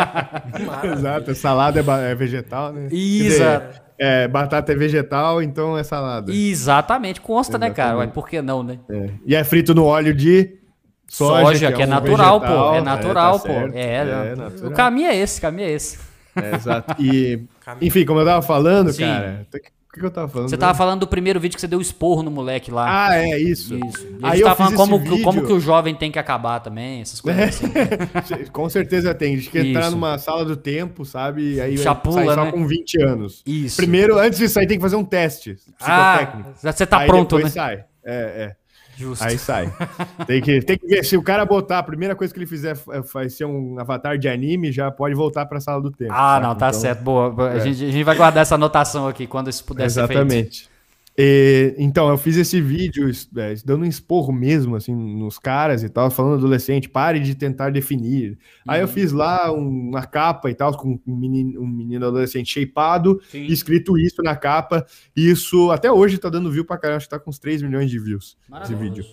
Exato, 0.96 1.34
salada 1.34 1.80
é, 1.80 2.12
é 2.12 2.14
vegetal 2.14 2.53
vegetal, 2.54 2.72
né? 2.72 2.88
Exato. 2.90 3.84
É, 3.96 4.26
batata 4.26 4.72
é 4.72 4.74
vegetal, 4.74 5.42
então 5.42 5.78
é 5.78 5.84
salada. 5.84 6.32
Exatamente, 6.32 7.20
consta, 7.20 7.52
Exatamente. 7.52 7.70
né, 7.70 7.84
cara? 7.84 7.98
Ué, 7.98 8.06
por 8.08 8.28
que 8.28 8.42
não, 8.42 8.62
né? 8.62 8.78
É. 8.90 9.10
E 9.24 9.34
é 9.34 9.44
frito 9.44 9.72
no 9.74 9.84
óleo 9.84 10.12
de 10.12 10.58
soja, 11.06 11.44
soja 11.44 11.58
que, 11.68 11.74
é, 11.74 11.76
que 11.76 11.82
é, 11.82 11.86
um 11.86 11.90
natural, 11.90 12.40
vegetal, 12.40 12.70
pô. 12.70 12.74
É 12.74 12.80
natural, 12.80 13.34
é, 13.34 13.38
tá 13.38 13.44
pô. 13.46 13.52
É, 13.52 13.94
é 13.94 14.36
natural. 14.36 14.70
o 14.70 14.74
caminho 14.74 15.08
é 15.08 15.16
esse, 15.16 15.38
o 15.38 15.42
caminho 15.42 15.68
é 15.68 15.72
esse. 15.72 15.98
É, 16.34 16.54
exato. 16.56 17.00
E, 17.00 17.44
enfim, 17.80 18.04
como 18.04 18.18
eu 18.18 18.26
tava 18.26 18.42
falando, 18.42 18.92
Sim. 18.92 19.04
cara, 19.04 19.46
que, 19.94 20.00
que 20.00 20.06
eu 20.06 20.10
tava 20.10 20.28
falando? 20.28 20.48
Você 20.48 20.56
tava 20.56 20.74
falando 20.74 21.00
do 21.00 21.06
primeiro 21.06 21.38
vídeo 21.38 21.54
que 21.54 21.60
você 21.60 21.68
deu 21.68 21.80
esporro 21.80 22.22
no 22.22 22.30
moleque 22.30 22.70
lá. 22.70 23.08
Ah, 23.08 23.16
é, 23.16 23.38
isso. 23.38 23.76
Isso. 23.76 24.06
E 24.06 24.18
Aí 24.22 24.40
eu 24.40 24.46
tava 24.46 24.56
falando 24.56 24.76
como, 24.76 24.98
vídeo... 24.98 25.22
como 25.22 25.46
que 25.46 25.52
o 25.52 25.60
jovem 25.60 25.94
tem 25.94 26.10
que 26.10 26.18
acabar 26.18 26.60
também, 26.60 27.00
essas 27.00 27.20
coisas 27.20 27.42
assim. 27.42 27.72
Com 28.52 28.68
certeza 28.68 29.14
tem. 29.14 29.34
A 29.34 29.36
gente 29.36 29.50
quer 29.50 29.64
entrar 29.64 29.90
numa 29.90 30.18
sala 30.18 30.44
do 30.44 30.56
tempo, 30.56 31.04
sabe? 31.04 31.60
Aí 31.60 31.78
Chapula, 31.78 32.24
sai 32.24 32.34
só 32.34 32.44
né? 32.44 32.52
com 32.52 32.66
20 32.66 33.02
anos. 33.02 33.42
Isso. 33.46 33.76
Primeiro, 33.76 34.18
antes 34.18 34.38
de 34.38 34.48
sair, 34.48 34.66
tem 34.66 34.76
que 34.76 34.82
fazer 34.82 34.96
um 34.96 35.04
teste 35.04 35.54
psicotécnico. 35.78 36.50
Ah, 36.64 36.72
você 36.72 36.86
tá 36.86 36.98
Aí 36.98 37.06
pronto, 37.06 37.38
né? 37.38 37.48
sai. 37.48 37.84
É, 38.04 38.14
é. 38.14 38.56
Justo. 38.96 39.24
Aí 39.24 39.38
sai. 39.38 39.72
tem, 40.26 40.40
que, 40.40 40.60
tem 40.62 40.78
que 40.78 40.86
ver. 40.86 41.04
Se 41.04 41.16
o 41.16 41.22
cara 41.22 41.44
botar, 41.44 41.78
a 41.78 41.82
primeira 41.82 42.14
coisa 42.14 42.32
que 42.32 42.38
ele 42.38 42.46
fizer 42.46 42.76
é, 42.90 43.00
vai 43.00 43.28
ser 43.28 43.44
um 43.44 43.78
avatar 43.78 44.16
de 44.18 44.28
anime, 44.28 44.70
já 44.72 44.90
pode 44.90 45.14
voltar 45.14 45.46
para 45.46 45.58
a 45.58 45.60
sala 45.60 45.80
do 45.82 45.90
tempo. 45.90 46.12
Ah, 46.12 46.34
sabe? 46.34 46.46
não, 46.46 46.54
tá 46.54 46.68
então, 46.68 46.80
certo. 46.80 47.02
Boa. 47.02 47.50
É. 47.50 47.56
A, 47.56 47.58
gente, 47.58 47.84
a, 47.84 47.90
gente, 47.90 48.04
vai 48.04 48.16
guardar 48.16 48.42
essa 48.42 48.54
anotação 48.54 49.08
aqui 49.08 49.26
quando 49.26 49.50
isso 49.50 49.64
puder 49.64 49.84
Exatamente. 49.84 50.30
ser 50.30 50.60
feito. 50.64 50.73
E, 51.16 51.74
então, 51.78 52.08
eu 52.08 52.18
fiz 52.18 52.36
esse 52.36 52.60
vídeo 52.60 53.08
é, 53.36 53.54
dando 53.64 53.82
um 53.82 53.88
esporro 53.88 54.32
mesmo, 54.32 54.74
assim, 54.74 54.94
nos 54.94 55.38
caras 55.38 55.84
e 55.84 55.88
tal, 55.88 56.10
falando 56.10 56.34
adolescente, 56.34 56.88
pare 56.88 57.20
de 57.20 57.36
tentar 57.36 57.70
definir. 57.70 58.30
Uhum. 58.30 58.36
Aí 58.66 58.80
eu 58.80 58.86
uhum. 58.86 58.92
fiz 58.92 59.12
lá 59.12 59.52
um, 59.52 59.90
uma 59.90 60.04
capa 60.04 60.50
e 60.50 60.54
tal, 60.54 60.76
com 60.76 60.98
um 61.06 61.16
menino, 61.16 61.62
um 61.62 61.66
menino 61.66 62.06
adolescente 62.06 62.52
shapeado, 62.52 63.20
Sim. 63.30 63.46
escrito 63.46 63.96
isso 63.96 64.22
na 64.22 64.34
capa. 64.34 64.84
Isso 65.14 65.70
até 65.70 65.90
hoje 65.90 66.18
tá 66.18 66.28
dando 66.28 66.50
view 66.50 66.64
pra 66.64 66.78
caramba, 66.78 66.96
acho 66.96 67.06
que 67.06 67.10
tá 67.10 67.20
com 67.20 67.30
uns 67.30 67.38
3 67.38 67.62
milhões 67.62 67.90
de 67.90 67.98
views 67.98 68.36
esse 68.62 68.74
vídeo. 68.74 69.04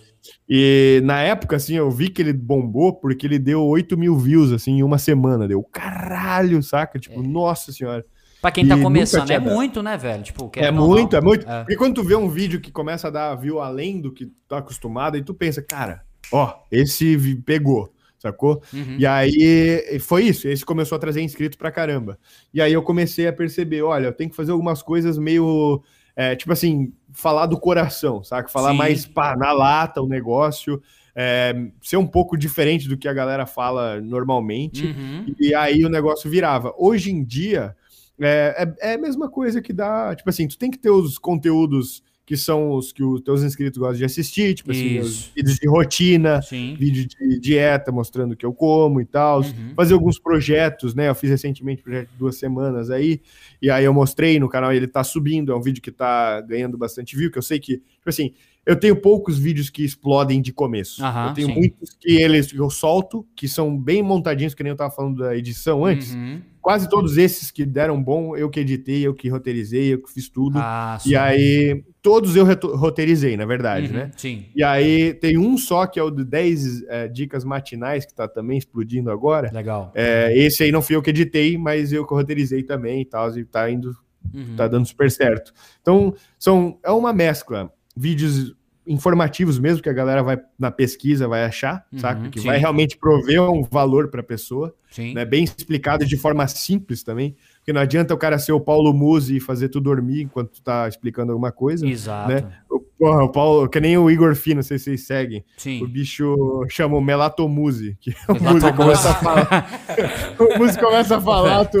E 0.48 1.00
na 1.04 1.20
época, 1.20 1.56
assim, 1.56 1.74
eu 1.74 1.90
vi 1.90 2.08
que 2.08 2.22
ele 2.22 2.32
bombou 2.32 2.94
porque 2.94 3.26
ele 3.26 3.38
deu 3.38 3.64
8 3.64 3.96
mil 3.96 4.16
views, 4.16 4.52
assim, 4.52 4.78
em 4.78 4.82
uma 4.82 4.98
semana. 4.98 5.48
Deu 5.48 5.62
caralho, 5.62 6.62
saca? 6.62 6.98
Tipo, 6.98 7.20
é. 7.20 7.26
nossa 7.26 7.72
senhora. 7.72 8.04
Pra 8.42 8.50
quem 8.50 8.66
tá 8.66 8.76
começando, 8.76 9.30
é 9.30 9.38
muito, 9.38 9.84
né, 9.84 9.96
velho? 9.96 10.20
Tipo, 10.24 10.50
é 10.56 10.72
muito, 10.72 11.14
é 11.14 11.20
muito. 11.20 11.48
É. 11.48 11.60
Porque 11.60 11.76
quando 11.76 11.94
tu 11.94 12.02
vê 12.02 12.16
um 12.16 12.28
vídeo 12.28 12.60
que 12.60 12.72
começa 12.72 13.06
a 13.06 13.10
dar 13.10 13.36
view 13.36 13.60
além 13.60 14.00
do 14.00 14.10
que 14.10 14.32
tá 14.48 14.58
acostumado, 14.58 15.14
aí 15.14 15.22
tu 15.22 15.32
pensa, 15.32 15.62
cara, 15.62 16.02
ó, 16.32 16.52
esse 16.68 17.36
pegou, 17.46 17.94
sacou? 18.18 18.60
Uhum. 18.72 18.96
E 18.98 19.06
aí 19.06 19.96
foi 20.00 20.24
isso, 20.24 20.48
esse 20.48 20.64
começou 20.64 20.96
a 20.96 20.98
trazer 20.98 21.22
inscritos 21.22 21.56
pra 21.56 21.70
caramba. 21.70 22.18
E 22.52 22.60
aí 22.60 22.72
eu 22.72 22.82
comecei 22.82 23.28
a 23.28 23.32
perceber, 23.32 23.82
olha, 23.82 24.06
eu 24.06 24.12
tenho 24.12 24.28
que 24.28 24.34
fazer 24.34 24.50
algumas 24.50 24.82
coisas 24.82 25.16
meio, 25.16 25.80
é, 26.16 26.34
tipo 26.34 26.52
assim, 26.52 26.92
falar 27.12 27.46
do 27.46 27.60
coração, 27.60 28.24
saca? 28.24 28.48
Falar 28.48 28.72
Sim. 28.72 28.76
mais 28.76 29.06
pá, 29.06 29.36
na 29.36 29.52
lata 29.52 30.02
o 30.02 30.08
negócio. 30.08 30.82
É, 31.14 31.54
ser 31.80 31.98
um 31.98 32.06
pouco 32.06 32.36
diferente 32.36 32.88
do 32.88 32.96
que 32.96 33.06
a 33.06 33.12
galera 33.12 33.46
fala 33.46 34.00
normalmente, 34.00 34.86
uhum. 34.86 35.32
e 35.38 35.54
aí 35.54 35.84
o 35.84 35.88
negócio 35.90 36.28
virava. 36.28 36.74
Hoje 36.76 37.12
em 37.12 37.22
dia, 37.22 37.76
é, 38.24 38.54
é, 38.58 38.90
é, 38.90 38.94
a 38.94 38.98
mesma 38.98 39.30
coisa 39.30 39.60
que 39.60 39.72
dá. 39.72 40.14
Tipo 40.14 40.30
assim, 40.30 40.48
tu 40.48 40.58
tem 40.58 40.70
que 40.70 40.78
ter 40.78 40.90
os 40.90 41.18
conteúdos 41.18 42.02
que 42.24 42.36
são 42.36 42.70
os 42.72 42.92
que 42.92 43.02
os 43.02 43.20
teus 43.20 43.42
inscritos 43.42 43.78
gostam 43.78 43.98
de 43.98 44.04
assistir, 44.04 44.54
tipo 44.54 44.70
assim, 44.70 45.00
vídeos 45.34 45.56
de 45.56 45.68
rotina, 45.68 46.40
Sim. 46.40 46.76
vídeo 46.78 47.06
de 47.06 47.40
dieta 47.40 47.90
mostrando 47.90 48.32
o 48.32 48.36
que 48.36 48.46
eu 48.46 48.54
como 48.54 49.00
e 49.00 49.04
tal, 49.04 49.40
uhum. 49.40 49.74
fazer 49.74 49.94
alguns 49.94 50.18
projetos, 50.20 50.94
né? 50.94 51.08
Eu 51.08 51.14
fiz 51.14 51.28
recentemente 51.28 51.82
projeto 51.82 52.10
de 52.10 52.16
duas 52.16 52.36
semanas 52.36 52.90
aí, 52.90 53.20
e 53.60 53.68
aí 53.68 53.84
eu 53.84 53.92
mostrei 53.92 54.38
no 54.38 54.48
canal, 54.48 54.72
ele 54.72 54.86
tá 54.86 55.02
subindo, 55.02 55.52
é 55.52 55.56
um 55.56 55.60
vídeo 55.60 55.82
que 55.82 55.90
tá 55.90 56.40
ganhando 56.42 56.78
bastante 56.78 57.16
view, 57.16 57.30
que 57.30 57.38
eu 57.38 57.42
sei 57.42 57.58
que, 57.58 57.78
tipo 57.78 58.08
assim, 58.08 58.32
eu 58.64 58.78
tenho 58.78 58.96
poucos 58.96 59.38
vídeos 59.38 59.70
que 59.70 59.84
explodem 59.84 60.40
de 60.40 60.52
começo. 60.52 61.02
Uhum, 61.02 61.26
eu 61.28 61.34
tenho 61.34 61.48
sim. 61.48 61.54
muitos 61.54 61.96
que 62.00 62.12
eles 62.12 62.52
eu 62.52 62.70
solto, 62.70 63.26
que 63.34 63.48
são 63.48 63.76
bem 63.76 64.02
montadinhos, 64.02 64.54
que 64.54 64.62
nem 64.62 64.70
eu 64.70 64.76
tava 64.76 64.94
falando 64.94 65.18
da 65.18 65.36
edição 65.36 65.84
antes. 65.84 66.14
Uhum 66.14 66.40
quase 66.62 66.88
todos 66.88 67.18
esses 67.18 67.50
que 67.50 67.66
deram 67.66 68.00
bom, 68.00 68.36
eu 68.36 68.48
que 68.48 68.60
editei, 68.60 69.04
eu 69.04 69.12
que 69.12 69.28
roteirizei, 69.28 69.92
eu 69.92 70.00
que 70.00 70.10
fiz 70.10 70.28
tudo. 70.28 70.58
Ah, 70.58 70.96
e 71.04 71.16
aí, 71.16 71.84
todos 72.00 72.36
eu 72.36 72.46
roteirizei, 72.46 73.36
na 73.36 73.44
verdade, 73.44 73.88
uhum, 73.88 73.94
né? 73.94 74.10
Sim. 74.16 74.46
E 74.54 74.62
aí, 74.62 75.12
tem 75.12 75.36
um 75.36 75.58
só 75.58 75.86
que 75.86 75.98
é 75.98 76.02
o 76.02 76.10
de 76.10 76.24
10 76.24 76.84
é, 76.84 77.08
dicas 77.08 77.44
matinais, 77.44 78.06
que 78.06 78.14
tá 78.14 78.28
também 78.28 78.56
explodindo 78.56 79.10
agora. 79.10 79.50
Legal. 79.52 79.90
É, 79.92 80.32
esse 80.38 80.62
aí 80.62 80.70
não 80.70 80.80
fui 80.80 80.94
eu 80.94 81.02
que 81.02 81.10
editei, 81.10 81.58
mas 81.58 81.92
eu 81.92 82.06
que 82.06 82.14
roteirizei 82.14 82.62
também 82.62 83.02
e 83.02 83.04
tal, 83.04 83.36
e 83.36 83.44
tá 83.44 83.68
indo, 83.68 83.96
uhum. 84.32 84.54
tá 84.56 84.68
dando 84.68 84.86
super 84.86 85.10
certo. 85.10 85.52
Então, 85.80 86.14
são, 86.38 86.78
é 86.84 86.92
uma 86.92 87.12
mescla. 87.12 87.72
Vídeos 87.96 88.54
informativos 88.86 89.58
mesmo 89.58 89.82
que 89.82 89.88
a 89.88 89.92
galera 89.92 90.22
vai 90.22 90.38
na 90.58 90.70
pesquisa 90.70 91.28
vai 91.28 91.44
achar, 91.44 91.84
uhum, 91.92 91.98
saca? 91.98 92.28
Que 92.28 92.40
sim. 92.40 92.46
vai 92.46 92.58
realmente 92.58 92.96
prover 92.96 93.40
um 93.42 93.62
valor 93.62 94.08
para 94.08 94.20
a 94.20 94.24
pessoa, 94.24 94.74
sim. 94.90 95.14
né? 95.14 95.24
Bem 95.24 95.44
explicado 95.44 96.04
de 96.04 96.16
forma 96.16 96.46
simples 96.48 97.02
também, 97.02 97.36
porque 97.58 97.72
não 97.72 97.80
adianta 97.80 98.12
o 98.12 98.18
cara 98.18 98.38
ser 98.38 98.52
o 98.52 98.60
Paulo 98.60 98.92
Musi 98.92 99.36
e 99.36 99.40
fazer 99.40 99.68
tu 99.68 99.80
dormir 99.80 100.22
enquanto 100.22 100.50
tu 100.50 100.62
tá 100.62 100.88
explicando 100.88 101.32
alguma 101.32 101.52
coisa, 101.52 101.86
Exato. 101.86 102.28
né? 102.32 102.52
O, 102.68 102.80
porra, 102.80 103.22
o 103.22 103.28
Paulo, 103.28 103.68
que 103.68 103.80
nem 103.80 103.96
o 103.96 104.10
Igor 104.10 104.34
Fino, 104.34 104.56
não 104.56 104.62
sei 104.62 104.78
se 104.78 104.84
vocês 104.84 105.06
seguem. 105.06 105.44
Sim. 105.56 105.82
O 105.82 105.86
bicho 105.86 106.36
chama 106.68 106.96
o 106.96 107.00
Melatomuse, 107.00 107.96
que 108.00 108.10
o 108.28 108.42
Musi 108.42 108.72
começa 108.72 109.10
a 109.10 109.14
falar. 109.14 109.80
o 110.38 110.58
Musi 110.58 110.78
começa 110.78 111.16
a 111.16 111.20
falar, 111.20 111.64
tu 111.66 111.78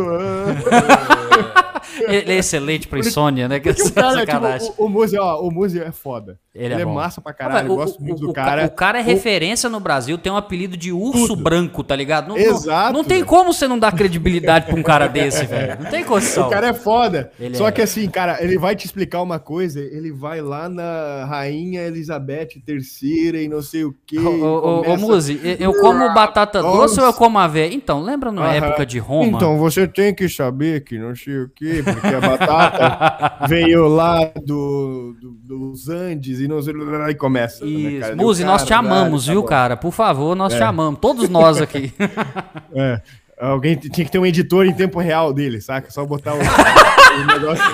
Ele 2.08 2.32
é 2.32 2.38
excelente 2.38 2.88
pra 2.88 2.98
insônia, 2.98 3.48
né? 3.48 3.60
Que 3.60 3.70
o 3.70 3.92
cara, 3.92 4.24
tipo, 4.60 4.82
o, 4.82 4.86
o 4.86 4.88
Muzi, 4.88 5.18
ó, 5.18 5.40
o 5.40 5.50
Muzi 5.50 5.80
é 5.80 5.92
foda. 5.92 6.38
Ele, 6.54 6.74
é 6.74 6.76
ele 6.76 6.82
é, 6.82 6.82
é 6.82 6.84
massa 6.84 7.18
pra 7.18 7.32
caralho, 7.32 7.68
eu 7.68 7.76
gosto 7.76 8.02
muito 8.02 8.20
do 8.20 8.32
cara. 8.32 8.66
O 8.66 8.70
cara 8.70 8.98
é 8.98 9.02
referência 9.02 9.70
no 9.70 9.80
Brasil, 9.80 10.18
tem 10.18 10.30
um 10.30 10.36
apelido 10.36 10.76
de 10.76 10.92
urso 10.92 11.28
Tudo. 11.28 11.42
branco, 11.42 11.82
tá 11.82 11.96
ligado? 11.96 12.28
Não, 12.28 12.36
Exato. 12.36 12.92
Não, 12.92 13.02
não 13.02 13.04
tem 13.04 13.24
como 13.24 13.54
você 13.54 13.66
não 13.66 13.78
dar 13.78 13.92
credibilidade 13.92 14.66
pra 14.66 14.74
um 14.74 14.82
cara 14.82 15.06
desse, 15.06 15.46
velho. 15.46 15.82
Não 15.82 15.90
tem 15.90 16.04
condição. 16.04 16.48
O 16.48 16.50
cara 16.50 16.68
é 16.68 16.74
foda. 16.74 17.32
Ele 17.40 17.56
Só 17.56 17.68
é... 17.68 17.72
que 17.72 17.80
assim, 17.80 18.06
cara, 18.08 18.42
ele 18.44 18.58
vai 18.58 18.76
te 18.76 18.84
explicar 18.84 19.22
uma 19.22 19.38
coisa, 19.38 19.80
ele 19.80 20.12
vai 20.12 20.42
lá 20.42 20.68
na 20.68 21.24
Rainha 21.24 21.80
Elizabeth 21.86 22.48
III 22.68 23.44
e 23.44 23.48
não 23.48 23.62
sei 23.62 23.84
o 23.84 23.96
quê. 24.06 24.18
Ô, 24.18 24.82
começa... 24.82 25.06
Muzi, 25.06 25.40
eu 25.58 25.72
como 25.80 26.12
batata 26.12 26.60
doce 26.60 27.00
ou 27.00 27.06
eu 27.06 27.14
como 27.14 27.38
aveia? 27.38 27.72
Então, 27.72 28.02
lembra 28.02 28.30
na 28.30 28.52
época 28.52 28.84
de 28.84 28.98
Roma? 28.98 29.24
Então, 29.24 29.56
você 29.56 29.88
tem 29.88 30.14
que 30.14 30.28
saber 30.28 30.84
que 30.84 30.98
não 30.98 31.16
sei 31.16 31.44
o 31.44 31.48
quê, 31.48 31.82
porque 31.82 32.06
a 32.08 32.20
batata 32.20 33.46
veio 33.48 33.88
lá 33.88 34.30
do, 34.44 35.16
do, 35.18 35.30
dos 35.42 35.88
Andes 35.88 36.38
e 36.38 36.46
não 36.46 36.62
sei 36.62 36.72
e 37.10 37.14
começa. 37.14 37.64
Né, 37.64 37.70
Isso. 37.70 38.08
Né, 38.08 38.14
Muzi, 38.14 38.44
nós 38.44 38.64
te 38.64 38.72
amamos, 38.72 39.26
tá 39.26 39.32
viu, 39.32 39.42
bom. 39.42 39.48
cara? 39.48 39.76
Por 39.76 39.92
favor, 39.92 40.36
nós 40.36 40.54
é. 40.54 40.56
te 40.56 40.62
amamos. 40.62 41.00
Todos 41.00 41.28
nós 41.28 41.60
aqui. 41.60 41.92
é. 42.74 43.00
Alguém 43.40 43.74
tinha 43.74 44.04
que 44.04 44.10
ter 44.10 44.20
um 44.20 44.26
editor 44.26 44.66
em 44.66 44.72
tempo 44.72 45.00
real 45.00 45.32
dele, 45.32 45.60
saca? 45.60 45.90
Só 45.90 46.06
botar 46.06 46.32
o, 46.32 46.38
o 46.38 47.26
negócio. 47.26 47.64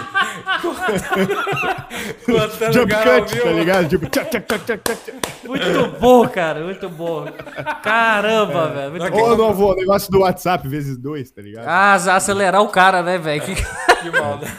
Jump 2.72 2.94
cut, 2.94 3.42
tá 3.42 3.50
ligado? 3.50 3.86
Tipo, 3.86 4.08
tchac, 4.08 4.30
tchac, 4.30 4.64
tchac. 4.64 5.12
Muito 5.44 6.00
bom, 6.00 6.26
cara, 6.26 6.64
muito 6.64 6.88
bom. 6.88 7.26
Caramba, 7.82 8.70
é. 8.70 8.74
velho. 8.74 8.90
Muito 8.92 9.14
Ou 9.14 9.54
bom. 9.54 9.72
o 9.72 9.74
negócio 9.74 10.10
do 10.10 10.20
WhatsApp 10.20 10.66
vezes 10.66 10.96
dois, 10.96 11.30
tá 11.30 11.42
ligado? 11.42 11.66
Ah, 11.66 12.16
acelerar 12.16 12.62
o 12.62 12.68
cara, 12.68 13.02
né, 13.02 13.18
velho? 13.18 13.42
Que... 13.42 13.54
que 14.00 14.10
maldade. 14.10 14.54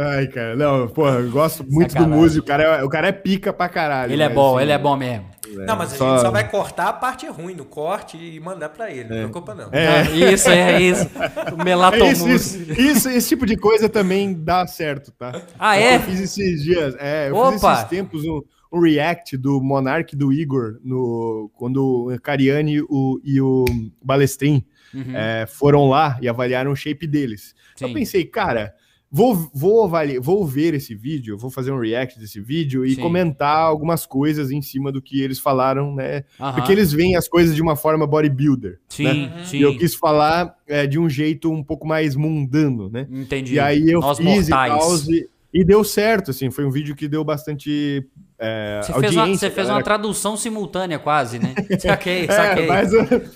Ai, 0.00 0.28
cara, 0.28 0.54
não, 0.54 0.86
porra, 0.86 1.16
eu 1.16 1.30
gosto 1.30 1.64
muito 1.68 1.92
Sacanagem. 1.92 2.16
do 2.16 2.22
músico. 2.22 2.44
O 2.44 2.46
cara, 2.46 2.62
é, 2.62 2.84
o 2.84 2.88
cara 2.88 3.08
é 3.08 3.12
pica 3.12 3.52
pra 3.52 3.68
caralho. 3.68 4.12
Ele 4.12 4.22
é 4.22 4.28
bom, 4.28 4.54
assim, 4.54 4.62
ele 4.62 4.72
é 4.72 4.78
bom 4.78 4.96
mesmo. 4.96 5.26
É, 5.44 5.64
não, 5.64 5.76
mas 5.76 5.92
a 5.92 5.96
só... 5.96 6.10
gente 6.12 6.20
só 6.20 6.30
vai 6.30 6.48
cortar 6.48 6.88
a 6.88 6.92
parte 6.92 7.26
ruim 7.26 7.56
no 7.56 7.64
corte 7.64 8.16
e 8.16 8.38
mandar 8.38 8.68
pra 8.68 8.92
ele, 8.92 9.08
não 9.08 9.16
é. 9.16 9.20
preocupa 9.22 9.56
não. 9.56 9.70
É. 9.72 10.02
isso, 10.32 10.48
é 10.50 10.80
isso. 10.80 11.10
O 11.52 11.64
melatomus. 11.64 12.06
É 12.06 12.12
isso, 12.12 12.58
isso, 12.60 12.80
isso, 12.80 13.08
esse 13.08 13.28
tipo 13.28 13.44
de 13.44 13.56
coisa 13.56 13.88
também 13.88 14.32
dá 14.32 14.64
certo, 14.68 15.10
tá? 15.10 15.42
Ah, 15.58 15.76
é? 15.76 15.96
Eu 15.96 16.00
fiz 16.02 16.20
esses 16.20 16.62
dias, 16.62 16.94
é, 17.00 17.30
eu 17.30 17.36
Opa. 17.36 17.52
fiz 17.52 17.62
esses 17.64 17.84
tempos 17.84 18.24
um, 18.24 18.40
um 18.72 18.80
react 18.80 19.36
do 19.36 19.60
Monark 19.60 20.14
do 20.14 20.32
Igor, 20.32 20.78
no, 20.84 21.50
quando 21.56 22.12
o 22.12 22.20
Cariani 22.20 22.80
o, 22.82 23.20
e 23.24 23.40
o 23.40 23.64
Balestrin 24.00 24.64
uhum. 24.94 25.16
é, 25.16 25.44
foram 25.46 25.88
lá 25.88 26.18
e 26.22 26.28
avaliaram 26.28 26.70
o 26.70 26.76
shape 26.76 27.04
deles. 27.04 27.52
Sim. 27.74 27.86
Eu 27.86 27.92
pensei, 27.92 28.24
cara 28.24 28.74
Vou, 29.10 29.50
vou, 29.54 29.84
avaliar, 29.84 30.20
vou 30.20 30.46
ver 30.46 30.74
esse 30.74 30.94
vídeo, 30.94 31.38
vou 31.38 31.50
fazer 31.50 31.72
um 31.72 31.80
react 31.80 32.18
desse 32.18 32.40
vídeo 32.40 32.84
e 32.84 32.94
Sim. 32.94 33.00
comentar 33.00 33.56
algumas 33.56 34.04
coisas 34.04 34.50
em 34.50 34.60
cima 34.60 34.92
do 34.92 35.00
que 35.00 35.22
eles 35.22 35.38
falaram, 35.38 35.94
né? 35.94 36.24
Porque 36.54 36.72
eles 36.72 36.92
veem 36.92 37.16
as 37.16 37.26
coisas 37.26 37.56
de 37.56 37.62
uma 37.62 37.74
forma 37.74 38.06
bodybuilder. 38.06 38.78
Sim, 38.86 39.04
né? 39.04 39.44
sim. 39.44 39.58
E 39.58 39.62
eu 39.62 39.76
quis 39.78 39.94
falar 39.94 40.54
é, 40.66 40.86
de 40.86 40.98
um 40.98 41.08
jeito 41.08 41.50
um 41.50 41.64
pouco 41.64 41.86
mais 41.86 42.14
mundano, 42.14 42.90
né? 42.90 43.06
Entendi. 43.10 43.54
E 43.54 43.60
aí 43.60 43.90
eu 43.90 44.00
Nós 44.00 44.18
fiz 44.18 44.48
mortais. 44.50 45.08
e 45.08 45.22
tal. 45.22 45.28
E 45.54 45.64
deu 45.64 45.82
certo, 45.82 46.30
assim, 46.30 46.50
foi 46.50 46.66
um 46.66 46.70
vídeo 46.70 46.94
que 46.94 47.08
deu 47.08 47.24
bastante 47.24 48.06
é, 48.40 48.80
você 48.82 48.92
fez, 49.00 49.16
uma, 49.16 49.26
você 49.26 49.50
fez 49.50 49.68
uma, 49.68 49.82
tradução 49.82 50.36
simultânea 50.36 50.96
quase, 50.98 51.40
né? 51.40 51.54
Saquei, 51.80 52.26
saquei. 52.30 52.64
É, 52.64 52.66
mas, 52.68 52.90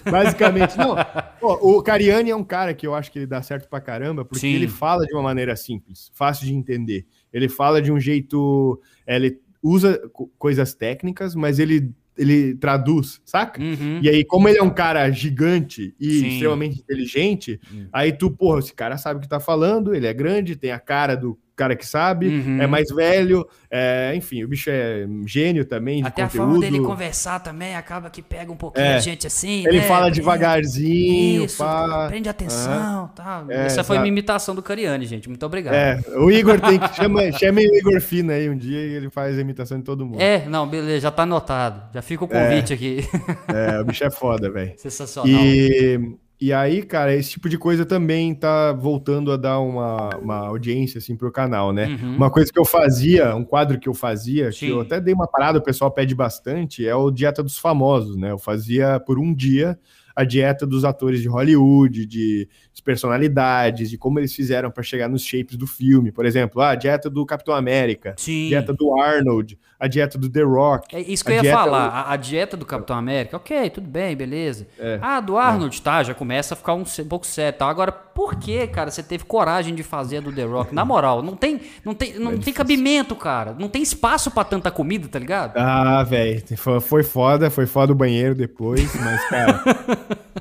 basicamente, 0.08 0.78
não. 0.78 0.94
Pô, 1.40 1.78
o 1.78 1.82
Cariani 1.82 2.30
é 2.30 2.36
um 2.36 2.44
cara 2.44 2.72
que 2.72 2.86
eu 2.86 2.94
acho 2.94 3.10
que 3.10 3.18
ele 3.18 3.26
dá 3.26 3.42
certo 3.42 3.68
pra 3.68 3.80
caramba, 3.80 4.24
porque 4.24 4.40
Sim. 4.40 4.54
ele 4.54 4.68
fala 4.68 5.04
de 5.04 5.12
uma 5.12 5.22
maneira 5.22 5.56
simples, 5.56 6.12
fácil 6.14 6.46
de 6.46 6.54
entender. 6.54 7.04
Ele 7.32 7.48
fala 7.48 7.82
de 7.82 7.90
um 7.90 7.98
jeito. 7.98 8.80
Ele 9.04 9.40
usa 9.60 10.00
coisas 10.38 10.72
técnicas, 10.72 11.34
mas 11.34 11.58
ele 11.58 11.92
ele 12.16 12.54
traduz, 12.56 13.20
saca? 13.24 13.60
Uhum. 13.60 13.98
E 14.02 14.08
aí, 14.08 14.22
como 14.22 14.46
ele 14.46 14.58
é 14.58 14.62
um 14.62 14.70
cara 14.70 15.10
gigante 15.10 15.94
e 15.98 16.20
Sim. 16.20 16.28
extremamente 16.28 16.78
inteligente, 16.78 17.58
uhum. 17.72 17.88
aí 17.90 18.12
tu, 18.12 18.30
porra, 18.30 18.58
esse 18.58 18.74
cara 18.74 18.98
sabe 18.98 19.18
o 19.18 19.22
que 19.22 19.28
tá 19.28 19.40
falando, 19.40 19.94
ele 19.94 20.06
é 20.06 20.12
grande, 20.12 20.54
tem 20.54 20.72
a 20.72 20.78
cara 20.78 21.16
do 21.16 21.38
cara 21.54 21.76
que 21.76 21.86
sabe, 21.86 22.28
uhum. 22.28 22.62
é 22.62 22.66
mais 22.66 22.88
velho, 22.88 23.46
é, 23.70 24.12
enfim, 24.14 24.42
o 24.42 24.48
bicho 24.48 24.70
é 24.70 25.06
gênio 25.26 25.64
também. 25.64 26.02
Até 26.02 26.22
conteúdo. 26.22 26.42
a 26.42 26.46
forma 26.46 26.60
dele 26.60 26.80
conversar 26.80 27.40
também 27.40 27.76
acaba 27.76 28.10
que 28.10 28.22
pega 28.22 28.50
um 28.50 28.56
pouquinho 28.56 28.86
é. 28.86 28.94
a 28.96 28.98
gente 28.98 29.26
assim. 29.26 29.66
Ele 29.66 29.80
né? 29.80 29.86
fala 29.86 30.10
devagarzinho, 30.10 31.44
Isso, 31.44 31.58
pá. 31.58 32.06
prende 32.08 32.28
atenção, 32.28 33.08
tá. 33.14 33.44
É, 33.48 33.66
Essa 33.66 33.84
foi 33.84 33.98
uma 33.98 34.08
imitação 34.08 34.54
do 34.54 34.62
Cariani, 34.62 35.06
gente. 35.06 35.28
Muito 35.28 35.44
obrigado. 35.44 35.74
É, 35.74 36.00
o 36.16 36.30
Igor 36.30 36.60
tem 36.60 36.78
que 36.78 36.94
chama, 36.94 37.30
chame 37.38 37.66
o 37.66 37.74
Igor 37.76 38.00
Fina 38.00 38.34
aí 38.34 38.48
um 38.48 38.56
dia 38.56 38.80
e 38.80 38.94
ele 38.94 39.10
faz 39.10 39.36
a 39.36 39.40
imitação 39.40 39.78
de 39.78 39.84
todo 39.84 40.04
mundo. 40.04 40.20
É, 40.20 40.46
não, 40.46 40.68
beleza, 40.68 41.00
já 41.00 41.10
tá 41.10 41.22
anotado. 41.22 41.82
Já 41.94 42.02
fica 42.02 42.24
o 42.24 42.28
convite 42.28 42.72
aqui. 42.72 43.00
É, 43.48 43.80
o 43.80 43.84
bicho 43.84 44.04
é 44.04 44.10
foda, 44.10 44.50
velho. 44.50 44.72
Sensacional. 44.78 45.30
E 45.30 46.16
e 46.42 46.52
aí, 46.52 46.82
cara, 46.82 47.14
esse 47.14 47.30
tipo 47.30 47.48
de 47.48 47.56
coisa 47.56 47.86
também 47.86 48.34
tá 48.34 48.72
voltando 48.72 49.30
a 49.30 49.36
dar 49.36 49.60
uma, 49.60 50.08
uma 50.16 50.38
audiência, 50.48 50.98
assim, 50.98 51.14
pro 51.14 51.30
canal, 51.30 51.72
né? 51.72 51.86
Uhum. 51.86 52.16
Uma 52.16 52.32
coisa 52.32 52.52
que 52.52 52.58
eu 52.58 52.64
fazia, 52.64 53.36
um 53.36 53.44
quadro 53.44 53.78
que 53.78 53.88
eu 53.88 53.94
fazia, 53.94 54.50
Sim. 54.50 54.58
que 54.58 54.68
eu 54.72 54.80
até 54.80 55.00
dei 55.00 55.14
uma 55.14 55.28
parada, 55.28 55.60
o 55.60 55.62
pessoal 55.62 55.88
pede 55.92 56.16
bastante, 56.16 56.84
é 56.84 56.96
o 56.96 57.12
Dieta 57.12 57.44
dos 57.44 57.56
Famosos, 57.56 58.16
né? 58.16 58.32
Eu 58.32 58.38
fazia 58.38 58.98
por 58.98 59.20
um 59.20 59.32
dia 59.32 59.78
a 60.14 60.24
dieta 60.24 60.66
dos 60.66 60.84
atores 60.84 61.20
de 61.20 61.28
Hollywood, 61.28 62.06
de, 62.06 62.48
de 62.72 62.82
personalidades, 62.82 63.90
de 63.90 63.98
como 63.98 64.18
eles 64.18 64.34
fizeram 64.34 64.70
para 64.70 64.82
chegar 64.82 65.08
nos 65.08 65.22
shapes 65.22 65.56
do 65.56 65.66
filme. 65.66 66.12
Por 66.12 66.26
exemplo, 66.26 66.60
a 66.62 66.74
dieta 66.74 67.08
do 67.08 67.24
Capitão 67.24 67.54
América, 67.54 68.14
Sim. 68.16 68.48
dieta 68.48 68.72
do 68.72 68.98
Arnold, 69.00 69.58
a 69.78 69.88
dieta 69.88 70.16
do 70.16 70.28
The 70.28 70.42
Rock. 70.42 70.94
É 70.94 71.00
isso 71.00 71.24
que 71.24 71.32
eu 71.32 71.42
ia 71.42 71.52
falar. 71.52 71.88
Do... 71.88 71.94
A, 71.94 72.12
a, 72.12 72.16
dieta 72.16 72.56
do 72.56 72.64
Capitão 72.64 72.96
América, 72.96 73.36
ok, 73.36 73.68
tudo 73.70 73.88
bem, 73.88 74.16
beleza. 74.16 74.66
É. 74.78 74.98
Ah, 75.02 75.20
do 75.20 75.36
Arnold, 75.36 75.76
é. 75.76 75.82
tá, 75.82 76.02
já 76.02 76.14
começa 76.14 76.54
a 76.54 76.56
ficar 76.56 76.74
um, 76.74 76.82
um 76.82 77.08
pouco 77.08 77.26
sério. 77.26 77.58
Tá? 77.58 77.66
Agora, 77.66 77.90
por 77.90 78.36
que, 78.36 78.66
cara, 78.68 78.90
você 78.90 79.02
teve 79.02 79.24
coragem 79.24 79.74
de 79.74 79.82
fazer 79.82 80.18
a 80.18 80.20
do 80.20 80.32
The 80.32 80.44
Rock? 80.44 80.74
Na 80.74 80.84
moral, 80.84 81.22
não 81.22 81.34
tem, 81.34 81.60
não 81.84 81.94
tem, 81.94 82.18
não 82.18 82.32
é 82.32 82.36
tem 82.38 82.52
cabimento, 82.52 83.14
cara. 83.16 83.54
Não 83.58 83.68
tem 83.68 83.82
espaço 83.82 84.30
para 84.30 84.44
tanta 84.44 84.70
comida, 84.70 85.08
tá 85.08 85.18
ligado? 85.18 85.56
Ah, 85.56 86.02
velho, 86.04 86.42
foi 86.80 87.02
foda, 87.02 87.50
foi 87.50 87.66
foda 87.66 87.92
o 87.92 87.96
banheiro 87.96 88.34
depois, 88.34 88.94
mas, 88.94 89.28
cara. 89.28 89.62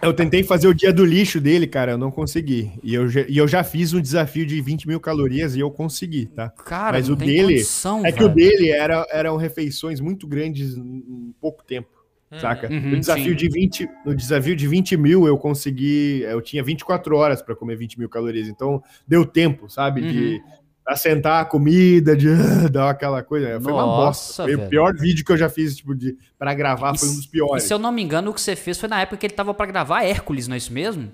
Eu 0.00 0.12
tentei 0.12 0.42
fazer 0.42 0.66
o 0.66 0.74
dia 0.74 0.92
do 0.92 1.04
lixo 1.04 1.40
dele, 1.40 1.66
cara, 1.66 1.92
eu 1.92 1.98
não 1.98 2.10
consegui. 2.10 2.72
E 2.82 2.94
eu, 2.94 3.08
já, 3.08 3.20
e 3.28 3.36
eu 3.36 3.46
já 3.46 3.62
fiz 3.62 3.92
um 3.92 4.00
desafio 4.00 4.44
de 4.44 4.60
20 4.60 4.88
mil 4.88 4.98
calorias 4.98 5.54
e 5.54 5.60
eu 5.60 5.70
consegui, 5.70 6.26
tá? 6.26 6.48
Cara, 6.48 6.98
Mas 6.98 7.08
o 7.08 7.14
dele. 7.14 7.54
Condição, 7.54 8.00
é 8.00 8.02
velho. 8.04 8.16
que 8.16 8.24
o 8.24 8.28
dele 8.28 8.70
era, 8.70 9.06
eram 9.10 9.36
refeições 9.36 10.00
muito 10.00 10.26
grandes 10.26 10.76
em 10.76 11.32
pouco 11.40 11.62
tempo. 11.62 11.88
Uhum. 12.32 12.40
Saca? 12.40 12.68
Uhum, 12.68 12.90
no, 12.90 12.98
desafio 12.98 13.34
de 13.34 13.48
20, 13.48 13.88
no 14.06 14.14
desafio 14.14 14.56
de 14.56 14.66
20 14.66 14.96
mil, 14.96 15.26
eu 15.26 15.36
consegui. 15.36 16.22
Eu 16.22 16.40
tinha 16.40 16.64
24 16.64 17.14
horas 17.14 17.42
para 17.42 17.54
comer 17.54 17.76
20 17.76 17.98
mil 17.98 18.08
calorias. 18.08 18.48
Então, 18.48 18.82
deu 19.06 19.24
tempo, 19.26 19.68
sabe? 19.68 20.00
Uhum. 20.00 20.08
De 20.08 20.42
assentar 20.86 21.40
a 21.40 21.44
comida, 21.44 22.16
de 22.16 22.28
dar 22.70 22.90
aquela 22.90 23.22
coisa. 23.22 23.60
Foi 23.60 23.72
Nossa, 23.72 23.84
uma 23.84 23.96
bosta. 24.06 24.44
Foi 24.44 24.54
o 24.54 24.68
pior 24.68 24.94
vídeo 24.94 25.24
que 25.24 25.32
eu 25.32 25.36
já 25.36 25.48
fiz, 25.48 25.76
tipo, 25.76 25.94
de 25.94 26.16
para 26.38 26.52
gravar, 26.54 26.94
e, 26.94 26.98
foi 26.98 27.08
um 27.08 27.14
dos 27.14 27.26
piores. 27.26 27.64
E 27.64 27.66
se 27.66 27.74
eu 27.74 27.78
não 27.78 27.92
me 27.92 28.02
engano, 28.02 28.30
o 28.30 28.34
que 28.34 28.40
você 28.40 28.56
fez 28.56 28.78
foi 28.78 28.88
na 28.88 29.00
época 29.00 29.16
que 29.16 29.26
ele 29.26 29.34
tava 29.34 29.54
para 29.54 29.66
gravar 29.66 30.04
Hércules, 30.04 30.48
não 30.48 30.54
é 30.54 30.58
isso 30.58 30.72
mesmo? 30.72 31.10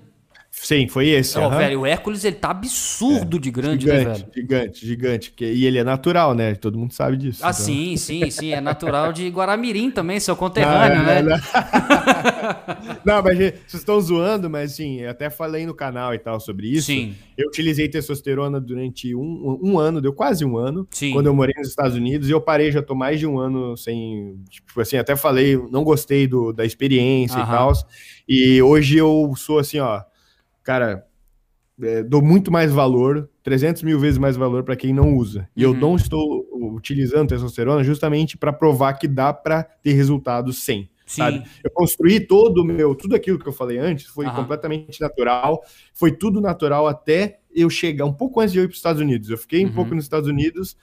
Sim, 0.61 0.87
foi 0.87 1.07
esse. 1.07 1.39
Oh, 1.39 1.49
velho, 1.49 1.81
o 1.81 1.85
Hércules 1.85 2.23
ele 2.25 2.35
tá 2.35 2.51
absurdo 2.51 3.37
é, 3.37 3.39
de 3.39 3.49
grande, 3.49 3.87
né, 3.87 3.99
gigante, 3.99 4.07
né, 4.07 4.13
velho? 4.13 4.31
Gigante, 4.35 4.85
gigante. 4.85 5.33
E 5.39 5.65
ele 5.65 5.77
é 5.77 5.83
natural, 5.85 6.35
né? 6.35 6.53
Todo 6.53 6.77
mundo 6.77 6.93
sabe 6.93 7.15
disso. 7.15 7.39
Ah, 7.43 7.51
então. 7.51 7.65
sim, 7.65 7.95
sim, 7.95 8.29
sim. 8.29 8.51
É 8.51 8.59
natural 8.59 9.13
de 9.13 9.29
Guaramirim 9.29 9.89
também, 9.89 10.19
seu 10.19 10.35
conterrâneo, 10.35 10.97
não, 10.97 11.05
né? 11.05 11.21
Não, 11.21 11.29
não. 11.29 11.39
não, 13.05 13.23
mas 13.23 13.37
vocês 13.37 13.73
estão 13.73 13.99
zoando, 14.01 14.49
mas 14.49 14.73
sim, 14.73 14.99
eu 14.99 15.09
até 15.09 15.29
falei 15.29 15.65
no 15.65 15.73
canal 15.73 16.13
e 16.13 16.19
tal 16.19 16.39
sobre 16.41 16.67
isso. 16.67 16.87
Sim. 16.87 17.15
Eu 17.37 17.47
utilizei 17.47 17.87
testosterona 17.87 18.59
durante 18.59 19.15
um, 19.15 19.59
um 19.63 19.79
ano, 19.79 20.01
deu 20.01 20.11
quase 20.11 20.43
um 20.43 20.57
ano, 20.57 20.85
sim. 20.91 21.13
quando 21.13 21.27
eu 21.27 21.33
morei 21.33 21.55
nos 21.57 21.69
Estados 21.69 21.95
Unidos, 21.95 22.27
e 22.27 22.31
eu 22.31 22.41
parei, 22.41 22.69
já 22.69 22.81
tô 22.81 22.93
mais 22.93 23.17
de 23.17 23.25
um 23.25 23.39
ano 23.39 23.77
sem. 23.77 24.37
Tipo 24.49 24.81
assim, 24.81 24.97
até 24.97 25.15
falei, 25.15 25.55
não 25.71 25.85
gostei 25.85 26.27
do, 26.27 26.51
da 26.51 26.65
experiência 26.65 27.37
Aham. 27.37 27.53
e 27.53 27.57
tal. 27.57 27.73
E 28.27 28.61
hoje 28.61 28.97
eu 28.97 29.33
sou 29.37 29.57
assim, 29.57 29.79
ó 29.79 30.01
cara, 30.63 31.05
é, 31.81 32.03
dou 32.03 32.21
muito 32.21 32.51
mais 32.51 32.71
valor, 32.71 33.29
300 33.43 33.83
mil 33.83 33.99
vezes 33.99 34.17
mais 34.17 34.35
valor 34.35 34.63
para 34.63 34.75
quem 34.75 34.93
não 34.93 35.15
usa. 35.15 35.47
E 35.55 35.65
uhum. 35.65 35.73
eu 35.73 35.79
não 35.79 35.95
estou 35.95 36.47
utilizando 36.75 37.29
testosterona 37.29 37.83
justamente 37.83 38.37
para 38.37 38.53
provar 38.53 38.93
que 38.93 39.07
dá 39.07 39.33
para 39.33 39.63
ter 39.63 39.93
resultados 39.93 40.63
sem. 40.63 40.89
Sim. 41.05 41.21
Sabe? 41.21 41.43
Eu 41.63 41.71
construí 41.71 42.19
todo 42.19 42.61
o 42.61 42.65
meu, 42.65 42.93
tudo 42.93 43.15
aquilo 43.15 43.39
que 43.39 43.47
eu 43.47 43.53
falei 43.53 43.79
antes 43.79 44.05
foi 44.05 44.27
uhum. 44.27 44.35
completamente 44.35 45.01
natural, 45.01 45.59
foi 45.93 46.11
tudo 46.11 46.39
natural 46.39 46.87
até 46.87 47.39
eu 47.51 47.67
chegar 47.69 48.05
um 48.05 48.13
pouco 48.13 48.39
antes 48.39 48.53
de 48.53 48.59
eu 48.59 48.63
ir 48.63 48.67
para 48.67 48.73
os 48.73 48.77
Estados 48.77 49.01
Unidos. 49.01 49.29
Eu 49.29 49.37
fiquei 49.37 49.65
um 49.65 49.69
uhum. 49.69 49.73
pouco 49.73 49.95
nos 49.95 50.03
Estados 50.03 50.29
Unidos, 50.29 50.77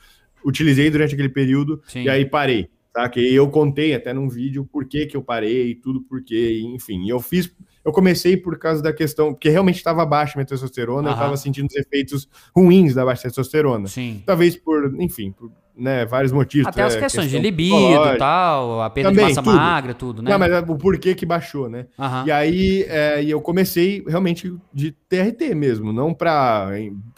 utilizei 0.44 0.90
durante 0.90 1.14
aquele 1.14 1.28
período 1.28 1.80
Sim. 1.86 2.02
e 2.02 2.08
aí 2.08 2.24
parei. 2.24 2.68
Tá? 2.92 3.08
Que 3.08 3.20
eu 3.34 3.48
contei 3.50 3.94
até 3.94 4.12
num 4.12 4.28
vídeo 4.28 4.64
por 4.64 4.86
que, 4.86 5.06
que 5.06 5.16
eu 5.16 5.22
parei, 5.22 5.74
tudo 5.74 6.02
porque, 6.08 6.60
enfim, 6.74 7.08
eu 7.08 7.20
fiz 7.20 7.54
eu 7.86 7.92
comecei 7.92 8.36
por 8.36 8.58
causa 8.58 8.82
da 8.82 8.92
questão, 8.92 9.32
porque 9.32 9.48
realmente 9.48 9.76
estava 9.76 10.04
baixa 10.04 10.32
a 10.34 10.36
minha 10.38 10.46
testosterona, 10.46 11.10
eu 11.10 11.12
estava 11.12 11.36
sentindo 11.36 11.68
os 11.68 11.76
efeitos 11.76 12.28
ruins 12.54 12.94
da 12.94 13.04
baixa 13.04 13.22
testosterona. 13.22 13.86
Sim. 13.86 14.24
Talvez 14.26 14.56
por, 14.56 15.00
enfim, 15.00 15.30
por 15.30 15.52
né, 15.76 16.04
vários 16.04 16.32
motivos. 16.32 16.66
Até 16.66 16.82
as 16.82 16.96
é, 16.96 16.98
questões 16.98 17.30
de 17.30 17.38
libido 17.38 17.76
e 17.76 18.18
tal, 18.18 18.82
a 18.82 18.90
perda 18.90 19.10
Também, 19.10 19.26
de 19.26 19.34
massa 19.34 19.42
tudo. 19.42 19.56
magra, 19.56 19.94
tudo, 19.94 20.20
né? 20.20 20.32
Não, 20.32 20.38
mas 20.38 20.50
é 20.50 20.58
o 20.58 20.76
porquê 20.76 21.14
que 21.14 21.24
baixou, 21.24 21.68
né? 21.68 21.86
Uhum. 21.96 22.26
E 22.26 22.32
aí 22.32 22.84
é, 22.88 23.22
eu 23.24 23.40
comecei 23.40 24.02
realmente 24.08 24.52
de 24.74 24.90
TRT 24.90 25.54
mesmo, 25.54 25.92
não 25.92 26.12
para 26.12 26.70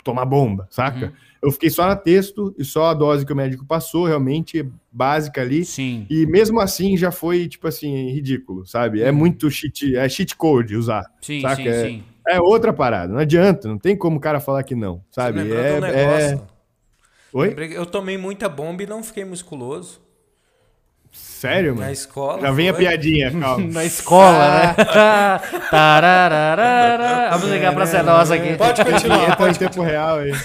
tomar 0.05 0.27
bomba, 0.27 0.69
saca? 0.71 1.07
Uhum. 1.07 1.13
Eu 1.41 1.53
fiquei 1.53 1.71
só 1.71 1.87
na 1.87 1.97
texto 1.97 2.55
e 2.59 2.65
só 2.65 2.87
a 2.87 2.95
dose 2.95 3.25
que 3.25 3.33
o 3.33 3.37
médico 3.37 3.65
passou, 3.65 4.07
realmente 4.07 4.69
básica 4.91 5.41
ali. 5.41 5.65
Sim. 5.65 6.07
E 6.11 6.27
mesmo 6.27 6.61
assim 6.61 6.97
já 6.97 7.13
foi, 7.13 7.47
tipo 7.47 7.69
assim, 7.69 8.11
ridículo, 8.11 8.67
sabe? 8.67 9.03
É 9.03 9.11
uhum. 9.11 9.17
muito 9.17 9.51
cheat, 9.51 9.97
é 9.97 10.09
cheat 10.09 10.35
code 10.37 10.77
usar. 10.77 11.07
Sim, 11.21 11.41
saca? 11.41 11.57
sim, 11.57 11.69
é, 11.69 11.85
sim. 11.85 12.05
É 12.27 12.41
outra 12.41 12.73
parada, 12.73 13.13
não 13.13 13.21
adianta, 13.21 13.69
não 13.69 13.79
tem 13.79 13.97
como 13.97 14.17
o 14.17 14.21
cara 14.21 14.41
falar 14.41 14.63
que 14.63 14.75
não, 14.75 15.03
sabe? 15.11 15.41
É, 15.41 15.81
um 15.81 15.85
é... 15.85 16.41
Oi? 17.33 17.55
Eu 17.73 17.87
tomei 17.87 18.19
muita 18.19 18.49
bomba 18.49 18.83
e 18.83 18.87
não 18.87 19.03
fiquei 19.03 19.25
musculoso. 19.25 20.01
Sério, 21.39 21.73
mano? 21.73 21.87
Na 21.87 21.93
escola. 21.93 22.41
Já 22.41 22.51
vem 22.51 22.69
a 22.69 22.75
piadinha, 22.75 23.31
calma. 23.31 23.65
Na 23.73 23.85
escola, 23.85 24.49
né? 24.49 24.75
Tarararara. 25.71 27.31
Vamos 27.31 27.49
ligar 27.51 27.73
pra 27.73 27.87
ser 27.87 28.03
nossa 28.03 28.35
aqui. 28.35 28.57
Pode 28.57 28.85
continuar. 28.85 29.37
Pode 29.37 29.55
em 29.55 29.59
tempo 29.59 29.81
real 29.81 30.19
aí. 30.19 30.33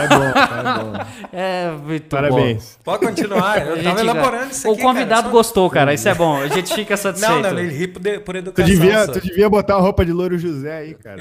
É 0.00 0.08
bom, 0.08 0.24
é 0.24 0.62
bom. 0.78 0.92
É 1.30 1.70
muito 1.70 2.08
Parabéns. 2.08 2.78
Bom. 2.78 2.92
Pode 2.92 3.06
continuar. 3.06 3.66
Eu 3.66 3.82
tava 3.82 4.00
elaborando 4.00 4.50
isso 4.50 4.66
aqui, 4.66 4.80
O 4.80 4.82
convidado 4.82 5.22
cara, 5.24 5.32
gostou, 5.32 5.68
cara. 5.68 5.92
Isso 5.92 6.08
é 6.08 6.14
bom. 6.14 6.38
A 6.38 6.48
gente 6.48 6.74
fica 6.74 6.96
satisfeito. 6.96 7.42
Não, 7.42 7.52
não, 7.52 7.58
ele 7.58 7.76
ri 7.76 7.86
por, 7.86 8.00
por 8.20 8.36
educação. 8.36 8.64
Tu 8.64 8.78
devia, 8.80 9.06
tu 9.06 9.20
devia 9.20 9.50
botar 9.50 9.74
a 9.74 9.80
roupa 9.80 10.06
de 10.06 10.12
louro 10.12 10.38
José 10.38 10.74
aí, 10.78 10.94
cara. 10.94 11.18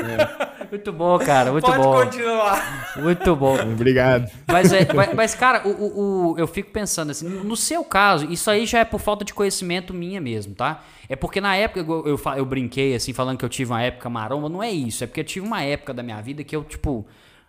É. 0.00 0.64
Muito 0.70 0.92
bom, 0.92 1.18
cara. 1.18 1.52
Muito 1.52 1.64
Pode 1.64 1.78
bom. 1.78 1.92
Pode 1.92 2.10
continuar. 2.10 2.92
Muito 2.96 3.36
bom. 3.36 3.60
Obrigado. 3.60 4.30
Mas, 4.46 4.72
é, 4.72 4.92
mas, 4.92 5.14
mas, 5.14 5.34
cara, 5.34 5.66
o, 5.66 5.70
o, 5.70 6.32
o, 6.32 6.38
eu 6.38 6.46
fico 6.46 6.70
pensando 6.70 7.10
assim, 7.10 7.28
no 7.28 7.56
seu 7.56 7.84
caso, 7.84 8.30
isso 8.30 8.50
aí 8.50 8.66
já 8.66 8.80
é 8.80 8.84
por 8.84 9.00
falta 9.00 9.24
de 9.24 9.34
conhecimento 9.34 9.92
minha 9.92 10.20
mesmo, 10.20 10.54
tá? 10.54 10.82
É 11.08 11.16
porque 11.16 11.40
na 11.40 11.56
época 11.56 11.80
eu, 11.80 12.06
eu, 12.06 12.20
eu 12.36 12.44
brinquei 12.44 12.94
assim, 12.94 13.12
falando 13.12 13.38
que 13.38 13.44
eu 13.44 13.48
tive 13.48 13.72
uma 13.72 13.82
época 13.82 14.08
maromba, 14.08 14.48
não 14.48 14.62
é 14.62 14.70
isso. 14.70 15.02
É 15.02 15.06
porque 15.06 15.20
eu 15.20 15.24
tive 15.24 15.46
uma 15.46 15.62
época 15.62 15.92
da 15.92 16.02
minha 16.02 16.20
vida 16.20 16.44
que 16.44 16.54
eu, 16.54 16.62
tipo, 16.62 17.06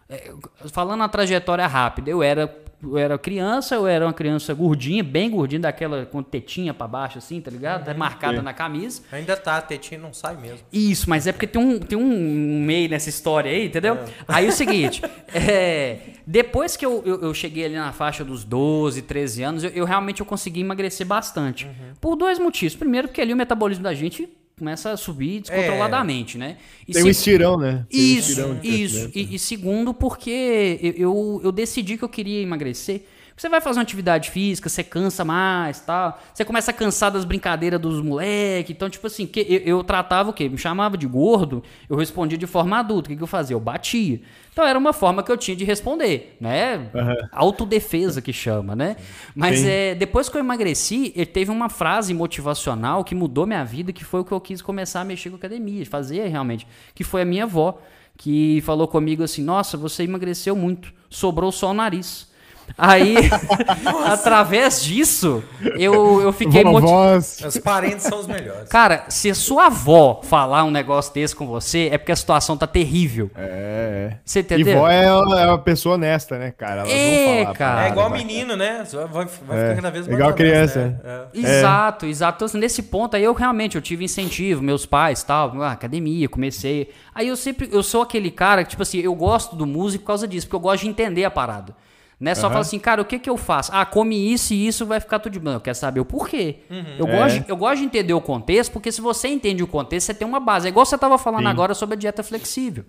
é, 0.09 0.33
falando 0.71 1.03
a 1.03 1.07
trajetória 1.07 1.65
rápida, 1.67 2.09
eu 2.09 2.23
era 2.23 2.47
eu 2.83 2.97
era 2.97 3.17
criança, 3.17 3.75
eu 3.75 3.85
era 3.85 4.05
uma 4.05 4.13
criança 4.13 4.53
gordinha, 4.53 5.03
bem 5.03 5.29
gordinha, 5.29 5.61
daquela 5.61 6.05
com 6.05 6.23
tetinha 6.23 6.73
para 6.73 6.87
baixo, 6.87 7.17
assim, 7.17 7.39
tá 7.39 7.51
ligado? 7.51 7.87
Uhum, 7.87 7.97
marcada 7.97 8.37
é. 8.37 8.41
na 8.41 8.53
camisa. 8.53 9.01
Ainda 9.11 9.37
tá, 9.37 9.57
a 9.57 9.61
tetinha 9.61 9.99
não 9.99 10.13
sai 10.13 10.35
mesmo. 10.37 10.59
Isso, 10.71 11.09
mas 11.09 11.27
é 11.27 11.31
porque 11.31 11.47
tem 11.47 11.61
um, 11.61 11.79
tem 11.79 11.97
um 11.97 12.63
meio 12.63 12.89
nessa 12.89 13.09
história 13.09 13.51
aí, 13.51 13.67
entendeu? 13.67 13.95
É. 13.95 14.05
Aí 14.27 14.47
o 14.47 14.51
seguinte, 14.51 15.01
é, 15.33 15.99
depois 16.25 16.75
que 16.75 16.85
eu, 16.85 17.03
eu, 17.05 17.21
eu, 17.21 17.33
cheguei 17.33 17.65
ali 17.65 17.75
na 17.75 17.91
faixa 17.91 18.23
dos 18.23 18.43
12, 18.43 19.03
13 19.03 19.43
anos, 19.43 19.63
eu, 19.63 19.69
eu 19.71 19.85
realmente 19.85 20.21
eu 20.21 20.25
consegui 20.25 20.61
emagrecer 20.61 21.05
bastante. 21.05 21.65
Uhum. 21.65 21.93
Por 21.99 22.15
dois 22.15 22.39
motivos. 22.39 22.75
Primeiro, 22.75 23.07
porque 23.07 23.21
ali 23.21 23.33
o 23.33 23.37
metabolismo 23.37 23.83
da 23.83 23.93
gente 23.93 24.27
começa 24.61 24.91
a 24.91 24.97
subir 24.97 25.41
descontroladamente, 25.41 26.37
é. 26.37 26.39
né? 26.39 26.57
E 26.87 26.93
Tem 26.93 27.03
um 27.03 27.07
estirão, 27.07 27.57
né? 27.57 27.83
Tem 27.89 27.99
isso, 27.99 28.45
um 28.45 28.53
estirão 28.53 28.59
isso. 28.61 29.11
E, 29.15 29.35
e, 29.35 29.39
segundo, 29.39 29.91
porque 29.91 30.93
eu, 30.95 31.41
eu 31.43 31.51
decidi 31.51 31.97
que 31.97 32.03
eu 32.03 32.09
queria 32.09 32.39
emagrecer 32.43 33.01
Você 33.35 33.49
vai 33.49 33.61
fazer 33.61 33.79
uma 33.79 33.83
atividade 33.83 34.29
física, 34.29 34.69
você 34.69 34.83
cansa 34.83 35.25
mais, 35.25 35.79
tal. 35.79 36.19
Você 36.33 36.45
começa 36.45 36.71
a 36.71 36.73
cansar 36.73 37.11
das 37.11 37.25
brincadeiras 37.25 37.79
dos 37.79 38.01
moleques. 38.01 38.71
Então, 38.71 38.89
tipo 38.89 39.07
assim, 39.07 39.25
que 39.25 39.39
eu, 39.39 39.77
eu, 39.77 39.83
tratava 39.83 40.29
o 40.29 40.33
quê? 40.33 40.47
Me 40.47 40.57
chamava 40.57 40.97
de 40.97 41.07
gordo, 41.07 41.63
eu 41.89 41.95
respondia 41.95 42.37
de 42.37 42.47
forma 42.47 42.77
adulta. 42.77 43.07
O 43.07 43.09
que, 43.09 43.17
que 43.17 43.23
eu 43.23 43.27
fazia? 43.27 43.55
Eu 43.55 43.59
batia. 43.59 44.21
Então 44.51 44.65
era 44.65 44.77
uma 44.77 44.91
forma 44.91 45.23
que 45.23 45.31
eu 45.31 45.37
tinha 45.37 45.55
de 45.55 45.63
responder, 45.63 46.35
né? 46.39 46.89
Uhum. 46.93 47.27
Autodefesa 47.31 48.21
que 48.21 48.33
chama, 48.33 48.75
né? 48.75 48.97
Mas 49.33 49.63
é, 49.63 49.95
depois 49.95 50.27
que 50.27 50.35
eu 50.35 50.41
emagreci, 50.41 51.09
teve 51.33 51.49
uma 51.49 51.69
frase 51.69 52.13
motivacional 52.13 53.03
que 53.03 53.15
mudou 53.15 53.47
minha 53.47 53.63
vida, 53.63 53.93
que 53.93 54.03
foi 54.03 54.19
o 54.19 54.25
que 54.25 54.33
eu 54.33 54.41
quis 54.41 54.61
começar 54.61 55.01
a 55.01 55.05
mexer 55.05 55.29
com 55.29 55.37
academia, 55.37 55.85
fazer 55.85 56.27
realmente, 56.27 56.67
que 56.93 57.03
foi 57.03 57.21
a 57.21 57.25
minha 57.25 57.45
avó, 57.45 57.79
que 58.17 58.59
falou 58.61 58.89
comigo 58.89 59.23
assim: 59.23 59.41
"Nossa, 59.41 59.77
você 59.77 60.03
emagreceu 60.03 60.53
muito, 60.53 60.93
sobrou 61.09 61.51
só 61.51 61.71
o 61.71 61.73
nariz". 61.73 62.29
Aí, 62.77 63.15
através 64.07 64.83
disso, 64.83 65.43
eu, 65.77 66.21
eu 66.21 66.33
fiquei 66.33 66.63
motivado. 66.63 67.17
Os 67.47 67.57
parentes 67.57 68.05
são 68.05 68.19
os 68.19 68.27
melhores. 68.27 68.69
Cara, 68.69 69.05
se 69.09 69.29
a 69.29 69.35
sua 69.35 69.67
avó 69.67 70.21
falar 70.23 70.63
um 70.63 70.71
negócio 70.71 71.13
desse 71.13 71.35
com 71.35 71.47
você, 71.47 71.89
é 71.91 71.97
porque 71.97 72.11
a 72.11 72.15
situação 72.15 72.57
tá 72.57 72.67
terrível. 72.67 73.29
É. 73.35 74.13
Você 74.23 74.39
entendeu? 74.39 74.75
E 74.75 74.77
vó 74.77 74.89
é, 74.89 75.05
é 75.05 75.47
uma 75.47 75.57
pessoa 75.57 75.95
honesta, 75.95 76.37
né, 76.37 76.51
cara? 76.51 76.81
Elas 76.81 76.91
é, 76.91 77.53
cara. 77.53 77.87
É 77.87 77.89
igual 77.89 78.09
menino, 78.09 78.55
né? 78.55 78.83
Vai, 79.11 79.25
vai 79.47 79.71
é, 79.71 79.75
cada 79.75 79.89
vez 79.89 80.07
mais. 80.07 80.19
Igual 80.19 80.33
criança. 80.33 80.99
Né? 81.03 81.21
É. 81.33 81.39
Exato, 81.39 82.05
exato. 82.05 82.45
Então, 82.45 82.59
nesse 82.59 82.83
ponto 82.83 83.15
aí, 83.15 83.23
eu 83.23 83.33
realmente 83.33 83.75
eu 83.75 83.81
tive 83.81 84.05
incentivo, 84.05 84.61
meus 84.61 84.85
pais 84.85 85.23
tal, 85.23 85.61
ah, 85.61 85.71
academia, 85.71 86.27
comecei. 86.27 86.91
Aí 87.13 87.27
eu 87.27 87.35
sempre, 87.35 87.69
eu 87.71 87.83
sou 87.83 88.01
aquele 88.01 88.31
cara 88.31 88.63
que, 88.63 88.71
tipo 88.71 88.81
assim, 88.81 88.99
eu 88.99 89.13
gosto 89.13 89.55
do 89.55 89.65
músico 89.65 90.03
por 90.03 90.07
causa 90.07 90.27
disso, 90.27 90.47
porque 90.47 90.55
eu 90.55 90.59
gosto 90.59 90.83
de 90.83 90.89
entender 90.89 91.25
a 91.25 91.31
parada. 91.31 91.75
Né? 92.21 92.35
Só 92.35 92.45
uhum. 92.45 92.53
fala 92.53 92.61
assim, 92.61 92.77
cara, 92.77 93.01
o 93.01 93.05
que 93.05 93.17
que 93.17 93.27
eu 93.27 93.35
faço? 93.35 93.71
Ah, 93.73 93.83
come 93.83 94.31
isso 94.31 94.53
e 94.53 94.67
isso 94.67 94.85
vai 94.85 94.99
ficar 94.99 95.17
tudo 95.17 95.33
de 95.33 95.39
bem. 95.39 95.53
Eu 95.53 95.59
quero 95.59 95.75
saber 95.75 95.99
o 96.01 96.05
porquê. 96.05 96.57
Uhum. 96.69 96.95
Eu, 96.99 97.07
é. 97.07 97.17
gosto, 97.17 97.45
eu 97.47 97.57
gosto 97.57 97.77
de 97.79 97.85
entender 97.85 98.13
o 98.13 98.21
contexto, 98.21 98.71
porque 98.71 98.91
se 98.91 99.01
você 99.01 99.27
entende 99.27 99.63
o 99.63 99.67
contexto, 99.67 100.05
você 100.05 100.13
tem 100.13 100.27
uma 100.27 100.39
base. 100.39 100.67
É 100.67 100.69
igual 100.69 100.85
você 100.85 100.93
estava 100.93 101.17
falando 101.17 101.41
Sim. 101.41 101.49
agora 101.49 101.73
sobre 101.73 101.95
a 101.95 101.97
dieta 101.97 102.21
flexível. 102.21 102.85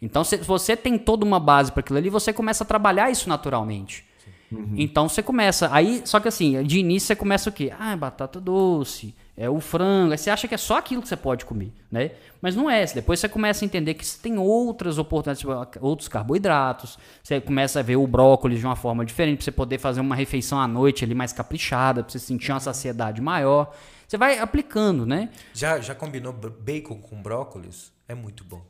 Então, 0.00 0.22
se 0.22 0.36
você 0.36 0.76
tem 0.76 0.96
toda 0.96 1.26
uma 1.26 1.40
base 1.40 1.72
para 1.72 1.80
aquilo 1.80 1.98
ali, 1.98 2.08
você 2.08 2.32
começa 2.32 2.62
a 2.62 2.66
trabalhar 2.66 3.10
isso 3.10 3.28
naturalmente. 3.28 4.04
Uhum. 4.52 4.74
Então 4.76 5.08
você 5.08 5.20
começa. 5.20 5.68
Aí, 5.72 6.02
só 6.04 6.20
que 6.20 6.28
assim, 6.28 6.62
de 6.62 6.78
início 6.78 7.08
você 7.08 7.16
começa 7.16 7.50
o 7.50 7.52
quê? 7.52 7.72
Ah, 7.76 7.96
batata 7.96 8.40
doce, 8.40 9.14
é 9.40 9.48
o 9.48 9.58
frango. 9.58 10.12
Aí 10.12 10.18
você 10.18 10.28
acha 10.28 10.46
que 10.46 10.54
é 10.54 10.58
só 10.58 10.76
aquilo 10.76 11.00
que 11.00 11.08
você 11.08 11.16
pode 11.16 11.46
comer, 11.46 11.72
né? 11.90 12.10
Mas 12.42 12.54
não 12.54 12.68
é. 12.68 12.84
Depois 12.84 13.18
você 13.18 13.26
começa 13.26 13.64
a 13.64 13.66
entender 13.66 13.94
que 13.94 14.04
você 14.04 14.20
tem 14.20 14.36
outras 14.36 14.98
oportunidades, 14.98 15.40
tipo, 15.40 15.54
outros 15.80 16.08
carboidratos. 16.08 16.98
Você 17.22 17.40
começa 17.40 17.80
a 17.80 17.82
ver 17.82 17.96
o 17.96 18.06
brócolis 18.06 18.58
de 18.58 18.66
uma 18.66 18.76
forma 18.76 19.02
diferente, 19.02 19.38
para 19.38 19.44
você 19.44 19.50
poder 19.50 19.78
fazer 19.78 20.02
uma 20.02 20.14
refeição 20.14 20.60
à 20.60 20.68
noite 20.68 21.04
ali 21.04 21.14
mais 21.14 21.32
caprichada, 21.32 22.02
para 22.02 22.12
você 22.12 22.18
sentir 22.18 22.52
uma 22.52 22.60
saciedade 22.60 23.22
maior. 23.22 23.74
Você 24.06 24.18
vai 24.18 24.38
aplicando, 24.38 25.06
né? 25.06 25.30
Já, 25.54 25.80
já 25.80 25.94
combinou 25.94 26.34
bacon 26.34 26.96
com 26.96 27.22
brócolis? 27.22 27.90
É 28.06 28.14
muito 28.14 28.44
bom. 28.44 28.60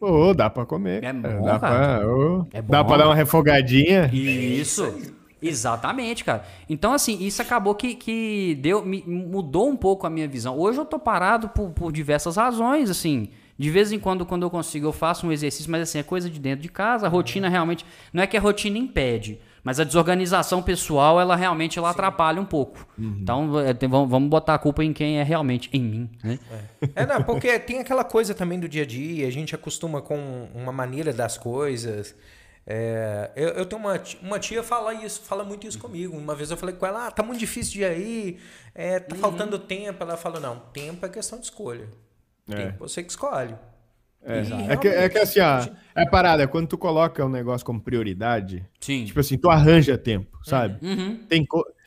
Oh, 0.00 0.32
dá 0.32 0.48
pra 0.48 0.64
comer. 0.64 1.04
É 1.04 1.12
bom, 1.12 1.44
dá 1.44 1.58
cara. 1.58 1.98
Pra, 1.98 2.08
oh, 2.08 2.46
é 2.50 2.62
bom. 2.62 2.70
Dá 2.72 2.82
pra 2.82 2.96
dar 2.96 3.06
uma 3.08 3.14
refogadinha. 3.14 4.06
Isso. 4.10 5.12
Exatamente, 5.42 6.24
cara. 6.24 6.44
Então, 6.68 6.92
assim, 6.92 7.18
isso 7.20 7.42
acabou 7.42 7.74
que, 7.74 7.94
que 7.94 8.58
deu, 8.60 8.84
me, 8.84 9.02
mudou 9.06 9.68
um 9.68 9.76
pouco 9.76 10.06
a 10.06 10.10
minha 10.10 10.28
visão. 10.28 10.56
Hoje 10.58 10.78
eu 10.78 10.84
tô 10.84 10.98
parado 10.98 11.48
por, 11.48 11.70
por 11.70 11.92
diversas 11.92 12.36
razões, 12.36 12.88
assim. 12.88 13.28
De 13.58 13.70
vez 13.70 13.92
em 13.92 13.98
quando, 13.98 14.24
quando 14.24 14.42
eu 14.42 14.50
consigo, 14.50 14.86
eu 14.86 14.92
faço 14.92 15.26
um 15.26 15.32
exercício, 15.32 15.70
mas 15.70 15.82
assim, 15.82 15.98
é 15.98 16.02
coisa 16.02 16.30
de 16.30 16.38
dentro 16.38 16.62
de 16.62 16.68
casa. 16.68 17.06
A 17.06 17.08
rotina 17.08 17.48
realmente. 17.48 17.84
Não 18.12 18.22
é 18.22 18.26
que 18.26 18.36
a 18.36 18.40
rotina 18.40 18.78
impede, 18.78 19.38
mas 19.62 19.78
a 19.78 19.84
desorganização 19.84 20.62
pessoal, 20.62 21.20
ela 21.20 21.36
realmente 21.36 21.78
ela 21.78 21.90
atrapalha 21.90 22.40
um 22.40 22.44
pouco. 22.44 22.86
Uhum. 22.98 23.18
Então, 23.20 23.60
é, 23.60 23.72
vamos 23.86 24.28
botar 24.28 24.54
a 24.54 24.58
culpa 24.58 24.82
em 24.82 24.92
quem 24.92 25.18
é 25.18 25.22
realmente, 25.22 25.70
em 25.72 25.80
mim. 25.80 26.10
Né? 26.24 26.38
É. 26.96 27.02
é, 27.02 27.06
não, 27.06 27.22
porque 27.22 27.58
tem 27.60 27.78
aquela 27.78 28.04
coisa 28.04 28.34
também 28.34 28.58
do 28.58 28.68
dia 28.68 28.82
a 28.82 28.86
dia, 28.86 29.28
a 29.28 29.30
gente 29.30 29.54
acostuma 29.54 30.00
com 30.00 30.48
uma 30.54 30.72
maneira 30.72 31.12
das 31.12 31.38
coisas. 31.38 32.14
É, 32.66 33.30
eu, 33.34 33.48
eu, 33.50 33.66
tenho 33.66 33.80
uma, 33.80 34.00
uma 34.22 34.38
tia 34.38 34.62
fala 34.62 34.94
isso, 34.94 35.22
fala 35.22 35.44
muito 35.44 35.66
isso 35.66 35.78
comigo. 35.78 36.16
Uma 36.16 36.34
vez 36.34 36.50
eu 36.50 36.56
falei 36.56 36.74
com 36.74 36.86
ela, 36.86 37.08
ah, 37.08 37.10
tá 37.10 37.22
muito 37.22 37.40
difícil 37.40 37.72
de 37.72 37.80
ir 37.80 37.84
aí, 37.84 38.38
é, 38.74 39.00
tá 39.00 39.14
uhum. 39.14 39.20
faltando 39.20 39.58
tempo. 39.58 40.02
Ela 40.02 40.16
falou, 40.16 40.40
não, 40.40 40.60
tempo 40.72 41.04
é 41.04 41.08
questão 41.08 41.38
de 41.38 41.46
escolha. 41.46 41.88
É. 42.48 42.54
Tempo 42.54 42.78
você 42.78 43.02
que 43.02 43.10
escolhe. 43.10 43.54
É, 44.24 44.72
é, 44.72 44.76
que, 44.76 44.86
é 44.86 45.08
que 45.08 45.18
assim, 45.18 45.40
ó, 45.40 45.66
é 45.96 46.06
parada, 46.06 46.44
é 46.44 46.46
quando 46.46 46.68
tu 46.68 46.78
coloca 46.78 47.26
um 47.26 47.28
negócio 47.28 47.66
como 47.66 47.80
prioridade, 47.80 48.64
Sim. 48.78 49.04
tipo 49.04 49.18
assim, 49.18 49.36
tu 49.36 49.50
arranja 49.50 49.98
tempo, 49.98 50.38
sabe? 50.44 50.78
Uhum. 50.86 51.24
Tem 51.28 51.44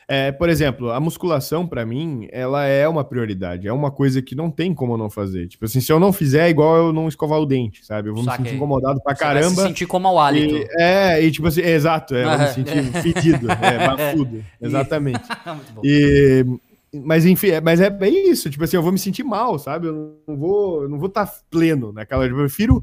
é, 0.08 0.30
por 0.30 0.48
exemplo, 0.48 0.92
a 0.92 1.00
musculação 1.00 1.66
para 1.66 1.84
mim, 1.84 2.28
ela 2.30 2.64
é 2.64 2.86
uma 2.86 3.02
prioridade, 3.02 3.66
é 3.66 3.72
uma 3.72 3.90
coisa 3.90 4.22
que 4.22 4.36
não 4.36 4.50
tem 4.50 4.72
como 4.72 4.96
não 4.96 5.10
fazer. 5.10 5.48
Tipo 5.48 5.64
assim, 5.64 5.80
se 5.80 5.92
eu 5.92 5.98
não 5.98 6.12
fizer, 6.12 6.46
é 6.46 6.50
igual 6.50 6.76
eu 6.76 6.92
não 6.92 7.08
escovar 7.08 7.40
o 7.40 7.46
dente, 7.46 7.84
sabe? 7.84 8.08
Eu 8.08 8.14
vou 8.14 8.22
Saquei. 8.22 8.38
me 8.38 8.44
sentir 8.44 8.56
incomodado 8.56 9.00
pra 9.02 9.14
Você 9.14 9.20
caramba. 9.20 9.48
Vai 9.48 9.54
se 9.56 9.62
sentir 9.62 9.86
como 9.86 10.06
ao 10.06 10.18
hálito. 10.18 10.54
E, 10.54 10.68
é, 10.78 11.22
e 11.22 11.30
tipo 11.32 11.48
assim, 11.48 11.60
é, 11.60 11.70
exato, 11.70 12.14
é, 12.14 12.24
eu 12.24 12.30
vou 12.30 12.38
me 12.38 12.46
sentir 12.54 13.02
fedido, 13.02 13.50
é, 13.50 13.86
bafudo, 13.96 14.44
exatamente. 14.60 15.24
e 15.82 16.44
mas 16.92 17.26
enfim, 17.26 17.48
é, 17.48 17.60
mas 17.60 17.80
é 17.80 17.90
bem 17.90 18.30
isso, 18.30 18.48
tipo 18.48 18.62
assim, 18.62 18.76
eu 18.76 18.82
vou 18.82 18.92
me 18.92 18.98
sentir 18.98 19.24
mal, 19.24 19.58
sabe? 19.58 19.88
Eu 19.88 20.16
não 20.26 20.36
vou, 20.36 20.82
eu 20.84 20.88
não 20.88 20.98
vou 20.98 21.08
estar 21.08 21.26
tá 21.26 21.34
pleno 21.50 21.92
naquela, 21.92 22.24
eu 22.24 22.36
prefiro, 22.36 22.80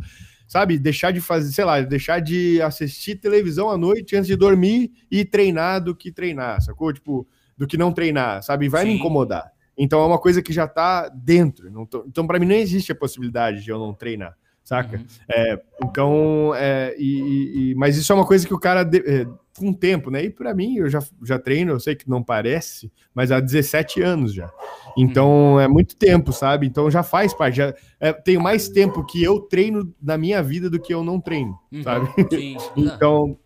sabe, 0.53 0.77
deixar 0.77 1.09
de 1.09 1.19
fazer, 1.19 1.51
sei 1.51 1.65
lá, 1.65 1.81
deixar 1.81 2.19
de 2.19 2.61
assistir 2.61 3.15
televisão 3.15 3.71
à 3.71 3.77
noite 3.77 4.15
antes 4.15 4.27
de 4.27 4.35
dormir 4.35 4.91
e 5.09 5.25
treinar 5.25 5.83
do 5.83 5.95
que 5.95 6.11
treinar, 6.11 6.61
sacou? 6.61 6.93
Tipo, 6.93 7.27
do 7.57 7.65
que 7.65 7.75
não 7.75 7.91
treinar, 7.91 8.43
sabe? 8.43 8.69
Vai 8.69 8.83
Sim. 8.83 8.89
me 8.89 8.99
incomodar. 8.99 9.51
Então 9.75 9.99
é 10.03 10.05
uma 10.05 10.19
coisa 10.19 10.43
que 10.43 10.53
já 10.53 10.67
tá 10.67 11.09
dentro. 11.09 11.87
Tô, 11.87 12.05
então, 12.07 12.27
para 12.27 12.37
mim, 12.37 12.45
não 12.45 12.53
existe 12.53 12.91
a 12.91 12.95
possibilidade 12.95 13.63
de 13.63 13.71
eu 13.71 13.79
não 13.79 13.95
treinar, 13.95 14.37
saca? 14.63 14.97
Uhum. 14.97 15.05
É, 15.27 15.59
então, 15.83 16.53
é, 16.55 16.95
e, 16.99 17.71
e, 17.71 17.75
mas 17.75 17.97
isso 17.97 18.11
é 18.11 18.15
uma 18.15 18.27
coisa 18.27 18.47
que 18.47 18.53
o 18.53 18.59
cara, 18.59 18.83
de, 18.83 18.99
é, 18.99 19.25
com 19.57 19.69
o 19.69 19.75
tempo, 19.75 20.09
né? 20.09 20.23
E 20.23 20.29
para 20.29 20.53
mim, 20.53 20.77
eu 20.77 20.89
já, 20.89 20.99
já 21.23 21.37
treino, 21.37 21.71
eu 21.71 21.79
sei 21.79 21.95
que 21.95 22.09
não 22.09 22.23
parece, 22.23 22.91
mas 23.13 23.31
há 23.31 23.39
17 23.39 24.01
anos 24.01 24.33
já. 24.33 24.51
Então 24.97 25.59
é 25.59 25.67
muito 25.67 25.95
tempo, 25.95 26.31
sabe? 26.31 26.65
Então 26.65 26.89
já 26.89 27.03
faz 27.03 27.33
parte. 27.33 27.57
Já, 27.57 27.73
é, 27.99 28.11
tenho 28.13 28.41
mais 28.41 28.69
tempo 28.69 29.05
que 29.05 29.23
eu 29.23 29.39
treino 29.39 29.93
na 30.01 30.17
minha 30.17 30.41
vida 30.41 30.69
do 30.69 30.79
que 30.79 30.93
eu 30.93 31.03
não 31.03 31.19
treino, 31.19 31.57
uhum. 31.71 31.83
sabe? 31.83 32.07
Sim. 32.31 32.57
então. 32.75 33.37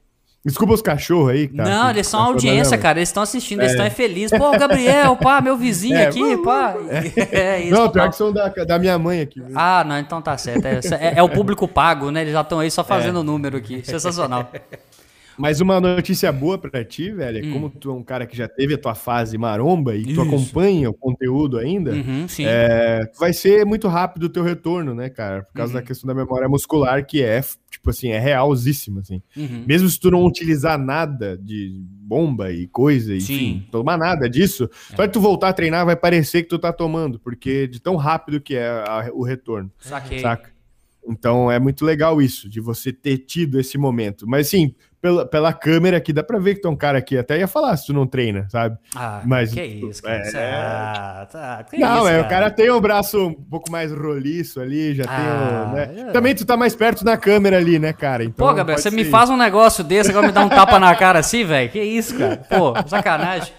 Desculpa 0.45 0.75
os 0.75 0.81
cachorros 0.81 1.31
aí. 1.31 1.49
Tá, 1.49 1.65
não, 1.65 1.89
eles 1.89 2.07
são 2.07 2.21
audiência, 2.21 2.77
cara. 2.77 2.99
Eles 2.99 3.09
estão 3.09 3.21
assistindo, 3.21 3.59
é. 3.59 3.63
eles 3.63 3.73
estão 3.73 3.91
felizes. 3.91 4.37
Pô, 4.37 4.49
Gabriel, 4.51 5.17
pá, 5.17 5.41
meu 5.41 5.57
vizinho 5.57 5.97
é, 5.97 6.07
aqui, 6.07 6.37
pá. 6.37 6.73
É, 7.33 7.63
isso, 7.63 7.73
não, 7.73 7.89
pior 7.89 8.09
que 8.09 8.15
são 8.15 8.31
da, 8.31 8.47
da 8.47 8.79
minha 8.79 8.97
mãe 8.97 9.19
aqui. 9.19 9.43
Ah, 9.53 9.83
não, 9.85 9.99
então 9.99 10.21
tá 10.21 10.37
certo. 10.37 10.65
É, 10.65 10.79
é, 11.01 11.13
é 11.17 11.23
o 11.23 11.27
público 11.27 11.67
pago, 11.67 12.11
né? 12.11 12.21
Eles 12.21 12.31
já 12.31 12.41
estão 12.41 12.59
aí 12.59 12.71
só 12.71 12.81
fazendo 12.81 13.19
o 13.19 13.23
número 13.23 13.57
aqui. 13.57 13.83
Sensacional. 13.83 14.49
Mas 15.37 15.61
uma 15.61 15.79
notícia 15.79 16.31
boa 16.31 16.57
para 16.57 16.83
ti, 16.83 17.11
velho, 17.11 17.37
é 17.37 17.47
hum. 17.47 17.53
como 17.53 17.69
tu 17.69 17.91
é 17.91 17.93
um 17.93 18.03
cara 18.03 18.25
que 18.25 18.35
já 18.35 18.47
teve 18.47 18.73
a 18.73 18.77
tua 18.77 18.95
fase 18.95 19.37
maromba 19.37 19.95
e 19.95 20.01
Isso. 20.01 20.15
tu 20.15 20.21
acompanha 20.21 20.89
o 20.89 20.93
conteúdo 20.93 21.57
ainda, 21.57 21.91
uhum, 21.91 22.25
é, 22.39 23.01
vai 23.19 23.31
ser 23.33 23.65
muito 23.65 23.87
rápido 23.87 24.23
o 24.23 24.29
teu 24.29 24.43
retorno, 24.43 24.95
né, 24.95 25.09
cara? 25.09 25.43
Por 25.43 25.53
causa 25.53 25.73
uhum. 25.73 25.79
da 25.79 25.85
questão 25.85 26.07
da 26.07 26.13
memória 26.13 26.49
muscular, 26.49 27.05
que 27.05 27.21
é, 27.21 27.41
tipo 27.69 27.89
assim, 27.89 28.09
é 28.09 28.19
realzíssima, 28.19 29.01
assim. 29.01 29.21
Uhum. 29.35 29.63
Mesmo 29.67 29.87
se 29.87 29.99
tu 29.99 30.09
não 30.09 30.25
utilizar 30.25 30.77
nada 30.77 31.37
de 31.37 31.81
bomba 31.85 32.51
e 32.51 32.67
coisa, 32.67 33.15
enfim, 33.15 33.61
Sim. 33.61 33.67
tomar 33.71 33.97
nada 33.97 34.29
disso, 34.29 34.69
é. 34.91 34.95
só 34.95 35.05
que 35.05 35.13
tu 35.13 35.21
voltar 35.21 35.49
a 35.49 35.53
treinar 35.53 35.85
vai 35.85 35.95
parecer 35.95 36.43
que 36.43 36.49
tu 36.49 36.57
tá 36.57 36.73
tomando, 36.73 37.19
porque 37.19 37.67
de 37.67 37.79
tão 37.79 37.95
rápido 37.95 38.41
que 38.41 38.55
é 38.55 38.67
a, 38.67 39.09
o 39.13 39.23
retorno. 39.23 39.71
Saquei. 39.79 40.19
Saca? 40.19 40.57
Então 41.07 41.49
é 41.49 41.57
muito 41.57 41.85
legal 41.85 42.21
isso, 42.21 42.49
de 42.49 42.59
você 42.59 42.91
ter 42.91 43.19
tido 43.19 43.59
esse 43.59 43.77
momento. 43.77 44.27
Mas 44.27 44.49
sim, 44.49 44.75
pela, 45.01 45.25
pela 45.25 45.53
câmera 45.53 45.97
aqui, 45.97 46.11
dá 46.11 46.23
pra 46.23 46.39
ver 46.39 46.55
que 46.55 46.61
tem 46.61 46.71
um 46.71 46.75
cara 46.75 46.97
aqui. 46.97 47.17
Até 47.17 47.39
ia 47.39 47.47
falar 47.47 47.75
se 47.77 47.87
tu 47.87 47.93
não 47.93 48.07
treina, 48.07 48.47
sabe? 48.49 48.77
Ah, 48.95 49.21
Mas, 49.25 49.53
que 49.53 49.61
isso, 49.61 50.01
cara. 50.01 50.23
É... 50.33 50.53
Ah, 50.55 51.27
tá. 51.31 51.63
Que 51.69 51.77
não, 51.77 51.97
isso, 51.97 52.07
é, 52.07 52.11
cara? 52.11 52.25
o 52.25 52.29
cara 52.29 52.51
tem 52.51 52.69
o 52.69 52.81
braço 52.81 53.27
um 53.27 53.33
pouco 53.33 53.71
mais 53.71 53.91
roliço 53.91 54.59
ali, 54.59 54.95
já 54.95 55.03
ah, 55.07 55.15
tem 55.15 55.25
o, 55.25 55.75
né? 55.75 56.09
é. 56.09 56.11
Também 56.11 56.33
tu 56.33 56.45
tá 56.45 56.57
mais 56.57 56.75
perto 56.75 57.05
na 57.05 57.15
câmera 57.17 57.57
ali, 57.57 57.79
né, 57.79 57.93
cara? 57.93 58.23
Então, 58.23 58.47
Pô, 58.47 58.53
Gabriel, 58.53 58.79
você 58.79 58.91
me 58.91 59.05
faz 59.05 59.29
um 59.29 59.37
negócio 59.37 59.83
desse, 59.83 60.09
agora 60.09 60.27
me 60.27 60.33
dá 60.33 60.43
um 60.43 60.49
tapa 60.49 60.79
na 60.79 60.95
cara 60.95 61.19
assim, 61.19 61.45
velho? 61.45 61.69
Que 61.69 61.81
isso, 61.81 62.17
cara? 62.17 62.37
Pô, 62.37 62.73
sacanagem. 62.87 63.53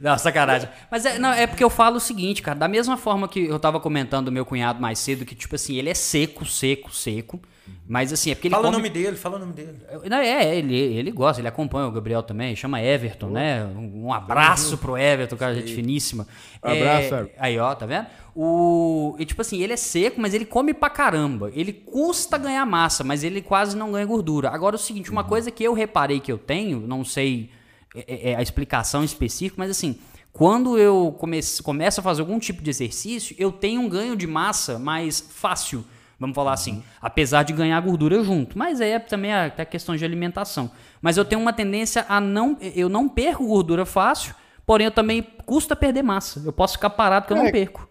Não, 0.00 0.18
sacanagem. 0.18 0.68
Mas 0.90 1.06
é, 1.06 1.18
não, 1.18 1.32
é 1.32 1.46
porque 1.46 1.62
eu 1.62 1.70
falo 1.70 1.96
o 1.96 2.00
seguinte, 2.00 2.42
cara. 2.42 2.58
Da 2.58 2.66
mesma 2.66 2.96
forma 2.96 3.28
que 3.28 3.46
eu 3.46 3.58
tava 3.58 3.78
comentando 3.78 4.26
do 4.26 4.32
meu 4.32 4.44
cunhado 4.44 4.80
mais 4.80 4.98
cedo, 4.98 5.24
que, 5.24 5.34
tipo 5.34 5.54
assim, 5.54 5.76
ele 5.76 5.90
é 5.90 5.94
seco, 5.94 6.44
seco, 6.44 6.92
seco. 6.92 7.40
Mas 7.86 8.12
assim, 8.12 8.30
é 8.30 8.34
porque 8.34 8.48
ele. 8.48 8.54
Fala 8.54 8.64
come... 8.64 8.76
o 8.76 8.78
nome 8.78 8.90
dele, 8.90 9.16
fala 9.16 9.36
o 9.36 9.38
nome 9.38 9.52
dele. 9.52 9.78
Não, 10.08 10.16
é, 10.18 10.56
ele, 10.56 10.74
ele 10.74 11.10
gosta, 11.10 11.40
ele 11.40 11.48
acompanha 11.48 11.86
o 11.86 11.90
Gabriel 11.90 12.22
também, 12.22 12.56
chama 12.56 12.80
Everton, 12.82 13.26
oh. 13.26 13.30
né? 13.30 13.64
Um 13.64 14.12
abraço 14.12 14.78
pro 14.78 14.96
Everton, 14.96 15.36
cara, 15.36 15.54
gente 15.54 15.74
finíssima. 15.74 16.26
Um 16.64 16.70
abraço, 16.70 17.14
é, 17.14 17.30
Aí, 17.38 17.58
ó, 17.58 17.74
tá 17.74 17.86
vendo? 17.86 18.06
O, 18.34 19.14
e, 19.18 19.24
tipo 19.24 19.42
assim, 19.42 19.62
ele 19.62 19.72
é 19.72 19.76
seco, 19.76 20.20
mas 20.20 20.32
ele 20.32 20.44
come 20.44 20.72
pra 20.72 20.88
caramba. 20.88 21.50
Ele 21.54 21.72
custa 21.72 22.38
ganhar 22.38 22.64
massa, 22.64 23.04
mas 23.04 23.22
ele 23.22 23.42
quase 23.42 23.76
não 23.76 23.92
ganha 23.92 24.06
gordura. 24.06 24.50
Agora, 24.50 24.76
o 24.76 24.78
seguinte, 24.78 25.10
uma 25.10 25.22
uhum. 25.22 25.28
coisa 25.28 25.50
que 25.50 25.62
eu 25.62 25.74
reparei 25.74 26.18
que 26.18 26.32
eu 26.32 26.38
tenho, 26.38 26.80
não 26.80 27.04
sei 27.04 27.50
é, 27.94 28.30
é 28.30 28.36
a 28.36 28.42
explicação 28.42 29.04
específica, 29.04 29.56
mas 29.58 29.70
assim, 29.70 29.98
quando 30.32 30.78
eu 30.78 31.14
comece, 31.18 31.62
começo 31.62 32.00
a 32.00 32.02
fazer 32.02 32.22
algum 32.22 32.38
tipo 32.38 32.62
de 32.62 32.70
exercício, 32.70 33.36
eu 33.38 33.52
tenho 33.52 33.82
um 33.82 33.88
ganho 33.88 34.16
de 34.16 34.26
massa 34.26 34.78
mais 34.78 35.20
fácil, 35.20 35.84
vamos 36.22 36.34
falar 36.34 36.52
assim, 36.52 36.82
apesar 37.00 37.42
de 37.42 37.52
ganhar 37.52 37.78
gordura 37.80 38.22
junto. 38.22 38.56
Mas 38.56 38.80
aí 38.80 38.92
é 38.92 38.98
também 38.98 39.32
até 39.32 39.64
questão 39.64 39.96
de 39.96 40.04
alimentação. 40.04 40.70
Mas 41.00 41.16
eu 41.16 41.24
tenho 41.24 41.40
uma 41.40 41.52
tendência 41.52 42.06
a 42.08 42.20
não, 42.20 42.56
eu 42.74 42.88
não 42.88 43.08
perco 43.08 43.46
gordura 43.46 43.84
fácil, 43.84 44.34
porém 44.64 44.86
eu 44.86 44.90
também 44.90 45.26
custa 45.44 45.76
perder 45.76 46.02
massa. 46.02 46.40
Eu 46.44 46.52
posso 46.52 46.74
ficar 46.74 46.90
parado 46.90 47.26
que 47.26 47.32
eu 47.32 47.36
não 47.36 47.46
é, 47.46 47.52
perco. 47.52 47.88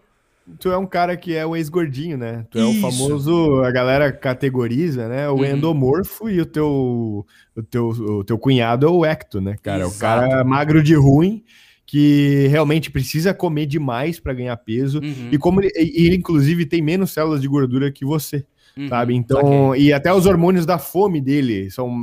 Tu 0.58 0.70
é 0.70 0.76
um 0.76 0.86
cara 0.86 1.16
que 1.16 1.36
é 1.36 1.46
o 1.46 1.54
ex-gordinho, 1.54 2.16
né? 2.16 2.44
Tu 2.50 2.58
é 2.58 2.62
Isso. 2.62 2.78
o 2.78 2.90
famoso, 2.90 3.62
a 3.62 3.70
galera 3.70 4.10
categoriza, 4.10 5.08
né? 5.08 5.28
O 5.28 5.36
uhum. 5.36 5.44
endomorfo 5.44 6.28
e 6.28 6.40
o 6.40 6.46
teu, 6.46 7.26
o 7.54 7.62
teu, 7.62 7.88
o 7.88 8.24
teu 8.24 8.38
cunhado 8.38 8.86
é 8.86 8.90
o 8.90 9.04
ecto, 9.04 9.40
né, 9.40 9.56
cara? 9.62 9.84
Exato. 9.84 9.96
O 9.96 10.00
cara 10.00 10.44
magro 10.44 10.82
de 10.82 10.94
ruim 10.94 11.44
que 11.92 12.46
realmente 12.48 12.90
precisa 12.90 13.34
comer 13.34 13.66
demais 13.66 14.18
para 14.18 14.32
ganhar 14.32 14.56
peso 14.56 14.98
uhum. 14.98 15.28
e 15.30 15.36
como 15.36 15.60
ele, 15.60 15.70
ele, 15.76 16.16
inclusive 16.16 16.64
tem 16.64 16.80
menos 16.80 17.10
células 17.10 17.42
de 17.42 17.46
gordura 17.46 17.92
que 17.92 18.02
você, 18.02 18.46
uhum. 18.74 18.88
sabe? 18.88 19.14
Então, 19.14 19.68
okay. 19.68 19.82
e 19.82 19.92
até 19.92 20.10
os 20.10 20.24
hormônios 20.24 20.64
da 20.64 20.78
fome 20.78 21.20
dele 21.20 21.70
são 21.70 21.94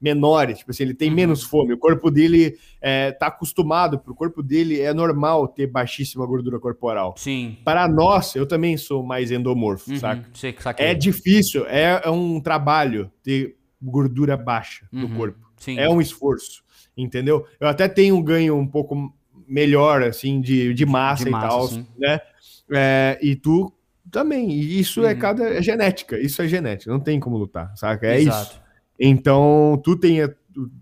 menores, 0.00 0.60
tipo 0.60 0.70
assim, 0.70 0.84
ele 0.84 0.94
tem 0.94 1.10
uhum. 1.10 1.16
menos 1.16 1.42
fome, 1.42 1.74
o 1.74 1.76
corpo 1.76 2.10
dele 2.10 2.56
é, 2.80 3.12
tá 3.12 3.26
acostumado, 3.26 3.98
pro 3.98 4.14
corpo 4.14 4.42
dele 4.42 4.80
é 4.80 4.94
normal 4.94 5.46
ter 5.46 5.66
baixíssima 5.66 6.24
gordura 6.24 6.58
corporal. 6.58 7.12
Sim. 7.18 7.58
Para 7.62 7.86
nós, 7.86 8.34
eu 8.34 8.46
também 8.46 8.78
sou 8.78 9.02
mais 9.02 9.30
endomorfo, 9.30 9.90
uhum. 9.90 9.98
saca? 9.98 10.24
É 10.82 10.94
difícil, 10.94 11.66
é, 11.66 12.00
é, 12.02 12.10
um 12.10 12.40
trabalho 12.40 13.12
ter 13.22 13.58
gordura 13.82 14.38
baixa 14.38 14.88
no 14.90 15.06
uhum. 15.06 15.16
corpo. 15.16 15.50
Sim. 15.58 15.78
É 15.78 15.86
um 15.86 16.00
esforço, 16.00 16.64
entendeu? 16.96 17.44
Eu 17.60 17.68
até 17.68 17.86
tenho 17.86 18.16
um 18.16 18.22
ganho 18.22 18.56
um 18.56 18.66
pouco 18.66 19.12
melhor, 19.48 20.02
assim, 20.02 20.40
de, 20.40 20.72
de 20.74 20.86
massa 20.86 21.24
de 21.24 21.28
e 21.28 21.32
massa, 21.32 21.48
tal, 21.48 21.68
sim. 21.68 21.86
né? 21.98 22.20
É, 22.72 23.18
e 23.22 23.36
tu 23.36 23.72
também, 24.10 24.50
e 24.50 24.78
isso 24.78 25.04
é 25.04 25.12
uhum. 25.12 25.18
cada 25.18 25.44
é 25.54 25.62
genética, 25.62 26.18
isso 26.18 26.40
é 26.40 26.48
genética, 26.48 26.90
não 26.90 27.00
tem 27.00 27.18
como 27.18 27.36
lutar, 27.36 27.72
saca? 27.76 28.06
É 28.06 28.20
Exato. 28.20 28.52
isso. 28.52 28.62
Então, 28.98 29.80
tu 29.84 29.96
tem 29.96 30.22
a 30.22 30.30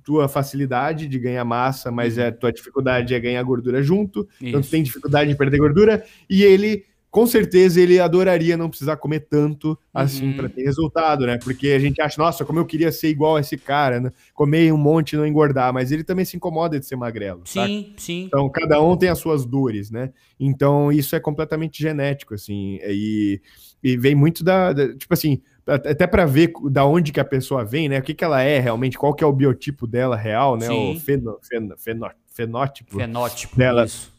tua 0.05 0.29
facilidade 0.29 1.09
de 1.09 1.19
ganhar 1.19 1.45
massa, 1.45 1.91
mas 1.91 2.19
uhum. 2.19 2.27
a 2.27 2.33
tua 2.33 2.53
dificuldade 2.53 3.15
é 3.15 3.21
ganhar 3.21 3.43
gordura 3.43 3.83
junto. 3.83 4.29
Isso. 4.35 4.47
Então, 4.49 4.61
tu 4.61 4.69
tem 4.69 4.83
dificuldade 4.83 5.31
de 5.31 5.37
perder 5.37 5.59
gordura. 5.59 6.05
E 6.29 6.43
ele, 6.43 6.85
com 7.13 7.27
certeza, 7.27 7.79
ele 7.79 8.01
adoraria 8.01 8.57
não 8.57 8.71
precisar 8.71 8.97
comer 8.97 9.21
tanto 9.21 9.79
assim 9.93 10.31
uhum. 10.31 10.37
para 10.37 10.49
ter 10.49 10.63
resultado, 10.63 11.27
né? 11.27 11.37
Porque 11.37 11.69
a 11.69 11.79
gente 11.79 12.01
acha, 12.01 12.17
nossa, 12.21 12.43
como 12.43 12.59
eu 12.59 12.65
queria 12.65 12.91
ser 12.91 13.11
igual 13.11 13.37
a 13.37 13.41
esse 13.41 13.59
cara, 13.59 14.01
né? 14.01 14.11
Comer 14.33 14.73
um 14.73 14.79
monte 14.79 15.13
e 15.13 15.17
não 15.19 15.27
engordar. 15.27 15.75
Mas 15.75 15.93
ele 15.93 16.05
também 16.05 16.25
se 16.25 16.39
incomoda 16.39 16.81
de 16.81 16.87
ser 16.87 16.97
magrelo. 16.97 17.43
Sim, 17.45 17.85
saca? 17.85 17.95
sim. 17.99 18.25
Então, 18.25 18.49
cada 18.49 18.81
um 18.81 18.97
tem 18.97 19.11
as 19.11 19.19
suas 19.19 19.45
dores, 19.45 19.91
né? 19.91 20.11
Então, 20.41 20.91
isso 20.91 21.15
é 21.15 21.21
completamente 21.21 21.83
genético, 21.83 22.33
assim. 22.33 22.79
E, 22.83 23.43
e 23.83 23.95
vem 23.95 24.15
muito 24.15 24.43
da, 24.43 24.73
da 24.73 24.97
tipo 24.97 25.13
assim 25.13 25.43
até 25.67 26.07
para 26.07 26.25
ver 26.25 26.53
da 26.71 26.87
onde 26.87 27.13
que 27.13 27.21
a 27.21 27.25
pessoa 27.27 27.63
vem, 27.63 27.91
né? 27.91 27.99
O 27.99 28.03
que, 28.03 28.15
que 28.15 28.25
ela 28.25 28.41
é 28.41 28.59
realmente, 28.59 28.97
qual 28.97 29.15
que 29.15 29.23
é 29.23 29.27
o 29.27 29.33
biotipo 29.33 29.87
dela 29.87 30.17
real, 30.17 30.57
né? 30.57 30.67
Sim. 30.67 30.97
O 30.97 31.01
feno, 31.01 31.39
feno, 31.43 31.75
feno, 31.79 32.11
fenótipo, 32.27 32.97
fenótipo 32.97 33.57
dela, 33.57 33.85
isso. 33.85 34.11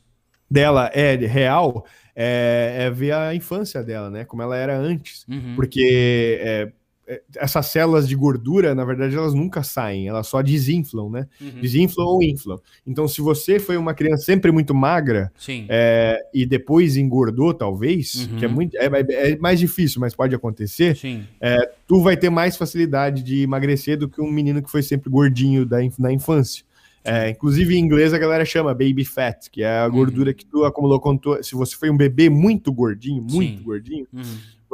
dela 0.49 0.91
é 0.93 1.15
real, 1.15 1.85
é, 2.15 2.75
é, 2.79 2.91
ver 2.91 3.11
a 3.13 3.33
infância 3.33 3.83
dela, 3.83 4.09
né? 4.09 4.25
Como 4.25 4.41
ela 4.41 4.55
era 4.55 4.77
antes. 4.77 5.25
Uhum. 5.27 5.55
Porque 5.55 6.39
é, 6.41 6.71
é, 7.05 7.21
essas 7.35 7.65
células 7.65 8.07
de 8.07 8.15
gordura, 8.15 8.73
na 8.73 8.85
verdade, 8.85 9.15
elas 9.15 9.33
nunca 9.33 9.61
saem, 9.61 10.07
elas 10.07 10.27
só 10.27 10.41
desinflam, 10.41 11.09
né? 11.09 11.27
Uhum. 11.41 11.61
Desinflam 11.61 12.05
ou 12.05 12.23
inflam. 12.23 12.57
Então, 12.87 13.07
se 13.07 13.19
você 13.19 13.59
foi 13.59 13.75
uma 13.75 13.93
criança 13.93 14.23
sempre 14.23 14.51
muito 14.51 14.73
magra 14.73 15.31
é, 15.69 16.17
e 16.33 16.45
depois 16.45 16.95
engordou, 16.95 17.53
talvez, 17.53 18.27
uhum. 18.27 18.37
que 18.37 18.45
é 18.45 18.47
muito 18.47 18.77
é, 18.77 18.85
é, 18.85 19.31
é, 19.31 19.37
mais 19.37 19.59
difícil, 19.59 19.99
mas 19.99 20.15
pode 20.15 20.33
acontecer, 20.33 20.97
é, 21.41 21.69
tu 21.85 22.01
vai 22.01 22.15
ter 22.15 22.29
mais 22.29 22.55
facilidade 22.55 23.21
de 23.21 23.41
emagrecer 23.41 23.97
do 23.97 24.07
que 24.07 24.21
um 24.21 24.31
menino 24.31 24.61
que 24.63 24.71
foi 24.71 24.81
sempre 24.81 25.09
gordinho 25.09 25.65
da, 25.65 25.79
na 25.99 26.11
infância. 26.11 26.63
É, 27.03 27.29
inclusive 27.29 27.75
em 27.75 27.79
inglês 27.79 28.13
a 28.13 28.17
galera 28.17 28.45
chama 28.45 28.73
baby 28.73 29.03
fat, 29.03 29.49
que 29.51 29.61
é 29.61 29.79
a 29.79 29.89
gordura 29.89 30.31
uhum. 30.31 30.35
que 30.35 30.45
tu 30.45 30.63
acumulou 30.63 30.99
quando 31.01 31.19
tu, 31.19 31.43
se 31.43 31.53
você 31.53 31.75
foi 31.75 31.89
um 31.89 31.97
bebê 31.97 32.29
muito 32.29 32.71
gordinho, 32.71 33.21
muito 33.21 33.57
Sim. 33.57 33.63
gordinho, 33.63 34.07
uhum 34.13 34.23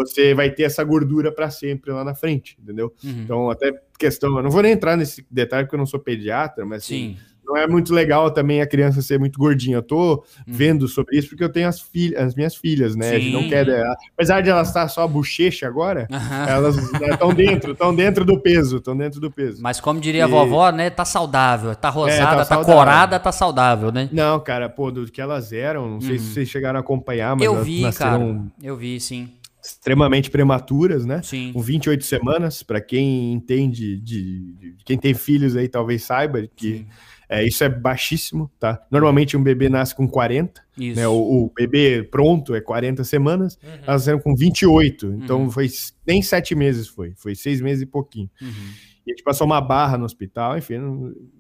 você 0.06 0.34
vai 0.34 0.50
ter 0.50 0.64
essa 0.64 0.84
gordura 0.84 1.32
para 1.32 1.50
sempre 1.50 1.92
lá 1.92 2.04
na 2.04 2.16
frente, 2.16 2.58
entendeu? 2.62 2.94
Uhum. 3.04 3.22
Então, 3.24 3.50
até 3.50 3.74
questão, 3.98 4.38
eu 4.38 4.44
não 4.44 4.50
vou 4.50 4.62
nem 4.62 4.72
entrar 4.72 4.96
nesse 4.96 5.26
detalhe 5.30 5.66
porque 5.66 5.76
eu 5.76 5.80
não 5.80 5.86
sou 5.86 6.00
pediatra, 6.00 6.66
mas 6.66 6.84
assim, 6.84 7.18
não 7.50 7.58
é 7.58 7.68
muito 7.68 7.92
legal 7.94 8.30
também 8.30 8.62
a 8.62 8.68
criança 8.68 9.02
ser 9.02 9.18
muito 9.18 9.40
gordinha. 9.40 9.78
Eu 9.78 9.82
tô 9.82 10.14
uhum. 10.14 10.24
vendo 10.46 10.88
sobre 10.88 11.18
isso 11.18 11.30
porque 11.30 11.44
eu 11.44 11.52
tenho 11.52 11.68
as, 11.68 11.82
filhas, 11.82 12.22
as 12.22 12.36
minhas 12.36 12.56
filhas, 12.56 12.96
né? 12.96 13.20
Sim. 13.20 13.32
Não 13.32 13.50
quer, 13.50 13.68
apesar 14.14 14.42
de 14.42 14.50
elas 14.50 14.68
estar 14.68 14.88
só 14.88 15.02
a 15.02 15.08
bochecha 15.08 15.68
agora, 15.68 16.08
uhum. 16.12 16.48
elas 16.48 16.78
estão 16.78 17.30
né, 17.30 17.36
dentro, 17.36 17.72
estão 17.72 17.96
dentro 17.96 18.24
do 18.24 18.40
peso, 18.40 18.78
estão 18.78 18.96
dentro 18.96 19.20
do 19.20 19.32
peso. 19.32 19.64
Mas 19.64 19.80
como 19.80 20.00
diria 20.00 20.22
e... 20.22 20.24
a 20.24 20.28
vovó, 20.28 20.72
né? 20.72 20.92
Tá 20.92 21.04
saudável, 21.04 21.76
tá 21.76 21.90
rosada, 21.90 22.22
é, 22.22 22.26
tá, 22.26 22.36
tá 22.36 22.46
saudável. 22.46 22.76
corada, 22.76 23.20
tá 23.20 23.32
saudável, 23.32 23.92
né? 23.92 24.10
Não, 24.12 24.40
cara, 24.40 24.70
pô, 24.70 24.92
do 24.92 25.06
que 25.12 25.20
elas 25.20 25.52
eram, 25.52 25.90
não 25.90 26.02
sei 26.02 26.20
se 26.20 26.28
uhum. 26.28 26.34
vocês 26.34 26.50
chegaram 26.50 26.78
a 26.78 26.82
acompanhar, 26.82 27.36
mas 27.36 27.46
eu 27.46 27.64
vi, 27.64 27.82
nasceram... 27.82 28.20
cara. 28.20 28.52
Eu 28.62 28.78
vi, 28.78 29.00
sim 29.00 29.30
extremamente 29.62 30.32
prematuras, 30.32 31.06
né? 31.06 31.22
Sim. 31.22 31.52
Com 31.54 31.62
28 31.62 32.04
semanas, 32.04 32.64
para 32.64 32.80
quem 32.80 33.34
entende 33.34 33.98
de, 33.98 34.54
de, 34.54 34.76
quem 34.86 34.98
tem 34.98 35.14
filhos 35.14 35.56
aí 35.56 35.68
talvez 35.68 36.04
saiba 36.04 36.48
que 36.56 36.88
é, 37.30 37.46
isso 37.46 37.64
é 37.64 37.70
baixíssimo, 37.70 38.50
tá? 38.60 38.82
Normalmente 38.90 39.38
um 39.38 39.44
bebê 39.44 39.70
nasce 39.70 39.94
com 39.94 40.08
40, 40.08 40.62
isso. 40.78 41.00
né? 41.00 41.08
O, 41.08 41.14
o, 41.14 41.52
bebê 41.56 42.02
pronto 42.04 42.56
é 42.56 42.60
40 42.60 43.04
semanas, 43.04 43.60
uhum. 43.64 43.70
elas 43.70 44.02
nasceram 44.02 44.20
com 44.20 44.36
28, 44.36 45.14
então 45.24 45.44
uhum. 45.44 45.52
foi 45.52 45.68
nem 46.08 46.24
sete 46.24 46.56
meses 46.56 46.88
foi, 46.88 47.14
foi 47.16 47.36
seis 47.36 47.62
meses 47.62 47.84
e 47.84 47.86
pouquinho. 47.86 48.30
Uhum. 48.42 48.90
E 49.10 49.12
a 49.12 49.16
gente 49.16 49.24
passou 49.24 49.48
uma 49.48 49.60
barra 49.60 49.98
no 49.98 50.06
hospital, 50.06 50.58
enfim, 50.58 50.76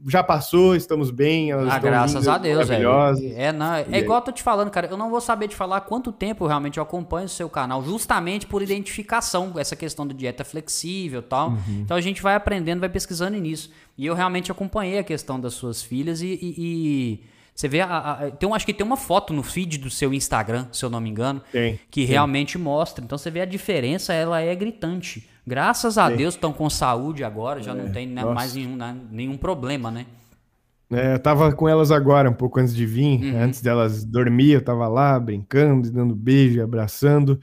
já 0.07 0.23
passou, 0.23 0.75
estamos 0.75 1.11
bem. 1.11 1.51
Elas 1.51 1.71
ah, 1.71 1.77
graças 1.77 2.27
a 2.27 2.37
Deus, 2.39 2.67
velho. 2.67 2.89
É, 3.35 3.51
não, 3.51 3.73
é, 3.75 3.85
é 3.91 3.99
igual 3.99 4.19
eu 4.19 4.25
tô 4.25 4.31
te 4.31 4.41
falando, 4.41 4.71
cara. 4.71 4.87
Eu 4.87 4.97
não 4.97 5.09
vou 5.11 5.21
saber 5.21 5.47
te 5.47 5.55
falar 5.55 5.81
quanto 5.81 6.11
tempo 6.11 6.47
realmente 6.47 6.77
eu 6.77 6.83
acompanho 6.83 7.27
o 7.27 7.29
seu 7.29 7.47
canal, 7.47 7.83
justamente 7.83 8.47
por 8.47 8.63
identificação, 8.63 9.53
essa 9.55 9.75
questão 9.75 10.07
da 10.07 10.15
dieta 10.15 10.43
flexível 10.43 11.19
e 11.19 11.23
tal. 11.23 11.49
Uhum. 11.49 11.81
Então 11.81 11.95
a 11.95 12.01
gente 12.01 12.23
vai 12.23 12.33
aprendendo, 12.33 12.79
vai 12.79 12.89
pesquisando 12.89 13.37
nisso. 13.37 13.69
E 13.99 14.05
eu 14.05 14.13
realmente 14.13 14.49
acompanhei 14.49 14.97
a 14.97 15.03
questão 15.03 15.37
das 15.37 15.53
suas 15.53 15.83
filhas 15.83 16.21
e, 16.21 16.27
e, 16.27 16.55
e 16.57 17.23
você 17.53 17.67
vê, 17.67 17.81
a, 17.81 17.97
a, 17.97 18.31
tem, 18.31 18.49
acho 18.53 18.65
que 18.65 18.73
tem 18.73 18.85
uma 18.85 18.95
foto 18.95 19.33
no 19.33 19.43
feed 19.43 19.77
do 19.77 19.89
seu 19.89 20.13
Instagram, 20.13 20.67
se 20.71 20.85
eu 20.85 20.89
não 20.89 21.01
me 21.01 21.09
engano, 21.09 21.41
tem, 21.51 21.77
que 21.91 22.03
tem. 22.03 22.09
realmente 22.09 22.57
mostra. 22.57 23.03
Então 23.03 23.17
você 23.17 23.29
vê 23.29 23.41
a 23.41 23.45
diferença, 23.45 24.13
ela 24.13 24.39
é 24.39 24.55
gritante. 24.55 25.27
Graças 25.45 25.97
a. 25.97 26.09
Deus 26.09 26.35
estão 26.35 26.53
com 26.53 26.69
saúde 26.69 27.25
agora, 27.25 27.61
já 27.61 27.73
é, 27.73 27.75
não 27.75 27.91
tem 27.91 28.07
né, 28.07 28.23
mais 28.23 28.53
nenhum, 28.53 28.77
né, 28.77 28.95
nenhum 29.11 29.35
problema, 29.35 29.91
né? 29.91 30.05
É, 30.89 31.15
eu 31.15 31.19
tava 31.19 31.51
com 31.51 31.67
elas 31.67 31.91
agora, 31.91 32.29
um 32.29 32.33
pouco 32.33 32.57
antes 32.57 32.73
de 32.73 32.85
vir, 32.85 33.21
uhum. 33.21 33.43
antes 33.43 33.61
delas 33.61 34.05
dormir, 34.05 34.51
eu 34.51 34.63
tava 34.63 34.87
lá 34.87 35.19
brincando, 35.19 35.91
dando 35.91 36.15
beijo, 36.15 36.63
abraçando, 36.63 37.37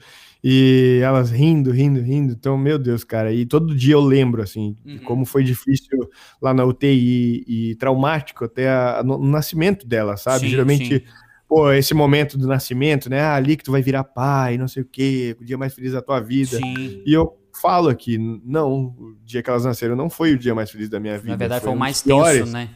e 0.49 1.01
elas 1.03 1.29
rindo, 1.29 1.71
rindo, 1.71 1.99
rindo. 1.99 2.31
Então, 2.31 2.57
meu 2.57 2.79
Deus, 2.79 3.03
cara, 3.03 3.33
e 3.33 3.45
todo 3.45 3.75
dia 3.75 3.95
eu 3.95 3.99
lembro, 3.99 4.41
assim, 4.41 4.77
uhum. 4.85 4.93
de 4.93 4.99
como 4.99 5.25
foi 5.25 5.43
difícil 5.43 6.09
lá 6.41 6.53
na 6.53 6.63
UTI 6.63 7.43
e 7.45 7.75
traumático 7.75 8.45
até 8.45 8.69
a, 8.69 9.03
no, 9.03 9.17
no, 9.17 9.27
nascimento 9.27 9.85
dela, 9.85 10.15
sabe? 10.15 10.45
Sim, 10.45 10.49
Geralmente. 10.51 10.99
Sim. 10.99 11.05
Pô, 11.49 11.69
esse 11.73 11.93
momento 11.93 12.37
do 12.37 12.47
nascimento, 12.47 13.09
né? 13.09 13.19
Ah, 13.19 13.35
ali 13.35 13.57
que 13.57 13.63
tu 13.65 13.73
vai 13.73 13.81
virar 13.81 14.05
pai, 14.05 14.57
não 14.57 14.69
sei 14.69 14.83
o 14.83 14.85
quê, 14.85 15.35
o 15.37 15.43
dia 15.43 15.57
mais 15.57 15.73
feliz 15.73 15.91
da 15.91 16.01
tua 16.01 16.21
vida. 16.21 16.55
Sim. 16.55 17.03
E 17.05 17.13
eu 17.13 17.37
falo 17.53 17.89
aqui, 17.89 18.17
não, 18.17 18.95
o 18.97 19.17
dia 19.25 19.43
que 19.43 19.49
elas 19.49 19.65
nasceram 19.65 19.97
não 19.97 20.09
foi 20.09 20.31
o 20.31 20.37
dia 20.37 20.55
mais 20.55 20.71
feliz 20.71 20.87
da 20.87 20.97
minha 20.97 21.17
vida. 21.17 21.31
Na 21.31 21.35
verdade, 21.35 21.61
foi, 21.61 21.71
foi 21.71 21.75
o 21.75 21.79
mais 21.79 22.01
tenso, 22.01 22.45
né? 22.53 22.69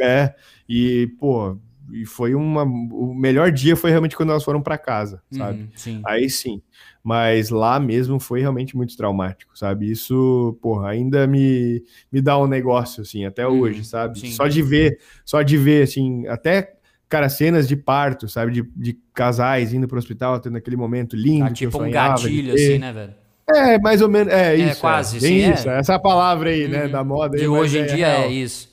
É, 0.00 0.34
e, 0.68 1.06
pô, 1.20 1.56
e 1.92 2.06
foi 2.06 2.34
uma. 2.34 2.62
O 2.62 3.14
melhor 3.14 3.52
dia 3.52 3.76
foi 3.76 3.90
realmente 3.90 4.16
quando 4.16 4.30
elas 4.30 4.42
foram 4.42 4.62
para 4.62 4.78
casa, 4.78 5.22
uhum, 5.30 5.38
sabe? 5.38 5.68
Sim. 5.74 6.00
Aí 6.04 6.30
sim. 6.30 6.62
Mas 7.04 7.50
lá 7.50 7.78
mesmo 7.78 8.18
foi 8.18 8.40
realmente 8.40 8.76
muito 8.76 8.96
traumático, 8.96 9.58
sabe? 9.58 9.90
Isso, 9.90 10.56
porra, 10.62 10.90
ainda 10.90 11.26
me, 11.26 11.82
me 12.10 12.20
dá 12.20 12.38
um 12.38 12.46
negócio, 12.46 13.02
assim, 13.02 13.24
até 13.24 13.46
uhum, 13.46 13.60
hoje, 13.60 13.84
sabe? 13.84 14.20
Sim. 14.20 14.30
Só 14.30 14.46
de 14.46 14.62
ver, 14.62 14.98
só 15.24 15.42
de 15.42 15.56
ver, 15.56 15.82
assim, 15.82 16.26
até 16.28 16.74
cara, 17.08 17.28
cenas 17.28 17.68
de 17.68 17.76
parto, 17.76 18.26
sabe? 18.26 18.52
De, 18.52 18.62
de 18.74 18.98
casais 19.12 19.74
indo 19.74 19.86
pro 19.86 19.98
hospital, 19.98 20.40
tendo 20.40 20.56
aquele 20.56 20.76
momento 20.76 21.14
lindo. 21.14 21.44
Ah, 21.44 21.50
tipo 21.50 21.82
um 21.82 21.90
gatilho, 21.90 22.54
assim, 22.54 22.78
né, 22.78 22.92
velho? 22.92 23.14
É, 23.54 23.78
mais 23.78 24.00
ou 24.00 24.08
menos. 24.08 24.32
É, 24.32 24.54
é 24.54 24.56
isso. 24.56 24.78
É, 24.78 24.80
quase. 24.80 25.16
É, 25.18 25.20
sim, 25.20 25.52
isso. 25.52 25.68
É. 25.68 25.78
Essa 25.78 25.98
palavra 25.98 26.48
aí, 26.50 26.66
né, 26.68 26.78
uhum. 26.78 26.84
né? 26.84 26.88
Da 26.88 27.04
moda. 27.04 27.36
De 27.36 27.46
hoje 27.46 27.78
em 27.78 27.82
é 27.82 27.84
dia 27.84 28.08
é 28.08 28.28
isso. 28.30 28.71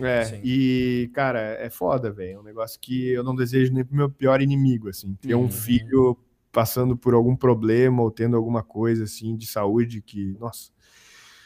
É, 0.00 0.24
sim. 0.24 0.40
e, 0.44 1.10
cara, 1.14 1.40
é 1.40 1.70
foda, 1.70 2.10
velho. 2.10 2.36
É 2.36 2.38
um 2.40 2.44
negócio 2.44 2.78
que 2.80 3.08
eu 3.08 3.24
não 3.24 3.34
desejo 3.34 3.72
nem 3.72 3.84
pro 3.84 3.96
meu 3.96 4.10
pior 4.10 4.42
inimigo, 4.42 4.88
assim. 4.88 5.14
Ter 5.20 5.34
uhum. 5.34 5.44
um 5.44 5.50
filho 5.50 6.18
passando 6.52 6.96
por 6.96 7.14
algum 7.14 7.36
problema 7.36 8.02
ou 8.02 8.10
tendo 8.10 8.36
alguma 8.36 8.62
coisa, 8.62 9.04
assim, 9.04 9.36
de 9.36 9.46
saúde 9.46 10.02
que, 10.02 10.36
nossa. 10.38 10.70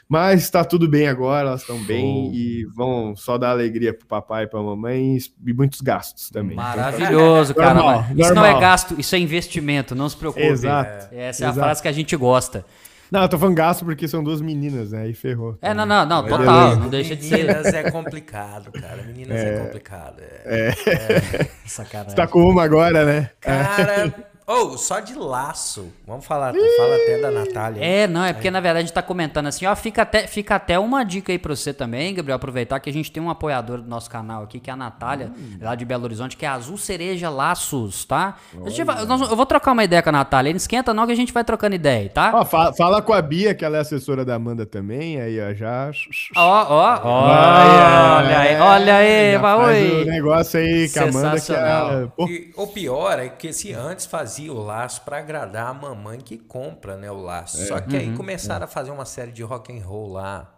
Mas 0.09 0.43
está 0.43 0.65
tudo 0.65 0.89
bem 0.89 1.07
agora, 1.07 1.51
elas 1.51 1.61
estão 1.61 1.81
bem 1.85 2.35
e 2.35 2.65
vão 2.75 3.15
só 3.15 3.39
dar 3.39 3.51
alegria 3.51 3.95
pro 3.95 4.09
papai 4.09 4.43
e 4.43 4.47
pra 4.49 4.61
mamãe 4.61 5.17
e 5.47 5.53
muitos 5.53 5.81
gastos 5.81 6.31
também. 6.31 6.57
Maravilhoso, 6.57 7.55
cara. 7.55 7.75
Normal, 7.75 8.07
isso 8.17 8.35
não 8.35 8.45
é 8.45 8.61
gasto, 8.61 8.99
isso 8.99 9.15
é 9.15 9.21
investimento, 9.21 9.95
não 9.95 10.09
se 10.09 10.17
preocupe. 10.17 10.45
Exato. 10.45 11.15
Essa 11.15 11.45
é 11.45 11.47
Exato. 11.47 11.61
a 11.61 11.63
frase 11.63 11.83
que 11.83 11.87
a 11.87 11.93
gente 11.93 12.17
gosta. 12.17 12.67
Não, 13.11 13.23
eu 13.23 13.29
tô 13.29 13.39
falando 13.39 13.57
gasto 13.57 13.85
porque 13.85 14.07
são 14.07 14.23
duas 14.23 14.41
meninas, 14.41 14.93
né? 14.93 15.03
Aí 15.03 15.15
ferrou. 15.15 15.59
É, 15.61 15.75
não, 15.75 15.85
não, 15.85 16.07
não, 16.07 16.27
total. 16.27 16.77
Não 16.77 16.89
deixa 16.89 17.17
de 17.17 17.25
ser. 17.25 17.39
Meninas 17.39 17.67
é 17.67 17.91
complicado, 17.91 18.71
cara. 18.73 19.03
Meninas 19.03 19.37
é, 19.37 19.55
é 19.55 19.59
complicado. 19.59 20.21
É. 20.21 20.43
é. 20.45 21.43
é. 21.43 21.51
Sacanagem. 21.67 22.11
Você 22.11 22.17
tá 22.17 22.27
com 22.27 22.43
uma 22.43 22.63
agora, 22.63 23.05
né? 23.05 23.31
Cara. 23.41 24.30
Ou, 24.51 24.73
oh, 24.73 24.77
só 24.77 24.99
de 24.99 25.15
laço. 25.15 25.93
Vamos 26.05 26.27
falar, 26.27 26.53
fala 26.53 26.97
até 26.97 27.19
da 27.19 27.31
Natália. 27.31 27.85
É, 27.85 28.09
não, 28.09 28.25
é 28.25 28.33
porque 28.33 28.49
é. 28.49 28.51
na 28.51 28.59
verdade 28.59 28.79
a 28.79 28.87
gente 28.87 28.93
tá 28.93 29.01
comentando 29.01 29.47
assim, 29.47 29.65
ó, 29.65 29.77
fica 29.77 30.03
até, 30.03 30.27
fica 30.27 30.57
até 30.57 30.77
uma 30.77 31.05
dica 31.05 31.31
aí 31.31 31.39
pra 31.39 31.55
você 31.55 31.73
também, 31.73 32.13
Gabriel, 32.13 32.35
aproveitar 32.35 32.81
que 32.81 32.91
a 32.91 32.93
gente 32.93 33.13
tem 33.13 33.23
um 33.23 33.31
apoiador 33.31 33.81
do 33.81 33.89
nosso 33.89 34.11
canal 34.11 34.43
aqui, 34.43 34.59
que 34.59 34.69
é 34.69 34.73
a 34.73 34.77
Natália, 34.77 35.31
hum. 35.39 35.59
lá 35.61 35.77
de 35.77 35.85
Belo 35.85 36.03
Horizonte, 36.03 36.37
que 36.37 36.45
é 36.45 36.49
Azul 36.49 36.77
Cereja 36.77 37.31
Laços, 37.31 38.05
tá? 38.05 38.39
Vai, 38.85 39.05
nós, 39.05 39.21
eu 39.21 39.37
vou 39.37 39.47
trocar 39.47 39.71
uma 39.71 39.85
ideia 39.85 40.03
com 40.03 40.09
a 40.09 40.13
Natália, 40.13 40.51
não 40.51 40.57
esquenta 40.57 40.93
não 40.93 41.07
que 41.07 41.13
a 41.13 41.17
gente 41.17 41.33
vai 41.33 41.45
trocando 41.45 41.77
ideia, 41.77 42.11
tá? 42.11 42.33
Ó, 42.35 42.45
fala, 42.45 42.73
fala, 42.73 43.01
com 43.01 43.13
a 43.13 43.23
Bia, 43.23 43.55
que 43.55 43.65
ela 43.65 43.77
é 43.77 43.81
assessora 43.81 44.25
da 44.25 44.35
Amanda 44.35 44.67
também, 44.67 45.21
aí 45.21 45.41
ó, 45.41 45.55
já... 45.55 45.93
Ó, 46.37 46.67
ó, 46.71 47.01
olha 47.05 48.39
aí, 48.41 48.57
olha 48.57 48.97
aí, 48.97 49.37
oi. 49.37 50.03
o 50.03 50.07
negócio 50.07 50.59
aí 50.59 50.89
com 50.89 50.99
a 50.99 51.03
Amanda 51.05 51.41
que 51.41 51.53
é... 51.53 52.09
E, 52.29 52.51
o 52.57 52.67
pior 52.67 53.17
é 53.21 53.29
que 53.29 53.53
se 53.53 53.73
antes 53.73 54.07
fazia 54.07 54.40
fazia 54.41 54.53
o 54.53 54.63
laço 54.63 55.03
para 55.03 55.19
agradar 55.19 55.69
a 55.69 55.75
mamãe 55.75 56.19
que 56.19 56.39
compra, 56.39 56.97
né, 56.97 57.11
o 57.11 57.21
laço. 57.21 57.61
É. 57.61 57.67
Só 57.67 57.81
que 57.81 57.95
uhum. 57.95 58.01
aí 58.01 58.17
começaram 58.17 58.63
é. 58.63 58.65
a 58.65 58.69
fazer 58.69 58.91
uma 58.91 59.05
série 59.05 59.33
de 59.33 59.43
rock 59.43 59.77
and 59.77 59.85
roll 59.85 60.13
lá. 60.13 60.51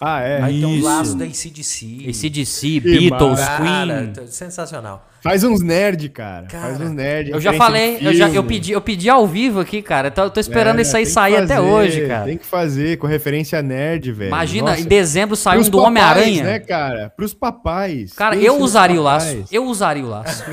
Ah, 0.00 0.20
é? 0.20 0.40
Aí 0.42 0.58
Isso. 0.58 0.66
tem 0.68 0.80
um 0.80 0.84
laço 0.84 1.16
da 1.16 1.24
ACDC. 1.24 2.06
ACDC, 2.08 2.80
Beatles, 2.80 3.40
Queen. 3.40 3.66
Cara, 3.66 4.26
sensacional. 4.28 5.08
Faz 5.20 5.42
uns 5.44 5.60
nerd, 5.62 6.08
cara. 6.08 6.46
cara 6.46 6.68
Faz 6.68 6.80
uns 6.80 6.90
nerd. 6.90 7.30
Eu 7.30 7.40
já 7.40 7.52
falei, 7.52 7.98
eu, 8.00 8.14
já, 8.14 8.28
eu, 8.28 8.44
pedi, 8.44 8.72
eu 8.72 8.80
pedi 8.80 9.08
ao 9.10 9.26
vivo 9.26 9.60
aqui, 9.60 9.82
cara. 9.82 10.10
Tô, 10.10 10.30
tô 10.30 10.40
esperando 10.40 10.78
é, 10.78 10.82
isso 10.82 10.96
aí 10.96 11.06
sair 11.06 11.34
fazer, 11.34 11.44
até 11.44 11.60
hoje, 11.60 12.06
cara. 12.06 12.24
Tem 12.24 12.38
que 12.38 12.46
fazer, 12.46 12.98
com 12.98 13.06
referência 13.06 13.60
nerd, 13.60 14.12
velho. 14.12 14.28
Imagina, 14.28 14.70
Nossa. 14.70 14.80
em 14.82 14.84
dezembro 14.84 15.36
saiu 15.36 15.60
um 15.60 15.68
do 15.68 15.78
Homem-Aranha. 15.78 16.44
né, 16.44 16.58
cara? 16.58 17.12
Pros 17.16 17.34
papais. 17.34 18.12
Cara, 18.12 18.36
eu 18.36 18.58
usaria 18.60 19.00
o 19.00 19.02
laço. 19.02 19.44
Eu 19.50 19.64
usaria 19.66 20.04
o 20.04 20.08
laço. 20.08 20.44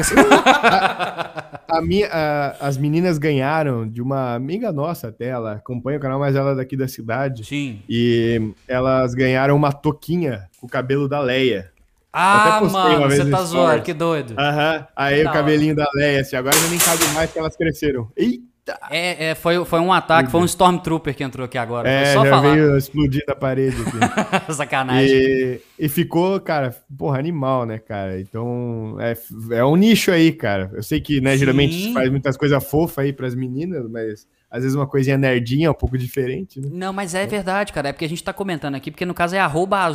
a, 0.63 1.43
a 1.67 1.81
minha, 1.81 2.07
a, 2.07 2.67
as 2.67 2.77
meninas 2.77 3.17
ganharam 3.17 3.87
de 3.87 4.01
uma 4.01 4.33
amiga 4.33 4.71
nossa 4.71 5.09
até, 5.09 5.27
ela 5.27 5.53
acompanha 5.53 5.97
o 5.97 6.01
canal, 6.01 6.19
mas 6.19 6.35
ela 6.35 6.51
é 6.51 6.55
daqui 6.55 6.75
da 6.75 6.87
cidade. 6.87 7.45
Sim. 7.45 7.79
E 7.87 8.41
elas 8.67 9.13
ganharam 9.13 9.55
uma 9.55 9.71
toquinha 9.71 10.47
com 10.59 10.65
o 10.65 10.69
cabelo 10.69 11.07
da 11.07 11.19
Leia. 11.19 11.74
Ah, 12.17 12.61
mano, 12.61 13.09
você 13.09 13.29
tá 13.29 13.43
zoando, 13.43 13.83
que 13.83 13.93
doido. 13.93 14.35
Aham, 14.37 14.77
uhum. 14.77 14.85
aí 14.95 15.25
o 15.25 15.31
cabelinho 15.33 15.75
da 15.75 15.85
Leia, 15.93 16.21
assim, 16.21 16.37
agora 16.37 16.55
já 16.57 16.67
nem 16.69 16.79
cabe 16.79 17.03
mais 17.13 17.29
que 17.29 17.37
elas 17.37 17.57
cresceram. 17.57 18.09
Eita! 18.15 18.79
É, 18.89 19.31
é 19.31 19.35
foi, 19.35 19.63
foi 19.65 19.79
um 19.81 19.91
ataque, 19.91 20.31
foi 20.31 20.39
um 20.39 20.45
Stormtrooper 20.45 21.13
que 21.13 21.23
entrou 21.25 21.45
aqui 21.45 21.57
agora. 21.57 21.89
É, 21.89 22.13
só 22.13 22.23
já 22.23 22.29
falar. 22.29 22.53
veio 22.53 22.77
explodir 22.77 23.23
da 23.27 23.35
parede 23.35 23.75
aqui. 23.81 24.47
Sacanagem. 24.53 25.13
E, 25.13 25.61
e, 25.77 25.89
ficou, 25.89 26.39
cara, 26.39 26.73
porra, 26.97 27.19
animal, 27.19 27.65
né, 27.65 27.79
cara? 27.79 28.17
Então, 28.19 28.95
é, 28.99 29.15
é 29.57 29.65
um 29.65 29.75
nicho 29.75 30.09
aí, 30.09 30.31
cara. 30.31 30.71
Eu 30.73 30.81
sei 30.81 31.01
que, 31.01 31.19
né, 31.19 31.33
Sim. 31.33 31.39
geralmente 31.39 31.93
faz 31.93 32.09
muitas 32.09 32.37
coisas 32.37 32.63
fofas 32.63 33.05
aí 33.05 33.11
pras 33.11 33.35
meninas, 33.35 33.87
mas 33.89 34.25
às 34.49 34.63
vezes 34.63 34.73
uma 34.73 34.87
coisinha 34.87 35.17
nerdinha, 35.17 35.69
um 35.69 35.75
pouco 35.75 35.97
diferente, 35.97 36.61
né? 36.61 36.69
Não, 36.71 36.93
mas 36.93 37.13
é 37.13 37.27
verdade, 37.27 37.73
cara. 37.73 37.89
É 37.89 37.91
porque 37.91 38.05
a 38.05 38.09
gente 38.09 38.23
tá 38.23 38.31
comentando 38.31 38.75
aqui, 38.75 38.89
porque 38.89 39.05
no 39.05 39.13
caso 39.13 39.35
é 39.35 39.39
arroba 39.39 39.85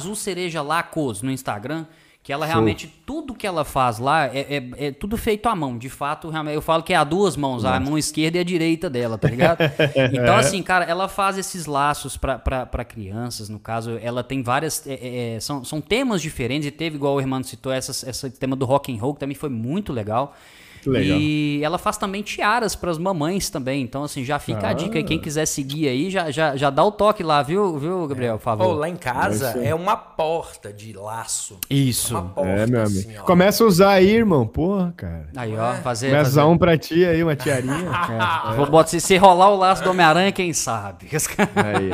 no 1.23 1.31
Instagram. 1.31 1.87
Que 2.23 2.35
ela 2.35 2.45
realmente, 2.45 2.87
Show. 2.87 2.97
tudo 3.07 3.35
que 3.35 3.47
ela 3.47 3.65
faz 3.65 3.99
lá 3.99 4.27
é, 4.27 4.41
é, 4.41 4.87
é, 4.87 4.93
tudo 4.93 5.17
feito 5.17 5.49
à 5.49 5.57
mão. 5.57 5.79
De 5.79 5.89
fato, 5.89 6.29
realmente, 6.29 6.55
eu 6.55 6.61
falo 6.61 6.83
que 6.83 6.93
é 6.93 6.97
a 6.97 7.03
duas 7.03 7.35
mãos, 7.35 7.63
Nossa. 7.63 7.77
a 7.77 7.81
mão 7.81 7.97
esquerda 7.97 8.37
e 8.37 8.41
a 8.41 8.45
direita 8.45 8.91
dela, 8.91 9.17
tá 9.17 9.27
ligado? 9.29 9.61
então, 10.13 10.37
assim, 10.37 10.63
cara, 10.63 10.85
ela 10.85 11.09
faz 11.09 11.39
esses 11.39 11.65
laços 11.65 12.19
para 12.19 12.85
crianças, 12.85 13.49
no 13.49 13.59
caso, 13.59 13.99
ela 14.03 14.23
tem 14.23 14.43
várias. 14.43 14.87
É, 14.87 14.93
é, 14.93 15.35
é, 15.37 15.41
são, 15.41 15.65
são 15.65 15.81
temas 15.81 16.21
diferentes, 16.21 16.69
e 16.69 16.71
teve, 16.71 16.97
igual 16.97 17.15
o 17.15 17.21
irmão 17.21 17.43
citou, 17.43 17.73
essa, 17.73 18.09
esse 18.09 18.31
tema 18.33 18.55
do 18.55 18.67
rock 18.67 18.95
and 18.95 19.01
roll, 19.01 19.15
que 19.15 19.21
também 19.21 19.35
foi 19.35 19.49
muito 19.49 19.91
legal. 19.91 20.37
Legal. 20.87 21.19
E 21.19 21.61
ela 21.63 21.79
faz 21.79 21.97
também 21.97 22.23
tiaras 22.23 22.75
para 22.75 22.91
as 22.91 22.99
mamães 22.99 23.51
também. 23.51 23.83
Então, 23.83 24.05
assim, 24.05 24.25
já 24.25 24.39
fica 24.39 24.67
ah. 24.67 24.71
a 24.71 24.73
dica. 24.73 25.03
Quem 25.03 25.19
quiser 25.19 25.47
seguir 25.47 25.89
aí, 25.89 26.11
já, 26.11 26.31
já, 26.31 26.57
já 26.57 26.71
dá 26.71 26.85
o 26.85 26.93
toque 26.93 27.23
lá, 27.23 27.43
viu, 27.43 27.79
viu 27.79 28.07
Gabriel? 28.07 28.39
Por 28.39 28.45
favor. 28.45 28.65
Pô, 28.65 28.73
lá 28.75 28.89
em 28.89 28.97
casa 28.97 29.59
é 29.63 29.75
uma 29.75 29.97
porta 29.97 30.73
de 30.73 30.93
laço. 30.93 31.59
Isso. 31.69 32.17
É, 32.17 32.21
porta, 32.21 32.51
é 32.51 32.67
meu 32.67 32.83
amigo. 32.83 33.11
Assim, 33.11 33.25
Começa 33.25 33.65
a 33.65 33.67
usar 33.67 33.91
aí, 33.91 34.11
irmão. 34.11 34.47
Porra, 34.47 34.93
cara. 34.97 35.29
Aí, 35.37 35.57
ó, 35.57 35.75
fazer. 35.75 36.09
Começa 36.09 36.25
fazer... 36.25 36.41
usar 36.41 36.47
um 36.47 36.57
pra 36.57 36.79
ti 36.79 37.05
aí, 37.05 37.23
uma 37.23 37.37
tiarinha. 37.37 37.75
é. 38.53 38.57
Vou 38.57 38.67
botar, 38.67 38.89
se, 38.89 39.01
se 39.01 39.17
rolar 39.17 39.51
o 39.51 39.57
laço 39.57 39.83
do 39.83 39.91
Homem-Aranha, 39.91 40.33
quem 40.33 40.53
sabe? 40.53 41.07
Aí, 41.57 41.91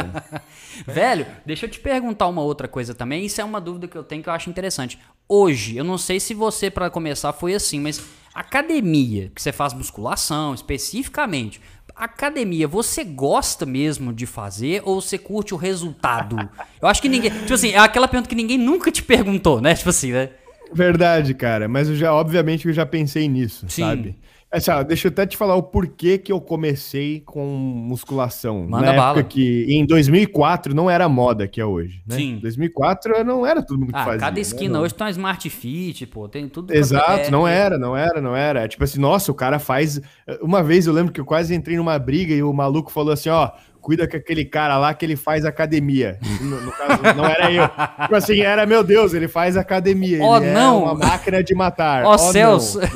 Velho, 0.86 1.26
deixa 1.44 1.66
eu 1.66 1.70
te 1.70 1.80
perguntar 1.80 2.26
uma 2.28 2.42
outra 2.42 2.68
coisa 2.68 2.94
também. 2.94 3.24
Isso 3.24 3.40
é 3.40 3.44
uma 3.44 3.60
dúvida 3.60 3.88
que 3.88 3.96
eu 3.96 4.04
tenho 4.04 4.22
que 4.22 4.28
eu 4.28 4.32
acho 4.32 4.50
interessante. 4.50 4.98
Hoje, 5.28 5.76
eu 5.76 5.84
não 5.84 5.98
sei 5.98 6.20
se 6.20 6.34
você, 6.34 6.70
para 6.70 6.90
começar, 6.90 7.32
foi 7.32 7.54
assim, 7.54 7.80
mas 7.80 8.00
Academia, 8.36 9.32
que 9.34 9.40
você 9.40 9.50
faz 9.50 9.72
musculação 9.72 10.52
especificamente. 10.52 11.58
Academia, 11.94 12.68
você 12.68 13.02
gosta 13.02 13.64
mesmo 13.64 14.12
de 14.12 14.26
fazer 14.26 14.82
ou 14.84 15.00
você 15.00 15.16
curte 15.16 15.54
o 15.54 15.56
resultado? 15.56 16.36
Eu 16.82 16.86
acho 16.86 17.00
que 17.00 17.08
ninguém. 17.08 17.30
Tipo 17.30 17.54
assim, 17.54 17.70
é 17.70 17.78
aquela 17.78 18.06
pergunta 18.06 18.28
que 18.28 18.34
ninguém 18.34 18.58
nunca 18.58 18.92
te 18.92 19.02
perguntou, 19.02 19.62
né? 19.62 19.74
Tipo 19.74 19.88
assim, 19.88 20.12
né? 20.12 20.28
Verdade, 20.70 21.32
cara. 21.32 21.66
Mas 21.66 21.88
eu 21.88 21.96
já, 21.96 22.12
obviamente, 22.12 22.66
eu 22.66 22.74
já 22.74 22.84
pensei 22.84 23.26
nisso, 23.28 23.64
Sim. 23.70 23.82
sabe? 23.82 24.16
Deixa 24.52 25.08
eu 25.08 25.10
até 25.10 25.26
te 25.26 25.36
falar 25.36 25.56
o 25.56 25.62
porquê 25.62 26.16
que 26.16 26.30
eu 26.30 26.40
comecei 26.40 27.20
com 27.20 27.44
musculação. 27.44 28.66
Manda 28.68 28.86
na 28.86 28.92
bala. 28.92 29.18
época 29.18 29.34
que 29.34 29.66
em 29.68 29.84
2004 29.84 30.74
não 30.74 30.88
era 30.88 31.08
moda 31.08 31.48
que 31.48 31.60
é 31.60 31.64
hoje, 31.64 32.02
né? 32.06 32.16
Sim. 32.16 32.38
2004 32.40 33.24
não 33.24 33.44
era 33.44 33.60
todo 33.60 33.78
mundo 33.78 33.92
que 33.92 33.98
ah, 33.98 34.04
fazia. 34.04 34.20
cada 34.20 34.36
né? 34.36 34.40
esquina 34.40 34.78
né? 34.78 34.84
hoje 34.84 34.94
tem 34.94 35.04
uma 35.04 35.10
Smart 35.10 35.50
Fit, 35.50 36.06
pô, 36.06 36.28
tem 36.28 36.48
tudo. 36.48 36.72
Exato, 36.72 37.30
não 37.30 37.46
era, 37.46 37.76
não 37.76 37.96
era, 37.96 38.20
não 38.20 38.36
era. 38.36 38.64
É 38.64 38.68
tipo 38.68 38.84
assim, 38.84 39.00
nossa, 39.00 39.32
o 39.32 39.34
cara 39.34 39.58
faz... 39.58 40.00
Uma 40.40 40.62
vez 40.62 40.86
eu 40.86 40.92
lembro 40.92 41.12
que 41.12 41.20
eu 41.20 41.26
quase 41.26 41.54
entrei 41.54 41.76
numa 41.76 41.98
briga 41.98 42.32
e 42.32 42.42
o 42.42 42.52
maluco 42.52 42.90
falou 42.90 43.12
assim, 43.12 43.28
ó 43.28 43.50
cuida 43.86 44.08
com 44.08 44.16
aquele 44.16 44.44
cara 44.44 44.76
lá 44.78 44.92
que 44.92 45.06
ele 45.06 45.14
faz 45.14 45.44
academia. 45.44 46.18
No, 46.40 46.60
no 46.60 46.72
caso, 46.72 47.02
não 47.16 47.24
era 47.24 47.52
eu. 47.52 47.68
Tipo 48.02 48.16
assim, 48.16 48.40
era, 48.40 48.66
meu 48.66 48.82
Deus, 48.82 49.14
ele 49.14 49.28
faz 49.28 49.56
academia. 49.56 50.18
Oh, 50.24 50.38
ele 50.38 50.50
não! 50.50 50.80
É 50.80 50.90
uma 50.90 50.94
máquina 50.94 51.40
de 51.40 51.54
matar. 51.54 52.04
Oh, 52.04 52.10
oh 52.10 52.18
céus! 52.18 52.74
Não, 52.74 52.82
né? 52.82 52.90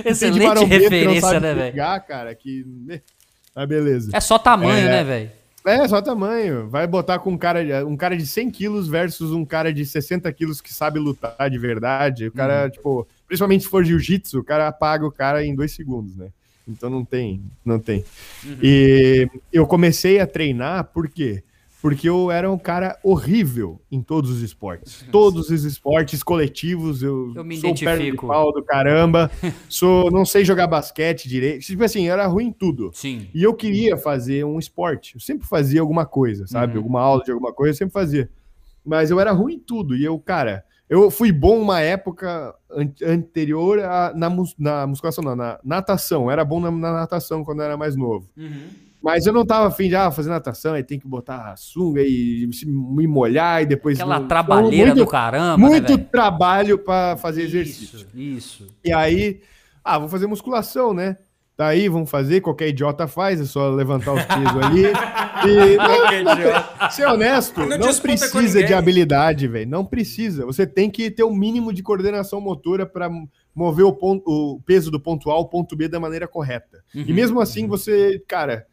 Excelente 0.02 0.64
referência, 0.64 1.38
né, 1.38 1.52
velho? 1.52 1.76
cara, 2.08 2.34
que... 2.34 2.64
Né? 2.86 3.02
Mas 3.54 3.68
beleza. 3.68 4.10
É 4.14 4.20
só 4.20 4.38
tamanho, 4.38 4.78
é... 4.78 4.92
né, 4.92 5.04
velho? 5.04 5.30
É, 5.66 5.86
só 5.86 6.00
tamanho. 6.00 6.70
Vai 6.70 6.86
botar 6.86 7.18
com 7.18 7.32
um 7.32 7.36
cara, 7.36 7.86
um 7.86 7.98
cara 7.98 8.16
de 8.16 8.26
100 8.26 8.50
quilos 8.50 8.88
versus 8.88 9.30
um 9.30 9.44
cara 9.44 9.70
de 9.74 9.84
60 9.84 10.32
quilos 10.32 10.62
que 10.62 10.72
sabe 10.72 10.98
lutar 10.98 11.50
de 11.50 11.58
verdade. 11.58 12.28
O 12.28 12.32
cara, 12.32 12.64
uhum. 12.64 12.70
tipo, 12.70 13.08
principalmente 13.26 13.64
se 13.64 13.68
for 13.68 13.84
jiu-jitsu, 13.84 14.38
o 14.38 14.44
cara 14.44 14.68
apaga 14.68 15.06
o 15.06 15.12
cara 15.12 15.44
em 15.44 15.54
dois 15.54 15.72
segundos, 15.72 16.16
né? 16.16 16.28
Então 16.68 16.90
não 16.90 17.04
tem, 17.04 17.42
não 17.64 17.78
tem. 17.78 18.04
Uhum. 18.44 18.58
E 18.62 19.28
eu 19.52 19.66
comecei 19.66 20.20
a 20.20 20.26
treinar 20.26 20.84
por 20.92 21.08
quê? 21.08 21.42
Porque 21.80 22.08
eu 22.08 22.28
era 22.30 22.50
um 22.50 22.58
cara 22.58 22.98
horrível 23.04 23.80
em 23.90 24.02
todos 24.02 24.30
os 24.30 24.42
esportes. 24.42 25.06
Todos 25.12 25.48
os 25.48 25.64
esportes 25.64 26.24
coletivos, 26.24 27.04
eu, 27.04 27.32
eu 27.36 27.44
me 27.44 27.56
sou 27.56 27.72
perna 27.72 28.04
de 28.04 28.16
pau 28.16 28.52
do 28.52 28.64
caramba, 28.64 29.30
sou, 29.68 30.10
não 30.10 30.24
sei 30.24 30.44
jogar 30.44 30.66
basquete 30.66 31.28
direito. 31.28 31.64
Tipo 31.64 31.84
assim, 31.84 32.08
era 32.08 32.26
ruim 32.26 32.46
em 32.46 32.52
tudo. 32.52 32.90
Sim. 32.92 33.28
E 33.32 33.44
eu 33.44 33.54
queria 33.54 33.96
fazer 33.96 34.44
um 34.44 34.58
esporte. 34.58 35.14
Eu 35.14 35.20
sempre 35.20 35.46
fazia 35.46 35.80
alguma 35.80 36.04
coisa, 36.04 36.48
sabe? 36.48 36.72
Uhum. 36.72 36.78
Alguma 36.80 37.00
aula 37.00 37.22
de 37.22 37.30
alguma 37.30 37.52
coisa, 37.52 37.70
eu 37.70 37.78
sempre 37.78 37.92
fazia. 37.92 38.28
Mas 38.84 39.10
eu 39.10 39.20
era 39.20 39.30
ruim 39.30 39.54
em 39.54 39.60
tudo. 39.60 39.94
E 39.94 40.04
eu, 40.04 40.18
cara, 40.18 40.64
eu 40.88 41.10
fui 41.10 41.30
bom 41.30 41.60
uma 41.60 41.80
época 41.80 42.54
an 42.70 42.90
anterior 43.04 43.80
a, 43.80 44.12
na, 44.14 44.30
mus 44.30 44.54
na 44.58 44.86
musculação, 44.86 45.22
não, 45.22 45.36
na 45.36 45.58
natação. 45.62 46.30
Era 46.30 46.44
bom 46.44 46.60
na, 46.60 46.70
na 46.70 46.92
natação 46.92 47.44
quando 47.44 47.62
era 47.62 47.76
mais 47.76 47.94
novo. 47.94 48.30
Uhum. 48.36 48.68
Mas 49.02 49.26
eu 49.26 49.32
não 49.32 49.46
tava 49.46 49.68
afim 49.68 49.88
de 49.88 49.94
ah, 49.94 50.10
fazer 50.10 50.28
natação, 50.28 50.74
aí 50.74 50.82
tem 50.82 50.98
que 50.98 51.06
botar 51.06 51.52
a 51.52 51.56
sunga 51.56 52.02
e 52.02 52.48
me 52.66 53.06
molhar 53.06 53.62
e 53.62 53.66
depois. 53.66 53.98
Aquela 53.98 54.18
não, 54.18 54.26
trabalheira 54.26 54.86
muito, 54.86 55.04
do 55.04 55.06
caramba. 55.06 55.56
Né, 55.56 55.68
muito 55.68 55.96
né, 55.96 56.04
trabalho 56.10 56.78
para 56.78 57.16
fazer 57.16 57.44
isso, 57.44 57.56
exercício. 57.56 58.06
Isso. 58.14 58.66
E 58.84 58.92
aí, 58.92 59.40
ah, 59.84 59.98
vou 59.98 60.08
fazer 60.08 60.26
musculação, 60.26 60.92
né? 60.92 61.16
Tá 61.58 61.66
aí, 61.66 61.88
vamos 61.88 62.08
fazer, 62.08 62.40
qualquer 62.40 62.68
idiota 62.68 63.08
faz, 63.08 63.40
é 63.40 63.44
só 63.44 63.68
levantar 63.68 64.12
os 64.12 64.24
pesos 64.24 64.56
ali. 64.62 64.84
E, 65.44 65.76
não, 65.76 66.24
não, 66.24 66.90
ser 66.90 67.04
honesto, 67.08 67.66
não, 67.66 67.76
não 67.76 67.94
precisa 67.96 68.62
de 68.62 68.72
habilidade, 68.72 69.48
velho. 69.48 69.68
Não 69.68 69.84
precisa. 69.84 70.46
Você 70.46 70.64
tem 70.64 70.88
que 70.88 71.10
ter 71.10 71.24
o 71.24 71.30
um 71.30 71.34
mínimo 71.34 71.72
de 71.72 71.82
coordenação 71.82 72.40
motora 72.40 72.86
para 72.86 73.10
mover 73.52 73.84
o, 73.84 73.92
ponto, 73.92 74.22
o 74.24 74.62
peso 74.62 74.88
do 74.88 75.00
ponto 75.00 75.32
A 75.32 75.34
ao 75.34 75.48
ponto 75.48 75.74
B 75.74 75.88
da 75.88 75.98
maneira 75.98 76.28
correta. 76.28 76.78
Uhum, 76.94 77.06
e 77.08 77.12
mesmo 77.12 77.40
assim, 77.40 77.64
uhum. 77.64 77.70
você, 77.70 78.22
cara, 78.28 78.64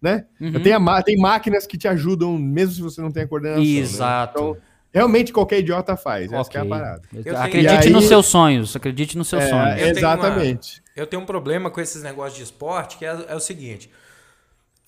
né? 0.00 0.24
Uhum. 0.40 0.62
Tem, 0.62 0.72
a, 0.72 1.02
tem 1.02 1.18
máquinas 1.18 1.66
que 1.66 1.76
te 1.76 1.88
ajudam, 1.88 2.38
mesmo 2.38 2.72
se 2.72 2.80
você 2.80 3.02
não 3.02 3.12
tem 3.12 3.24
a 3.24 3.28
coordenação. 3.28 3.62
Né? 3.62 3.70
Exato. 3.70 4.40
Né? 4.40 4.48
Então, 4.48 4.56
realmente 4.94 5.30
qualquer 5.30 5.58
idiota 5.58 5.94
faz. 5.94 6.28
Okay. 6.28 6.38
Essa 6.40 6.50
é 6.54 6.60
a 6.62 6.64
parada. 6.64 7.02
Acredite 7.36 7.88
aí... 7.88 7.90
nos 7.90 8.06
seus 8.06 8.24
sonhos. 8.24 8.74
Acredite 8.74 9.18
nos 9.18 9.28
seus 9.28 9.42
é, 9.42 9.48
sonhos. 9.50 9.98
Exatamente. 9.98 10.82
Eu 11.00 11.06
tenho 11.06 11.22
um 11.22 11.26
problema 11.26 11.70
com 11.70 11.80
esses 11.80 12.02
negócios 12.02 12.36
de 12.36 12.44
esporte, 12.44 12.98
que 12.98 13.06
é, 13.06 13.24
é 13.28 13.34
o 13.34 13.40
seguinte. 13.40 13.90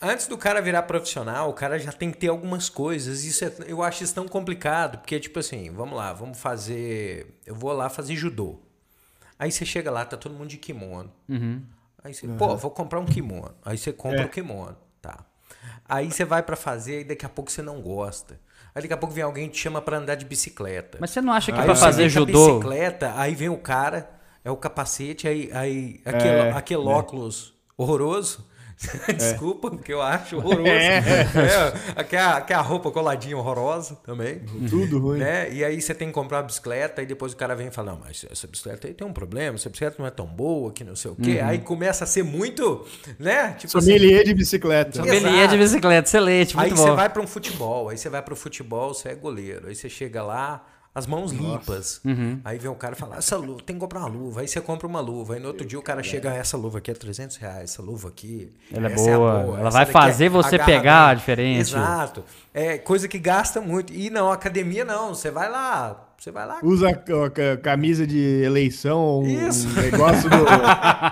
Antes 0.00 0.26
do 0.26 0.36
cara 0.36 0.60
virar 0.60 0.82
profissional, 0.82 1.48
o 1.48 1.52
cara 1.52 1.78
já 1.78 1.92
tem 1.92 2.10
que 2.10 2.18
ter 2.18 2.28
algumas 2.28 2.68
coisas. 2.68 3.24
Isso 3.24 3.44
é, 3.44 3.52
eu 3.66 3.82
acho 3.82 4.04
isso 4.04 4.14
tão 4.14 4.28
complicado, 4.28 4.98
porque 4.98 5.18
tipo 5.18 5.38
assim, 5.38 5.70
vamos 5.70 5.96
lá, 5.96 6.12
vamos 6.12 6.38
fazer, 6.38 7.38
eu 7.46 7.54
vou 7.54 7.72
lá 7.72 7.88
fazer 7.88 8.16
judô. 8.16 8.58
Aí 9.38 9.50
você 9.50 9.64
chega 9.64 9.90
lá, 9.90 10.04
tá 10.04 10.16
todo 10.16 10.34
mundo 10.34 10.48
de 10.48 10.58
kimono. 10.58 11.10
Uhum. 11.28 11.62
Aí 12.04 12.12
você, 12.12 12.26
uhum. 12.26 12.36
pô, 12.36 12.56
vou 12.56 12.70
comprar 12.70 13.00
um 13.00 13.06
kimono. 13.06 13.54
Aí 13.64 13.78
você 13.78 13.92
compra 13.92 14.18
o 14.18 14.22
é. 14.22 14.26
um 14.26 14.28
kimono, 14.28 14.76
tá? 15.00 15.24
Aí 15.88 16.10
você 16.10 16.24
vai 16.24 16.42
para 16.42 16.56
fazer 16.56 17.00
e 17.00 17.04
daqui 17.04 17.24
a 17.24 17.28
pouco 17.28 17.50
você 17.50 17.62
não 17.62 17.80
gosta. 17.80 18.38
Aí 18.74 18.82
daqui 18.82 18.94
a 18.94 18.96
pouco 18.96 19.14
vem 19.14 19.22
alguém 19.22 19.48
que 19.48 19.54
te 19.54 19.60
chama 19.60 19.80
para 19.80 19.98
andar 19.98 20.16
de 20.16 20.24
bicicleta. 20.24 20.98
Mas 21.00 21.10
você 21.10 21.20
não 21.20 21.32
acha 21.32 21.52
que 21.52 21.62
para 21.62 21.74
fazer 21.74 22.08
judô, 22.08 22.58
bicicleta, 22.58 23.12
aí 23.16 23.34
vem 23.34 23.48
o 23.48 23.58
cara, 23.58 24.10
é 24.44 24.50
o 24.50 24.56
capacete, 24.56 25.28
aí, 25.28 25.50
aí 25.52 26.00
aquele, 26.04 26.28
é, 26.28 26.50
aquele 26.52 26.82
é. 26.82 26.86
óculos 26.86 27.54
horroroso 27.76 28.44
Desculpa, 29.16 29.70
porque 29.70 29.92
eu 29.92 30.02
acho 30.02 30.36
horroroso. 30.36 30.68
É. 30.68 31.02
É, 31.96 32.04
que, 32.04 32.16
a, 32.16 32.40
que 32.40 32.52
a 32.52 32.60
roupa 32.60 32.90
coladinha 32.90 33.36
horrorosa 33.36 33.96
também. 34.04 34.40
Tudo 34.68 34.98
ruim. 34.98 35.18
Né? 35.18 35.52
E 35.52 35.64
aí 35.64 35.80
você 35.80 35.94
tem 35.94 36.08
que 36.08 36.14
comprar 36.14 36.38
uma 36.38 36.44
bicicleta 36.44 37.02
e 37.02 37.06
depois 37.06 37.32
o 37.32 37.36
cara 37.36 37.54
vem 37.54 37.68
e 37.68 37.70
fala, 37.70 37.92
não, 37.92 38.00
mas 38.04 38.24
essa 38.30 38.46
bicicleta 38.46 38.88
aí 38.88 38.94
tem 38.94 39.06
um 39.06 39.12
problema, 39.12 39.56
essa 39.56 39.68
bicicleta 39.68 39.96
não 39.98 40.06
é 40.06 40.10
tão 40.10 40.26
boa, 40.26 40.72
que 40.72 40.84
não 40.84 40.96
sei 40.96 41.10
o 41.10 41.16
quê. 41.16 41.38
Uhum. 41.40 41.48
Aí 41.48 41.58
começa 41.58 42.04
a 42.04 42.06
ser 42.06 42.22
muito, 42.22 42.86
né? 43.18 43.52
Tipo 43.52 43.72
Sommelier 43.72 44.16
assim, 44.16 44.24
de 44.24 44.34
bicicleta. 44.34 44.92
Sommelier 44.98 45.48
de 45.48 45.56
bicicleta, 45.56 46.08
excelente, 46.08 46.56
muito 46.56 46.72
aí 46.72 46.74
bom. 46.74 46.82
Aí 46.82 46.90
você 46.90 46.96
vai 46.96 47.08
para 47.08 47.22
um 47.22 47.26
futebol, 47.26 47.88
aí 47.88 47.98
você 47.98 48.08
vai 48.08 48.22
para 48.22 48.34
o 48.34 48.36
futebol, 48.36 48.94
você 48.94 49.10
é 49.10 49.14
goleiro. 49.14 49.68
Aí 49.68 49.74
você 49.74 49.88
chega 49.88 50.22
lá, 50.22 50.64
as 50.94 51.06
mãos 51.06 51.32
Nossa. 51.32 51.58
limpas. 51.58 52.00
Uhum. 52.04 52.40
Aí 52.44 52.58
vem 52.58 52.70
o 52.70 52.74
cara 52.74 52.94
e 52.94 52.98
fala, 52.98 53.16
essa 53.16 53.36
luva, 53.36 53.62
tem 53.64 53.76
que 53.76 53.80
comprar 53.80 54.00
uma 54.00 54.08
luva. 54.08 54.42
Aí 54.42 54.48
você 54.48 54.60
compra 54.60 54.86
uma 54.86 55.00
luva. 55.00 55.34
Aí 55.34 55.40
no 55.40 55.48
outro 55.48 55.66
dia 55.66 55.78
o 55.78 55.82
cara 55.82 56.02
chega, 56.02 56.34
essa 56.34 56.56
luva 56.56 56.78
aqui 56.78 56.90
é 56.90 56.94
300 56.94 57.36
reais, 57.36 57.70
essa 57.70 57.82
luva 57.82 58.08
aqui. 58.08 58.52
Ela 58.70 58.88
é 58.88 58.94
boa. 58.94 59.10
É 59.10 59.16
boa. 59.16 59.60
Ela 59.60 59.70
vai 59.70 59.86
fazer 59.86 60.28
você 60.28 60.58
pegar 60.58 61.08
a 61.08 61.14
diferença. 61.14 61.76
Exato. 61.76 62.24
É 62.52 62.76
coisa 62.76 63.08
que 63.08 63.18
gasta 63.18 63.60
muito. 63.60 63.92
E 63.92 64.10
não, 64.10 64.30
academia 64.30 64.84
não. 64.84 65.14
Você 65.14 65.30
vai 65.30 65.50
lá, 65.50 66.11
você 66.22 66.30
vai 66.30 66.46
lá. 66.46 66.60
Usa 66.62 66.88
a, 66.90 67.56
camisa 67.56 68.06
de 68.06 68.42
eleição, 68.44 69.24
Isso. 69.26 69.66
um 69.68 69.82
negócio 69.82 70.30
do, 70.30 70.36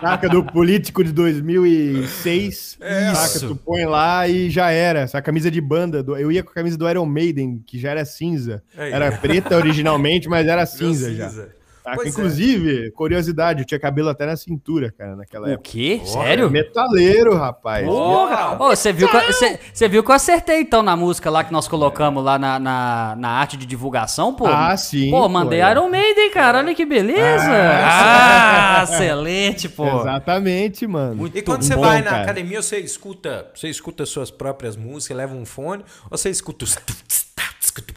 saca, 0.01 0.29
do 0.29 0.45
político 0.45 1.03
de 1.03 1.11
2006. 1.11 2.79
É. 2.81 3.13
Saca, 3.13 3.49
tu 3.49 3.57
põe 3.57 3.85
lá 3.87 4.29
e 4.29 4.49
já 4.49 4.71
era. 4.71 5.01
Essa 5.01 5.21
camisa 5.21 5.51
de 5.51 5.61
banda. 5.61 6.01
Do, 6.01 6.17
eu 6.17 6.31
ia 6.31 6.45
com 6.45 6.51
a 6.51 6.55
camisa 6.55 6.79
do 6.79 6.89
Iron 6.89 7.07
Maiden, 7.07 7.61
que 7.67 7.77
já 7.77 7.91
era 7.91 8.05
cinza. 8.05 8.63
É. 8.77 8.91
Era 8.91 9.11
preta 9.11 9.57
originalmente, 9.57 10.29
mas 10.29 10.47
era 10.47 10.65
cinza, 10.65 11.09
cinza. 11.09 11.31
já. 11.31 11.60
Tá? 11.83 11.97
Inclusive, 12.05 12.89
é. 12.89 12.91
curiosidade, 12.91 13.61
eu 13.61 13.67
tinha 13.67 13.81
cabelo 13.81 14.11
até 14.11 14.27
na 14.27 14.37
cintura, 14.37 14.93
cara, 14.97 15.17
naquela 15.17 15.47
o 15.47 15.51
época. 15.51 15.69
O 15.69 15.73
quê? 15.73 16.01
Sério? 16.05 16.51
Metaleiro, 16.51 17.35
rapaz. 17.35 17.87
Porra! 17.87 18.57
Você, 18.57 18.93
viu 18.93 19.09
que, 19.09 19.33
você, 19.73 19.89
viu 19.89 20.05
que 20.05 20.11
eu 20.11 20.15
acertei, 20.15 20.61
então, 20.61 20.83
na 20.83 20.95
música 20.95 21.31
lá 21.31 21.43
que 21.43 21.53
nós 21.53 21.67
colocamos 21.67 22.23
lá 22.23 22.39
na, 22.39 22.59
na, 22.59 23.17
na 23.17 23.29
arte 23.31 23.57
de 23.57 23.65
divulgação, 23.65 24.35
pô? 24.35 24.47
Ah, 24.47 24.77
sim. 24.77 25.11
Pô, 25.11 25.27
mandei 25.29 25.61
pô, 25.61 25.67
é. 25.67 25.71
Iron 25.71 25.89
Maiden, 25.89 26.31
cara, 26.31 26.59
olha 26.59 26.75
que 26.75 26.85
beleza. 26.85 27.51
Ah, 27.51 28.81
ah 28.81 28.85
excelente, 28.85 29.69
pô. 29.69 30.01
Exatamente, 30.01 30.87
mano. 30.87 31.17
Muito 31.17 31.39
e 31.39 31.41
quando 31.41 31.63
você 31.63 31.75
bom, 31.75 31.81
vai 31.81 32.03
na 32.03 32.11
cara. 32.11 32.23
academia, 32.25 32.61
você 32.61 32.79
escuta, 32.79 33.51
você 33.55 33.69
escuta 33.69 34.05
suas 34.05 34.31
próprias 34.31 34.77
músicas, 34.77 35.17
leva 35.17 35.35
um 35.35 35.47
fone, 35.47 35.83
ou 36.11 36.19
você 36.19 36.29
escuta 36.29 36.65
os... 36.65 36.79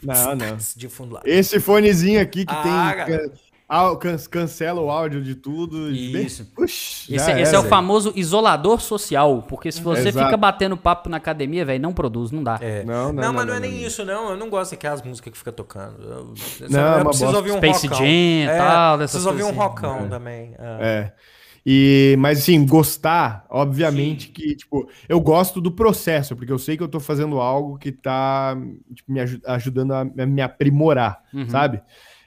Não, 0.02 0.36
não. 0.36 0.56
De 0.76 0.88
fundo 0.88 1.14
lá. 1.14 1.22
Esse 1.24 1.58
fonezinho 1.58 2.20
aqui 2.20 2.44
que 2.44 2.54
ah, 2.54 2.62
tem 2.62 3.30
cancela 4.28 4.80
o 4.80 4.90
áudio 4.90 5.22
de 5.22 5.34
tudo. 5.34 5.90
Isso. 5.90 6.44
Puxa, 6.54 7.14
esse, 7.14 7.30
é, 7.30 7.40
esse 7.40 7.54
é, 7.54 7.56
é, 7.56 7.58
o 7.58 7.64
famoso 7.64 8.12
isolador 8.14 8.80
social, 8.80 9.42
porque 9.48 9.72
se 9.72 9.80
você 9.80 10.08
Exato. 10.08 10.26
fica 10.26 10.36
batendo 10.36 10.76
papo 10.76 11.08
na 11.08 11.16
academia, 11.16 11.64
velho, 11.64 11.82
não 11.82 11.92
produz, 11.92 12.30
não 12.30 12.42
dá. 12.42 12.58
É. 12.60 12.84
Não, 12.84 13.12
não, 13.12 13.22
não, 13.22 13.32
mas 13.32 13.46
não, 13.46 13.54
é 13.54 13.60
nem 13.60 13.84
isso, 13.84 14.04
não. 14.04 14.30
Eu 14.30 14.36
não 14.36 14.50
gosto 14.50 14.72
daqueas 14.72 15.02
músicas 15.02 15.32
que 15.32 15.38
fica 15.38 15.52
tocando. 15.52 16.02
Eu, 16.02 16.34
não, 16.68 16.98
eu 16.98 17.04
preciso 17.06 17.36
ouvir 17.36 17.52
um 17.52 17.56
Space 17.56 17.86
rockão. 17.86 17.98
Jam 17.98 18.06
e 18.06 18.42
é, 18.42 18.58
tal. 18.58 18.98
Preciso 18.98 19.28
ouvir 19.28 19.42
um 19.42 19.48
assim. 19.48 19.58
rockão 19.58 20.08
também. 20.08 20.54
É. 20.58 21.12
E, 21.66 22.14
mas 22.18 22.40
assim, 22.40 22.66
gostar, 22.66 23.46
obviamente 23.48 24.26
Sim. 24.26 24.32
que, 24.32 24.54
tipo, 24.54 24.86
eu 25.08 25.18
gosto 25.18 25.62
do 25.62 25.72
processo, 25.72 26.36
porque 26.36 26.52
eu 26.52 26.58
sei 26.58 26.76
que 26.76 26.82
eu 26.82 26.88
tô 26.88 27.00
fazendo 27.00 27.40
algo 27.40 27.78
que 27.78 27.90
tá 27.90 28.54
tipo, 28.94 29.10
me 29.10 29.20
ajudando 29.46 29.92
a 29.92 30.04
me 30.04 30.42
aprimorar, 30.42 31.22
uhum. 31.32 31.48
sabe? 31.48 31.80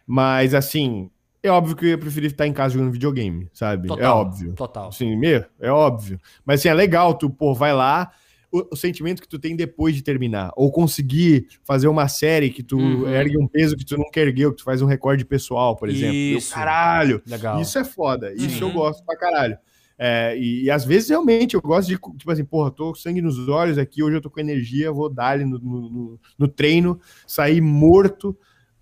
Mas 0.07 0.55
assim, 0.55 1.11
é 1.43 1.49
óbvio 1.49 1.75
que 1.75 1.85
eu 1.85 1.89
ia 1.89 1.97
preferir 1.97 2.31
estar 2.31 2.47
em 2.47 2.53
casa 2.53 2.73
jogando 2.73 2.91
videogame, 2.91 3.49
sabe? 3.53 3.85
É 3.85 3.87
total, 3.89 4.05
é 4.05 4.09
óbvio. 4.09 4.53
Total. 4.53 4.91
Sim, 4.91 5.15
meu, 5.15 5.45
é 5.59 5.71
óbvio. 5.71 6.19
Mas 6.45 6.59
assim, 6.59 6.69
é 6.69 6.73
legal, 6.73 7.13
tu, 7.13 7.29
pô, 7.29 7.53
vai 7.53 7.73
lá, 7.73 8.11
o, 8.51 8.67
o, 8.71 8.75
sentimento 8.75 9.21
que 9.21 9.27
tu 9.27 9.37
tem 9.37 9.55
depois 9.55 9.95
de 9.95 10.01
terminar. 10.01 10.51
Ou 10.55 10.71
conseguir 10.71 11.47
fazer 11.63 11.87
uma 11.87 12.07
série 12.07 12.49
que 12.49 12.63
tu 12.63 12.77
uhum. 12.77 13.07
ergue 13.07 13.37
um 13.37 13.47
peso 13.47 13.75
que 13.75 13.85
tu 13.85 13.97
nunca 13.97 14.19
ergueu, 14.19 14.51
que 14.51 14.57
tu 14.57 14.63
faz 14.63 14.81
um 14.81 14.85
recorde 14.85 15.25
pessoal, 15.25 15.75
por 15.75 15.89
exemplo. 15.89 16.15
Isso. 16.15 16.53
caralho. 16.53 17.21
Legal. 17.25 17.61
Isso 17.61 17.77
é 17.77 17.83
foda. 17.83 18.33
Isso 18.33 18.63
uhum. 18.63 18.69
eu 18.69 18.73
gosto 18.73 19.05
pra 19.05 19.17
caralho. 19.17 19.57
É, 19.99 20.37
e, 20.37 20.65
e, 20.65 20.71
às 20.71 20.85
vezes 20.85 21.09
realmente 21.09 21.55
eu 21.55 21.61
gosto 21.61 21.87
de, 21.87 21.95
tipo 21.95 22.31
assim, 22.31 22.45
porra, 22.45 22.69
tô 22.69 22.89
com 22.89 22.95
sangue 22.95 23.19
nos 23.19 23.49
olhos 23.49 23.79
aqui, 23.79 24.03
hoje 24.03 24.15
eu 24.15 24.21
tô 24.21 24.29
com 24.29 24.39
energia, 24.39 24.91
vou 24.91 25.09
dar 25.09 25.39
no, 25.39 25.57
no, 25.57 25.89
no, 25.89 26.19
no 26.37 26.47
treino, 26.47 26.99
sair 27.25 27.61
morto. 27.61 28.37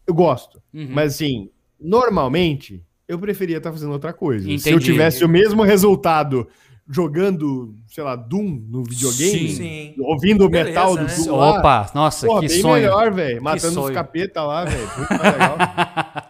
Eu 0.05 0.13
gosto. 0.13 0.61
Uhum. 0.73 0.89
Mas 0.91 1.15
assim, 1.15 1.49
normalmente, 1.79 2.83
eu 3.07 3.19
preferia 3.19 3.57
estar 3.57 3.71
fazendo 3.71 3.91
outra 3.91 4.13
coisa. 4.13 4.45
Entendi. 4.45 4.61
Se 4.61 4.71
eu 4.71 4.79
tivesse 4.79 5.23
o 5.23 5.29
mesmo 5.29 5.63
resultado 5.63 6.47
jogando, 6.87 7.73
sei 7.87 8.03
lá, 8.03 8.15
Doom 8.15 8.61
no 8.69 8.83
videogame, 8.83 9.49
sim, 9.49 9.95
ouvindo 9.99 10.45
o 10.45 10.49
metal 10.49 10.95
do 10.95 11.03
né? 11.03 11.15
Doom 11.15 11.35
lá, 11.35 11.59
Opa, 11.59 11.91
nossa, 11.95 12.27
Pô, 12.27 12.39
que 12.39 12.47
bem 12.47 12.61
sonho. 12.61 12.75
melhor, 12.75 13.11
velho. 13.11 13.41
Matando 13.41 13.81
os 13.81 13.89
capeta 13.91 14.43
lá, 14.43 14.65
velho. 14.65 14.87
Muito 14.97 15.09
mais 15.09 15.33
legal. 15.33 15.57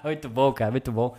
muito 0.04 0.30
bom, 0.30 0.54
cara, 0.54 0.72
muito 0.72 0.92
bom. 0.92 1.14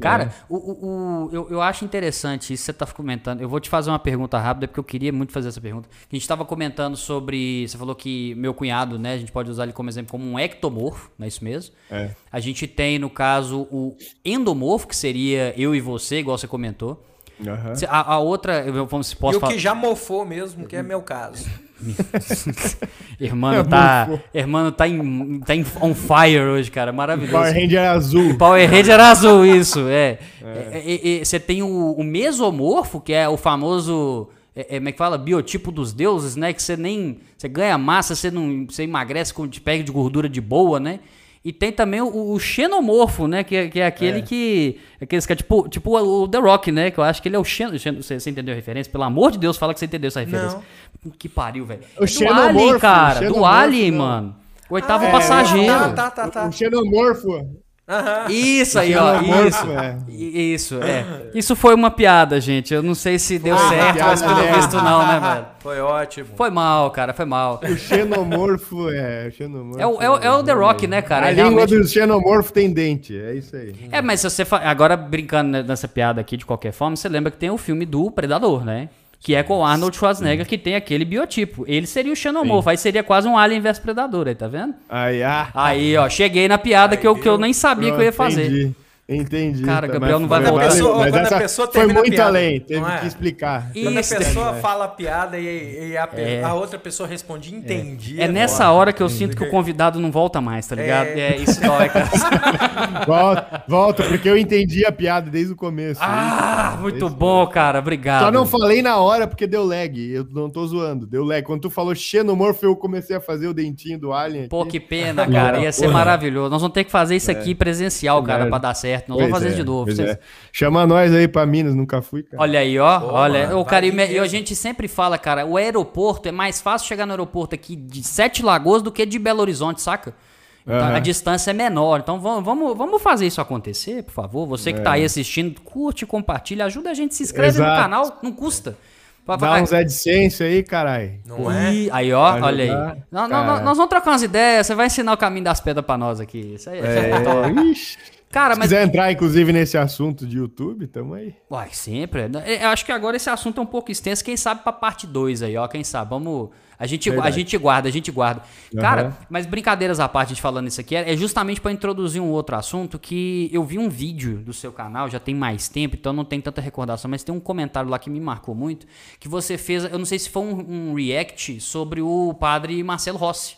Cara, 0.00 0.24
é. 0.24 0.30
o, 0.48 0.56
o, 0.56 1.26
o, 1.26 1.30
eu, 1.32 1.50
eu 1.50 1.62
acho 1.62 1.84
interessante 1.84 2.52
isso 2.52 2.62
que 2.62 2.66
você 2.66 2.70
está 2.70 2.86
comentando. 2.86 3.40
Eu 3.40 3.48
vou 3.48 3.60
te 3.60 3.70
fazer 3.70 3.90
uma 3.90 3.98
pergunta 3.98 4.38
rápida, 4.38 4.68
porque 4.68 4.80
eu 4.80 4.84
queria 4.84 5.12
muito 5.12 5.32
fazer 5.32 5.48
essa 5.48 5.60
pergunta. 5.60 5.88
A 5.90 6.14
gente 6.14 6.22
estava 6.22 6.44
comentando 6.44 6.96
sobre. 6.96 7.66
Você 7.66 7.78
falou 7.78 7.94
que 7.94 8.34
meu 8.34 8.52
cunhado, 8.52 8.98
né? 8.98 9.14
A 9.14 9.18
gente 9.18 9.32
pode 9.32 9.50
usar 9.50 9.64
ele 9.64 9.72
como 9.72 9.88
exemplo 9.88 10.10
como 10.10 10.24
um 10.30 10.38
ectomorfo, 10.38 11.10
não 11.18 11.24
é 11.24 11.28
isso 11.28 11.42
mesmo? 11.42 11.74
É. 11.90 12.10
A 12.30 12.40
gente 12.40 12.66
tem, 12.66 12.98
no 12.98 13.08
caso, 13.08 13.66
o 13.70 13.96
endomorfo, 14.24 14.86
que 14.86 14.96
seria 14.96 15.54
eu 15.56 15.74
e 15.74 15.80
você, 15.80 16.18
igual 16.18 16.36
você 16.36 16.46
comentou. 16.46 17.02
Uhum. 17.38 17.72
A, 17.88 18.14
a, 18.14 18.18
outra, 18.18 18.64
eu 18.64 18.86
posso 18.86 19.14
e 19.32 19.36
o 19.36 19.40
que 19.40 19.58
já 19.58 19.74
mofou 19.74 20.24
mesmo, 20.24 20.66
que 20.66 20.76
é 20.76 20.82
meu 20.82 21.02
caso. 21.02 21.46
Irmão 23.20 23.64
tá, 23.64 24.08
irmão 24.32 24.72
tá, 24.72 24.88
em, 24.88 25.40
tá 25.40 25.54
em 25.54 25.64
on 25.80 25.94
fire 25.94 26.40
hoje, 26.40 26.70
cara. 26.70 26.92
Maravilhoso. 26.92 27.32
Power 27.32 27.54
Ranger 27.54 27.80
azul. 27.80 28.34
Power 28.38 28.70
Ranger 28.70 29.00
azul, 29.00 29.44
isso. 29.44 29.80
É. 29.88 30.18
Você 30.40 31.36
é. 31.36 31.36
é, 31.36 31.36
é, 31.36 31.38
tem 31.38 31.62
o, 31.62 31.92
o, 31.92 32.02
mesomorfo, 32.02 33.00
que 33.00 33.12
é 33.12 33.28
o 33.28 33.36
famoso. 33.36 34.28
É, 34.54 34.76
é, 34.76 34.78
como 34.78 34.88
é 34.88 34.92
que 34.92 34.98
fala? 34.98 35.18
Biotipo 35.18 35.70
dos 35.70 35.92
deuses, 35.92 36.36
né? 36.36 36.52
Que 36.52 36.62
você 36.62 36.76
nem. 36.76 37.18
Você 37.36 37.48
ganha 37.48 37.76
massa, 37.76 38.14
você 38.14 38.30
não. 38.30 38.66
Você 38.66 38.84
emagrece 38.84 39.32
com 39.32 39.46
te 39.46 39.60
pega 39.60 39.84
de 39.84 39.92
gordura 39.92 40.28
de 40.28 40.40
boa, 40.40 40.80
né? 40.80 41.00
E 41.46 41.52
tem 41.52 41.70
também 41.70 42.00
o, 42.00 42.32
o 42.32 42.40
xenomorfo, 42.40 43.28
né? 43.28 43.44
Que, 43.44 43.54
é, 43.54 43.68
que 43.68 43.78
é 43.78 43.86
aquele 43.86 44.18
é. 44.18 44.22
que. 44.22 44.80
Aqueles 45.00 45.24
que 45.24 45.32
é 45.32 45.36
tipo, 45.36 45.68
tipo 45.68 45.96
o 45.96 46.26
The 46.26 46.38
Rock, 46.38 46.72
né? 46.72 46.90
Que 46.90 46.98
eu 46.98 47.04
acho 47.04 47.22
que 47.22 47.28
ele 47.28 47.36
é 47.36 47.38
o 47.38 47.44
xenomorfo. 47.44 48.02
Você, 48.02 48.18
você 48.18 48.30
entendeu 48.30 48.52
a 48.52 48.56
referência? 48.56 48.90
Pelo 48.90 49.04
amor 49.04 49.30
de 49.30 49.38
Deus, 49.38 49.56
fala 49.56 49.72
que 49.72 49.78
você 49.78 49.86
entendeu 49.86 50.08
essa 50.08 50.18
referência. 50.18 50.58
Não. 51.04 51.12
Que 51.12 51.28
pariu, 51.28 51.64
velho. 51.64 51.82
O 52.00 52.04
é 52.04 52.08
do 52.08 52.32
Alien, 52.32 52.78
cara. 52.80 53.28
Do 53.28 53.44
Alien, 53.44 53.92
mano. 53.92 54.34
O 54.68 54.74
oitavo 54.74 55.06
ah, 55.06 55.10
passageiro. 55.12 55.72
É, 55.72 55.92
tá, 55.92 56.10
tá, 56.10 56.28
tá, 56.28 56.48
o 56.48 56.52
xenomorfo 56.52 57.48
Uhum. 57.88 58.30
Isso 58.30 58.80
aí, 58.80 58.96
ó. 58.96 59.20
Isso, 59.46 59.70
é. 59.70 59.96
isso, 60.10 60.82
é. 60.82 61.06
Isso 61.32 61.54
foi 61.54 61.72
uma 61.72 61.88
piada, 61.88 62.40
gente. 62.40 62.74
Eu 62.74 62.82
não 62.82 62.96
sei 62.96 63.16
se 63.16 63.38
deu 63.38 63.54
ah, 63.54 63.68
certo, 63.68 64.02
mas 64.02 64.22
pelo 64.22 64.40
é. 64.40 64.52
visto 64.54 64.76
não, 64.76 65.06
né, 65.06 65.20
velho? 65.20 65.46
Foi 65.66 65.80
ótimo. 65.80 66.28
Foi 66.36 66.48
mal, 66.48 66.92
cara, 66.92 67.12
foi 67.12 67.24
mal. 67.24 67.60
O 67.60 67.76
xenomorfo 67.76 68.88
é. 68.88 69.26
O 69.26 69.32
xenomorfo 69.32 69.80
é, 69.80 69.86
o, 69.86 70.00
é, 70.00 70.10
o, 70.10 70.16
é 70.18 70.30
o 70.30 70.42
The 70.44 70.52
Rock, 70.52 70.86
né, 70.86 71.02
cara? 71.02 71.26
A 71.26 71.30
é 71.30 71.32
língua 71.32 71.50
realmente... 71.50 71.78
do 71.78 71.88
xenomorfo 71.88 72.52
tem 72.52 72.72
dente, 72.72 73.18
é 73.18 73.34
isso 73.34 73.56
aí. 73.56 73.74
É, 73.90 74.00
mas 74.00 74.20
se 74.20 74.30
você. 74.30 74.44
Fa... 74.44 74.58
Agora, 74.58 74.96
brincando 74.96 75.64
nessa 75.64 75.88
piada 75.88 76.20
aqui, 76.20 76.36
de 76.36 76.46
qualquer 76.46 76.70
forma, 76.70 76.94
você 76.94 77.08
lembra 77.08 77.32
que 77.32 77.38
tem 77.38 77.50
o 77.50 77.58
filme 77.58 77.84
do 77.84 78.12
Predador, 78.12 78.64
né? 78.64 78.88
Que 79.26 79.34
é 79.34 79.42
com 79.42 79.58
o 79.58 79.64
Arnold 79.64 79.96
Schwarzenegger, 79.96 80.44
Sim. 80.44 80.48
que 80.50 80.56
tem 80.56 80.76
aquele 80.76 81.04
biotipo. 81.04 81.64
Ele 81.66 81.84
seria 81.84 82.12
o 82.12 82.14
xenomorfo, 82.14 82.68
Sim. 82.68 82.70
aí 82.70 82.76
seria 82.78 83.02
quase 83.02 83.26
um 83.26 83.36
Alien 83.36 83.60
vs 83.60 83.80
Predador, 83.80 84.28
aí 84.28 84.36
tá 84.36 84.46
vendo? 84.46 84.72
Aí, 84.88 85.20
ah, 85.20 85.48
aí 85.52 85.96
ó, 85.96 86.08
cheguei 86.08 86.46
na 86.46 86.56
piada 86.56 86.94
aí, 86.94 87.00
que, 87.00 87.08
eu, 87.08 87.16
que 87.16 87.28
eu 87.28 87.36
nem 87.36 87.52
sabia 87.52 87.90
que 87.90 87.98
eu 87.98 88.04
ia 88.04 88.12
fazer. 88.12 88.46
Entendi. 88.46 88.76
Entendi. 89.08 89.62
Cara, 89.62 89.86
Gabriel 89.86 90.18
não 90.18 90.26
vai 90.26 90.42
voltar. 90.42 90.64
Mas 90.64 90.74
pessoa, 90.74 90.98
mas 90.98 91.14
essa 91.14 91.38
pessoa 91.38 91.70
foi 91.72 91.86
muito 91.86 92.10
piada, 92.10 92.24
além, 92.28 92.58
teve 92.58 92.84
é? 92.84 92.98
que 92.98 93.06
explicar. 93.06 93.70
Quando 93.72 94.00
Isso, 94.00 94.14
a 94.14 94.18
pessoa 94.18 94.50
é. 94.56 94.60
fala 94.60 94.84
a 94.86 94.88
piada 94.88 95.38
e, 95.38 95.90
e 95.92 95.96
a, 95.96 96.08
É. 96.16 96.42
a 96.42 96.54
outra 96.54 96.76
pessoa 96.76 97.08
responde, 97.08 97.54
entendi. 97.54 98.20
É 98.20 98.26
nessa 98.26 98.64
agora. 98.64 98.78
hora 98.78 98.92
que 98.92 99.00
eu 99.00 99.08
sinto 99.08 99.36
que 99.36 99.44
o 99.44 99.48
convidado 99.50 100.00
não 100.00 100.10
volta 100.10 100.40
mais, 100.40 100.66
tá 100.66 100.74
ligado? 100.74 101.06
É, 101.06 101.20
É. 101.20 101.36
isso 101.36 101.60
dói. 101.60 101.88
Volta, 103.06 103.64
volta, 103.68 104.02
porque 104.04 104.28
eu 104.28 104.36
entendi 104.36 104.84
a 104.84 104.92
piada 104.92 105.30
desde 105.30 105.52
o 105.52 105.56
começo. 105.56 106.00
Ah, 106.02 106.76
muito 106.80 107.08
bom, 107.08 107.46
cara. 107.46 107.78
Obrigado. 107.78 108.24
Só 108.24 108.30
não 108.30 108.46
falei 108.46 108.82
na 108.82 108.96
hora 108.96 109.26
porque 109.26 109.46
deu 109.46 109.64
lag. 109.64 109.98
Eu 110.12 110.26
não 110.32 110.50
tô 110.50 110.66
zoando, 110.66 111.06
deu 111.06 111.24
lag. 111.24 111.42
Quando 111.42 111.62
tu 111.62 111.70
falou 111.70 111.94
xenomorfo, 111.94 112.64
eu 112.64 112.74
comecei 112.76 113.14
a 113.16 113.20
fazer 113.20 113.46
o 113.48 113.54
dentinho 113.54 113.98
do 113.98 114.12
Alien. 114.12 114.48
Pô, 114.48 114.62
aqui. 114.62 114.72
que 114.72 114.80
pena, 114.80 115.26
cara. 115.26 115.58
Ia 115.60 115.72
ser 115.72 115.82
Porra. 115.82 115.92
maravilhoso. 115.94 116.50
Nós 116.50 116.60
vamos 116.60 116.74
ter 116.74 116.84
que 116.84 116.90
fazer 116.90 117.16
isso 117.16 117.30
aqui 117.30 117.54
presencial, 117.54 118.22
cara, 118.22 118.46
pra 118.46 118.58
dar 118.58 118.74
certo. 118.74 118.95
Nós 119.06 119.18
Pois 119.18 119.28
vamos 119.30 119.30
fazer 119.30 119.48
é, 119.48 119.56
de 119.56 119.64
novo. 119.64 119.90
Vocês- 119.90 120.08
é. 120.10 120.18
Chama 120.52 120.86
nós 120.86 121.12
aí 121.14 121.28
pra 121.28 121.44
Minas, 121.46 121.74
nunca 121.74 122.00
fui, 122.02 122.22
cara. 122.22 122.42
Olha 122.42 122.60
aí, 122.60 122.78
ó. 122.78 123.00
Pô, 123.00 123.06
olha, 123.12 123.46
mano, 123.48 123.60
o 123.60 123.64
cara, 123.64 123.86
e 123.86 124.18
a 124.18 124.26
gente 124.26 124.54
sempre 124.56 124.88
fala, 124.88 125.18
cara, 125.18 125.44
o 125.46 125.56
aeroporto 125.56 126.28
é 126.28 126.32
mais 126.32 126.60
fácil 126.60 126.86
chegar 126.88 127.06
no 127.06 127.12
aeroporto 127.12 127.54
aqui 127.54 127.76
de 127.76 128.02
Sete 128.02 128.42
Lagoas 128.42 128.82
do 128.82 128.90
que 128.92 129.04
de 129.06 129.18
Belo 129.18 129.40
Horizonte, 129.40 129.80
saca? 129.82 130.14
Então, 130.62 130.78
Aham. 130.80 130.96
A 130.96 130.98
distância 130.98 131.52
é 131.52 131.54
menor. 131.54 132.00
Então 132.00 132.18
vamos, 132.20 132.44
vamos, 132.44 132.76
vamos 132.76 133.00
fazer 133.00 133.24
isso 133.26 133.40
acontecer, 133.40 134.02
por 134.02 134.10
favor. 134.12 134.46
Você 134.48 134.72
que 134.72 134.80
tá 134.80 134.92
aí 134.92 135.04
assistindo, 135.04 135.60
curte, 135.60 136.04
compartilha, 136.04 136.64
ajuda 136.64 136.90
a 136.90 136.94
gente, 136.94 137.14
se 137.14 137.22
inscreve 137.22 137.58
no 137.58 137.64
É. 137.64 137.68
Exato. 137.68 137.82
canal, 137.82 138.18
não 138.20 138.32
custa. 138.32 138.76
Pra- 139.24 139.36
Dá 139.36 139.54
uns 139.60 139.72
AdSense 139.72 140.42
aí, 140.42 140.62
caralho. 140.62 141.18
Não 141.26 141.50
é? 141.50 141.88
Aí, 141.92 142.12
ó, 142.12 142.32
Vai 142.32 142.42
olha 142.42 142.64
aí. 142.64 142.70
ajudar, 142.70 142.96
Não, 143.10 143.28
não, 143.28 143.44
não, 143.46 143.64
nós 143.64 143.76
vamos 143.76 143.90
trocar 143.90 144.10
umas 144.12 144.22
ideias, 144.22 144.66
você 144.66 144.74
vai 144.74 144.86
ensinar 144.86 145.12
o 145.12 145.16
caminho 145.16 145.44
das 145.44 145.60
pedras 145.60 145.84
pra 145.84 145.98
nós 145.98 146.20
aqui. 146.20 146.54
Isso 146.54 146.70
aí, 146.70 146.78
é. 146.80 147.10
É, 147.10 147.50
ixi. 147.70 147.96
Cara, 148.30 148.54
Se 148.54 148.58
mas. 148.58 148.68
quiser 148.68 148.84
entrar, 148.86 149.10
inclusive, 149.12 149.52
nesse 149.52 149.78
assunto 149.78 150.26
de 150.26 150.36
YouTube, 150.38 150.86
tamo 150.88 151.14
aí. 151.14 151.34
Uai, 151.50 151.68
sempre. 151.72 152.28
né? 152.28 152.62
Eu 152.62 152.68
acho 152.68 152.84
que 152.84 152.92
agora 152.92 153.16
esse 153.16 153.30
assunto 153.30 153.58
é 153.60 153.62
um 153.62 153.66
pouco 153.66 153.90
extenso. 153.90 154.24
Quem 154.24 154.36
sabe 154.36 154.62
pra 154.62 154.72
parte 154.72 155.06
2 155.06 155.42
aí, 155.42 155.56
ó. 155.56 155.66
Quem 155.68 155.82
sabe? 155.84 156.10
Vamos. 156.10 156.50
A 156.78 156.86
gente, 156.86 157.10
a 157.10 157.30
gente 157.30 157.56
guarda, 157.56 157.88
a 157.88 157.92
gente 157.92 158.10
guarda. 158.12 158.42
Cara, 158.78 159.02
Aham. 159.06 159.16
mas 159.30 159.46
brincadeiras 159.46 159.98
à 159.98 160.06
parte, 160.06 160.30
gente 160.30 160.42
falando 160.42 160.68
isso 160.68 160.78
aqui, 160.78 160.94
é 160.94 161.16
justamente 161.16 161.58
pra 161.58 161.72
introduzir 161.72 162.20
um 162.20 162.28
outro 162.28 162.54
assunto 162.54 162.98
que 162.98 163.48
eu 163.50 163.64
vi 163.64 163.78
um 163.78 163.88
vídeo 163.88 164.40
do 164.40 164.52
seu 164.52 164.70
canal, 164.70 165.08
já 165.08 165.18
tem 165.18 165.34
mais 165.34 165.68
tempo, 165.70 165.96
então 165.98 166.12
não 166.12 166.22
tem 166.24 166.38
tanta 166.38 166.60
recordação, 166.60 167.10
mas 167.10 167.24
tem 167.24 167.34
um 167.34 167.40
comentário 167.40 167.88
lá 167.88 167.98
que 167.98 168.10
me 168.10 168.20
marcou 168.20 168.54
muito, 168.54 168.86
que 169.18 169.26
você 169.26 169.56
fez, 169.56 169.84
eu 169.84 169.98
não 169.98 170.04
sei 170.04 170.18
se 170.18 170.28
foi 170.28 170.42
um, 170.42 170.90
um 170.90 170.94
react 170.94 171.58
sobre 171.62 172.02
o 172.02 172.34
padre 172.38 172.82
Marcelo 172.82 173.16
Rossi. 173.16 173.56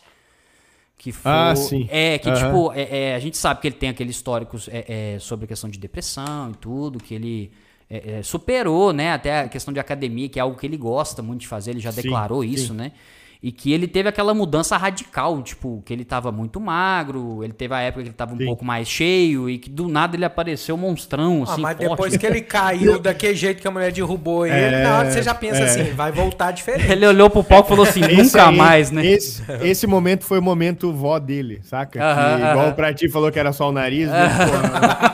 Que 0.99 1.13
foi, 1.13 1.31
Ah, 1.31 1.55
sim. 1.57 1.89
É, 1.89 2.19
que 2.19 2.29
Aham. 2.29 2.33
tipo, 2.33 2.73
é, 2.73 3.11
é, 3.11 3.15
a 3.15 3.21
gente 3.21 3.37
sabe 3.37 3.61
que 3.61 3.69
ele 3.69 3.77
tem 3.77 3.89
aquele 3.89 4.11
histórico 4.11 4.57
é, 4.69 5.15
é, 5.15 5.19
sobre 5.21 5.45
a 5.45 5.49
questão 5.49 5.71
de 5.71 5.79
depressão 5.79 6.51
e 6.51 6.55
tudo, 6.57 6.99
que 6.99 7.15
ele 7.15 7.53
é, 7.89 8.19
é, 8.19 8.23
superou, 8.23 8.93
né? 8.93 9.13
Até 9.13 9.41
a 9.41 9.49
questão 9.49 9.73
de 9.73 9.81
academia, 9.81 10.29
que 10.29 10.39
é 10.39 10.43
algo 10.43 10.59
que 10.59 10.67
ele 10.67 10.77
gosta 10.77 11.23
muito 11.23 11.43
de 11.43 11.49
fazer, 11.49 11.71
ele 11.73 11.81
já 11.81 11.93
Sim, 11.93 12.03
declarou 12.03 12.43
sim. 12.43 12.51
isso, 12.51 12.75
né? 12.75 12.93
E 13.41 13.53
que 13.53 13.73
ele 13.73 13.87
teve 13.87 14.09
aquela 14.09 14.35
mudança 14.35 14.77
radical, 14.77 15.41
tipo, 15.43 15.81
que 15.87 15.93
ele 15.93 16.05
tava 16.05 16.33
muito 16.33 16.59
magro, 16.59 17.45
ele 17.45 17.53
teve 17.53 17.73
a 17.73 17.81
época 17.81 18.03
que 18.03 18.09
ele 18.09 18.15
tava 18.17 18.35
um 18.35 18.37
Sim. 18.37 18.45
pouco 18.47 18.65
mais 18.65 18.89
cheio, 18.89 19.49
e 19.49 19.59
que 19.59 19.71
do 19.71 19.87
nada 19.87 20.17
ele 20.17 20.25
apareceu 20.25 20.77
monstrão, 20.77 21.45
Ah, 21.47 21.53
assim, 21.53 21.63
mas 21.63 21.77
forte. 21.77 21.89
depois 21.89 22.17
que 22.17 22.27
ele 22.27 22.41
caiu 22.43 22.99
daquele 22.99 23.37
jeito 23.37 23.63
que 23.63 23.69
a 23.69 23.71
mulher 23.71 23.93
derrubou 23.93 24.45
ele, 24.45 24.57
É, 24.57 24.83
na 24.83 24.99
hora 24.99 25.11
você 25.13 25.23
já 25.23 25.37
pensa 25.37 25.61
é. 25.61 25.65
assim, 25.67 25.85
vai 25.95 26.11
voltar 26.11 26.51
diferente. 26.51 26.91
Ele 26.91 27.07
olhou 27.07 27.31
pro 27.31 27.45
palco 27.45 27.69
e 27.69 27.77
falou 27.77 27.89
assim, 27.89 28.01
nunca 28.01 28.49
aí- 28.49 28.57
mais, 28.57 28.91
né? 28.91 29.07
Esse, 29.07 29.41
esse 29.63 29.87
momento 29.87 30.25
foi 30.25 30.41
o 30.41 30.43
momento 30.43 30.93
vó 30.93 31.17
dele, 31.21 31.61
saca? 31.63 32.03
Aham, 32.03 32.37
Que, 32.39 32.43
igual 32.51 32.67
aham. 32.67 32.73
pra 32.73 32.93
ti 32.93 33.09
falou 33.09 33.31
que 33.31 33.39
era 33.39 33.53
só 33.53 33.69
o 33.69 33.73
nariz, 33.73 34.09
né? 34.09 34.31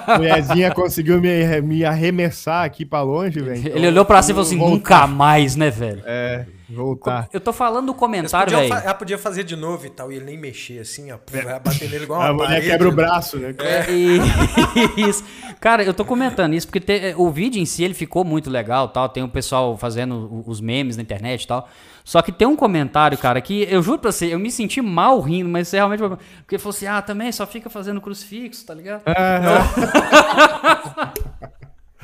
Pô, 0.06 0.12
a 0.12 0.16
mulherzinha 0.16 0.70
conseguiu 0.72 1.20
me, 1.20 1.60
me 1.60 1.84
arremessar 1.84 2.64
aqui 2.64 2.86
pra 2.86 3.02
longe, 3.02 3.38
velho. 3.40 3.68
Ele 3.76 3.86
olhou 3.88 4.04
pra 4.06 4.22
cima 4.22 4.40
e 4.40 4.42
falou 4.42 4.46
assim, 4.46 4.56
Voltar. 4.58 4.74
nunca 5.02 5.06
mais, 5.06 5.56
né, 5.56 5.68
velho? 5.70 6.02
É, 6.06 6.46
voltar. 6.74 7.28
Eu 7.32 7.40
tô 7.40 7.52
falando 7.52 7.86
do 7.86 7.94
comentário, 7.94 8.56
velho. 8.56 8.68
fa- 8.68 8.80
ela 8.80 8.94
podia 8.94 9.16
fazer 9.18 9.44
de 9.44 9.56
novo 9.56 9.86
e 9.86 9.90
tal, 9.90 10.10
e 10.12 10.16
ele 10.16 10.24
nem 10.24 10.38
mexer 10.38 10.80
assim, 10.80 11.10
ó. 11.12 11.16
puf, 11.16 11.42
Vai 11.42 11.58
bater 11.60 11.88
nele 11.90 12.04
igual 12.04 12.20
uma 12.20 12.28
A 12.28 12.32
mulher 12.32 12.46
parede. 12.48 12.66
quebra 12.68 12.88
o 12.88 12.92
braço, 12.92 13.38
né? 13.38 13.54
É, 13.58 13.86
isso. 15.00 15.24
Cara, 15.60 15.82
eu 15.84 15.94
tô 15.94 16.04
comentando 16.04 16.54
isso 16.54 16.66
porque 16.66 16.80
te- 16.80 17.14
o 17.16 17.30
vídeo 17.30 17.60
em 17.60 17.64
si 17.66 17.82
ele 17.84 17.94
ficou 17.94 18.24
muito 18.24 18.50
legal, 18.50 18.88
tal. 18.88 19.08
Tem 19.08 19.22
o 19.22 19.28
pessoal 19.28 19.76
fazendo 19.78 20.42
os 20.46 20.60
memes 20.60 20.96
na 20.96 21.02
internet 21.02 21.44
e 21.44 21.46
tal. 21.46 21.68
Só 22.04 22.20
que 22.20 22.30
tem 22.30 22.46
um 22.46 22.54
comentário, 22.54 23.16
cara, 23.16 23.40
que 23.40 23.62
eu 23.70 23.82
juro 23.82 23.98
pra 23.98 24.12
você, 24.12 24.26
eu 24.34 24.38
me 24.38 24.50
senti 24.50 24.82
mal 24.82 25.18
rindo, 25.20 25.48
mas 25.48 25.68
isso 25.68 25.76
é 25.76 25.78
realmente 25.78 26.00
porque 26.00 26.56
ele 26.56 26.62
falou 26.62 26.76
assim: 26.76 26.86
"Ah, 26.86 27.00
também 27.00 27.32
só 27.32 27.46
fica 27.46 27.70
fazendo 27.70 27.98
crucifixo, 27.98 28.66
tá 28.66 28.74
ligado?" 28.74 29.02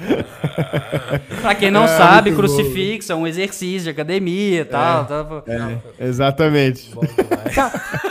pra 1.41 1.55
quem 1.55 1.71
não 1.71 1.85
É, 1.85 1.89
sabe, 1.89 2.31
muito 2.31 2.43
bom. 2.43 2.49
crucifixo 2.57 3.13
é 3.13 3.15
um 3.15 3.27
exercício 3.27 3.83
de 3.85 3.91
academia 3.91 4.61
e 4.63 4.65
tal. 4.65 5.05
tal. 5.05 5.45
É, 5.47 6.07
exatamente. 6.07 6.91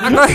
Agora, 0.02 0.32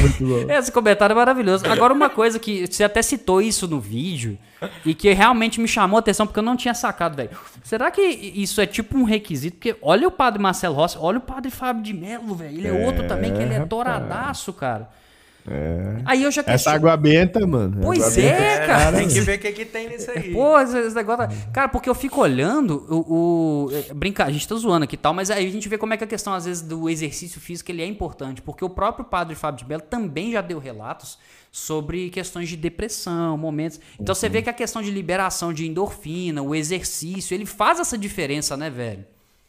esse 0.59 0.73
comentário 0.73 1.13
é 1.13 1.17
maravilhoso. 1.17 1.65
Agora, 1.67 1.93
uma 1.93 2.11
coisa 2.11 2.39
que 2.39 2.67
você 2.67 2.85
até 2.85 3.03
citou 3.03 3.41
isso 3.41 3.67
no 3.69 3.81
vídeo 3.81 4.39
e 4.85 4.95
que 4.95 5.13
realmente 5.13 5.61
me 5.61 5.69
chamou 5.69 5.97
a 5.97 6.01
atenção 6.01 6.27
porque 6.27 6.39
eu 6.39 6.45
não 6.45 6.57
tinha 6.57 6.75
sacado, 6.75 7.17
velho. 7.17 7.31
Será 7.63 7.91
que 7.91 8.01
isso 8.03 8.61
é 8.61 8.67
tipo 8.67 8.97
um 8.99 9.05
requisito? 9.05 9.57
Porque 9.57 9.77
olha 9.83 10.07
o 10.09 10.11
padre 10.11 10.41
Marcelo 10.43 10.75
Rossi, 10.75 10.97
olha 11.01 11.19
o 11.19 11.21
padre 11.23 11.51
Fábio 11.51 11.83
de 11.83 11.93
Mello, 11.93 12.35
velho. 12.35 12.59
Ele 12.59 12.69
é, 12.69 12.73
outro 12.87 13.07
também 13.07 13.33
que 13.33 13.41
ele 13.43 13.55
é 13.55 13.61
toradaço, 13.65 14.53
cara. 14.53 14.89
Aí 16.07 16.23
eu 16.23 16.31
já 16.31 16.43
Essa 16.47 16.73
água 16.73 16.97
benta, 16.97 17.47
mano. 17.47 17.81
Pois 17.83 18.01
Água 18.01 18.15
benta. 18.15 18.43
é, 18.43 18.67
cara. 18.67 18.97
Tem 18.97 19.09
que 19.09 19.21
ver 19.21 19.37
o 19.37 19.39
que, 19.39 19.53
que 19.53 19.65
tem 19.65 19.89
nisso 19.89 20.11
aí. 20.11 20.33
Pô, 20.33 20.59
esse, 20.59 20.79
esse 20.79 20.97
negócio. 20.97 21.29
Cara, 21.53 21.69
porque 21.69 21.89
eu 21.89 21.95
fico 21.95 22.21
olhando 22.21 22.87
o. 22.89 23.67
o 23.67 23.71
é, 23.71 23.93
brincar, 23.93 24.27
a 24.27 24.33
gente 24.33 24.49
tá 24.49 24.55
zoando 24.55 24.85
aqui 24.85 24.95
e 24.95 24.99
tal, 24.99 25.13
mas 25.13 25.31
aí 25.31 25.47
a 25.47 25.51
gente 25.51 25.69
vê 25.69 25.77
como 25.77 25.93
é 25.93 25.97
que 25.97 26.05
a 26.05 26.07
questão, 26.07 26.33
às 26.33 26.47
vezes, 26.47 26.63
do 26.63 26.89
exercício 26.89 27.41
físico 27.41 27.71
ele 27.71 27.83
é 27.83 27.87
importante. 27.87 28.41
Porque 28.41 28.65
o 28.65 28.71
próprio 28.71 29.05
padre 29.05 29.35
Fábio 29.35 29.59
de 29.59 29.69
Mello 29.69 29.83
também 29.83 30.33
já 30.33 30.41
deu 30.41 30.59
relatos 30.59 31.19
sobre 31.53 32.11
questões 32.11 32.49
de 32.49 32.57
depressão, 32.57 33.37
momentos. 33.37 33.79
Então 34.01 34.15
você 34.15 34.29
vê 34.29 34.43
que 34.43 34.51
a 34.51 34.53
questão 34.53 34.83
de 34.83 34.91
liberação 34.91 35.53
de 35.53 35.69
endorfina, 35.69 36.43
o 36.43 36.55
exercício, 36.55 37.35
ele 37.35 37.47
faz 37.47 37.79
essa 37.79 37.97
diferença, 37.97 38.57
né, 38.57 38.71
velho? 38.71 39.05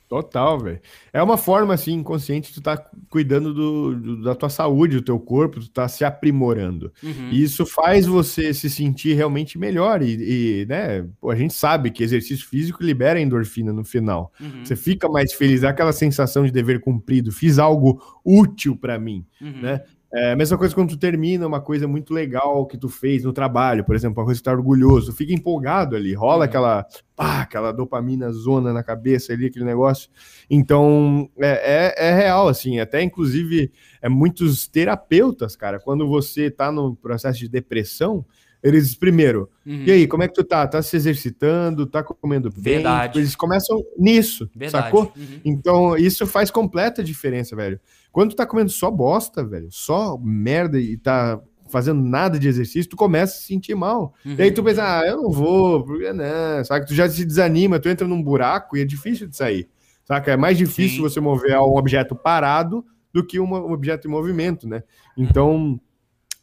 Total, 0.07 0.59
velho. 0.59 0.79
É 1.11 1.21
uma 1.21 1.35
forma, 1.35 1.73
assim, 1.73 1.93
inconsciente, 1.93 2.53
tu 2.53 2.61
tá 2.61 2.77
cuidando 3.09 3.51
do, 3.53 3.95
do- 3.95 4.23
da 4.23 4.35
tua 4.35 4.49
saúde, 4.49 4.97
do 4.97 5.01
teu 5.01 5.19
corpo, 5.19 5.59
tu 5.59 5.67
tá 5.69 5.87
se 5.87 6.05
aprimorando. 6.05 6.93
Uhum. 7.01 7.29
E 7.31 7.41
isso 7.41 7.65
faz 7.65 8.05
você 8.05 8.53
se 8.53 8.69
sentir 8.69 9.13
realmente 9.15 9.57
melhor. 9.57 10.03
E, 10.03 10.61
e, 10.61 10.65
né, 10.67 11.05
a 11.27 11.35
gente 11.35 11.55
sabe 11.55 11.89
que 11.89 12.03
exercício 12.03 12.47
físico 12.47 12.83
libera 12.83 13.19
endorfina 13.19 13.73
no 13.73 13.83
final. 13.83 14.31
Uhum. 14.39 14.63
Você 14.63 14.75
fica 14.75 15.09
mais 15.09 15.33
feliz, 15.33 15.61
dá 15.61 15.69
aquela 15.71 15.91
sensação 15.91 16.45
de 16.45 16.51
dever 16.51 16.81
cumprido, 16.81 17.31
fiz 17.31 17.57
algo 17.57 17.99
útil 18.23 18.75
pra 18.75 18.99
mim, 18.99 19.25
Uhum. 19.41 19.61
né? 19.61 19.81
É 20.17 20.33
mesma 20.33 20.57
coisa 20.57 20.73
quando 20.73 20.91
tu 20.91 20.97
termina 20.97 21.45
uma 21.45 21.59
coisa 21.59 21.87
muito 21.87 22.13
legal 22.13 22.65
que 22.65 22.77
tu 22.77 22.87
fez 22.87 23.25
no 23.25 23.33
trabalho, 23.33 23.83
por 23.83 23.95
exemplo, 23.95 24.19
uma 24.21 24.25
coisa 24.25 24.39
que 24.39 24.43
tu 24.43 24.45
tá 24.45 24.53
orgulhoso, 24.53 25.11
fica 25.11 25.33
empolgado 25.33 25.93
ali, 25.93 26.13
rola 26.13 26.37
Uhum. 26.37 26.41
aquela, 26.43 26.85
pá, 27.15 27.41
aquela 27.41 27.73
dopamina 27.73 28.31
zona 28.31 28.71
na 28.71 28.81
cabeça 28.81 29.33
ali, 29.33 29.47
aquele 29.47 29.65
negócio. 29.65 30.09
Então, 30.49 31.29
é, 31.37 31.95
é, 31.97 32.09
é 32.09 32.15
real, 32.15 32.47
assim, 32.47 32.79
até 32.79 33.01
inclusive, 33.01 33.71
é 34.01 34.07
muitos 34.07 34.67
terapeutas, 34.69 35.55
cara, 35.55 35.79
quando 35.79 36.07
você 36.07 36.49
tá 36.49 36.71
no 36.71 36.95
processo 36.95 37.39
de 37.39 37.49
depressão, 37.49 38.25
eles, 38.65 38.95
primeiro, 38.95 39.47
Uhum. 39.65 39.83
e 39.85 39.91
aí, 39.91 40.07
como 40.07 40.23
é 40.23 40.27
que 40.27 40.33
tu 40.33 40.43
tá? 40.43 40.65
Tá 40.67 40.81
se 40.81 40.95
exercitando, 40.95 41.85
tá 41.85 42.03
comendo 42.03 42.49
bem? 42.49 42.75
Verdade. 42.75 43.13
Tipo, 43.13 43.19
Eles 43.19 43.35
começam 43.35 43.83
nisso, 43.97 44.49
Verdade. 44.55 44.85
sacou? 44.85 45.13
Uhum. 45.15 45.39
Então, 45.45 45.95
isso 45.95 46.25
faz 46.25 46.49
completa 46.49 47.03
diferença, 47.03 47.55
velho. 47.55 47.79
Quando 48.11 48.31
tu 48.31 48.35
tá 48.35 48.45
comendo 48.45 48.71
só 48.71 48.89
bosta, 48.89 49.43
velho, 49.45 49.67
só 49.69 50.17
merda 50.17 50.79
e 50.79 50.97
tá 50.97 51.39
fazendo 51.67 52.01
nada 52.01 52.39
de 52.39 52.47
exercício, 52.47 52.89
tu 52.89 52.95
começa 52.95 53.35
a 53.35 53.37
se 53.37 53.45
sentir 53.47 53.75
mal. 53.75 54.13
Uhum. 54.25 54.35
E 54.37 54.41
aí 54.41 54.51
tu 54.51 54.63
pensa, 54.63 54.99
ah, 54.99 55.05
eu 55.05 55.17
não 55.17 55.31
vou, 55.31 55.83
porque 55.83 56.11
não, 56.11 56.63
sabe? 56.63 56.87
Tu 56.87 56.95
já 56.95 57.07
se 57.07 57.23
desanima, 57.23 57.79
tu 57.79 57.87
entra 57.89 58.07
num 58.07 58.21
buraco 58.21 58.75
e 58.77 58.81
é 58.81 58.85
difícil 58.85 59.27
de 59.27 59.35
sair, 59.35 59.67
saca? 60.03 60.31
É 60.31 60.37
mais 60.37 60.57
difícil 60.57 60.97
Sim. 60.97 61.01
você 61.03 61.19
mover 61.19 61.55
um 61.59 61.75
objeto 61.75 62.15
parado 62.15 62.83
do 63.13 63.23
que 63.25 63.39
um 63.39 63.53
objeto 63.71 64.07
em 64.07 64.11
movimento, 64.11 64.67
né? 64.67 64.83
Então, 65.17 65.79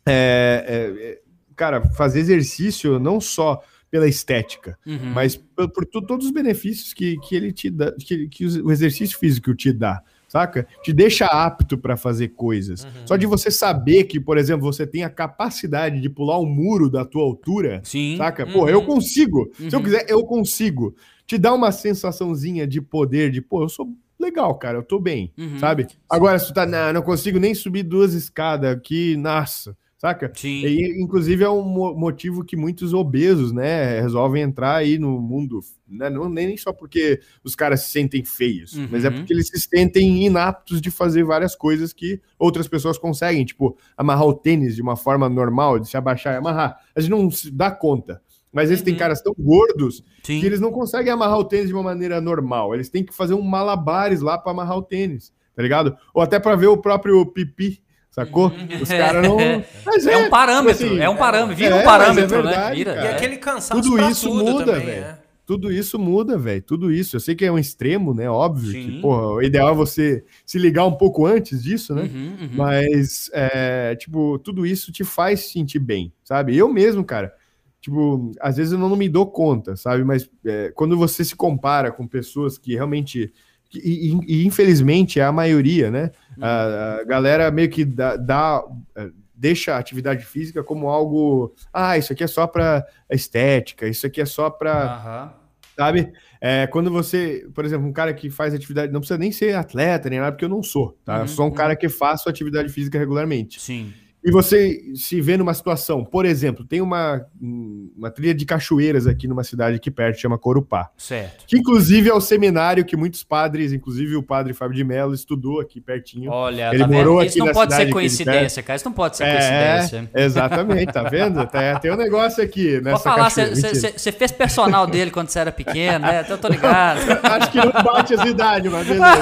é, 0.07 0.65
é, 0.67 1.07
é, 1.11 1.22
cara, 1.63 1.81
fazer 1.93 2.19
exercício 2.19 2.99
não 2.99 3.21
só 3.21 3.63
pela 3.89 4.09
estética, 4.09 4.77
Uhum. 4.85 5.13
mas 5.15 5.37
por, 5.37 5.71
por 5.71 5.87
todos 5.87 6.27
os 6.27 6.33
benefícios 6.33 6.93
que, 6.93 7.17
que 7.21 7.37
ele 7.37 7.53
te 7.53 7.71
dá, 7.71 7.93
que, 7.93 8.27
que 8.27 8.45
o 8.47 8.73
exercício 8.73 9.17
físico 9.17 9.55
te 9.55 9.73
dá, 9.73 10.03
saca? 10.27 10.67
Te 10.83 10.93
deixa 10.93 11.27
apto 11.27 11.79
para 11.79 11.97
fazer 11.97 12.29
coisas. 12.31 12.85
Só 13.05 13.17
de 13.17 13.27
você 13.27 13.49
saber 13.51 14.05
que, 14.05 14.19
por 14.19 14.39
exemplo, 14.39 14.65
você 14.65 14.85
tem 14.87 15.05
a 15.05 15.11
capacidade 15.11 16.01
de 16.01 16.09
pular 16.09 16.41
um 16.41 16.47
muro 16.47 16.91
da 16.91 17.05
tua 17.05 17.23
altura, 17.23 17.81
Sim. 17.85 18.17
saca? 18.17 18.45
Pô, 18.45 18.69
eu 18.69 18.81
Uhum. 18.81 18.87
consigo. 18.87 19.53
Se 19.57 19.67
eu 19.73 19.79
Uhum. 19.79 19.85
quiser, 19.85 20.07
eu 20.09 20.25
consigo. 20.25 20.97
Te 21.27 21.39
dá 21.39 21.53
uma 21.55 21.71
sensaçãozinha 21.71 22.67
de 22.67 22.81
poder, 22.81 23.31
de, 23.31 23.41
pô, 23.41 23.63
eu 23.63 23.69
sou 23.69 23.89
legal, 24.19 24.55
cara, 24.57 24.79
eu 24.79 24.83
tô 24.83 24.99
bem, 24.99 25.33
Uhum. 25.39 25.59
sabe? 25.59 25.87
Agora, 26.09 26.39
se 26.39 26.47
tu 26.47 26.55
tá, 26.55 26.65
não, 26.65 26.93
não 26.95 27.03
consigo 27.03 27.39
nem 27.39 27.55
subir 27.55 27.83
duas 27.83 28.15
escadas 28.15 28.75
aqui, 28.75 29.17
nossa, 29.17 29.77
saca? 30.03 30.33
Sim. 30.35 30.65
E, 30.67 31.01
inclusive, 31.01 31.45
é 31.45 31.49
um 31.49 31.63
motivo 31.63 32.45
que 32.45 32.57
muitos 32.57 32.93
obesos, 32.93 33.53
né, 33.53 34.01
resolvem 34.01 34.43
entrar 34.43 34.75
aí 34.75 34.99
no 34.99 35.21
mundo, 35.21 35.61
né, 35.89 36.11
não 36.11 36.29
nem 36.29 36.57
só 36.57 36.73
porque 36.73 37.21
os 37.45 37.55
caras 37.55 37.83
se 37.83 37.93
sentem 37.93 38.25
feios, 38.25 38.73
uhum. 38.73 38.89
mas 38.91 39.05
é 39.05 39.11
porque 39.11 39.33
eles 39.33 39.47
se 39.47 39.61
sentem 39.61 40.27
inaptos 40.27 40.81
de 40.81 40.91
fazer 40.91 41.23
várias 41.23 41.55
coisas 41.55 41.93
que 41.93 42.21
outras 42.37 42.67
pessoas 42.67 42.99
conseguem, 42.99 43.45
tipo, 43.45 43.79
amarrar 43.97 44.27
o 44.27 44.35
tênis 44.35 44.75
de 44.75 44.83
uma 44.83 44.97
forma 44.97 45.29
normal, 45.29 45.79
de 45.79 45.89
se 45.89 45.97
abaixar 45.97 46.35
e 46.35 46.39
amarrar. 46.39 46.81
A 46.97 47.01
gente 47.01 47.11
não 47.11 47.31
se 47.31 47.49
dá 47.49 47.71
conta. 47.71 48.21
Mas 48.53 48.69
eles 48.69 48.81
uhum. 48.81 48.87
têm 48.87 48.97
caras 48.97 49.23
tão 49.23 49.33
gordos 49.39 50.05
Sim. 50.23 50.41
que 50.41 50.45
eles 50.45 50.61
não 50.61 50.71
conseguem 50.71 51.11
amarrar 51.11 51.39
o 51.39 51.45
tênis 51.45 51.69
de 51.69 51.73
uma 51.73 51.83
maneira 51.83 52.21
normal. 52.21 52.75
Eles 52.75 52.91
têm 52.91 53.03
que 53.03 53.15
fazer 53.15 53.33
um 53.33 53.41
malabares 53.41 54.21
lá 54.21 54.37
para 54.37 54.53
amarrar 54.53 54.77
o 54.77 54.83
tênis, 54.83 55.33
tá 55.57 55.63
ligado? 55.63 55.97
Ou 56.13 56.21
até 56.21 56.39
para 56.39 56.55
ver 56.55 56.67
o 56.67 56.77
próprio 56.77 57.25
pipi 57.25 57.82
Sacou? 58.13 58.49
Uhum. 58.49 58.83
Os 58.83 58.89
caras 58.91 59.27
não. 59.27 59.39
Mas 59.87 60.07
é, 60.07 60.13
é 60.13 60.19
um 60.19 60.29
parâmetro, 60.29 60.77
tipo 60.77 60.93
assim, 60.93 61.03
é 61.03 61.09
um 61.09 61.17
parâmetro, 61.17 61.57
vira 61.57 61.77
é, 61.77 61.81
um 61.81 61.83
parâmetro, 61.85 62.25
é 62.25 62.43
verdade, 62.43 62.69
né? 62.69 62.75
Vira, 62.75 62.95
e 62.95 63.09
aquele 63.09 63.37
cansaço 63.39 63.81
tudo 63.81 64.11
isso 64.11 64.29
tudo 64.29 64.45
muda, 64.45 64.79
velho. 64.79 64.91
É. 64.91 65.19
Tudo 65.47 65.73
isso 65.73 65.99
muda, 65.99 66.39
velho. 66.39 66.63
Tudo 66.63 66.93
isso. 66.93 67.17
Eu 67.17 67.21
sei 67.21 67.35
que 67.35 67.45
é 67.45 67.51
um 67.51 67.59
extremo, 67.59 68.13
né? 68.15 68.29
Óbvio 68.29 68.71
Sim. 68.71 68.83
que, 68.83 69.01
porra, 69.01 69.27
o 69.29 69.43
ideal 69.43 69.71
é 69.71 69.75
você 69.75 70.25
se 70.45 70.59
ligar 70.59 70.87
um 70.87 70.93
pouco 70.93 71.27
antes 71.27 71.63
disso, 71.63 71.95
né? 71.95 72.03
Uhum, 72.03 72.37
uhum. 72.41 72.51
Mas, 72.53 73.31
é, 73.33 73.97
tipo, 73.97 74.39
tudo 74.39 74.67
isso 74.67 74.93
te 74.93 75.05
faz 75.05 75.51
sentir 75.51 75.79
bem, 75.79 76.13
sabe? 76.23 76.57
Eu 76.57 76.69
mesmo, 76.69 77.03
cara, 77.03 77.35
tipo, 77.81 78.31
às 78.41 78.57
vezes 78.59 78.73
eu 78.73 78.79
não 78.79 78.95
me 78.95 79.09
dou 79.09 79.27
conta, 79.27 79.75
sabe? 79.75 80.05
Mas 80.05 80.31
é, 80.45 80.71
quando 80.75 80.97
você 80.99 81.25
se 81.25 81.35
compara 81.35 81.91
com 81.91 82.07
pessoas 82.07 82.57
que 82.57 82.75
realmente 82.75 83.33
e, 83.75 84.19
e, 84.27 84.47
infelizmente 84.47 85.21
é 85.21 85.25
a 85.25 85.33
maioria, 85.33 85.91
né? 85.91 86.11
A, 86.41 86.99
a 87.01 87.05
galera 87.05 87.51
meio 87.51 87.69
que 87.69 87.85
dá, 87.85 88.17
dá, 88.17 88.63
é, 88.97 89.11
deixa 89.35 89.75
a 89.75 89.79
atividade 89.79 90.25
física 90.25 90.63
como 90.63 90.89
algo, 90.89 91.55
ah, 91.73 91.97
isso 91.97 92.13
aqui 92.13 92.25
é 92.25 92.27
só 92.27 92.47
para 92.47 92.87
estética, 93.11 93.87
isso 93.87 94.07
aqui 94.07 94.21
é 94.21 94.27
só 94.27 94.51
para, 94.51 95.33
uhum. 95.35 95.63
sabe? 95.77 96.13
É, 96.41 96.67
quando 96.67 96.91
você, 96.91 97.49
por 97.55 97.65
exemplo, 97.65 97.87
um 97.87 97.93
cara 97.93 98.13
que 98.13 98.31
faz 98.31 98.55
atividade, 98.55 98.93
não 98.93 99.01
precisa 99.01 99.19
nem 99.19 99.31
ser 99.31 99.55
atleta 99.55 100.11
nem 100.11 100.19
nada, 100.19 100.33
porque 100.33 100.45
eu 100.45 100.49
não 100.49 100.63
sou, 100.63 100.99
tá? 101.05 101.17
Uhum. 101.17 101.21
Eu 101.23 101.29
sou 101.29 101.47
um 101.47 101.53
cara 101.53 101.77
que 101.77 101.89
faço 101.89 102.29
atividade 102.29 102.69
física 102.69 102.99
regularmente. 102.99 103.61
Sim 103.61 103.93
e 104.25 104.31
você 104.31 104.81
se 104.95 105.21
vê 105.21 105.37
numa 105.37 105.53
situação, 105.53 106.05
por 106.05 106.25
exemplo, 106.25 106.65
tem 106.65 106.81
uma, 106.81 107.27
uma 107.41 108.11
trilha 108.11 108.35
de 108.35 108.47
cachoeiras 108.47 109.07
aqui 109.07 109.27
numa 109.27 109.43
cidade 109.43 109.77
aqui 109.77 109.91
perto, 109.91 110.21
chama 110.21 110.39
Corupá. 110.39 110.91
Certo. 110.97 111.45
Que 111.47 111.59
inclusive 111.59 112.09
é 112.09 112.15
o 112.15 112.21
seminário 112.21 112.85
que 112.85 112.97
muitos 112.97 113.25
padres, 113.25 113.73
inclusive 113.73 114.15
o 114.15 114.23
padre 114.23 114.53
Fábio 114.53 114.77
de 114.77 114.85
Mello, 114.85 115.13
estudou 115.13 115.61
aqui 115.61 115.81
pertinho. 115.81 116.31
Olha, 116.31 116.71
ele 116.73 116.79
tá 116.79 116.87
morou 116.87 117.19
vendo? 117.19 117.29
Isso 117.29 117.39
aqui 117.39 117.47
não 117.47 117.53
pode 117.53 117.75
ser 117.75 117.91
coincidência, 117.91 118.63
cara. 118.63 118.77
Isso 118.77 118.85
não 118.85 118.93
pode 118.93 119.17
ser 119.17 119.25
é, 119.25 119.33
coincidência. 119.33 120.11
Exatamente, 120.15 120.93
tá 120.93 121.03
vendo? 121.03 121.43
Tem, 121.53 121.81
tem 121.81 121.93
um 121.93 121.97
negócio 121.97 122.43
aqui 122.43 122.81
nessa 122.81 122.91
Vou 122.91 122.99
falar, 122.99 123.31
você 123.31 124.13
fez 124.13 124.33
personal 124.33 124.87
dele 124.87 125.11
quando 125.11 125.29
você 125.29 125.39
era 125.39 125.53
pequeno, 125.53 126.07
né? 126.07 126.23
Então 126.23 126.37
eu 126.37 126.41
tô 126.41 126.49
ligado. 126.49 127.01
Acho 127.23 127.51
que 127.51 127.59
não 127.59 127.73
bate 127.73 128.15
as 128.15 128.25
idades, 128.25 128.71
mas 128.71 128.87
beleza. 128.87 129.13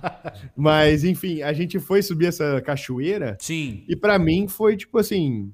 Mas, 0.55 1.03
enfim, 1.03 1.41
a 1.41 1.53
gente 1.53 1.79
foi 1.79 2.01
subir 2.01 2.27
essa 2.27 2.61
cachoeira. 2.61 3.37
Sim. 3.39 3.83
E 3.87 3.95
para 3.95 4.17
mim 4.19 4.47
foi 4.47 4.75
tipo 4.75 4.97
assim. 4.97 5.53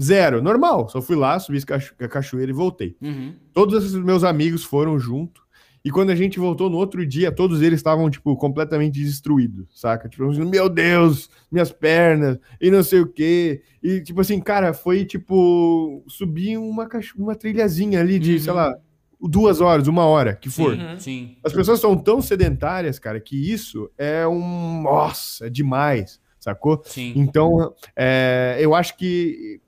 Zero, 0.00 0.42
normal. 0.42 0.88
Só 0.88 1.02
fui 1.02 1.16
lá, 1.16 1.38
subi 1.38 1.58
a 2.00 2.08
cachoeira 2.08 2.50
e 2.50 2.54
voltei. 2.54 2.96
Uhum. 3.00 3.34
Todos 3.52 3.94
os 3.94 4.02
meus 4.02 4.24
amigos 4.24 4.64
foram 4.64 4.98
junto. 4.98 5.42
E 5.84 5.90
quando 5.90 6.10
a 6.10 6.14
gente 6.14 6.38
voltou 6.38 6.70
no 6.70 6.76
outro 6.76 7.04
dia, 7.04 7.32
todos 7.32 7.60
eles 7.60 7.80
estavam, 7.80 8.08
tipo, 8.08 8.36
completamente 8.36 9.02
destruídos, 9.02 9.66
saca? 9.74 10.08
Tipo, 10.08 10.30
meu 10.44 10.68
Deus, 10.68 11.28
minhas 11.50 11.72
pernas, 11.72 12.38
e 12.60 12.70
não 12.70 12.84
sei 12.84 13.00
o 13.00 13.06
quê. 13.06 13.62
E, 13.82 14.00
tipo 14.00 14.20
assim, 14.20 14.40
cara, 14.40 14.72
foi, 14.72 15.04
tipo, 15.04 16.04
subir 16.06 16.56
uma, 16.56 16.88
uma 17.16 17.34
trilhazinha 17.34 18.00
ali 18.00 18.20
de, 18.20 18.34
uhum. 18.34 18.38
sei 18.38 18.52
lá, 18.52 18.76
duas 19.22 19.60
horas, 19.60 19.86
uma 19.86 20.04
hora, 20.04 20.34
que 20.34 20.50
for. 20.50 20.76
Sim, 20.76 20.98
sim. 20.98 21.36
As 21.44 21.52
pessoas 21.52 21.80
são 21.80 21.96
tão 21.96 22.20
sedentárias, 22.20 22.98
cara, 22.98 23.20
que 23.20 23.52
isso 23.52 23.90
é 23.96 24.26
um. 24.26 24.82
Nossa, 24.82 25.46
é 25.46 25.50
demais, 25.50 26.20
sacou? 26.38 26.82
Sim. 26.84 27.12
Então, 27.16 27.74
é, 27.96 28.56
eu 28.60 28.74
acho 28.74 28.96
que 28.96 29.60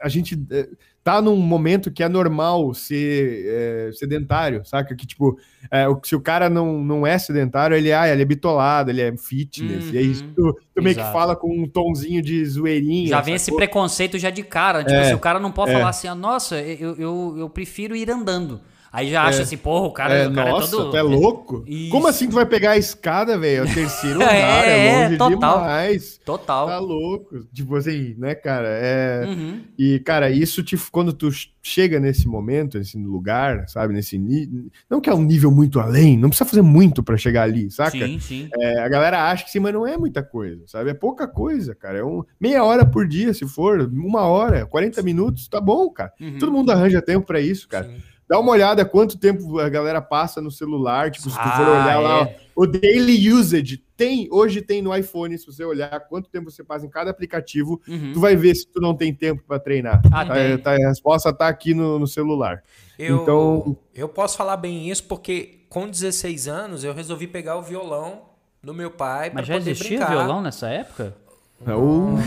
a 0.00 0.08
gente 0.08 0.38
é, 0.50 0.68
tá 1.02 1.20
num 1.22 1.36
momento 1.36 1.90
que 1.90 2.02
é 2.02 2.08
normal 2.08 2.74
ser 2.74 3.44
é, 3.46 3.92
sedentário, 3.92 4.64
saca? 4.64 4.94
Que, 4.94 5.06
tipo, 5.06 5.38
é, 5.70 5.86
se 6.02 6.14
o 6.14 6.20
cara 6.20 6.50
não, 6.50 6.82
não 6.82 7.06
é 7.06 7.18
sedentário, 7.18 7.76
ele, 7.76 7.92
ah, 7.92 8.08
ele 8.08 8.22
é 8.22 8.24
bitolado, 8.24 8.90
ele 8.90 9.00
é 9.00 9.16
fitness, 9.16 9.86
uhum. 9.86 9.94
e 9.94 9.98
aí 9.98 10.14
tu, 10.34 10.58
tu 10.74 10.82
meio 10.82 10.96
que 10.96 11.02
fala 11.02 11.34
com 11.34 11.62
um 11.62 11.68
tonzinho 11.68 12.20
de 12.20 12.44
zoeirinha. 12.44 13.08
Já 13.08 13.20
vem 13.20 13.38
sacou? 13.38 13.56
esse 13.58 13.66
preconceito 13.66 14.18
já 14.18 14.30
de 14.30 14.42
cara, 14.42 14.84
tipo, 14.84 14.94
é, 14.94 15.08
se 15.08 15.14
o 15.14 15.18
cara 15.18 15.38
não 15.38 15.50
pode 15.50 15.70
é. 15.70 15.74
falar 15.74 15.88
assim, 15.88 16.08
ah, 16.08 16.14
nossa, 16.14 16.60
eu, 16.60 16.96
eu, 16.96 17.34
eu 17.38 17.50
prefiro 17.50 17.96
ir 17.96 18.10
andando. 18.10 18.60
Aí 18.92 19.10
já 19.10 19.22
acha 19.22 19.38
é. 19.38 19.42
assim, 19.42 19.56
porra, 19.56 19.86
o 19.86 19.90
cara, 19.90 20.14
é, 20.14 20.28
o 20.28 20.34
cara 20.34 20.50
nossa, 20.50 20.66
é 20.66 20.70
todo. 20.70 20.90
Tu 20.90 20.96
é 20.98 21.02
louco? 21.02 21.64
Isso. 21.66 21.90
Como 21.90 22.06
assim 22.06 22.28
tu 22.28 22.34
vai 22.34 22.44
pegar 22.44 22.72
a 22.72 22.76
escada, 22.76 23.38
velho? 23.38 23.66
É 23.66 23.70
o 23.70 23.74
terceiro 23.74 24.18
lugar, 24.20 24.34
é, 24.34 24.86
é 24.86 25.04
longe 25.04 25.16
total, 25.16 25.58
demais. 25.60 26.20
Total. 26.22 26.66
Tá 26.66 26.78
louco. 26.78 27.46
Tipo 27.54 27.76
assim, 27.76 28.14
né, 28.18 28.34
cara? 28.34 28.68
É... 28.68 29.24
Uhum. 29.26 29.62
E, 29.78 29.98
cara, 30.00 30.30
isso 30.30 30.62
te, 30.62 30.76
quando 30.90 31.14
tu 31.14 31.30
chega 31.62 31.98
nesse 31.98 32.28
momento, 32.28 32.76
nesse 32.76 32.98
lugar, 32.98 33.66
sabe? 33.66 33.94
Nesse 33.94 34.18
nível. 34.18 34.66
Não 34.90 35.00
que 35.00 35.08
é 35.08 35.14
um 35.14 35.22
nível 35.22 35.50
muito 35.50 35.80
além, 35.80 36.18
não 36.18 36.28
precisa 36.28 36.50
fazer 36.50 36.62
muito 36.62 37.02
para 37.02 37.16
chegar 37.16 37.44
ali, 37.44 37.70
saca? 37.70 37.92
Sim, 37.92 38.20
sim. 38.20 38.48
É, 38.58 38.80
a 38.80 38.88
galera 38.90 39.30
acha 39.30 39.44
que 39.44 39.50
sim, 39.50 39.60
mas 39.60 39.72
não 39.72 39.86
é 39.86 39.96
muita 39.96 40.22
coisa, 40.22 40.64
sabe? 40.66 40.90
É 40.90 40.94
pouca 40.94 41.26
coisa, 41.26 41.74
cara. 41.74 41.96
É 41.96 42.04
um, 42.04 42.22
meia 42.38 42.62
hora 42.62 42.84
por 42.84 43.08
dia, 43.08 43.32
se 43.32 43.46
for, 43.48 43.80
uma 43.90 44.26
hora, 44.26 44.66
40 44.66 45.02
minutos, 45.02 45.48
tá 45.48 45.62
bom, 45.62 45.88
cara. 45.88 46.12
Uhum. 46.20 46.38
Todo 46.38 46.52
mundo 46.52 46.70
arranja 46.70 47.00
tempo 47.00 47.26
para 47.26 47.40
isso, 47.40 47.66
cara. 47.66 47.86
Sim. 47.86 48.11
Dá 48.32 48.38
uma 48.38 48.52
olhada 48.52 48.82
quanto 48.82 49.18
tempo 49.18 49.58
a 49.58 49.68
galera 49.68 50.00
passa 50.00 50.40
no 50.40 50.50
celular, 50.50 51.10
tipo, 51.10 51.28
se 51.28 51.36
tu 51.36 51.42
for 51.42 51.66
ah, 51.66 51.82
olhar 51.84 51.96
é. 51.96 51.98
lá, 51.98 52.28
o 52.56 52.66
daily 52.66 53.30
usage 53.30 53.76
tem, 53.94 54.26
hoje 54.30 54.62
tem 54.62 54.80
no 54.80 54.96
iPhone, 54.96 55.36
se 55.36 55.44
você 55.44 55.62
olhar 55.62 56.00
quanto 56.08 56.30
tempo 56.30 56.50
você 56.50 56.64
passa 56.64 56.86
em 56.86 56.88
cada 56.88 57.10
aplicativo, 57.10 57.78
uhum. 57.86 58.12
tu 58.14 58.20
vai 58.20 58.34
ver 58.34 58.54
se 58.54 58.66
tu 58.66 58.80
não 58.80 58.94
tem 58.94 59.12
tempo 59.12 59.42
para 59.46 59.58
treinar. 59.58 60.00
Ah, 60.10 60.24
tá, 60.24 60.34
tá, 60.62 60.72
a 60.72 60.88
resposta 60.88 61.30
tá 61.30 61.46
aqui 61.46 61.74
no, 61.74 61.98
no 61.98 62.06
celular. 62.06 62.62
Eu, 62.98 63.20
então, 63.20 63.76
eu 63.94 64.08
posso 64.08 64.38
falar 64.38 64.56
bem 64.56 64.88
isso 64.88 65.04
porque 65.04 65.66
com 65.68 65.86
16 65.86 66.48
anos 66.48 66.84
eu 66.84 66.94
resolvi 66.94 67.26
pegar 67.26 67.58
o 67.58 67.62
violão 67.62 68.22
do 68.62 68.72
meu 68.72 68.90
pai 68.90 69.30
Mas 69.34 69.46
já 69.46 69.56
existia 69.58 69.98
brincar. 69.98 70.08
violão 70.10 70.40
nessa 70.40 70.70
época? 70.70 71.14
Uh, 71.64 72.18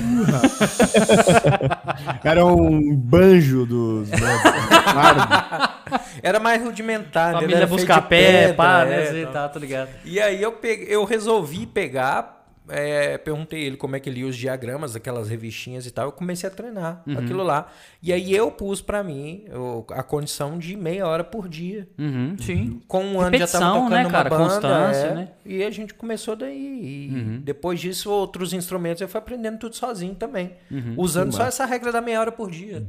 era 2.24 2.46
um 2.46 2.96
banjo 2.96 3.66
dos. 3.66 4.10
Né, 4.10 4.18
era 6.24 6.40
mais 6.40 6.64
rudimentar, 6.64 7.34
né? 7.34 7.42
Família 7.42 7.68
buscar 7.68 8.02
pé, 8.04 8.54
pá, 8.54 8.86
né? 8.86 9.24
É, 9.24 9.26
tá, 9.26 9.50
tô 9.50 9.60
ligado. 9.60 9.90
E 10.06 10.22
aí 10.22 10.42
eu, 10.42 10.54
peguei, 10.54 10.88
eu 10.90 11.04
resolvi 11.04 11.66
pegar 11.66 12.35
é, 12.70 13.18
perguntei 13.18 13.64
ele 13.64 13.78
como 13.78 13.96
é 13.96 14.00
que 14.00 14.10
ele 14.10 14.22
ia 14.22 14.28
os 14.28 14.36
diagramas, 14.36 14.96
aquelas 14.96 15.30
revistinhas 15.30 15.86
e 15.86 15.92
tal. 15.92 16.06
Eu 16.06 16.12
comecei 16.12 16.50
a 16.50 16.52
treinar 16.52 17.04
uhum. 17.06 17.18
aquilo 17.18 17.44
lá. 17.44 17.72
E 18.02 18.12
aí 18.12 18.34
eu 18.34 18.52
pus 18.52 18.82
para 18.82 19.04
mim 19.04 19.44
eu, 19.48 19.86
a 19.92 20.04
condição 20.04 20.58
de 20.58 20.76
meia 20.76 21.08
hora 21.08 21.24
por 21.24 21.48
dia. 21.48 21.88
Uhum, 21.98 22.36
sim. 22.40 22.82
Com 22.88 23.04
um 23.04 23.20
ano 23.20 23.32
Repetição, 23.32 23.60
já 23.60 23.68
tava 23.68 23.80
tocando 23.80 24.04
né, 24.04 24.10
cara? 24.10 24.30
banda. 24.30 24.44
Constância, 24.44 25.08
é, 25.08 25.16
né? 25.16 25.30
E 25.46 25.64
a 25.64 25.70
gente 25.70 25.94
começou 25.94 26.36
daí. 26.36 27.10
Uhum. 27.12 27.42
depois 27.44 27.80
disso, 27.80 28.12
outros 28.12 28.54
instrumentos 28.54 29.02
eu 29.02 29.08
fui 29.08 29.20
aprendendo 29.20 29.60
tudo 29.60 29.76
sozinho 29.76 30.16
também. 30.16 30.54
Uhum. 30.70 30.96
Usando 30.98 31.34
só 31.34 31.46
essa 31.46 31.66
regra 31.66 31.92
da 31.92 32.02
meia 32.02 32.20
hora 32.20 32.32
por 32.32 32.50
dia. 32.50 32.86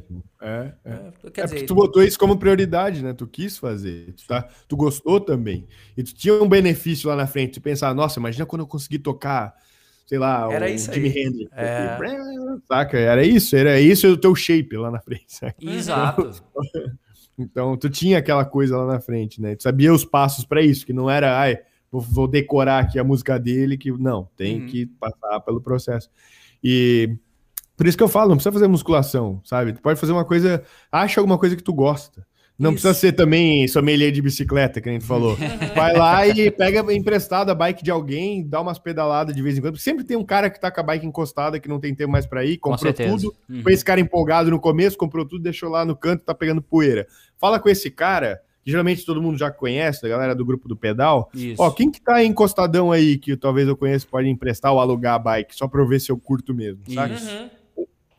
É, 0.47 0.73
é. 0.85 0.91
é, 0.91 1.41
é 1.41 1.45
dizer, 1.45 1.67
tu 1.67 1.75
botou 1.75 2.03
isso 2.03 2.19
como 2.19 2.39
prioridade, 2.39 3.03
né? 3.03 3.13
Tu 3.13 3.27
quis 3.27 3.59
fazer. 3.59 4.13
Tu, 4.13 4.27
tá, 4.27 4.49
tu 4.69 4.77
gostou 4.77 5.21
também. 5.21 5.67
E 5.97 6.05
tu 6.05 6.15
tinha 6.15 6.35
um 6.35 6.49
benefício 6.49 7.09
lá 7.09 7.17
na 7.17 7.27
frente. 7.27 7.55
Tu 7.55 7.61
pensar, 7.61 7.93
nossa, 7.95 8.21
imagina 8.21 8.47
quando 8.47 8.61
eu 8.61 8.67
conseguir 8.67 9.01
tocar 9.01 9.55
sei 10.07 10.19
lá, 10.19 10.49
era 10.53 10.67
o 10.67 10.79
Jimi 10.79 11.09
Hendrix. 11.09 11.51
É... 11.53 11.99
Saca? 12.69 12.97
Era 12.97 13.25
isso, 13.25 13.57
era 13.57 13.81
isso 13.81 14.07
o 14.07 14.17
teu 14.17 14.35
shape 14.37 14.77
lá 14.77 14.89
na 14.89 15.01
frente. 15.01 15.25
Saca? 15.29 15.57
Exato. 15.61 16.31
Então, 17.39 17.77
tu 17.77 17.91
tinha 17.91 18.17
aquela 18.17 18.47
coisa 18.47 18.79
lá 18.79 18.95
na 18.95 18.99
frente, 18.99 19.43
né? 19.43 19.55
Tu 19.55 19.65
sabia 19.65 19.93
os 19.93 20.07
passos 20.07 20.47
para 20.47 20.63
isso, 20.63 20.87
que 20.87 20.93
não 20.95 21.11
era, 21.11 21.39
ai, 21.39 21.59
vou, 21.93 22.01
vou, 22.01 22.27
decorar 22.27 22.79
aqui 22.79 22.99
a 22.99 23.05
música 23.05 23.39
dele, 23.39 23.77
que 23.77 23.93
não, 23.93 24.27
tem 24.35 24.63
uhum. 24.63 24.67
que 24.67 24.87
passar 24.87 25.41
pelo 25.41 25.61
processo. 25.61 26.09
E 26.65 27.15
por 27.77 27.87
isso 27.87 27.97
que 27.97 28.03
eu 28.03 28.09
falo, 28.09 28.31
não 28.31 28.37
precisa 28.37 28.53
fazer 28.53 28.69
musculação, 28.69 29.41
sabe? 29.45 29.73
Tu 29.73 29.83
pode 29.83 30.01
fazer 30.01 30.13
uma 30.13 30.25
coisa, 30.25 30.63
acha 30.91 31.21
alguma 31.21 31.39
coisa 31.39 31.55
que 31.55 31.63
tu 31.63 31.73
gosta. 31.73 32.27
Não 32.59 32.71
Isso. 32.71 32.83
precisa 32.83 32.95
ser 32.95 33.13
também 33.13 33.69
sommelier 33.69 34.11
de 34.11 34.23
bicicleta, 34.23 34.81
que 34.81 34.89
a 34.89 34.93
gente 34.93 35.05
falou. 35.05 35.37
Vai 35.77 35.95
lá 35.95 36.27
e 36.27 36.51
pega 36.51 36.81
emprestado 36.95 37.51
a 37.51 37.55
bike 37.55 37.85
de 37.85 37.91
alguém, 37.91 38.47
dá 38.49 38.63
umas 38.63 38.79
pedaladas 38.79 39.37
de 39.37 39.43
vez 39.43 39.59
em 39.59 39.61
quando. 39.61 39.77
Sempre 39.77 40.05
tem 40.05 40.17
um 40.17 40.25
cara 40.25 40.49
que 40.49 40.59
tá 40.59 40.71
com 40.71 40.81
a 40.81 40.83
bike 40.83 41.07
encostada, 41.07 41.61
que 41.61 41.69
não 41.69 41.79
tem 41.79 41.95
tempo 41.95 42.11
mais 42.11 42.25
para 42.25 42.45
ir, 42.47 42.57
comprou 42.57 42.93
tudo. 42.93 43.35
Uhum. 43.49 43.63
Foi 43.63 43.75
esse 43.75 43.85
cara 43.85 44.01
empolgado 44.01 44.51
no 44.51 44.59
começo, 44.59 44.97
comprou 44.97 45.27
tudo, 45.27 45.43
deixou 45.43 45.69
lá 45.69 45.85
no 45.85 45.95
canto, 45.95 46.25
tá 46.25 46.35
pegando 46.35 46.63
poeira. 46.63 47.07
Fala 47.37 47.61
com 47.61 47.69
esse 47.69 47.91
cara 47.91 48.41
que 48.65 48.71
geralmente 48.71 49.05
todo 49.05 49.23
mundo 49.23 49.39
já 49.39 49.51
conhece, 49.51 50.05
a 50.05 50.09
galera 50.09 50.35
do 50.35 50.45
grupo 50.45 50.67
do 50.67 50.77
pedal. 50.77 51.31
Isso. 51.35 51.63
Ó, 51.63 51.71
quem 51.71 51.91
que 51.91 52.01
tá 52.01 52.25
encostadão 52.25 52.91
aí, 52.91 53.19
que 53.19 53.37
talvez 53.37 53.69
eu 53.69 53.77
conheça, 53.77 54.07
pode 54.11 54.29
emprestar 54.29 54.73
ou 54.73 54.81
alugar 54.81 55.15
a 55.15 55.19
bike, 55.19 55.55
só 55.55 55.69
pra 55.69 55.83
eu 55.83 55.87
ver 55.87 56.01
se 56.01 56.11
eu 56.11 56.17
curto 56.17 56.55
mesmo, 56.55 56.81
sabe? 56.93 57.15
Uhum. 57.15 57.51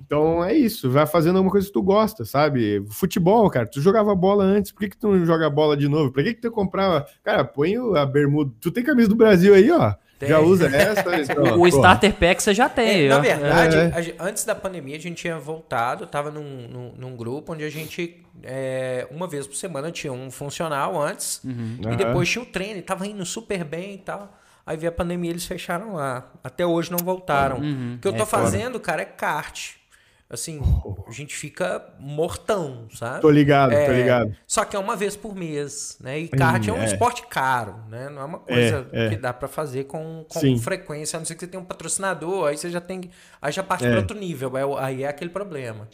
Então 0.07 0.43
é 0.43 0.53
isso, 0.53 0.89
vai 0.89 1.05
fazendo 1.05 1.35
alguma 1.35 1.51
coisa 1.51 1.67
que 1.67 1.73
tu 1.73 1.83
gosta, 1.83 2.23
sabe? 2.23 2.81
Futebol, 2.89 3.49
cara, 3.49 3.67
tu 3.67 3.81
jogava 3.81 4.15
bola 4.15 4.41
antes, 4.45 4.71
por 4.71 4.79
que, 4.79 4.89
que 4.91 4.97
tu 4.97 5.09
não 5.09 5.25
joga 5.25 5.49
bola 5.49 5.75
de 5.75 5.89
novo? 5.89 6.13
Pra 6.13 6.23
que, 6.23 6.33
que 6.33 6.41
tu 6.41 6.49
comprava? 6.49 7.05
Cara, 7.21 7.43
põe 7.43 7.75
a 7.93 8.05
bermuda. 8.05 8.53
Tu 8.61 8.71
tem 8.71 8.85
camisa 8.85 9.09
do 9.09 9.15
Brasil 9.15 9.53
aí, 9.53 9.69
ó. 9.69 9.93
Tem. 10.17 10.29
Já 10.29 10.39
usa 10.39 10.67
essa? 10.67 11.03
Então, 11.19 11.59
o 11.59 11.67
Starter 11.67 12.13
Pack 12.13 12.41
você 12.41 12.53
já 12.53 12.69
tem. 12.69 13.05
É, 13.05 13.09
na 13.09 13.19
verdade, 13.19 13.77
é. 13.77 14.15
antes 14.17 14.45
da 14.45 14.55
pandemia, 14.55 14.95
a 14.95 14.99
gente 14.99 15.17
tinha 15.17 15.37
voltado, 15.37 16.07
tava 16.07 16.31
num, 16.31 16.67
num, 16.69 16.93
num 16.97 17.15
grupo 17.17 17.51
onde 17.51 17.65
a 17.65 17.69
gente, 17.69 18.23
é, 18.43 19.05
uma 19.11 19.27
vez 19.27 19.45
por 19.45 19.55
semana, 19.55 19.91
tinha 19.91 20.13
um 20.13 20.31
funcional 20.31 20.99
antes, 20.99 21.41
uhum. 21.43 21.79
e 21.91 21.95
depois 21.97 22.29
tinha 22.29 22.41
o 22.41 22.45
treino, 22.45 22.81
tava 22.81 23.05
indo 23.05 23.25
super 23.25 23.65
bem 23.65 23.95
e 23.95 23.97
tal. 23.97 24.33
Aí 24.65 24.77
veio 24.77 24.89
a 24.89 24.95
pandemia 24.95 25.31
eles 25.31 25.45
fecharam 25.45 25.95
lá. 25.95 26.31
Até 26.41 26.65
hoje 26.65 26.91
não 26.91 26.97
voltaram. 26.97 27.57
Uhum. 27.57 27.95
O 27.95 27.99
que 27.99 28.07
eu 28.07 28.13
tô 28.13 28.23
é 28.23 28.25
fazendo, 28.25 28.79
cara, 28.79 29.01
é 29.01 29.05
kart 29.05 29.75
assim, 30.29 30.59
a 31.07 31.11
gente 31.11 31.35
fica 31.35 31.85
mortão, 31.99 32.87
sabe? 32.93 33.21
Tô 33.21 33.29
ligado, 33.29 33.71
é, 33.71 33.85
tô 33.85 33.93
ligado. 33.93 34.35
Só 34.45 34.65
que 34.65 34.75
é 34.75 34.79
uma 34.79 34.95
vez 34.95 35.15
por 35.15 35.33
mês, 35.33 35.97
né? 36.01 36.19
E 36.19 36.27
kart 36.27 36.67
hum, 36.67 36.71
é 36.71 36.73
um 36.73 36.81
é. 36.81 36.85
esporte 36.85 37.25
caro, 37.27 37.75
né? 37.89 38.09
Não 38.09 38.21
é 38.21 38.25
uma 38.25 38.39
coisa 38.39 38.87
é, 38.91 39.05
é. 39.05 39.09
que 39.09 39.15
dá 39.15 39.33
para 39.33 39.47
fazer 39.47 39.85
com, 39.85 40.25
com 40.27 40.57
frequência, 40.59 41.15
a 41.15 41.19
não 41.19 41.25
ser 41.25 41.35
que 41.35 41.41
você 41.41 41.47
tenha 41.47 41.61
um 41.61 41.65
patrocinador, 41.65 42.47
aí 42.47 42.57
você 42.57 42.69
já 42.69 42.81
tem, 42.81 43.09
aí 43.41 43.51
já 43.51 43.63
parte 43.63 43.85
é. 43.85 43.89
para 43.89 43.99
outro 43.99 44.17
nível, 44.17 44.51
aí 44.77 45.03
é 45.03 45.07
aquele 45.07 45.29
problema. 45.29 45.87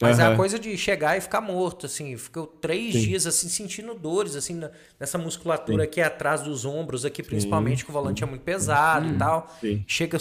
Mas 0.00 0.18
uhum. 0.18 0.24
é 0.24 0.32
a 0.32 0.36
coisa 0.36 0.58
de 0.58 0.76
chegar 0.76 1.16
e 1.16 1.20
ficar 1.20 1.40
morto, 1.40 1.86
assim, 1.86 2.16
ficou 2.16 2.46
três 2.46 2.94
Sim. 2.94 3.00
dias 3.00 3.26
assim 3.26 3.48
sentindo 3.48 3.94
dores, 3.94 4.34
assim, 4.34 4.60
nessa 4.98 5.16
musculatura 5.18 5.82
Sim. 5.82 5.88
aqui 5.88 6.00
atrás 6.00 6.42
dos 6.42 6.64
ombros, 6.64 7.04
aqui 7.04 7.22
principalmente, 7.22 7.80
Sim. 7.80 7.84
que 7.84 7.90
o 7.90 7.92
volante 7.92 8.22
é 8.22 8.26
muito 8.26 8.42
pesado 8.42 9.06
e 9.08 9.16
tal. 9.16 9.56
Chega 9.86 10.18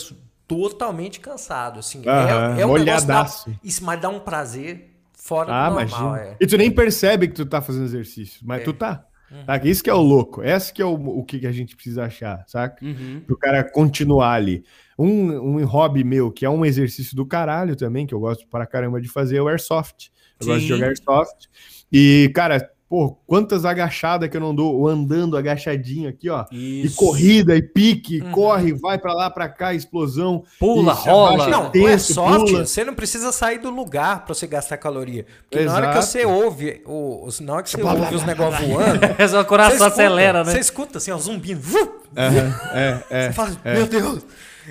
totalmente 0.52 1.19
cansado, 1.19 1.80
assim. 1.80 2.03
Aham, 2.06 2.57
é, 2.57 2.61
é 2.61 2.65
um 2.65 2.69
molhadaço. 2.69 3.49
Da, 3.49 3.56
isso, 3.64 3.84
mas 3.84 4.02
dá 4.02 4.10
um 4.10 4.19
prazer 4.19 4.91
fora 5.14 5.53
ah, 5.53 5.69
do 5.69 5.76
normal. 5.76 6.15
É. 6.18 6.36
E 6.40 6.48
tu 6.48 6.57
nem 6.57 6.69
percebe 6.69 7.28
que 7.28 7.34
tu 7.34 7.45
tá 7.45 7.61
fazendo 7.61 7.86
exercício, 7.86 8.41
mas 8.44 8.61
é. 8.61 8.64
tu 8.64 8.73
tá. 8.73 9.06
Uhum. 9.32 9.45
Tá? 9.45 9.57
Isso 9.64 9.84
que 9.84 9.90
é 9.90 9.94
o 9.94 10.02
louco. 10.02 10.44
Esse 10.44 10.73
que 10.73 10.82
é 10.82 10.86
o, 10.86 10.94
o 10.94 11.23
que 11.23 11.48
a 11.48 11.52
gente 11.52 11.76
precisa 11.76 12.03
achar, 12.03 12.44
saca? 12.48 12.84
Uhum. 12.84 13.22
Pro 13.26 13.38
cara 13.38 13.64
continuar 13.64 14.34
ali. 14.34 14.64
Um, 14.99 15.57
um 15.57 15.65
hobby 15.65 16.03
meu, 16.03 16.32
que 16.32 16.45
é 16.45 16.49
um 16.49 16.65
exercício 16.65 17.15
do 17.15 17.26
caralho 17.26 17.76
também, 17.76 18.06
que 18.06 18.14
eu 18.14 18.19
gosto 18.19 18.45
para 18.48 18.65
caramba 18.65 18.99
de 18.99 19.07
fazer, 19.07 19.38
é 19.38 19.41
o 19.41 19.48
Airsoft. 19.48 20.11
Eu 20.40 20.45
Sim. 20.45 20.52
gosto 20.52 20.61
de 20.61 20.68
jogar 20.68 20.88
Airsoft. 20.88 21.48
E, 21.91 22.32
cara, 22.36 22.69
Pô, 22.91 23.18
quantas 23.26 23.63
agachadas 23.63 24.27
que 24.30 24.35
eu 24.35 24.41
não 24.41 24.53
dou, 24.53 24.85
andando 24.85 25.38
agachadinho 25.38 26.09
aqui, 26.09 26.30
ó. 26.30 26.43
Isso. 26.51 26.88
E 26.88 26.89
corrida, 26.97 27.55
e 27.55 27.61
pique, 27.61 28.19
uhum. 28.19 28.31
corre, 28.34 28.73
vai 28.73 28.97
para 28.97 29.13
lá, 29.13 29.30
para 29.30 29.47
cá, 29.47 29.73
explosão. 29.73 30.43
Pula, 30.59 30.91
rola. 30.91 31.47
Não, 31.47 31.69
tenso, 31.69 31.85
não 31.85 31.88
é 31.88 31.97
soft, 32.34 32.51
pula. 32.51 32.65
você 32.65 32.84
não 32.84 32.93
precisa 32.93 33.31
sair 33.31 33.59
do 33.59 33.69
lugar 33.69 34.26
para 34.26 34.35
você 34.35 34.45
gastar 34.45 34.76
caloria. 34.76 35.26
Porque 35.43 35.63
Exato. 35.63 35.81
na 35.81 35.88
hora 35.88 35.97
que 35.97 36.05
você 36.05 36.26
ouve, 36.26 36.81
o, 36.85 37.30
na 37.39 37.53
hora 37.53 37.63
que 37.63 37.69
você 37.69 37.81
ouve 37.81 38.13
os 38.13 38.26
negócios 38.26 38.68
voando... 38.68 38.99
o 39.39 39.45
coração 39.45 39.88
acelera, 39.88 40.43
né? 40.43 40.51
Você 40.51 40.59
escuta 40.59 40.97
assim, 40.97 41.11
ó, 41.11 41.18
zumbindo. 41.18 41.61
Uhum, 41.63 42.53
é, 42.73 43.03
é, 43.09 43.27
você 43.27 43.34
fala, 43.34 43.51
é. 43.63 43.73
meu 43.73 43.88
Deus... 43.88 44.22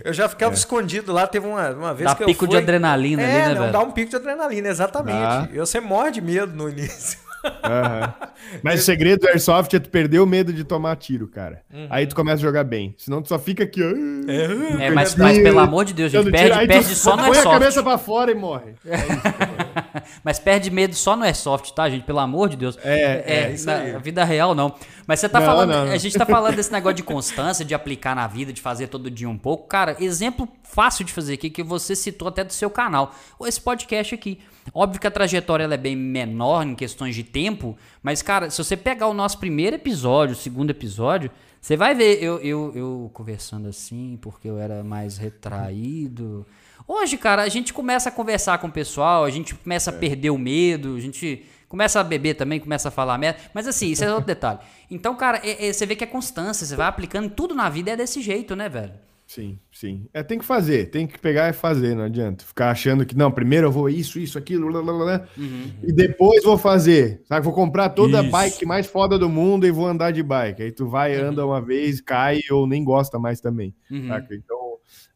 Eu 0.05 0.13
já 0.13 0.29
ficava 0.29 0.53
é. 0.53 0.57
escondido 0.57 1.11
lá, 1.11 1.27
teve 1.27 1.47
uma, 1.47 1.71
uma 1.71 1.95
vez 1.95 2.09
dá 2.09 2.15
que 2.15 2.23
eu 2.23 2.27
pico 2.27 2.47
de 2.47 2.57
adrenalina 2.57 3.23
é, 3.23 3.45
ali, 3.45 3.55
né, 3.55 3.61
não, 3.61 3.73
dá 3.73 3.81
um 3.81 3.91
pico 3.91 4.09
de 4.11 4.17
adrenalina, 4.17 4.69
exatamente. 4.69 5.17
Ah. 5.19 5.49
E 5.53 5.59
você 5.59 5.81
morre 5.81 6.13
de 6.13 6.21
medo 6.21 6.55
no 6.55 6.69
início. 6.69 7.19
Uhum. 7.45 8.29
Mas 8.63 8.81
o 8.81 8.85
segredo 8.85 9.21
do 9.21 9.29
Airsoft 9.29 9.73
é 9.75 9.79
tu 9.79 9.89
perder 9.89 10.19
o 10.21 10.27
medo 10.27 10.53
de 10.53 10.65
tomar 10.65 10.97
tiro, 10.97 11.29
cara. 11.29 11.63
Uhum. 11.73 11.87
Aí 11.91 12.07
tu 12.07 12.15
começa 12.15 12.39
a 12.39 12.41
jogar 12.41 12.65
bem. 12.65 12.95
Senão 12.99 13.23
tu 13.23 13.29
só 13.29 13.39
fica 13.39 13.65
aqui. 13.65 13.83
É, 14.29 14.87
é 14.87 14.91
mas, 14.91 15.15
mas, 15.15 15.39
pelo 15.39 15.59
amor 15.59 15.85
de 15.85 15.95
Deus, 15.95 16.11
gente, 16.11 16.31
perde, 16.31 16.67
perde 16.67 16.95
só 16.95 17.17
no 17.17 17.23
Airsoft. 17.25 17.45
Põe 17.45 17.53
a 17.53 17.59
cabeça 17.59 17.83
pra 17.83 17.99
fora 17.99 18.31
e 18.31 18.35
morre. 18.35 18.73
É 18.85 18.97
isso, 18.97 19.07
mas 20.25 20.39
perde 20.39 20.71
medo 20.71 20.95
só 20.95 21.17
no 21.17 21.25
Airsoft, 21.25 21.73
tá, 21.73 21.89
gente? 21.89 22.05
Pelo 22.05 22.19
amor 22.19 22.49
de 22.49 22.57
Deus. 22.57 22.79
É, 22.83 23.25
é, 23.27 23.55
é 23.55 23.93
na 23.93 23.99
vida 23.99 24.25
real, 24.25 24.55
não. 24.55 24.75
Mas 25.07 25.21
você 25.21 25.29
tá 25.29 25.41
não, 25.41 25.47
falando. 25.47 25.71
Não. 25.71 25.93
A 25.93 25.97
gente 25.97 26.17
tá 26.17 26.27
falando 26.27 26.57
desse 26.57 26.73
negócio 26.73 26.97
de 26.97 27.03
constância, 27.03 27.65
de 27.65 27.75
aplicar 27.75 28.15
na 28.15 28.27
vida, 28.27 28.53
de 28.53 28.61
fazer 28.61 28.89
todo 28.89 29.11
dia 29.11 29.29
um 29.29 29.39
pouco. 29.39 29.67
Cara, 29.67 29.97
exemplo 30.01 30.49
fácil 30.63 31.05
de 31.05 31.13
fazer 31.13 31.35
aqui 31.35 31.51
que 31.51 31.63
você 31.63 31.97
citou 31.97 32.29
até 32.29 32.45
do 32.45 32.53
seu 32.53 32.71
canal. 32.71 33.15
Esse 33.43 33.61
podcast 33.61 34.15
aqui. 34.15 34.39
Óbvio 34.73 35.01
que 35.01 35.07
a 35.07 35.11
trajetória 35.11 35.65
é 35.65 35.77
bem 35.77 35.97
menor 35.97 36.65
em 36.65 36.75
questões 36.75 37.15
de 37.15 37.25
tempo, 37.25 37.77
mas, 38.03 38.23
cara, 38.23 38.51
se 38.51 38.59
você 38.63 38.77
pegar 38.77 39.09
o 39.09 39.15
nosso 39.15 39.39
primeiro 39.39 39.77
episódio, 39.77 40.35
o 40.35 40.39
segundo 40.39 40.71
episódio, 40.71 41.31
você 41.61 41.77
vai 41.77 41.95
ver 41.95 42.23
eu, 42.23 42.39
eu, 42.41 42.73
eu 42.75 43.11
conversando 43.13 43.69
assim, 43.69 44.19
porque 44.21 44.49
eu 44.49 44.59
era 44.59 44.85
mais 44.85 45.19
retraído. 45.19 46.47
Hoje, 46.93 47.17
cara, 47.17 47.43
a 47.43 47.49
gente 47.49 47.73
começa 47.73 48.09
a 48.09 48.13
conversar 48.13 48.59
com 48.59 48.67
o 48.67 48.73
pessoal, 48.73 49.23
a 49.23 49.31
gente 49.31 49.55
começa 49.55 49.91
a 49.91 49.93
perder 49.93 50.31
o 50.31 50.37
medo, 50.37 50.97
a 50.97 51.01
gente 51.01 51.45
começa 51.69 52.01
a 52.01 52.03
beber 52.03 52.35
também, 52.35 52.59
começa 52.59 52.89
a 52.89 52.91
falar 52.91 53.17
merda. 53.17 53.39
Mas 53.55 53.69
assim, 53.69 53.93
isso 53.93 54.03
é 54.03 54.11
outro 54.11 54.27
detalhe. 54.35 54.59
Então, 54.91 55.15
cara, 55.15 55.41
é, 55.45 55.69
é, 55.69 55.73
você 55.73 55.87
vê 55.87 55.95
que 55.95 56.03
é 56.03 56.07
constância, 56.09 56.67
você 56.67 56.75
vai 56.75 56.89
aplicando 56.89 57.31
tudo 57.31 57.55
na 57.55 57.69
vida 57.69 57.93
é 57.93 57.97
desse 57.97 58.21
jeito, 58.21 58.57
né, 58.57 58.69
velho? 58.69 58.95
Sim, 59.25 59.61
sim. 59.71 60.09
É, 60.13 60.25
tem 60.25 60.41
que 60.41 60.45
fazer, 60.45 60.91
tem 60.91 61.07
que 61.07 61.17
pegar 61.17 61.49
e 61.49 61.53
fazer, 61.53 61.95
não 61.95 62.03
adianta. 62.03 62.45
Ficar 62.45 62.73
achando 62.73 63.07
que, 63.07 63.17
não, 63.17 63.31
primeiro 63.31 63.69
eu 63.69 63.71
vou 63.71 63.89
isso, 63.89 64.19
isso, 64.19 64.37
aquilo, 64.37 64.67
blá, 64.73 64.83
blá, 64.83 64.93
blá, 64.93 65.29
uhum. 65.39 65.71
e 65.85 65.93
depois 65.93 66.43
vou 66.43 66.59
fazer, 66.59 67.23
sabe? 67.27 67.45
Vou 67.45 67.55
comprar 67.55 67.91
toda 67.91 68.19
isso. 68.21 68.29
a 68.29 68.39
bike 68.41 68.67
mais 68.67 68.89
foda 68.89 69.17
do 69.17 69.29
mundo 69.29 69.65
e 69.65 69.71
vou 69.71 69.87
andar 69.87 70.11
de 70.11 70.25
bike. 70.25 70.65
Aí 70.65 70.73
tu 70.73 70.89
vai, 70.89 71.17
uhum. 71.17 71.29
anda 71.29 71.47
uma 71.47 71.61
vez, 71.61 72.01
cai 72.01 72.41
ou 72.51 72.67
nem 72.67 72.83
gosta 72.83 73.17
mais 73.17 73.41
também, 73.41 73.73
uhum. 73.89 74.09
Então, 74.33 74.60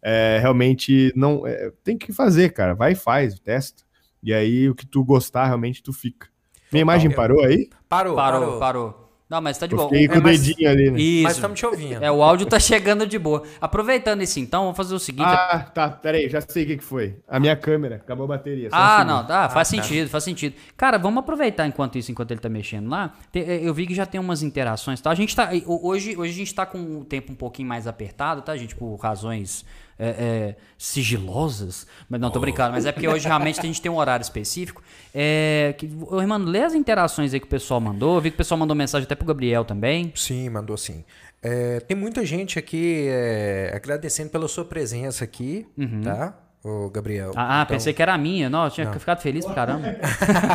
é, 0.02 0.38
realmente, 0.40 1.12
não, 1.16 1.46
é, 1.46 1.72
tem 1.82 1.96
que 1.96 2.12
fazer, 2.12 2.50
cara. 2.50 2.74
Vai 2.74 2.92
e 2.92 2.96
faz, 2.96 3.38
testa. 3.38 3.82
E 4.22 4.32
aí, 4.32 4.68
o 4.68 4.74
que 4.74 4.86
tu 4.86 5.04
gostar, 5.04 5.46
realmente, 5.46 5.82
tu 5.82 5.92
fica. 5.92 6.28
Minha 6.72 6.82
imagem 6.82 7.10
parou 7.10 7.44
aí? 7.44 7.68
Parou, 7.88 8.16
parou, 8.16 8.40
parou. 8.40 8.58
parou. 8.58 9.03
Não, 9.28 9.40
mas 9.40 9.56
tá 9.56 9.66
de 9.66 9.74
boa. 9.74 9.88
Fiquei 9.88 10.06
com 10.06 10.14
é, 10.14 10.18
o 10.18 10.22
dedinho 10.22 10.70
ali, 10.70 10.90
né? 10.90 11.00
Isso. 11.00 11.22
Mas 11.22 11.34
estamos 11.36 11.58
te 11.58 11.64
ouvindo. 11.64 12.04
É, 12.04 12.12
o 12.12 12.22
áudio 12.22 12.46
tá 12.46 12.60
chegando 12.60 13.06
de 13.06 13.18
boa. 13.18 13.42
Aproveitando 13.58 14.22
isso 14.22 14.38
então, 14.38 14.64
vamos 14.64 14.76
fazer 14.76 14.94
o 14.94 14.98
seguinte. 14.98 15.26
Ah, 15.26 15.66
tá. 15.72 15.88
Peraí, 15.88 16.28
já 16.28 16.42
sei 16.42 16.64
o 16.64 16.66
que, 16.66 16.76
que 16.76 16.84
foi. 16.84 17.16
A 17.26 17.40
minha 17.40 17.56
câmera, 17.56 17.96
acabou 17.96 18.24
a 18.24 18.28
bateria. 18.28 18.68
Ah, 18.70 19.02
um 19.02 19.06
não, 19.06 19.26
tá. 19.26 19.48
Faz 19.48 19.72
ah, 19.72 19.76
tá. 19.76 19.82
sentido, 19.82 20.06
tá. 20.06 20.10
faz 20.10 20.24
sentido. 20.24 20.54
Cara, 20.76 20.98
vamos 20.98 21.20
aproveitar 21.20 21.66
enquanto 21.66 21.96
isso, 21.96 22.12
enquanto 22.12 22.32
ele 22.32 22.40
tá 22.40 22.50
mexendo 22.50 22.90
lá. 22.90 23.14
Eu 23.32 23.72
vi 23.72 23.86
que 23.86 23.94
já 23.94 24.04
tem 24.04 24.20
umas 24.20 24.42
interações, 24.42 25.00
tá? 25.00 25.10
A 25.10 25.14
gente 25.14 25.34
tá. 25.34 25.50
Hoje, 25.66 26.16
hoje 26.16 26.32
a 26.32 26.36
gente 26.36 26.54
tá 26.54 26.66
com 26.66 27.00
o 27.00 27.04
tempo 27.04 27.32
um 27.32 27.36
pouquinho 27.36 27.68
mais 27.68 27.86
apertado, 27.86 28.42
tá, 28.42 28.54
gente? 28.56 28.76
Por 28.76 28.94
razões 28.96 29.64
é, 29.98 30.08
é, 30.08 30.56
sigilosas. 30.76 31.86
Mas 32.08 32.20
não, 32.20 32.30
tô 32.30 32.40
brincando, 32.40 32.72
mas 32.72 32.86
é 32.86 32.92
porque 32.92 33.08
hoje 33.08 33.26
realmente 33.26 33.60
a 33.60 33.62
gente 33.62 33.80
tem 33.80 33.90
um 33.90 33.96
horário 33.96 34.22
específico. 34.22 34.82
É, 35.14 35.74
que, 35.78 35.90
ô, 36.08 36.20
irmão, 36.20 36.38
lê 36.38 36.62
as 36.62 36.74
interações 36.74 37.32
aí 37.32 37.40
que 37.40 37.46
o 37.46 37.50
pessoal 37.50 37.80
mandou. 37.80 38.16
Eu 38.16 38.20
vi 38.20 38.30
que 38.30 38.34
o 38.34 38.38
pessoal 38.38 38.58
mandou 38.58 38.76
mensagem 38.76 39.04
até 39.04 39.14
pro 39.14 39.26
Gabriel 39.26 39.64
também. 39.64 40.12
Sim, 40.14 40.48
mandou 40.50 40.76
sim. 40.76 41.04
É, 41.42 41.80
tem 41.80 41.96
muita 41.96 42.24
gente 42.24 42.58
aqui 42.58 43.06
é, 43.08 43.72
agradecendo 43.74 44.30
pela 44.30 44.48
sua 44.48 44.64
presença 44.64 45.24
aqui, 45.24 45.66
uhum. 45.76 46.00
tá? 46.02 46.34
O 46.64 46.88
Gabriel. 46.88 47.32
Ah, 47.36 47.62
então... 47.62 47.76
pensei 47.76 47.92
que 47.92 48.00
era 48.00 48.14
a 48.14 48.18
minha. 48.18 48.48
Não, 48.48 48.64
eu 48.64 48.70
tinha 48.70 48.86
não. 48.86 48.94
ficado 48.94 49.20
feliz 49.20 49.44
pra 49.44 49.54
caramba. 49.54 49.96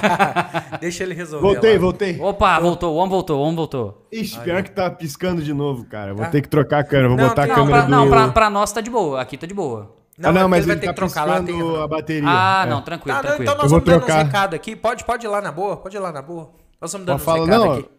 Deixa 0.81 1.03
ele 1.03 1.13
resolver. 1.13 1.45
Voltei, 1.45 1.73
lá. 1.73 1.79
voltei. 1.79 2.19
Opa, 2.19 2.59
voltou, 2.59 2.95
o 2.95 2.97
homem 2.97 3.09
voltou, 3.11 3.39
o 3.39 3.43
homem 3.43 3.55
voltou. 3.55 4.07
Ixi, 4.11 4.39
pior 4.39 4.63
que 4.63 4.71
tá 4.71 4.89
piscando 4.89 5.43
de 5.43 5.53
novo, 5.53 5.85
cara. 5.85 6.15
Vou 6.15 6.25
ah. 6.25 6.29
ter 6.29 6.41
que 6.41 6.49
trocar 6.49 6.79
a 6.79 6.83
câmera, 6.83 7.09
vou 7.09 7.17
não, 7.17 7.27
botar 7.29 7.43
a 7.43 7.47
câmera 7.47 7.77
pra, 7.77 7.81
do... 7.81 7.91
Não, 7.91 8.09
pra, 8.09 8.27
pra 8.29 8.49
nós 8.49 8.71
tá 8.71 8.81
de 8.81 8.89
boa, 8.89 9.21
aqui 9.21 9.37
tá 9.37 9.45
de 9.45 9.53
boa. 9.53 9.95
Não, 10.17 10.31
ah, 10.31 10.33
não, 10.33 10.49
mas 10.49 10.65
ele, 10.65 10.67
vai 10.67 10.75
ter 10.77 10.87
tá 10.87 10.93
que 10.93 10.95
trocar 10.95 11.25
lá, 11.25 11.43
tem... 11.43 11.61
a 11.61 11.87
bateria. 11.87 12.27
Ah, 12.27 12.63
é. 12.65 12.69
não, 12.69 12.81
tranquilo, 12.81 13.17
ah, 13.17 13.21
tranquilo. 13.21 13.43
Então 13.43 13.55
nós 13.55 13.71
vamos 13.71 13.85
dando 13.85 13.99
trocar. 13.99 14.19
uns 14.19 14.25
recados 14.25 14.55
aqui. 14.55 14.75
Pode, 14.75 15.05
pode 15.05 15.25
ir 15.25 15.29
lá 15.29 15.41
na 15.41 15.51
boa, 15.51 15.77
pode 15.77 15.95
ir 15.95 15.99
lá 15.99 16.11
na 16.11 16.21
boa. 16.21 16.51
Nós 16.81 16.91
vamos 16.91 17.05
dando 17.05 17.15
uns 17.17 17.25
recados 17.25 17.47
não, 17.47 17.73
aqui. 17.73 17.89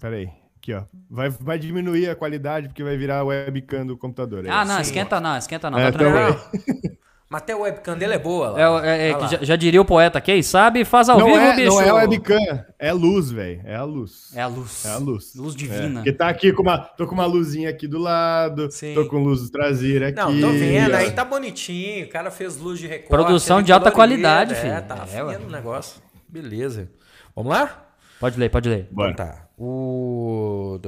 Peraí. 0.00 0.30
Aqui, 0.56 0.74
ó. 0.74 0.82
Vai, 1.10 1.30
vai 1.30 1.58
diminuir 1.58 2.08
a 2.08 2.14
qualidade 2.14 2.68
porque 2.68 2.84
vai 2.84 2.96
virar 2.96 3.18
a 3.18 3.24
webcam 3.24 3.84
do 3.84 3.96
computador. 3.96 4.46
É 4.46 4.50
ah, 4.50 4.64
não, 4.64 4.80
esquenta 4.80 5.18
não, 5.18 5.36
esquenta 5.36 5.68
não. 5.68 5.78
É, 5.78 5.90
tá 5.90 5.98
tranquilo. 5.98 6.40
Mas 7.30 7.42
até 7.42 7.52
a 7.52 7.56
webcam 7.56 7.96
dele 7.96 8.14
é 8.14 8.18
boa. 8.18 8.50
Lá. 8.50 8.84
É, 8.84 8.90
é, 8.90 9.10
é 9.10 9.28
já, 9.28 9.38
já, 9.40 9.56
diria 9.56 9.80
o 9.80 9.84
poeta, 9.84 10.20
quem 10.20 10.42
sabe 10.42 10.84
faz 10.84 11.08
ao 11.08 11.16
não 11.16 11.26
vivo, 11.26 11.38
é, 11.38 11.54
bicho. 11.54 11.68
Não 11.68 11.80
é 11.80 11.92
webcam, 11.92 12.64
é 12.76 12.92
luz, 12.92 13.30
velho. 13.30 13.60
É 13.64 13.76
a 13.76 13.84
luz. 13.84 14.32
É 14.34 14.42
a 14.42 14.48
luz. 14.48 14.84
É 14.84 14.88
a 14.90 14.96
luz. 14.96 15.34
Luz 15.36 15.54
divina. 15.54 16.00
É. 16.00 16.02
Porque 16.02 16.12
tá 16.12 16.28
aqui 16.28 16.52
com 16.52 16.62
uma. 16.62 16.78
Tô 16.78 17.06
com 17.06 17.14
uma 17.14 17.26
luzinha 17.26 17.70
aqui 17.70 17.86
do 17.86 17.98
lado. 18.00 18.68
Sim. 18.72 18.94
Tô 18.94 19.06
com 19.06 19.22
luz 19.22 19.48
traseira 19.48 20.08
aqui. 20.08 20.16
Não, 20.16 20.40
tô 20.40 20.50
vendo. 20.50 20.92
Aí 20.92 21.12
tá 21.12 21.24
bonitinho. 21.24 22.06
O 22.06 22.08
cara 22.08 22.32
fez 22.32 22.56
luz 22.56 22.80
de 22.80 22.88
recorte. 22.88 23.08
Produção 23.08 23.62
de 23.62 23.72
alta 23.72 23.92
qualidade, 23.92 24.54
é, 24.54 24.56
filho. 24.56 24.72
É, 24.72 24.80
tá 24.80 25.06
é, 25.14 25.22
o 25.22 25.48
negócio. 25.48 26.02
Beleza. 26.28 26.90
Vamos 27.36 27.52
lá? 27.52 27.90
Pode 28.18 28.40
ler, 28.40 28.50
pode 28.50 28.68
ler. 28.68 28.88
Bora. 28.90 29.12
Então 29.12 29.26
tá. 29.26 29.46
O... 29.56 30.80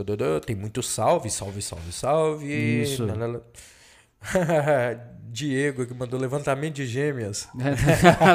Tem 0.44 0.56
muito 0.56 0.82
salve, 0.82 1.30
salve, 1.30 1.62
salve, 1.62 1.92
salve. 1.92 2.82
Isso. 2.82 3.06
Diego 5.32 5.86
que 5.86 5.94
mandou 5.94 6.20
levantamento 6.20 6.74
de 6.74 6.86
gêmeas. 6.86 7.48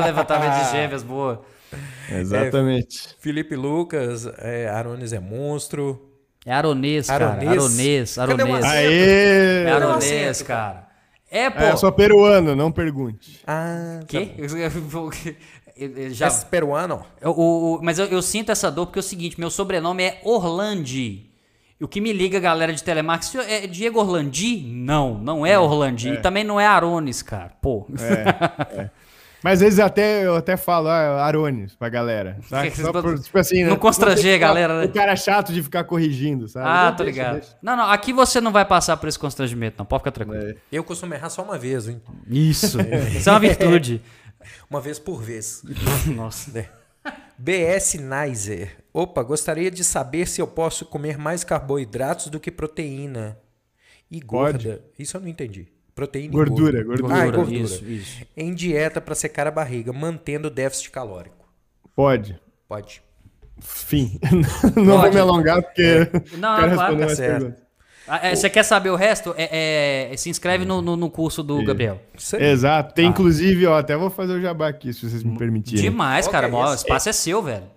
levantamento 0.05 0.65
de 0.65 0.71
gêmeas, 0.71 1.03
boa. 1.03 1.43
Exatamente. 2.09 3.09
É, 3.09 3.21
Felipe 3.21 3.55
Lucas, 3.55 4.25
é, 4.39 4.67
Arones 4.67 5.13
é 5.13 5.19
monstro. 5.19 6.03
É 6.45 6.53
aronês, 6.53 7.07
cara. 7.07 7.31
Aronês. 7.31 7.51
Aronês, 7.51 8.17
aronês. 8.17 8.65
Aê! 8.65 9.63
É 9.65 9.71
aronês, 9.71 10.41
cara. 10.41 10.87
É, 11.29 11.49
pô. 11.49 11.59
É, 11.59 11.71
eu 11.73 11.77
sou 11.77 11.91
peruano, 11.91 12.55
não 12.55 12.71
pergunte. 12.71 13.41
Ah, 13.45 13.99
que? 14.07 14.27
Tá 14.27 16.09
Já... 16.09 16.27
É 16.27 16.45
peruano? 16.49 17.05
O, 17.21 17.75
o, 17.75 17.79
mas 17.83 17.99
eu, 17.99 18.05
eu, 18.05 18.21
sinto 18.21 18.51
essa 18.51 18.71
dor 18.71 18.87
porque 18.87 18.99
é 18.99 19.01
o 19.01 19.03
seguinte, 19.03 19.39
meu 19.39 19.51
sobrenome 19.51 20.03
é 20.03 20.21
Orlandi. 20.23 21.26
E 21.79 21.83
o 21.83 21.87
que 21.87 22.01
me 22.01 22.11
liga, 22.11 22.39
galera 22.39 22.73
de 22.73 22.83
telemarketing, 22.83 23.37
é 23.37 23.67
Diego 23.67 23.99
Orlandi? 23.99 24.63
Não, 24.65 25.13
não 25.13 25.45
é, 25.45 25.51
é 25.51 25.59
Orlandi. 25.59 26.09
É. 26.09 26.13
E 26.13 26.17
também 26.17 26.43
não 26.43 26.59
é 26.59 26.65
Arones, 26.65 27.21
cara. 27.21 27.51
Pô. 27.61 27.87
É, 27.99 28.81
é. 28.81 28.89
Mas 29.43 29.53
às 29.53 29.59
vezes 29.59 29.79
até, 29.79 30.25
eu 30.25 30.35
até 30.35 30.57
falo 30.57 30.87
ah, 30.87 31.23
Arones 31.23 31.75
pra 31.75 31.87
galera. 31.89 32.39
Sabe? 32.49 32.71
Só 32.71 32.91
por, 32.91 33.19
tipo 33.19 33.37
assim, 33.37 33.63
não 33.63 33.71
né? 33.71 33.77
constranger 33.77 34.35
a 34.35 34.37
galera, 34.39 34.79
né? 34.79 34.85
O 34.85 34.91
cara 34.91 35.11
é 35.11 35.15
chato 35.15 35.53
de 35.53 35.61
ficar 35.61 35.83
corrigindo, 35.83 36.47
sabe? 36.47 36.67
Ah, 36.67 36.89
não, 36.89 36.95
tô 36.95 37.03
deixa, 37.03 37.19
ligado. 37.19 37.33
Deixa. 37.35 37.57
Não, 37.61 37.77
não, 37.77 37.89
aqui 37.89 38.11
você 38.11 38.41
não 38.41 38.51
vai 38.51 38.65
passar 38.65 38.97
por 38.97 39.07
esse 39.07 39.19
constrangimento, 39.19 39.75
não. 39.77 39.85
Pode 39.85 40.01
ficar 40.01 40.11
tranquilo. 40.11 40.49
É. 40.49 40.55
Eu 40.71 40.83
costumo 40.83 41.13
errar 41.13 41.29
só 41.29 41.43
uma 41.43 41.57
vez, 41.57 41.87
hein? 41.87 42.01
Isso. 42.27 42.79
Isso 43.15 43.29
é 43.29 43.31
uma 43.31 43.39
virtude. 43.39 44.01
uma 44.69 44.81
vez 44.81 44.97
por 44.97 45.21
vez. 45.21 45.61
Nossa. 46.07 46.57
É. 46.59 46.67
BS 47.37 47.99
Nizer. 47.99 48.77
Opa, 48.97 49.21
gostaria 49.21 49.69
de 49.69 49.83
saber 49.83 50.27
se 50.27 50.41
eu 50.41 50.47
posso 50.47 50.83
comer 50.83 51.19
mais 51.19 51.43
carboidratos 51.43 52.29
do 52.29 52.39
que 52.39 52.49
proteína. 52.49 53.37
E 54.09 54.19
gorda. 54.19 54.57
Pode. 54.57 54.81
Isso 54.97 55.15
eu 55.15 55.21
não 55.21 55.27
entendi. 55.27 55.67
Proteína 55.93 56.33
gordura, 56.33 56.79
e 56.79 56.83
gordura. 56.83 57.15
Ah, 57.15 57.29
gordura. 57.29 57.59
Isso, 57.59 57.85
isso. 57.85 58.25
Em 58.35 58.55
dieta 58.55 58.99
para 58.99 59.13
secar 59.13 59.45
a 59.45 59.51
barriga, 59.51 59.93
mantendo 59.93 60.47
o 60.47 60.49
déficit 60.49 60.89
calórico. 60.89 61.47
Pode. 61.95 62.41
Pode. 62.67 63.03
Fim. 63.59 64.19
não 64.75 64.97
Pode. 64.97 65.01
vou 65.01 65.13
me 65.13 65.19
alongar 65.19 65.61
porque 65.61 65.83
é. 65.83 66.11
não, 66.35 66.55
quero 66.55 66.75
não, 66.75 66.77
responder 66.79 67.05
mais 67.05 67.19
perguntas. 67.19 67.67
Ah, 68.07 68.27
é, 68.29 68.35
você 68.35 68.49
quer 68.49 68.63
saber 68.63 68.89
o 68.89 68.95
resto? 68.95 69.35
É, 69.37 70.09
é, 70.11 70.17
se 70.17 70.31
inscreve 70.31 70.65
no, 70.65 70.81
no, 70.81 70.95
no 70.95 71.11
curso 71.11 71.43
do 71.43 71.63
Gabriel. 71.63 72.01
Exato. 72.39 72.95
Tem 72.95 73.05
ah. 73.05 73.09
inclusive, 73.09 73.67
ó, 73.67 73.77
até 73.77 73.95
vou 73.95 74.09
fazer 74.09 74.33
o 74.33 74.41
jabá 74.41 74.69
aqui, 74.69 74.91
se 74.91 75.07
vocês 75.07 75.21
me 75.21 75.37
permitirem. 75.37 75.83
Demais, 75.83 76.27
cara. 76.27 76.49
o 76.51 76.73
espaço 76.73 77.09
é 77.09 77.13
seu, 77.13 77.43
velho. 77.43 77.76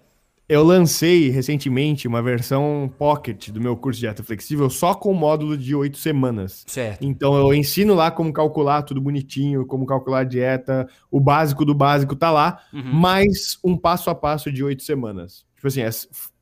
Eu 0.51 0.65
lancei 0.65 1.29
recentemente 1.31 2.09
uma 2.09 2.21
versão 2.21 2.93
pocket 2.99 3.51
do 3.51 3.61
meu 3.61 3.77
curso 3.77 4.01
de 4.01 4.07
dieta 4.07 4.25
flexível 4.25 4.69
só 4.69 4.95
com 4.97 5.13
o 5.13 5.15
módulo 5.15 5.57
de 5.57 5.77
oito 5.77 5.97
semanas. 5.97 6.65
Certo. 6.67 7.05
Então 7.05 7.37
eu 7.37 7.55
ensino 7.55 7.95
lá 7.95 8.11
como 8.11 8.33
calcular 8.33 8.83
tudo 8.83 9.01
bonitinho, 9.01 9.65
como 9.65 9.87
calcular 9.87 10.23
a 10.23 10.25
dieta, 10.25 10.89
o 11.09 11.21
básico 11.21 11.65
do 11.65 11.73
básico 11.73 12.17
tá 12.17 12.33
lá, 12.33 12.59
uhum. 12.73 12.83
mais 12.83 13.61
um 13.63 13.77
passo 13.77 14.11
a 14.11 14.15
passo 14.15 14.51
de 14.51 14.65
oito 14.65 14.83
semanas. 14.83 15.47
Tipo 15.55 15.69
assim, 15.69 15.83
é, 15.83 15.91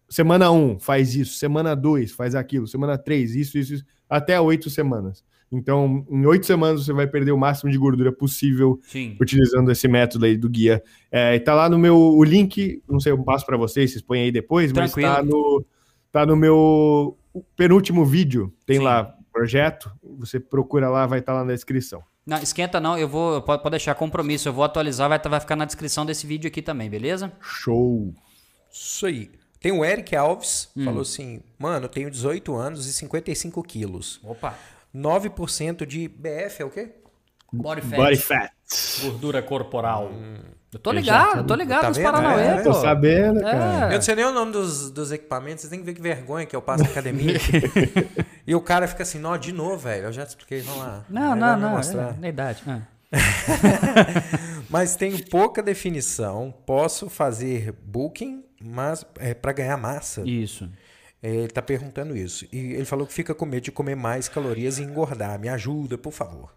semana 0.08 0.50
um 0.50 0.78
faz 0.78 1.14
isso, 1.14 1.34
semana 1.34 1.76
dois 1.76 2.10
faz 2.10 2.34
aquilo, 2.34 2.66
semana 2.66 2.96
três 2.96 3.34
isso, 3.34 3.58
isso, 3.58 3.74
isso 3.74 3.84
até 4.08 4.40
oito 4.40 4.70
semanas. 4.70 5.22
Então, 5.50 6.06
em 6.10 6.26
oito 6.26 6.44
semanas 6.44 6.84
você 6.84 6.92
vai 6.92 7.06
perder 7.06 7.32
o 7.32 7.38
máximo 7.38 7.70
de 7.70 7.78
gordura 7.78 8.12
possível 8.12 8.78
Sim. 8.82 9.16
utilizando 9.20 9.70
esse 9.70 9.88
método 9.88 10.26
aí 10.26 10.36
do 10.36 10.48
guia. 10.48 10.82
É, 11.10 11.34
e 11.34 11.40
tá 11.40 11.54
lá 11.54 11.68
no 11.68 11.78
meu 11.78 11.96
o 11.96 12.22
link, 12.22 12.82
não 12.88 13.00
sei, 13.00 13.12
eu 13.12 13.22
passo 13.24 13.46
para 13.46 13.56
vocês, 13.56 13.90
vocês 13.90 14.02
põem 14.02 14.22
aí 14.22 14.32
depois, 14.32 14.72
Tranquilo. 14.72 15.08
mas 15.08 15.16
tá 15.16 15.22
no, 15.22 15.66
tá 16.12 16.26
no 16.26 16.36
meu 16.36 17.16
penúltimo 17.56 18.04
vídeo, 18.04 18.52
tem 18.66 18.78
Sim. 18.78 18.84
lá 18.84 19.14
projeto, 19.32 19.90
você 20.02 20.38
procura 20.38 20.88
lá, 20.88 21.06
vai 21.06 21.20
estar 21.20 21.32
tá 21.32 21.38
lá 21.38 21.44
na 21.44 21.54
descrição. 21.54 22.02
Não, 22.26 22.38
esquenta 22.38 22.78
não, 22.78 22.98
eu 22.98 23.08
vou, 23.08 23.40
pode, 23.40 23.62
pode 23.62 23.70
deixar 23.70 23.94
compromisso, 23.94 24.48
eu 24.48 24.52
vou 24.52 24.64
atualizar, 24.64 25.08
vai, 25.08 25.18
vai 25.18 25.40
ficar 25.40 25.56
na 25.56 25.64
descrição 25.64 26.04
desse 26.04 26.26
vídeo 26.26 26.48
aqui 26.48 26.60
também, 26.60 26.90
beleza? 26.90 27.32
Show! 27.40 28.12
Isso 28.70 29.06
aí. 29.06 29.30
Tem 29.60 29.72
o 29.72 29.84
Eric 29.84 30.14
Alves, 30.14 30.68
hum. 30.76 30.84
falou 30.84 31.00
assim, 31.00 31.40
mano, 31.58 31.86
eu 31.86 31.88
tenho 31.88 32.10
18 32.10 32.54
anos 32.54 32.86
e 32.86 32.92
55 32.92 33.62
quilos. 33.62 34.20
Opa! 34.22 34.54
9% 34.98 35.86
de 35.86 36.08
BF 36.08 36.62
é 36.62 36.64
o 36.64 36.70
quê? 36.70 36.90
Body 37.52 37.80
fat. 37.80 37.96
Body 37.96 38.16
fat. 38.16 38.52
Gordura 39.02 39.42
corporal. 39.42 40.10
Hum. 40.12 40.58
Eu 40.70 40.78
tô 40.78 40.92
ligado, 40.92 41.38
eu 41.38 41.44
tô 41.46 41.54
ligado 41.54 41.80
tá 41.80 41.88
nos 41.88 41.98
Paranauê, 41.98 42.42
é, 42.42 42.62
Tô 42.62 42.74
sabendo, 42.74 43.40
é. 43.40 43.42
cara. 43.42 43.86
Eu 43.86 43.94
não 43.94 44.02
sei 44.02 44.14
nem 44.14 44.24
o 44.26 44.32
nome 44.32 44.52
dos, 44.52 44.90
dos 44.90 45.10
equipamentos, 45.10 45.62
vocês 45.62 45.70
têm 45.70 45.80
que 45.80 45.86
ver 45.86 45.94
que 45.94 46.02
vergonha 46.02 46.44
que 46.44 46.54
eu 46.54 46.60
passo 46.60 46.84
na 46.84 46.90
academia. 46.90 47.38
e 48.46 48.54
o 48.54 48.60
cara 48.60 48.86
fica 48.86 49.02
assim, 49.02 49.18
nó, 49.18 49.34
de 49.38 49.50
novo, 49.50 49.78
velho. 49.78 50.04
Eu 50.04 50.12
já 50.12 50.26
te 50.26 50.30
expliquei, 50.30 50.60
vamos 50.60 50.80
lá. 50.80 51.04
Não, 51.08 51.34
não, 51.34 51.58
não, 51.58 51.70
mostrar. 51.70 52.10
É, 52.10 52.20
na 52.20 52.28
idade. 52.28 52.62
Ah. 52.66 52.82
mas 54.68 54.94
tenho 54.94 55.24
pouca 55.30 55.62
definição. 55.62 56.52
Posso 56.66 57.08
fazer 57.08 57.72
booking, 57.82 58.44
mas 58.62 59.06
é 59.18 59.32
para 59.32 59.52
ganhar 59.52 59.78
massa. 59.78 60.22
Isso. 60.26 60.68
É, 61.22 61.28
ele 61.28 61.44
está 61.46 61.60
perguntando 61.62 62.16
isso. 62.16 62.46
E 62.52 62.74
ele 62.74 62.84
falou 62.84 63.06
que 63.06 63.12
fica 63.12 63.34
com 63.34 63.44
medo 63.44 63.64
de 63.64 63.72
comer 63.72 63.96
mais 63.96 64.28
calorias 64.28 64.78
e 64.78 64.82
engordar. 64.82 65.38
Me 65.38 65.48
ajuda, 65.48 65.98
por 65.98 66.12
favor. 66.12 66.50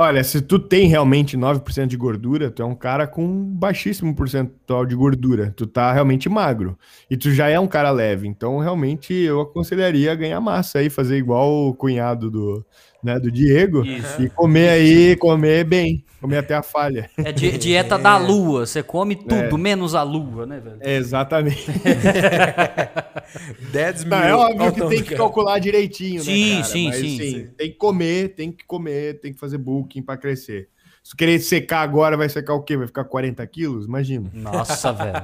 Olha, 0.00 0.22
se 0.22 0.40
tu 0.40 0.60
tem 0.60 0.86
realmente 0.86 1.36
9% 1.36 1.88
de 1.88 1.96
gordura, 1.96 2.52
tu 2.52 2.62
é 2.62 2.64
um 2.64 2.74
cara 2.74 3.04
com 3.04 3.26
baixíssimo 3.52 4.14
percentual 4.14 4.86
de 4.86 4.94
gordura. 4.94 5.52
Tu 5.56 5.66
tá 5.66 5.92
realmente 5.92 6.28
magro. 6.28 6.78
E 7.10 7.16
tu 7.16 7.32
já 7.32 7.48
é 7.48 7.58
um 7.58 7.66
cara 7.66 7.90
leve. 7.90 8.28
Então, 8.28 8.58
realmente, 8.58 9.12
eu 9.12 9.40
aconselharia 9.40 10.14
ganhar 10.14 10.40
massa 10.40 10.78
aí, 10.78 10.88
fazer 10.88 11.16
igual 11.18 11.50
o 11.68 11.74
cunhado 11.74 12.30
do, 12.30 12.64
né, 13.02 13.18
do 13.18 13.30
Diego. 13.30 13.84
Isso. 13.84 14.22
E 14.22 14.28
comer 14.28 14.70
aí, 14.70 15.16
comer 15.16 15.64
bem. 15.64 16.04
Comer 16.20 16.38
até 16.38 16.54
a 16.54 16.62
falha. 16.62 17.08
É 17.16 17.30
di 17.30 17.56
dieta 17.56 17.94
é. 17.94 17.98
da 17.98 18.18
lua. 18.18 18.66
Você 18.66 18.82
come 18.82 19.14
tudo, 19.14 19.54
é. 19.54 19.56
menos 19.56 19.94
a 19.94 20.02
lua, 20.02 20.46
né, 20.46 20.58
velho? 20.58 20.78
exatamente. 20.82 21.66
10 23.70 24.04
mil. 24.04 24.10
Não, 24.10 24.24
é 24.24 24.34
óbvio 24.34 24.72
que 24.72 24.88
tem 24.88 25.02
que 25.04 25.14
calcular 25.14 25.60
direitinho, 25.60 26.22
sim, 26.22 26.50
né, 26.50 26.56
cara? 26.56 26.64
Sim, 26.64 26.88
Mas, 26.88 26.96
sim, 26.96 27.18
sim. 27.18 27.48
Tem 27.56 27.70
que 27.70 27.76
comer, 27.76 28.34
tem 28.34 28.50
que 28.50 28.64
comer, 28.64 29.20
tem 29.20 29.32
que 29.32 29.38
fazer 29.38 29.58
booking 29.58 30.02
para 30.02 30.16
crescer. 30.16 30.68
Se 31.04 31.16
querer 31.16 31.38
secar 31.38 31.82
agora, 31.82 32.16
vai 32.16 32.28
secar 32.28 32.54
o 32.54 32.62
quê? 32.62 32.76
Vai 32.76 32.86
ficar 32.86 33.04
40 33.04 33.46
quilos? 33.46 33.86
Imagina. 33.86 34.28
Nossa, 34.34 34.92
velho. 34.92 35.14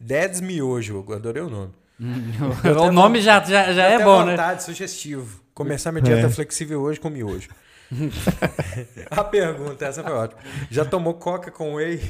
10 0.00 0.40
miojo, 0.40 1.04
adorei 1.12 1.42
o 1.42 1.50
nome. 1.50 1.72
O 2.88 2.92
nome 2.92 3.20
já, 3.20 3.40
já, 3.40 3.72
já 3.72 3.84
é 3.84 4.02
bom, 4.02 4.24
vontade, 4.24 4.54
né? 4.54 4.58
sugestivo. 4.58 5.40
Começar 5.52 5.92
minha 5.92 6.02
dieta 6.02 6.26
é. 6.26 6.30
flexível 6.30 6.80
hoje 6.80 6.98
com 6.98 7.10
miojo. 7.10 7.48
a 9.10 9.24
pergunta, 9.24 9.84
essa 9.84 10.02
foi 10.02 10.12
ótima. 10.12 10.40
Já 10.70 10.84
tomou 10.84 11.14
coca 11.14 11.50
com 11.50 11.74
whey? 11.74 12.00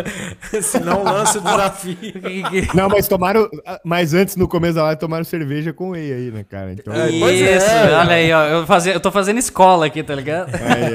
Se 0.60 0.78
não, 0.78 1.02
lança 1.02 1.38
o 1.38 1.42
desafio. 1.42 1.96
não, 2.74 2.88
mas 2.88 3.08
tomaram. 3.08 3.48
Mas 3.82 4.12
antes, 4.12 4.36
no 4.36 4.46
começo 4.46 4.74
da 4.74 4.84
live, 4.84 5.00
tomaram 5.00 5.24
cerveja 5.24 5.72
com 5.72 5.90
whey 5.90 6.12
aí, 6.12 6.30
né, 6.30 6.44
cara? 6.44 6.72
Então... 6.72 6.92
É, 6.92 7.10
Isso, 7.10 7.64
é. 7.66 7.96
olha 7.96 8.14
aí, 8.14 8.32
ó. 8.32 8.44
Eu, 8.44 8.66
fazia, 8.66 8.92
eu 8.92 9.00
tô 9.00 9.10
fazendo 9.10 9.38
escola 9.38 9.86
aqui, 9.86 10.02
tá 10.02 10.14
ligado? 10.14 10.52
Aí, 10.54 10.92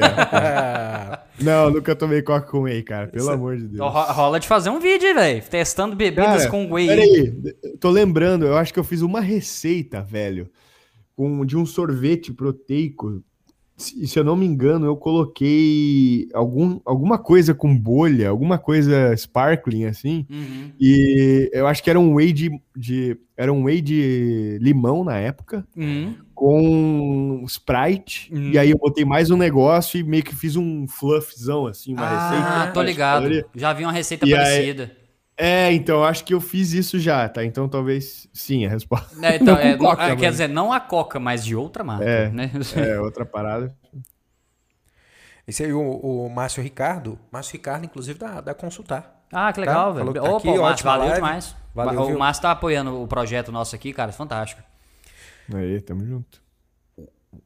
não, 1.44 1.70
nunca 1.70 1.96
tomei 1.96 2.22
coca 2.22 2.46
com 2.46 2.62
whey, 2.62 2.82
cara. 2.82 3.08
Pelo 3.08 3.24
Isso... 3.24 3.32
amor 3.32 3.56
de 3.56 3.66
Deus. 3.66 3.92
Rola 3.92 4.38
de 4.38 4.46
fazer 4.46 4.70
um 4.70 4.78
vídeo, 4.78 5.14
velho. 5.14 5.42
Testando 5.42 5.96
bebidas 5.96 6.46
cara, 6.46 6.50
com 6.50 6.72
whey. 6.72 6.86
Peraí, 6.86 7.52
tô 7.80 7.90
lembrando, 7.90 8.46
eu 8.46 8.56
acho 8.56 8.72
que 8.72 8.78
eu 8.78 8.84
fiz 8.84 9.02
uma 9.02 9.20
receita, 9.20 10.00
velho. 10.00 10.48
Com, 11.16 11.44
de 11.44 11.56
um 11.56 11.66
sorvete 11.66 12.32
proteico 12.32 13.20
se, 13.78 14.08
se 14.08 14.18
eu 14.18 14.24
não 14.24 14.34
me 14.36 14.44
engano, 14.44 14.84
eu 14.84 14.96
coloquei 14.96 16.28
algum, 16.34 16.80
alguma 16.84 17.16
coisa 17.16 17.54
com 17.54 17.78
bolha, 17.78 18.28
alguma 18.28 18.58
coisa 18.58 19.16
sparkling 19.16 19.84
assim. 19.84 20.26
Uhum. 20.28 20.72
E 20.80 21.48
eu 21.52 21.66
acho 21.66 21.82
que 21.82 21.88
era 21.88 21.98
um 21.98 22.14
whey 22.14 22.32
de, 22.32 22.50
de 22.76 23.16
era 23.36 23.52
um 23.52 23.64
whey 23.64 23.80
de 23.80 24.58
limão 24.60 25.04
na 25.04 25.16
época, 25.16 25.64
uhum. 25.76 26.12
com 26.34 27.44
Sprite. 27.46 28.34
Uhum. 28.34 28.50
E 28.50 28.58
aí 28.58 28.70
eu 28.70 28.78
botei 28.78 29.04
mais 29.04 29.30
um 29.30 29.36
negócio 29.36 29.98
e 29.98 30.02
meio 30.02 30.24
que 30.24 30.34
fiz 30.34 30.56
um 30.56 30.88
fluffzão 30.88 31.68
assim, 31.68 31.94
uma 31.94 32.02
ah, 32.02 32.30
receita. 32.30 32.48
Ah, 32.48 32.66
tô 32.72 32.82
ligado. 32.82 33.22
História. 33.30 33.46
Já 33.54 33.72
vi 33.72 33.84
uma 33.84 33.92
receita 33.92 34.26
e 34.26 34.30
parecida. 34.32 34.82
Aí, 34.84 35.07
é, 35.38 35.72
então, 35.72 36.04
acho 36.04 36.24
que 36.24 36.34
eu 36.34 36.40
fiz 36.40 36.72
isso 36.72 36.98
já, 36.98 37.28
tá? 37.28 37.44
Então 37.44 37.68
talvez 37.68 38.28
sim 38.32 38.66
a 38.66 38.68
resposta. 38.68 39.24
É, 39.24 39.36
então, 39.36 39.56
é, 39.56 39.76
coca, 39.76 40.02
é, 40.02 40.16
quer 40.16 40.30
dizer, 40.32 40.48
não 40.48 40.72
a 40.72 40.80
Coca, 40.80 41.20
mas 41.20 41.44
de 41.44 41.54
outra 41.54 41.84
marca, 41.84 42.04
é, 42.04 42.28
né? 42.28 42.50
É, 42.76 42.98
outra 42.98 43.24
parada. 43.24 43.72
Esse 45.46 45.64
aí, 45.64 45.72
o, 45.72 45.80
o 45.80 46.28
Márcio 46.28 46.62
Ricardo. 46.62 47.18
Márcio 47.30 47.52
Ricardo, 47.52 47.84
inclusive, 47.84 48.18
da, 48.18 48.40
da 48.40 48.52
Consultar. 48.52 49.24
Ah, 49.32 49.52
que 49.52 49.60
legal, 49.60 49.94
tá? 49.94 49.98
velho. 50.02 50.12
Tá 50.12 50.22
Opa, 50.22 50.36
aqui, 50.36 50.58
o 50.58 50.62
Márcio, 50.62 50.84
valeu 50.84 51.06
live. 51.06 51.14
demais. 51.14 51.56
Valeu, 51.74 52.02
o 52.02 52.06
viu? 52.06 52.18
Márcio 52.18 52.42
tá 52.42 52.50
apoiando 52.50 53.02
o 53.02 53.06
projeto 53.06 53.52
nosso 53.52 53.74
aqui, 53.74 53.92
cara, 53.92 54.12
fantástico. 54.12 54.60
Aí, 55.54 55.80
tamo 55.80 56.04
junto. 56.04 56.42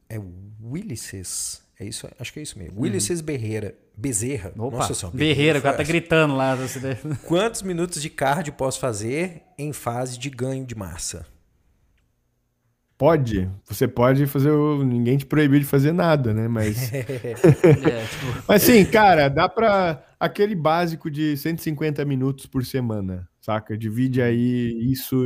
É 0.09 0.19
Willises. 0.61 1.62
É 1.83 1.85
isso, 1.85 2.07
acho 2.17 2.31
que 2.31 2.39
é 2.39 2.43
isso 2.43 2.57
mesmo. 2.57 2.77
Uhum. 2.77 2.83
Willises 2.83 3.19
Berreira. 3.19 3.75
Bezerra. 3.95 4.53
Opa, 4.57 4.77
Nossa 4.77 4.93
senhora. 4.93 5.15
Berreira, 5.15 5.59
o 5.59 5.61
cara 5.61 5.77
tá 5.77 5.83
gritando 5.83 6.33
lá. 6.33 6.57
Quantos 7.27 7.61
minutos 7.61 8.01
de 8.01 8.09
cardio 8.09 8.53
posso 8.53 8.79
fazer 8.79 9.43
em 9.57 9.73
fase 9.73 10.17
de 10.17 10.29
ganho 10.29 10.65
de 10.65 10.73
massa? 10.73 11.27
Pode, 12.97 13.49
você 13.65 13.87
pode 13.87 14.25
fazer 14.27 14.49
o. 14.49 14.83
Ninguém 14.83 15.17
te 15.17 15.25
proibiu 15.25 15.59
de 15.59 15.65
fazer 15.65 15.91
nada, 15.91 16.33
né? 16.33 16.47
Mas. 16.47 16.89
é, 16.95 17.03
tipo... 17.03 18.43
Mas 18.47 18.61
sim, 18.61 18.85
cara, 18.85 19.27
dá 19.27 19.49
pra. 19.49 20.01
Aquele 20.17 20.55
básico 20.55 21.11
de 21.11 21.35
150 21.35 22.05
minutos 22.05 22.45
por 22.45 22.65
semana, 22.65 23.27
saca? 23.41 23.77
Divide 23.77 24.21
aí 24.21 24.89
isso 24.89 25.17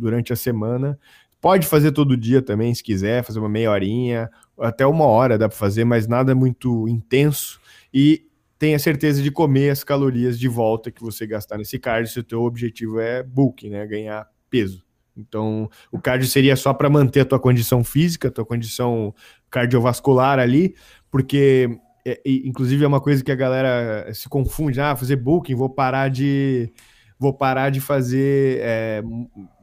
durante 0.00 0.32
a 0.32 0.36
semana. 0.36 0.98
Pode 1.40 1.66
fazer 1.66 1.92
todo 1.92 2.16
dia 2.16 2.42
também, 2.42 2.74
se 2.74 2.82
quiser, 2.82 3.24
fazer 3.24 3.38
uma 3.38 3.48
meia 3.48 3.70
horinha, 3.70 4.28
até 4.58 4.86
uma 4.86 5.06
hora 5.06 5.38
dá 5.38 5.48
pra 5.48 5.56
fazer, 5.56 5.84
mas 5.84 6.06
nada 6.06 6.34
muito 6.34 6.86
intenso. 6.86 7.58
E 7.92 8.26
tenha 8.58 8.78
certeza 8.78 9.22
de 9.22 9.30
comer 9.30 9.70
as 9.70 9.82
calorias 9.82 10.38
de 10.38 10.46
volta 10.46 10.90
que 10.90 11.00
você 11.00 11.26
gastar 11.26 11.56
nesse 11.56 11.78
cardio 11.78 12.12
se 12.12 12.20
o 12.20 12.24
teu 12.24 12.42
objetivo 12.42 13.00
é 13.00 13.22
bulk, 13.22 13.70
né? 13.70 13.86
Ganhar 13.86 14.28
peso. 14.50 14.84
Então, 15.16 15.68
o 15.90 15.98
cardio 15.98 16.28
seria 16.28 16.54
só 16.56 16.74
para 16.74 16.90
manter 16.90 17.20
a 17.20 17.24
tua 17.24 17.40
condição 17.40 17.82
física, 17.82 18.28
a 18.28 18.30
tua 18.30 18.44
condição 18.44 19.14
cardiovascular 19.50 20.38
ali, 20.38 20.74
porque 21.10 21.78
é, 22.06 22.20
inclusive 22.26 22.84
é 22.84 22.88
uma 22.88 23.00
coisa 23.00 23.24
que 23.24 23.32
a 23.32 23.36
galera 23.36 24.12
se 24.12 24.28
confunde, 24.28 24.80
ah, 24.80 24.94
fazer 24.94 25.16
bulking, 25.16 25.54
vou 25.54 25.70
parar 25.70 26.08
de 26.08 26.72
vou 27.20 27.34
parar 27.34 27.68
de 27.68 27.82
fazer 27.82 28.60
é, 28.62 29.02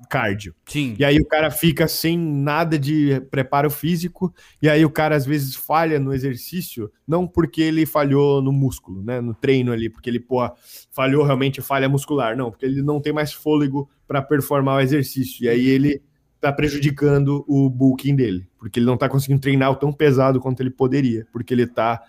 cardio. 0.08 0.54
Sim. 0.68 0.96
E 1.00 1.04
aí 1.04 1.18
o 1.18 1.26
cara 1.26 1.50
fica 1.50 1.88
sem 1.88 2.16
nada 2.16 2.78
de 2.78 3.20
preparo 3.32 3.72
físico, 3.72 4.32
e 4.62 4.70
aí 4.70 4.86
o 4.86 4.92
cara 4.92 5.16
às 5.16 5.26
vezes 5.26 5.56
falha 5.56 6.00
no 6.00 6.14
exercício, 6.14 6.92
não 7.08 7.28
porque 7.28 7.64
ele 7.64 7.88
falhou 7.88 8.44
no 8.44 8.52
músculo, 8.52 9.02
né, 9.02 9.20
no 9.20 9.34
treino 9.34 9.72
ali, 9.72 9.90
porque 9.90 10.08
ele, 10.08 10.20
pô, 10.20 10.48
falhou 10.92 11.26
realmente 11.26 11.60
falha 11.60 11.90
muscular, 11.90 12.38
não, 12.38 12.52
porque 12.52 12.64
ele 12.64 12.84
não 12.84 13.02
tem 13.02 13.12
mais 13.12 13.34
fôlego 13.34 13.90
para 14.08 14.22
performar 14.22 14.78
o 14.78 14.82
exercício, 14.82 15.44
e 15.44 15.50
aí 15.50 15.68
ele 15.68 16.00
tá 16.40 16.54
prejudicando 16.54 17.44
o 17.48 17.68
bulking 17.72 18.16
dele, 18.16 18.48
porque 18.60 18.78
ele 18.78 18.86
não 18.86 18.98
tá 18.98 19.10
conseguindo 19.10 19.42
treinar 19.42 19.72
o 19.72 19.76
tão 19.76 19.92
pesado 19.92 20.40
quanto 20.40 20.60
ele 20.60 20.70
poderia, 20.70 21.26
porque 21.34 21.56
ele 21.56 21.66
tá 21.66 22.04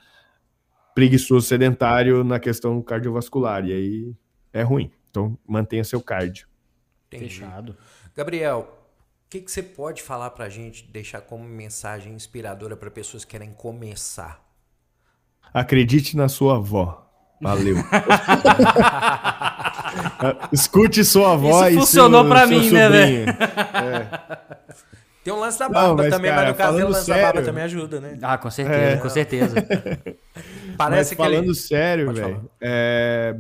preguiçoso, 0.95 1.47
sedentário 1.47 2.23
na 2.23 2.39
questão 2.39 2.83
cardiovascular, 2.83 3.65
e 3.65 3.73
aí 3.73 4.13
é 4.53 4.63
ruim. 4.63 4.91
Então, 5.11 5.39
mantenha 5.47 5.85
seu 5.85 6.01
cardio. 6.01 6.49
Entendi. 7.07 7.41
Fechado. 7.41 7.77
Gabriel, 8.15 8.69
o 9.27 9.31
que, 9.31 9.41
que 9.41 9.51
você 9.51 9.63
pode 9.63 10.03
falar 10.03 10.31
para 10.31 10.47
a 10.47 10.49
gente, 10.49 10.89
deixar 10.91 11.21
como 11.21 11.45
mensagem 11.45 12.15
inspiradora 12.15 12.77
para 12.77 12.91
pessoas 12.91 13.25
que 13.25 13.33
querem 13.33 13.53
começar? 13.53 14.43
Acredite 15.53 16.17
na 16.17 16.29
sua 16.29 16.57
avó. 16.57 17.09
Valeu. 17.41 17.77
Escute 20.53 21.05
sua 21.05 21.35
avó 21.35 21.69
Isso 21.69 21.77
e 21.77 21.81
funcionou 21.81 22.27
para 22.27 22.47
mim, 22.47 22.71
né, 22.71 22.89
velho? 22.89 23.31
É. 23.31 24.07
Tem 25.23 25.33
um 25.33 25.41
lance 25.41 25.59
da 25.59 25.69
barba 25.69 26.03
Não, 26.03 26.11
também, 26.11 26.31
cara, 26.31 26.43
mas 26.43 26.51
no 26.51 26.57
caso 26.57 26.79
o 26.79 26.89
lance 26.89 27.05
sério, 27.05 27.21
da 27.21 27.27
barba 27.27 27.43
também 27.43 27.65
ajuda, 27.65 28.01
né? 28.01 28.19
Ah, 28.23 28.39
com 28.39 28.51
certeza, 28.51 28.81
é. 28.81 28.97
com 28.97 29.09
certeza. 29.09 29.55
Parece 30.77 31.15
mas 31.15 31.27
falando 31.27 31.45
ele... 31.45 31.55
sério, 31.55 32.13
velho. 32.13 32.51
É... 32.61 33.37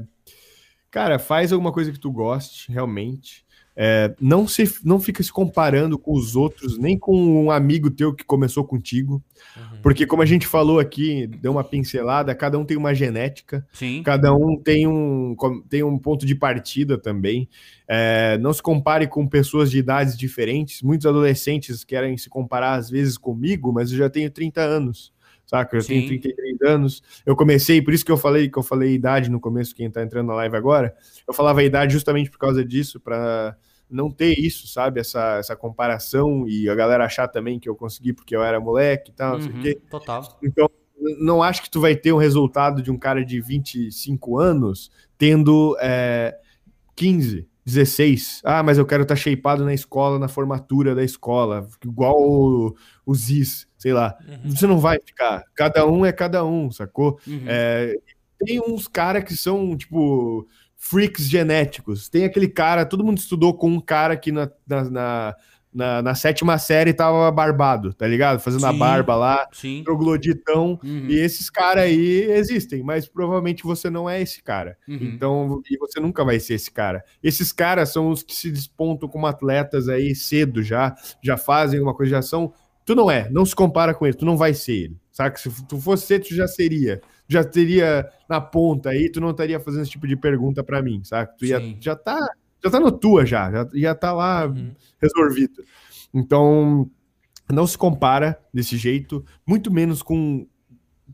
Cara, 0.90 1.18
faz 1.18 1.52
alguma 1.52 1.72
coisa 1.72 1.92
que 1.92 2.00
tu 2.00 2.10
goste, 2.10 2.72
realmente. 2.72 3.46
É, 3.80 4.12
não, 4.20 4.48
se, 4.48 4.64
não 4.84 4.98
fica 4.98 5.22
se 5.22 5.32
comparando 5.32 5.96
com 5.96 6.12
os 6.12 6.34
outros, 6.34 6.76
nem 6.76 6.98
com 6.98 7.44
um 7.44 7.48
amigo 7.48 7.88
teu 7.88 8.12
que 8.12 8.24
começou 8.24 8.64
contigo. 8.64 9.22
Uhum. 9.56 9.78
Porque, 9.80 10.04
como 10.04 10.20
a 10.20 10.26
gente 10.26 10.48
falou 10.48 10.80
aqui, 10.80 11.28
deu 11.28 11.52
uma 11.52 11.62
pincelada, 11.62 12.34
cada 12.34 12.58
um 12.58 12.64
tem 12.64 12.76
uma 12.76 12.92
genética, 12.92 13.64
Sim. 13.72 14.02
cada 14.02 14.34
um 14.34 14.60
tem 14.60 14.88
um, 14.88 15.36
tem 15.68 15.84
um 15.84 15.96
ponto 15.96 16.26
de 16.26 16.34
partida 16.34 16.98
também. 16.98 17.48
É, 17.86 18.36
não 18.38 18.52
se 18.52 18.60
compare 18.60 19.06
com 19.06 19.28
pessoas 19.28 19.70
de 19.70 19.78
idades 19.78 20.18
diferentes. 20.18 20.82
Muitos 20.82 21.06
adolescentes 21.06 21.84
querem 21.84 22.16
se 22.16 22.28
comparar, 22.28 22.74
às 22.74 22.90
vezes, 22.90 23.16
comigo, 23.16 23.72
mas 23.72 23.92
eu 23.92 23.98
já 23.98 24.10
tenho 24.10 24.28
30 24.28 24.60
anos 24.60 25.12
saca? 25.48 25.76
Eu 25.76 25.80
Sim. 25.80 26.06
tenho 26.06 26.20
33 26.20 26.62
anos. 26.62 27.02
Eu 27.24 27.34
comecei, 27.34 27.80
por 27.82 27.92
isso 27.92 28.04
que 28.04 28.12
eu 28.12 28.16
falei 28.16 28.48
que 28.48 28.58
eu 28.58 28.62
falei 28.62 28.92
idade 28.92 29.30
no 29.30 29.40
começo, 29.40 29.74
quem 29.74 29.90
tá 29.90 30.02
entrando 30.02 30.28
na 30.28 30.34
live 30.34 30.54
agora. 30.54 30.94
Eu 31.26 31.32
falava 31.32 31.64
idade 31.64 31.92
justamente 31.92 32.30
por 32.30 32.38
causa 32.38 32.64
disso, 32.64 33.00
para 33.00 33.56
não 33.90 34.10
ter 34.10 34.38
isso, 34.38 34.68
sabe? 34.68 35.00
Essa, 35.00 35.38
essa 35.38 35.56
comparação 35.56 36.46
e 36.46 36.68
a 36.68 36.74
galera 36.74 37.06
achar 37.06 37.26
também 37.26 37.58
que 37.58 37.68
eu 37.68 37.74
consegui 37.74 38.12
porque 38.12 38.36
eu 38.36 38.42
era 38.42 38.60
moleque 38.60 39.10
e 39.10 39.14
tal, 39.14 39.32
uhum, 39.32 39.38
não 39.38 39.42
sei 39.42 39.52
o 39.52 39.56
uhum, 39.56 39.62
quê. 39.62 39.80
Total. 39.90 40.38
Então, 40.42 40.70
não 41.18 41.42
acho 41.42 41.62
que 41.62 41.70
tu 41.70 41.80
vai 41.80 41.96
ter 41.96 42.12
um 42.12 42.18
resultado 42.18 42.82
de 42.82 42.90
um 42.90 42.98
cara 42.98 43.24
de 43.24 43.40
25 43.40 44.38
anos 44.38 44.90
tendo 45.16 45.76
é, 45.80 46.36
15, 46.94 47.48
16. 47.68 48.40
Ah, 48.44 48.62
mas 48.62 48.78
eu 48.78 48.86
quero 48.86 49.02
estar 49.02 49.14
tá 49.14 49.20
shapeado 49.20 49.64
na 49.64 49.74
escola, 49.74 50.18
na 50.18 50.26
formatura 50.26 50.94
da 50.94 51.04
escola, 51.04 51.68
igual 51.84 52.16
o, 52.18 52.74
o 53.04 53.14
Ziz, 53.14 53.68
sei 53.76 53.92
lá. 53.92 54.16
Uhum. 54.26 54.50
Você 54.50 54.66
não 54.66 54.78
vai 54.78 54.98
ficar. 55.04 55.44
Cada 55.54 55.86
um 55.86 56.04
é 56.04 56.12
cada 56.12 56.44
um, 56.44 56.70
sacou? 56.70 57.18
Uhum. 57.26 57.44
É, 57.46 57.94
tem 58.38 58.60
uns 58.60 58.88
caras 58.88 59.24
que 59.24 59.36
são, 59.36 59.76
tipo, 59.76 60.48
freaks 60.76 61.28
genéticos. 61.28 62.08
Tem 62.08 62.24
aquele 62.24 62.48
cara, 62.48 62.86
todo 62.86 63.04
mundo 63.04 63.18
estudou 63.18 63.52
com 63.52 63.68
um 63.68 63.80
cara 63.80 64.16
que 64.16 64.32
na, 64.32 64.50
na, 64.66 64.84
na, 64.90 65.36
na, 65.72 66.02
na 66.02 66.14
sétima 66.14 66.58
série 66.58 66.92
tava 66.92 67.30
barbado, 67.30 67.92
tá 67.92 68.06
ligado? 68.06 68.40
Fazendo 68.40 68.60
sim, 68.60 68.66
a 68.66 68.72
barba 68.72 69.14
lá, 69.14 69.48
sim. 69.52 69.82
trogloditão. 69.84 70.78
Uhum. 70.82 71.06
E 71.08 71.18
esses 71.18 71.50
caras 71.50 71.84
aí 71.84 72.30
existem, 72.30 72.82
mas 72.82 73.06
provavelmente 73.08 73.62
você 73.62 73.90
não 73.90 74.08
é 74.08 74.20
esse 74.20 74.42
cara. 74.42 74.76
Uhum. 74.88 74.98
Então, 75.00 75.62
e 75.70 75.78
você 75.78 76.00
nunca 76.00 76.24
vai 76.24 76.40
ser 76.40 76.54
esse 76.54 76.70
cara. 76.70 77.04
Esses 77.22 77.52
caras 77.52 77.90
são 77.90 78.10
os 78.10 78.22
que 78.22 78.34
se 78.34 78.50
despontam 78.50 79.08
como 79.08 79.26
atletas 79.26 79.88
aí 79.88 80.14
cedo 80.14 80.62
já, 80.62 80.94
já 81.22 81.36
fazem 81.36 81.80
uma 81.80 81.94
coisa, 81.94 82.12
já 82.12 82.22
são. 82.22 82.52
Tu 82.84 82.94
não 82.94 83.10
é, 83.10 83.28
não 83.30 83.44
se 83.44 83.54
compara 83.54 83.92
com 83.92 84.06
ele, 84.06 84.16
tu 84.16 84.24
não 84.24 84.36
vai 84.36 84.54
ser 84.54 84.72
ele. 84.72 84.96
Saca? 85.12 85.38
Se 85.38 85.66
tu 85.66 85.78
fosse 85.78 86.06
ser, 86.06 86.20
tu 86.20 86.34
já 86.34 86.48
seria 86.48 87.00
já 87.28 87.44
teria 87.44 88.08
na 88.28 88.40
ponta 88.40 88.88
aí, 88.88 89.10
tu 89.10 89.20
não 89.20 89.30
estaria 89.30 89.60
fazendo 89.60 89.82
esse 89.82 89.90
tipo 89.90 90.08
de 90.08 90.16
pergunta 90.16 90.64
para 90.64 90.82
mim, 90.82 91.02
sabe? 91.04 91.30
Tu 91.38 91.44
ia, 91.44 91.76
já 91.78 91.94
tá 91.94 92.18
já 92.62 92.70
tá 92.70 92.80
no 92.80 92.92
tua 92.92 93.24
já, 93.24 93.50
já, 93.50 93.68
já 93.72 93.94
tá 93.94 94.12
lá 94.12 94.46
uhum. 94.46 94.72
resolvido. 95.00 95.64
Então, 96.12 96.90
não 97.50 97.66
se 97.66 97.76
compara 97.76 98.38
desse 98.52 98.76
jeito, 98.76 99.24
muito 99.46 99.72
menos 99.72 100.02
com 100.02 100.46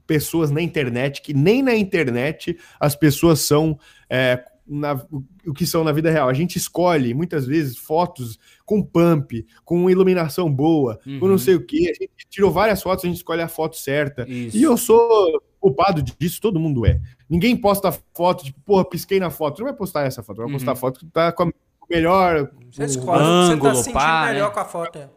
pessoas 0.07 0.51
na 0.51 0.61
internet, 0.61 1.23
que 1.23 1.33
nem 1.33 1.63
na 1.63 1.75
internet 1.75 2.59
as 2.79 2.95
pessoas 2.95 3.41
são 3.41 3.79
é, 4.11 4.45
na, 4.67 5.01
o 5.47 5.53
que 5.53 5.67
são 5.67 5.85
na 5.85 5.93
vida 5.93 6.11
real. 6.11 6.29
A 6.29 6.35
gente 6.35 6.57
escolhe 6.57 7.15
muitas 7.15 7.47
vezes 7.47 7.77
fotos 7.77 8.39
com 8.65 8.83
pump, 8.83 9.47
com 9.65 9.89
iluminação 9.89 10.53
boa, 10.53 10.99
uhum. 11.07 11.21
com 11.21 11.27
não 11.27 11.33
uhum. 11.35 11.39
sei 11.39 11.55
o 11.55 11.65
que. 11.65 11.89
A 11.89 11.95
gente 11.95 12.11
tirou 12.29 12.51
várias 12.51 12.83
fotos, 12.83 13.05
a 13.05 13.09
gente 13.09 13.19
escolhe 13.19 13.43
a 13.43 13.49
foto 13.49 13.77
certa. 13.77 14.29
Isso. 14.29 14.57
E 14.57 14.63
eu 14.63 14.77
sou 14.77 15.43
culpado 15.65 16.03
disso, 16.03 16.43
todo 16.43 16.61
mundo 16.61 16.85
é. 16.85 17.01
Ninguém 17.29 17.57
posta 17.57 17.91
foto, 18.13 18.45
tipo, 18.45 18.61
porra, 18.61 18.85
pisquei 18.85 19.19
na 19.19 19.31
foto. 19.31 19.61
não 19.61 19.67
vai 19.67 19.75
postar 19.75 20.03
essa 20.03 20.23
foto, 20.23 20.43
vai 20.43 20.53
postar 20.53 20.73
uhum. 20.73 20.77
foto 20.77 21.01
que 21.01 21.07
tá 21.07 21.33
com 21.33 21.45
a 21.45 21.53
melhor. 21.89 22.51
Você 22.71 22.85
escolhe 22.85 23.23
ângulo, 23.23 23.71
você 23.71 23.71
tá 23.71 23.75
sentindo 23.77 23.95
pá, 23.95 24.27
melhor 24.27 24.49
né? 24.49 24.55
com 24.55 24.61
a 24.61 24.65
foto. 24.67 24.99
É. 24.99 25.09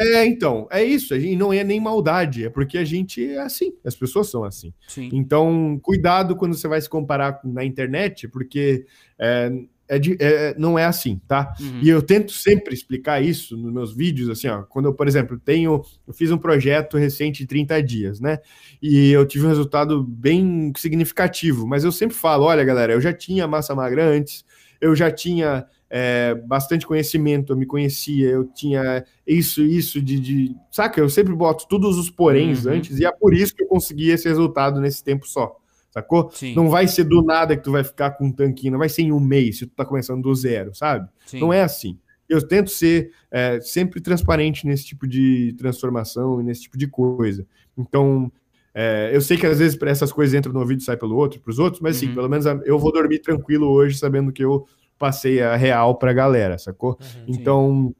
É, 0.00 0.24
então, 0.24 0.68
é 0.70 0.84
isso. 0.84 1.12
A 1.12 1.18
gente 1.18 1.34
não 1.34 1.52
é 1.52 1.64
nem 1.64 1.80
maldade, 1.80 2.44
é 2.44 2.48
porque 2.48 2.78
a 2.78 2.84
gente 2.84 3.28
é 3.28 3.40
assim, 3.40 3.72
as 3.84 3.96
pessoas 3.96 4.30
são 4.30 4.44
assim. 4.44 4.72
Sim. 4.86 5.10
Então, 5.12 5.80
cuidado 5.82 6.36
quando 6.36 6.54
você 6.54 6.68
vai 6.68 6.80
se 6.80 6.88
comparar 6.88 7.40
na 7.42 7.64
internet, 7.64 8.28
porque 8.28 8.86
é, 9.18 9.50
é, 9.88 9.98
de, 9.98 10.16
é, 10.20 10.54
não 10.58 10.78
é 10.78 10.84
assim, 10.84 11.20
tá? 11.26 11.54
Uhum. 11.58 11.80
E 11.82 11.88
eu 11.88 12.02
tento 12.02 12.32
sempre 12.32 12.74
explicar 12.74 13.22
isso 13.22 13.56
nos 13.56 13.72
meus 13.72 13.92
vídeos, 13.96 14.28
assim, 14.28 14.46
ó, 14.46 14.62
quando 14.62 14.86
eu, 14.86 14.94
por 14.94 15.08
exemplo, 15.08 15.38
tenho, 15.38 15.82
eu 16.06 16.12
fiz 16.12 16.30
um 16.30 16.36
projeto 16.36 16.98
recente 16.98 17.38
de 17.38 17.46
30 17.46 17.82
dias, 17.82 18.20
né? 18.20 18.38
E 18.82 19.10
eu 19.10 19.24
tive 19.24 19.46
um 19.46 19.48
resultado 19.48 20.04
bem 20.04 20.72
significativo, 20.76 21.66
mas 21.66 21.84
eu 21.84 21.90
sempre 21.90 22.14
falo, 22.14 22.44
olha, 22.44 22.62
galera, 22.62 22.92
eu 22.92 23.00
já 23.00 23.12
tinha 23.12 23.48
massa 23.48 23.74
magra 23.74 24.04
antes, 24.04 24.44
eu 24.80 24.94
já 24.94 25.10
tinha 25.10 25.66
é, 25.88 26.34
bastante 26.34 26.86
conhecimento, 26.86 27.52
eu 27.52 27.56
me 27.56 27.64
conhecia, 27.64 28.28
eu 28.28 28.44
tinha 28.44 29.04
isso, 29.26 29.62
isso 29.62 30.02
de, 30.02 30.20
de 30.20 30.56
saca? 30.70 31.00
Eu 31.00 31.08
sempre 31.08 31.34
boto 31.34 31.66
todos 31.66 31.96
os 31.96 32.10
poréns 32.10 32.66
uhum. 32.66 32.72
antes, 32.72 32.98
e 32.98 33.06
é 33.06 33.10
por 33.10 33.32
isso 33.32 33.54
que 33.54 33.62
eu 33.62 33.68
consegui 33.68 34.10
esse 34.10 34.28
resultado 34.28 34.80
nesse 34.80 35.02
tempo 35.02 35.26
só 35.26 35.56
sacou? 35.98 36.30
Sim. 36.30 36.54
Não 36.54 36.68
vai 36.68 36.86
ser 36.86 37.04
do 37.04 37.22
nada 37.22 37.56
que 37.56 37.62
tu 37.62 37.72
vai 37.72 37.84
ficar 37.84 38.12
com 38.12 38.26
um 38.26 38.32
tanquinho, 38.32 38.72
não 38.72 38.78
vai 38.78 38.88
ser 38.88 39.02
em 39.02 39.12
um 39.12 39.20
mês 39.20 39.58
se 39.58 39.66
tu 39.66 39.74
tá 39.74 39.84
começando 39.84 40.22
do 40.22 40.34
zero, 40.34 40.74
sabe? 40.74 41.08
Sim. 41.26 41.40
Não 41.40 41.52
é 41.52 41.62
assim. 41.62 41.98
Eu 42.28 42.46
tento 42.46 42.70
ser 42.70 43.10
é, 43.30 43.60
sempre 43.60 44.00
transparente 44.00 44.66
nesse 44.66 44.84
tipo 44.84 45.06
de 45.06 45.54
transformação 45.56 46.40
e 46.40 46.44
nesse 46.44 46.62
tipo 46.62 46.76
de 46.76 46.86
coisa. 46.86 47.46
Então, 47.76 48.30
é, 48.74 49.10
eu 49.12 49.20
sei 49.20 49.36
que 49.36 49.46
às 49.46 49.58
vezes 49.58 49.78
essas 49.82 50.12
coisas 50.12 50.34
entram 50.34 50.52
no 50.52 50.60
ouvido 50.60 50.80
e 50.80 50.84
saem 50.84 50.98
pelo 50.98 51.16
outro, 51.16 51.40
para 51.40 51.50
os 51.50 51.58
outros, 51.58 51.80
mas 51.80 51.96
sim, 51.96 52.08
uhum. 52.08 52.14
pelo 52.14 52.28
menos 52.28 52.46
eu 52.64 52.78
vou 52.78 52.92
dormir 52.92 53.20
tranquilo 53.20 53.66
hoje, 53.68 53.96
sabendo 53.96 54.30
que 54.30 54.44
eu 54.44 54.66
passei 54.98 55.40
a 55.40 55.56
real 55.56 55.96
para 55.96 56.10
a 56.10 56.14
galera, 56.14 56.58
sacou? 56.58 56.98
Uhum, 57.00 57.24
então, 57.28 57.94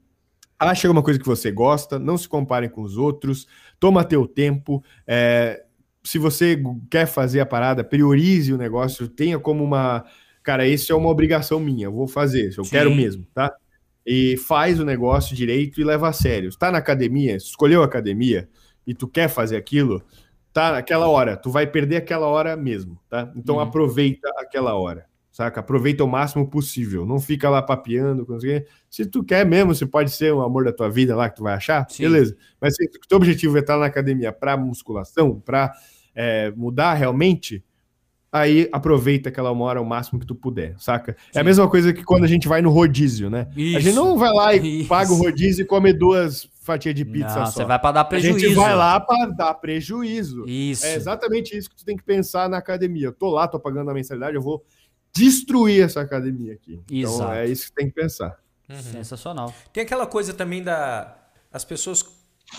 acha 0.59 0.87
alguma 0.87 1.01
coisa 1.01 1.19
que 1.19 1.25
você 1.25 1.51
gosta, 1.51 1.97
não 1.97 2.17
se 2.17 2.27
comparem 2.27 2.69
com 2.69 2.81
os 2.81 2.97
outros, 2.97 3.47
toma 3.79 4.03
teu 4.03 4.27
tempo, 4.27 4.83
é, 5.07 5.63
se 6.09 6.17
você 6.17 6.61
quer 6.89 7.05
fazer 7.05 7.39
a 7.39 7.45
parada, 7.45 7.83
priorize 7.83 8.53
o 8.53 8.57
negócio, 8.57 9.07
tenha 9.07 9.37
como 9.39 9.63
uma. 9.63 10.05
Cara, 10.41 10.67
isso 10.67 10.91
é 10.91 10.95
uma 10.95 11.09
obrigação 11.09 11.59
minha, 11.59 11.85
eu 11.85 11.91
vou 11.91 12.07
fazer, 12.07 12.53
eu 12.57 12.63
Sim. 12.63 12.71
quero 12.71 12.93
mesmo, 12.95 13.25
tá? 13.33 13.53
e 14.11 14.37
faz 14.37 14.79
o 14.79 14.85
negócio 14.85 15.35
direito 15.35 15.79
e 15.79 15.83
leva 15.83 16.09
a 16.09 16.13
sério. 16.13 16.49
Está 16.49 16.71
na 16.71 16.79
academia, 16.79 17.35
escolheu 17.35 17.83
a 17.83 17.85
academia 17.85 18.49
e 18.87 18.91
tu 18.95 19.07
quer 19.07 19.29
fazer 19.29 19.55
aquilo, 19.55 20.01
tá 20.51 20.71
naquela 20.71 21.07
hora, 21.07 21.37
tu 21.37 21.51
vai 21.51 21.67
perder 21.67 21.97
aquela 21.97 22.25
hora 22.25 22.57
mesmo, 22.57 22.99
tá? 23.07 23.31
Então 23.35 23.55
uhum. 23.55 23.61
aproveita 23.61 24.27
aquela 24.39 24.73
hora, 24.73 25.05
saca? 25.31 25.59
Aproveita 25.59 26.03
o 26.03 26.07
máximo 26.07 26.49
possível, 26.49 27.05
não 27.05 27.19
fica 27.19 27.51
lá 27.51 27.61
papeando, 27.61 28.25
se 28.89 29.05
tu 29.05 29.23
quer 29.23 29.45
mesmo, 29.45 29.75
você 29.75 29.85
pode 29.85 30.09
ser 30.09 30.33
o 30.33 30.41
amor 30.41 30.65
da 30.65 30.73
tua 30.73 30.89
vida 30.89 31.15
lá 31.15 31.29
que 31.29 31.35
tu 31.35 31.43
vai 31.43 31.53
achar, 31.53 31.85
Sim. 31.87 32.01
beleza. 32.01 32.35
Mas 32.59 32.75
se 32.75 32.85
o 32.85 33.07
teu 33.07 33.17
objetivo 33.17 33.57
é 33.57 33.59
estar 33.59 33.77
na 33.77 33.85
academia 33.85 34.31
para 34.31 34.57
musculação, 34.57 35.39
para 35.39 35.71
é, 36.21 36.51
mudar 36.51 36.95
realmente, 36.95 37.63
aí 38.29 38.67
aproveita 38.73 39.29
aquela 39.29 39.53
uma 39.53 39.63
hora 39.63 39.81
o 39.81 39.85
máximo 39.85 40.19
que 40.19 40.25
tu 40.25 40.35
puder, 40.35 40.75
saca? 40.77 41.13
Sim. 41.13 41.39
É 41.39 41.39
a 41.39 41.43
mesma 41.45 41.69
coisa 41.69 41.93
que 41.93 42.03
quando 42.03 42.25
a 42.25 42.27
gente 42.27 42.45
vai 42.45 42.61
no 42.61 42.69
rodízio, 42.69 43.29
né? 43.29 43.47
Isso. 43.55 43.77
A 43.77 43.79
gente 43.79 43.95
não 43.95 44.17
vai 44.17 44.33
lá 44.33 44.53
e 44.53 44.81
Isso. 44.81 44.89
paga 44.89 45.13
o 45.13 45.15
rodízio 45.15 45.63
e 45.63 45.65
come 45.65 45.93
duas 45.93 46.49
fatias 46.61 46.93
de 46.93 47.05
pizza 47.05 47.39
não, 47.39 47.45
só. 47.45 47.51
Você 47.53 47.63
vai 47.63 47.79
para 47.79 47.93
dar 47.93 48.03
prejuízo. 48.03 48.35
A 48.35 48.39
gente 48.39 48.53
vai 48.53 48.75
lá 48.75 48.99
para 48.99 49.27
dar 49.27 49.53
prejuízo. 49.53 50.43
Isso. 50.45 50.85
É 50.85 50.95
exatamente 50.95 51.57
isso 51.57 51.69
que 51.69 51.77
tu 51.77 51.85
tem 51.85 51.95
que 51.95 52.03
pensar 52.03 52.49
na 52.49 52.57
academia. 52.57 53.07
Eu 53.07 53.13
tô 53.13 53.29
lá, 53.29 53.47
tô 53.47 53.57
pagando 53.57 53.89
a 53.89 53.93
mensalidade, 53.93 54.35
eu 54.35 54.41
vou 54.41 54.61
destruir 55.15 55.85
essa 55.85 56.01
academia 56.01 56.51
aqui. 56.51 56.81
Então, 56.91 57.11
Exato. 57.11 57.15
Então 57.15 57.33
é 57.33 57.47
isso 57.47 57.67
que 57.67 57.73
tem 57.73 57.87
que 57.87 57.95
pensar. 57.95 58.37
Uhum. 58.69 58.81
Sensacional. 58.81 59.53
Tem 59.71 59.83
aquela 59.83 60.05
coisa 60.05 60.33
também 60.33 60.61
da 60.61 61.15
as 61.49 61.63
pessoas 61.63 62.05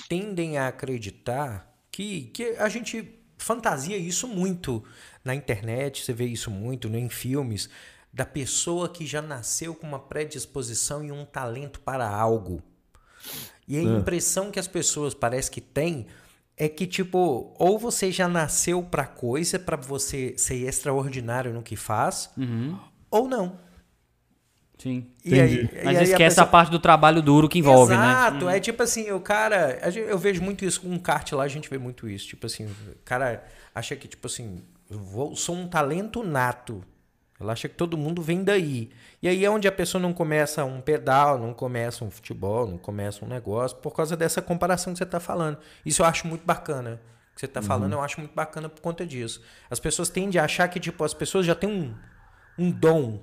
tendem 0.09 0.57
a 0.57 0.69
acreditar 0.69 1.71
que, 1.93 2.23
que 2.33 2.57
a 2.59 2.69
gente 2.69 3.20
fantasia 3.43 3.97
isso 3.97 4.29
muito 4.29 4.83
na 5.25 5.35
internet, 5.35 6.05
você 6.05 6.13
vê 6.13 6.27
isso 6.27 6.51
muito 6.51 6.89
né, 6.89 6.99
em 6.99 7.09
filmes, 7.09 7.69
da 8.13 8.27
pessoa 8.27 8.89
que 8.89 9.07
já 9.07 9.23
nasceu 9.23 9.75
com 9.75 9.87
uma 9.87 9.99
predisposição 9.99 11.05
e 11.05 11.13
um 11.13 11.25
talento 11.25 11.81
para 11.81 12.09
algo. 12.09 12.63
E 13.69 13.79
a 13.79 13.81
é. 13.81 13.85
impressão 13.85 14.51
que 14.51 14.59
as 14.59 14.67
pessoas 14.67 15.15
parece 15.15 15.51
que 15.51 15.61
têm 15.61 16.07
é 16.57 16.69
que 16.69 16.87
tipo, 16.87 17.55
ou 17.59 17.79
você 17.79 18.11
já 18.13 18.29
nasceu 18.29 18.83
para 18.83 19.07
coisa 19.07 19.59
para 19.59 19.77
você 19.77 20.35
ser 20.37 20.57
extraordinário 20.67 21.55
no 21.55 21.63
que 21.63 21.77
faz, 21.77 22.31
uhum. 22.37 22.79
ou 23.11 23.29
não. 23.29 23.59
Sim. 24.81 25.07
E 25.23 25.39
aí, 25.39 25.71
Mas 25.85 25.99
e 25.99 26.03
esquece 26.05 26.15
a, 26.15 26.17
pessoa... 26.17 26.45
a, 26.45 26.49
parte 26.49 26.71
do 26.71 26.79
trabalho 26.79 27.21
duro 27.21 27.51
que 27.51 27.59
envolve, 27.59 27.93
Exato. 27.93 28.07
né? 28.07 28.13
Exato. 28.13 28.49
É 28.49 28.61
tipo 28.61 28.83
assim, 28.83 29.11
o 29.11 29.21
cara. 29.21 29.79
Eu 29.95 30.19
vejo 30.19 30.43
muito 30.43 30.65
isso 30.65 30.81
com 30.81 30.89
um 30.89 30.99
kart 30.99 31.31
lá, 31.33 31.45
a 31.45 31.49
gente 31.49 31.69
vê 31.69 31.77
muito 31.77 32.09
isso. 32.09 32.29
Tipo 32.29 32.47
assim, 32.47 32.65
o 32.65 32.97
cara 33.05 33.45
acha 33.75 33.95
que, 33.95 34.09
tipo 34.09 34.27
assim, 34.27 34.63
vou, 34.89 35.37
sou 35.37 35.55
um 35.55 35.69
talento 35.69 36.23
nato. 36.23 36.83
Ela 37.39 37.53
acha 37.53 37.69
que 37.69 37.75
todo 37.75 37.97
mundo 37.97 38.23
vem 38.23 38.43
daí. 38.43 38.91
E 39.23 39.29
aí 39.29 39.45
é 39.45 39.51
onde 39.51 39.69
a 39.69 39.73
pessoa 39.73 40.01
não 40.01 40.15
começa 40.15 40.65
um 40.65 40.81
pedal, 40.81 41.39
não 41.39 41.53
começa 41.53 42.03
um 42.03 42.11
futebol, 42.11 42.67
não 42.67 42.79
começa 42.79 43.25
um 43.25 43.29
negócio, 43.29 43.77
por 43.79 43.95
causa 43.95 44.17
dessa 44.17 44.41
comparação 44.41 44.93
que 44.95 44.99
você 44.99 45.05
está 45.05 45.21
falando. 45.21 45.59
Isso 45.85 46.03
eu 46.03 46.07
acho 46.07 46.27
muito 46.27 46.45
bacana. 46.45 47.01
O 47.33 47.35
que 47.35 47.41
você 47.41 47.47
está 47.47 47.61
uhum. 47.61 47.67
falando, 47.67 47.93
eu 47.93 48.01
acho 48.01 48.19
muito 48.19 48.35
bacana 48.35 48.69
por 48.69 48.81
conta 48.81 49.07
disso. 49.07 49.43
As 49.71 49.79
pessoas 49.79 50.09
tendem 50.09 50.41
a 50.41 50.45
achar 50.45 50.69
que, 50.69 50.81
tipo, 50.81 51.05
as 51.05 51.15
pessoas 51.15 51.47
já 51.47 51.55
têm 51.55 51.71
um, 51.71 51.95
um 52.61 52.71
dom. 52.71 53.19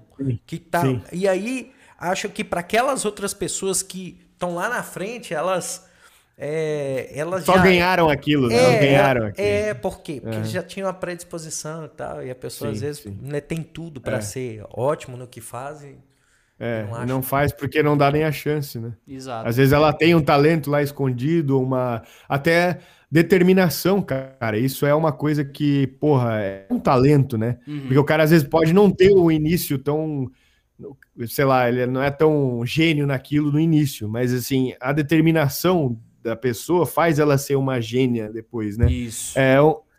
que 0.45 0.57
tá 0.57 0.81
Sim. 0.81 1.01
E 1.11 1.27
aí, 1.27 1.71
acho 1.97 2.27
que 2.29 2.43
para 2.43 2.61
aquelas 2.61 3.05
outras 3.05 3.33
pessoas 3.33 3.83
que 3.83 4.19
estão 4.33 4.55
lá 4.55 4.67
na 4.67 4.83
frente, 4.83 5.33
elas 5.33 5.87
é, 6.37 7.11
elas 7.15 7.45
Só 7.45 7.55
já... 7.55 7.63
ganharam 7.63 8.09
aquilo, 8.09 8.47
né? 8.47 8.75
É, 8.75 8.79
ganharam 8.79 9.25
aquilo. 9.25 9.47
É, 9.47 9.73
por 9.73 10.01
quê? 10.01 10.19
Porque 10.21 10.35
é. 10.35 10.39
eles 10.39 10.51
já 10.51 10.61
tinham 10.61 10.87
a 10.87 10.93
predisposição 10.93 11.85
e 11.85 11.89
tal, 11.89 12.23
e 12.23 12.29
a 12.29 12.35
pessoa 12.35 12.69
sim, 12.69 12.75
às 12.75 12.81
vezes 12.81 13.05
né, 13.21 13.41
tem 13.41 13.63
tudo 13.63 13.99
para 13.99 14.17
é. 14.17 14.21
ser 14.21 14.63
ótimo 14.69 15.17
no 15.17 15.27
que 15.27 15.41
faz 15.41 15.83
e 15.83 15.97
é, 16.59 16.87
não, 16.89 17.05
não, 17.05 17.21
faz 17.21 17.51
porque 17.51 17.83
não 17.83 17.95
dá 17.95 18.11
nem 18.11 18.23
a 18.23 18.31
chance, 18.31 18.79
né? 18.79 18.93
Exato. 19.07 19.47
Às 19.47 19.57
vezes 19.57 19.73
ela 19.73 19.93
tem 19.93 20.15
um 20.15 20.21
talento 20.21 20.71
lá 20.71 20.81
escondido, 20.81 21.61
uma 21.61 22.01
até 22.27 22.79
determinação, 23.11 24.01
cara. 24.01 24.57
Isso 24.57 24.85
é 24.85 24.93
uma 24.93 25.11
coisa 25.11 25.45
que, 25.45 25.87
porra, 25.99 26.39
é 26.41 26.65
um 26.69 26.79
talento, 26.79 27.37
né? 27.37 27.57
Uhum. 27.67 27.81
Porque 27.81 27.97
o 27.97 28.03
cara 28.03 28.23
às 28.23 28.31
vezes 28.31 28.47
pode 28.47 28.73
não 28.73 28.89
ter 28.89 29.11
o 29.11 29.31
início 29.31 29.77
tão 29.77 30.29
sei 31.27 31.45
lá, 31.45 31.67
ele 31.67 31.87
não 31.87 32.03
é 32.03 32.11
tão 32.11 32.63
gênio 32.63 33.07
naquilo 33.07 33.51
no 33.51 33.59
início, 33.59 34.07
mas 34.07 34.31
assim, 34.31 34.73
a 34.79 34.91
determinação 34.93 35.99
da 36.21 36.35
pessoa 36.35 36.85
faz 36.85 37.17
ela 37.17 37.37
ser 37.37 37.55
uma 37.55 37.81
gênia 37.81 38.29
depois, 38.31 38.77
né? 38.77 38.91
Isso. 38.91 39.37
É, 39.37 39.57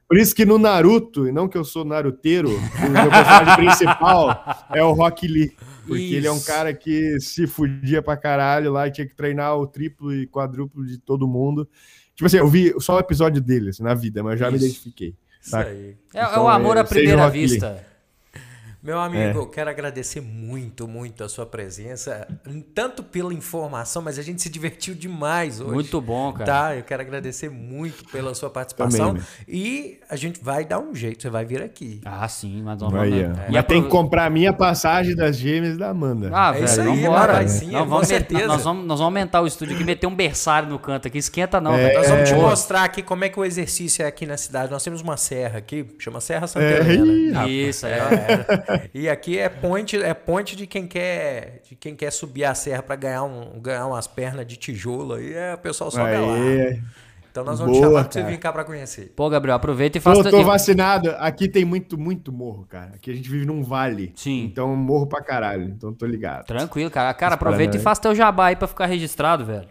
por 0.08 0.16
isso 0.16 0.34
que 0.34 0.44
no 0.44 0.58
Naruto, 0.58 1.26
e 1.26 1.32
não 1.32 1.48
que 1.48 1.58
eu 1.58 1.64
sou 1.64 1.84
naruteiro, 1.84 2.48
o 2.48 2.90
meu 2.90 3.10
personagem 3.10 3.56
principal 3.56 4.44
é 4.72 4.82
o 4.82 4.92
Rock 4.92 5.26
Lee. 5.26 5.52
Porque 5.88 6.02
isso. 6.02 6.14
ele 6.14 6.26
é 6.26 6.32
um 6.32 6.40
cara 6.40 6.72
que 6.72 7.18
se 7.20 7.46
fudia 7.46 8.02
pra 8.02 8.16
caralho 8.16 8.72
lá 8.72 8.86
e 8.86 8.90
tinha 8.90 9.06
que 9.06 9.14
treinar 9.14 9.56
o 9.56 9.66
triplo 9.66 10.14
e 10.14 10.26
quadruplo 10.26 10.86
de 10.86 10.98
todo 10.98 11.26
mundo. 11.26 11.68
Tipo 12.14 12.26
assim, 12.26 12.38
eu 12.38 12.48
vi 12.48 12.74
só 12.80 12.96
o 12.96 13.00
episódio 13.00 13.40
dele 13.40 13.70
assim, 13.70 13.82
na 13.82 13.94
vida, 13.94 14.22
mas 14.22 14.32
eu 14.32 14.38
já 14.38 14.46
isso. 14.48 14.52
me 14.52 14.64
identifiquei. 14.64 15.14
Isso 15.40 15.56
aí. 15.56 15.96
É, 16.14 16.22
então, 16.22 16.34
é, 16.34 16.38
o 16.40 16.48
amor 16.48 16.76
é, 16.76 16.80
à 16.80 16.84
primeira 16.84 17.28
vista. 17.28 17.84
Meu 18.88 18.98
amigo, 18.98 19.42
é. 19.42 19.54
quero 19.54 19.68
agradecer 19.68 20.22
muito, 20.22 20.88
muito 20.88 21.22
a 21.22 21.28
sua 21.28 21.44
presença, 21.44 22.26
tanto 22.74 23.02
pela 23.02 23.34
informação, 23.34 24.00
mas 24.00 24.18
a 24.18 24.22
gente 24.22 24.40
se 24.40 24.48
divertiu 24.48 24.94
demais 24.94 25.60
hoje. 25.60 25.72
Muito 25.72 26.00
bom, 26.00 26.32
cara. 26.32 26.44
Tá, 26.46 26.74
eu 26.74 26.82
quero 26.82 27.02
agradecer 27.02 27.50
muito 27.50 28.02
pela 28.10 28.34
sua 28.34 28.48
participação 28.48 29.08
Também, 29.08 29.22
e 29.46 29.98
a 30.08 30.16
gente 30.16 30.42
vai 30.42 30.64
dar 30.64 30.78
um 30.78 30.94
jeito, 30.94 31.20
você 31.20 31.28
vai 31.28 31.44
vir 31.44 31.60
aqui. 31.60 32.00
Ah, 32.02 32.26
sim, 32.28 32.62
mas 32.62 32.80
vamos 32.80 32.94
vai, 32.94 33.12
é. 33.12 33.30
Mas 33.50 33.66
tem 33.66 33.82
que 33.82 33.90
comprar 33.90 34.24
a 34.24 34.30
minha 34.30 34.54
passagem 34.54 35.14
das 35.14 35.36
gêmeas 35.36 35.76
da 35.76 35.90
Amanda. 35.90 36.30
Ah, 36.32 36.48
é 36.48 36.52
velho, 36.54 36.64
isso 36.64 36.80
aí, 36.80 36.86
vamos 36.86 37.02
embora. 37.02 37.46
Sim, 37.46 37.70
vamos, 37.72 37.98
com 37.98 38.04
certeza. 38.04 38.46
Nós 38.46 38.64
vamos, 38.64 38.86
nós 38.86 38.98
vamos 39.00 39.16
aumentar 39.16 39.42
o 39.42 39.46
estúdio 39.46 39.74
aqui, 39.74 39.84
meter 39.84 40.06
um 40.06 40.16
berçário 40.16 40.66
no 40.66 40.78
canto 40.78 41.08
aqui, 41.08 41.18
esquenta 41.18 41.60
não. 41.60 41.74
É, 41.74 41.92
nós 41.92 42.08
vamos 42.08 42.26
te 42.26 42.34
mostrar 42.34 42.84
aqui 42.84 43.02
como 43.02 43.22
é 43.22 43.28
que 43.28 43.38
o 43.38 43.44
exercício 43.44 44.02
é 44.02 44.06
aqui 44.06 44.24
na 44.24 44.38
cidade. 44.38 44.72
Nós 44.72 44.82
temos 44.82 45.02
uma 45.02 45.18
serra 45.18 45.58
aqui, 45.58 45.86
chama 45.98 46.22
Serra 46.22 46.46
Santa 46.46 46.64
é, 46.64 46.94
Helena. 46.94 47.46
Isso, 47.46 47.84
é. 47.84 48.77
E 48.94 49.08
aqui 49.08 49.38
é 49.38 49.48
ponte, 49.48 49.96
é 49.96 50.14
ponte 50.14 50.56
de 50.56 50.66
quem 50.66 50.86
quer, 50.86 51.62
de 51.68 51.74
quem 51.76 51.94
quer 51.94 52.10
subir 52.10 52.44
a 52.44 52.54
serra 52.54 52.82
para 52.82 52.96
ganhar, 52.96 53.24
um, 53.24 53.60
ganhar 53.60 53.86
umas 53.86 54.06
pernas 54.06 54.46
de 54.46 54.56
tijolo 54.56 55.14
aí, 55.14 55.32
é, 55.32 55.54
o 55.54 55.58
pessoal 55.58 55.90
sobe 55.90 56.10
Aê. 56.10 56.72
lá. 56.72 56.78
Então 57.30 57.44
nós 57.44 57.60
vamos 57.60 57.78
Boa, 57.78 57.88
chamar 57.88 58.04
pra 58.04 58.12
você 58.12 58.22
vir 58.24 58.38
cá 58.38 58.52
para 58.52 58.64
conhecer. 58.64 59.12
Pô, 59.14 59.28
Gabriel, 59.30 59.56
aproveita 59.56 59.98
e 59.98 60.00
faça... 60.00 60.22
Eu 60.22 60.30
tô 60.30 60.42
vacinado. 60.42 61.10
Aqui 61.18 61.48
tem 61.48 61.64
muito, 61.64 61.96
muito 61.96 62.32
morro, 62.32 62.66
cara. 62.68 62.92
Aqui 62.94 63.12
a 63.12 63.14
gente 63.14 63.30
vive 63.30 63.46
num 63.46 63.62
vale. 63.62 64.12
Sim. 64.16 64.44
Então 64.44 64.74
morro 64.74 65.06
pra 65.06 65.22
caralho. 65.22 65.64
Então 65.64 65.92
tô 65.92 66.04
ligado. 66.04 66.46
Tranquilo, 66.46 66.90
cara. 66.90 67.14
Cara, 67.14 67.34
aproveita 67.34 67.76
e 67.76 67.80
faça 67.80 68.00
teu 68.00 68.14
jabá 68.14 68.46
aí 68.46 68.56
pra 68.56 68.66
ficar 68.66 68.86
registrado, 68.86 69.44
velho. 69.44 69.68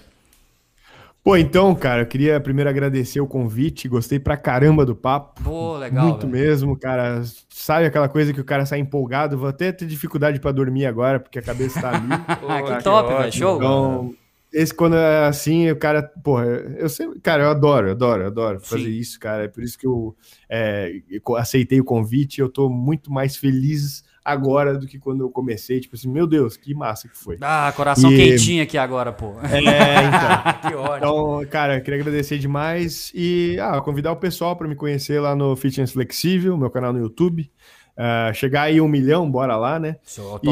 Pô, 1.28 1.36
então, 1.36 1.76
cara, 1.76 2.04
eu 2.04 2.06
queria 2.06 2.40
primeiro 2.40 2.70
agradecer 2.70 3.20
o 3.20 3.28
convite, 3.28 3.90
gostei 3.90 4.18
pra 4.18 4.38
caramba 4.38 4.86
do 4.86 4.96
papo. 4.96 5.44
Pô, 5.44 5.76
legal. 5.76 6.08
Muito 6.08 6.26
velho. 6.26 6.32
mesmo, 6.32 6.80
cara. 6.80 7.22
Sabe 7.50 7.86
aquela 7.86 8.08
coisa 8.08 8.32
que 8.32 8.40
o 8.40 8.46
cara 8.46 8.66
sai 8.66 8.80
empolgado? 8.80 9.38
Vou 9.38 9.50
até 9.50 9.74
ter 9.74 9.86
dificuldade 9.88 10.40
para 10.40 10.54
dormir 10.54 10.86
agora, 10.86 11.20
porque 11.20 11.38
a 11.38 11.42
cabeça 11.42 11.82
tá 11.82 11.90
ali. 11.90 12.08
Pô, 12.40 12.74
que 12.78 12.82
top, 12.82 13.14
velho. 13.14 13.34
Show. 13.34 13.58
Então, 13.58 14.16
esse 14.54 14.74
quando 14.74 14.96
é 14.96 15.28
assim, 15.28 15.70
o 15.70 15.76
cara, 15.76 16.02
porra, 16.02 16.46
eu 16.46 16.88
sempre, 16.88 17.20
cara, 17.20 17.44
eu 17.44 17.50
adoro, 17.50 17.92
adoro, 17.92 18.26
adoro 18.26 18.62
fazer 18.62 18.86
Sim. 18.86 18.92
isso, 18.92 19.20
cara. 19.20 19.44
É 19.44 19.48
por 19.50 19.62
isso 19.62 19.78
que 19.78 19.86
eu, 19.86 20.16
é, 20.48 20.94
eu 21.12 21.36
aceitei 21.36 21.82
o 21.82 21.84
convite. 21.84 22.40
Eu 22.40 22.48
tô 22.48 22.70
muito 22.70 23.12
mais 23.12 23.36
feliz 23.36 24.02
agora 24.28 24.78
do 24.78 24.86
que 24.86 25.00
quando 25.00 25.22
eu 25.22 25.30
comecei. 25.30 25.80
Tipo 25.80 25.96
assim, 25.96 26.10
meu 26.10 26.28
Deus, 26.28 26.58
que 26.58 26.74
massa 26.74 27.08
que 27.08 27.18
foi. 27.18 27.38
Ah, 27.40 27.72
coração 27.74 28.12
e... 28.12 28.18
quentinho 28.18 28.62
aqui 28.62 28.78
agora, 28.78 29.14
pô. 29.14 29.36
É, 29.42 30.04
então. 30.04 30.60
que 30.70 30.76
ótimo. 30.76 30.98
Então, 30.98 31.46
cara, 31.50 31.80
queria 31.80 32.02
agradecer 32.02 32.38
demais 32.38 33.10
e 33.16 33.58
ah, 33.62 33.80
convidar 33.80 34.12
o 34.12 34.18
pessoal 34.18 34.58
para 34.58 34.68
me 34.68 34.76
conhecer 34.76 35.22
lá 35.22 35.34
no 35.34 35.56
Fitness 35.56 35.94
Flexível, 35.94 36.58
meu 36.58 36.70
canal 36.70 36.92
no 36.92 37.00
YouTube. 37.00 37.50
Uh, 37.98 38.32
chegar 38.36 38.64
aí 38.64 38.80
um 38.80 38.88
milhão, 38.88 39.30
bora 39.30 39.58
lá, 39.58 39.80
né? 39.80 39.98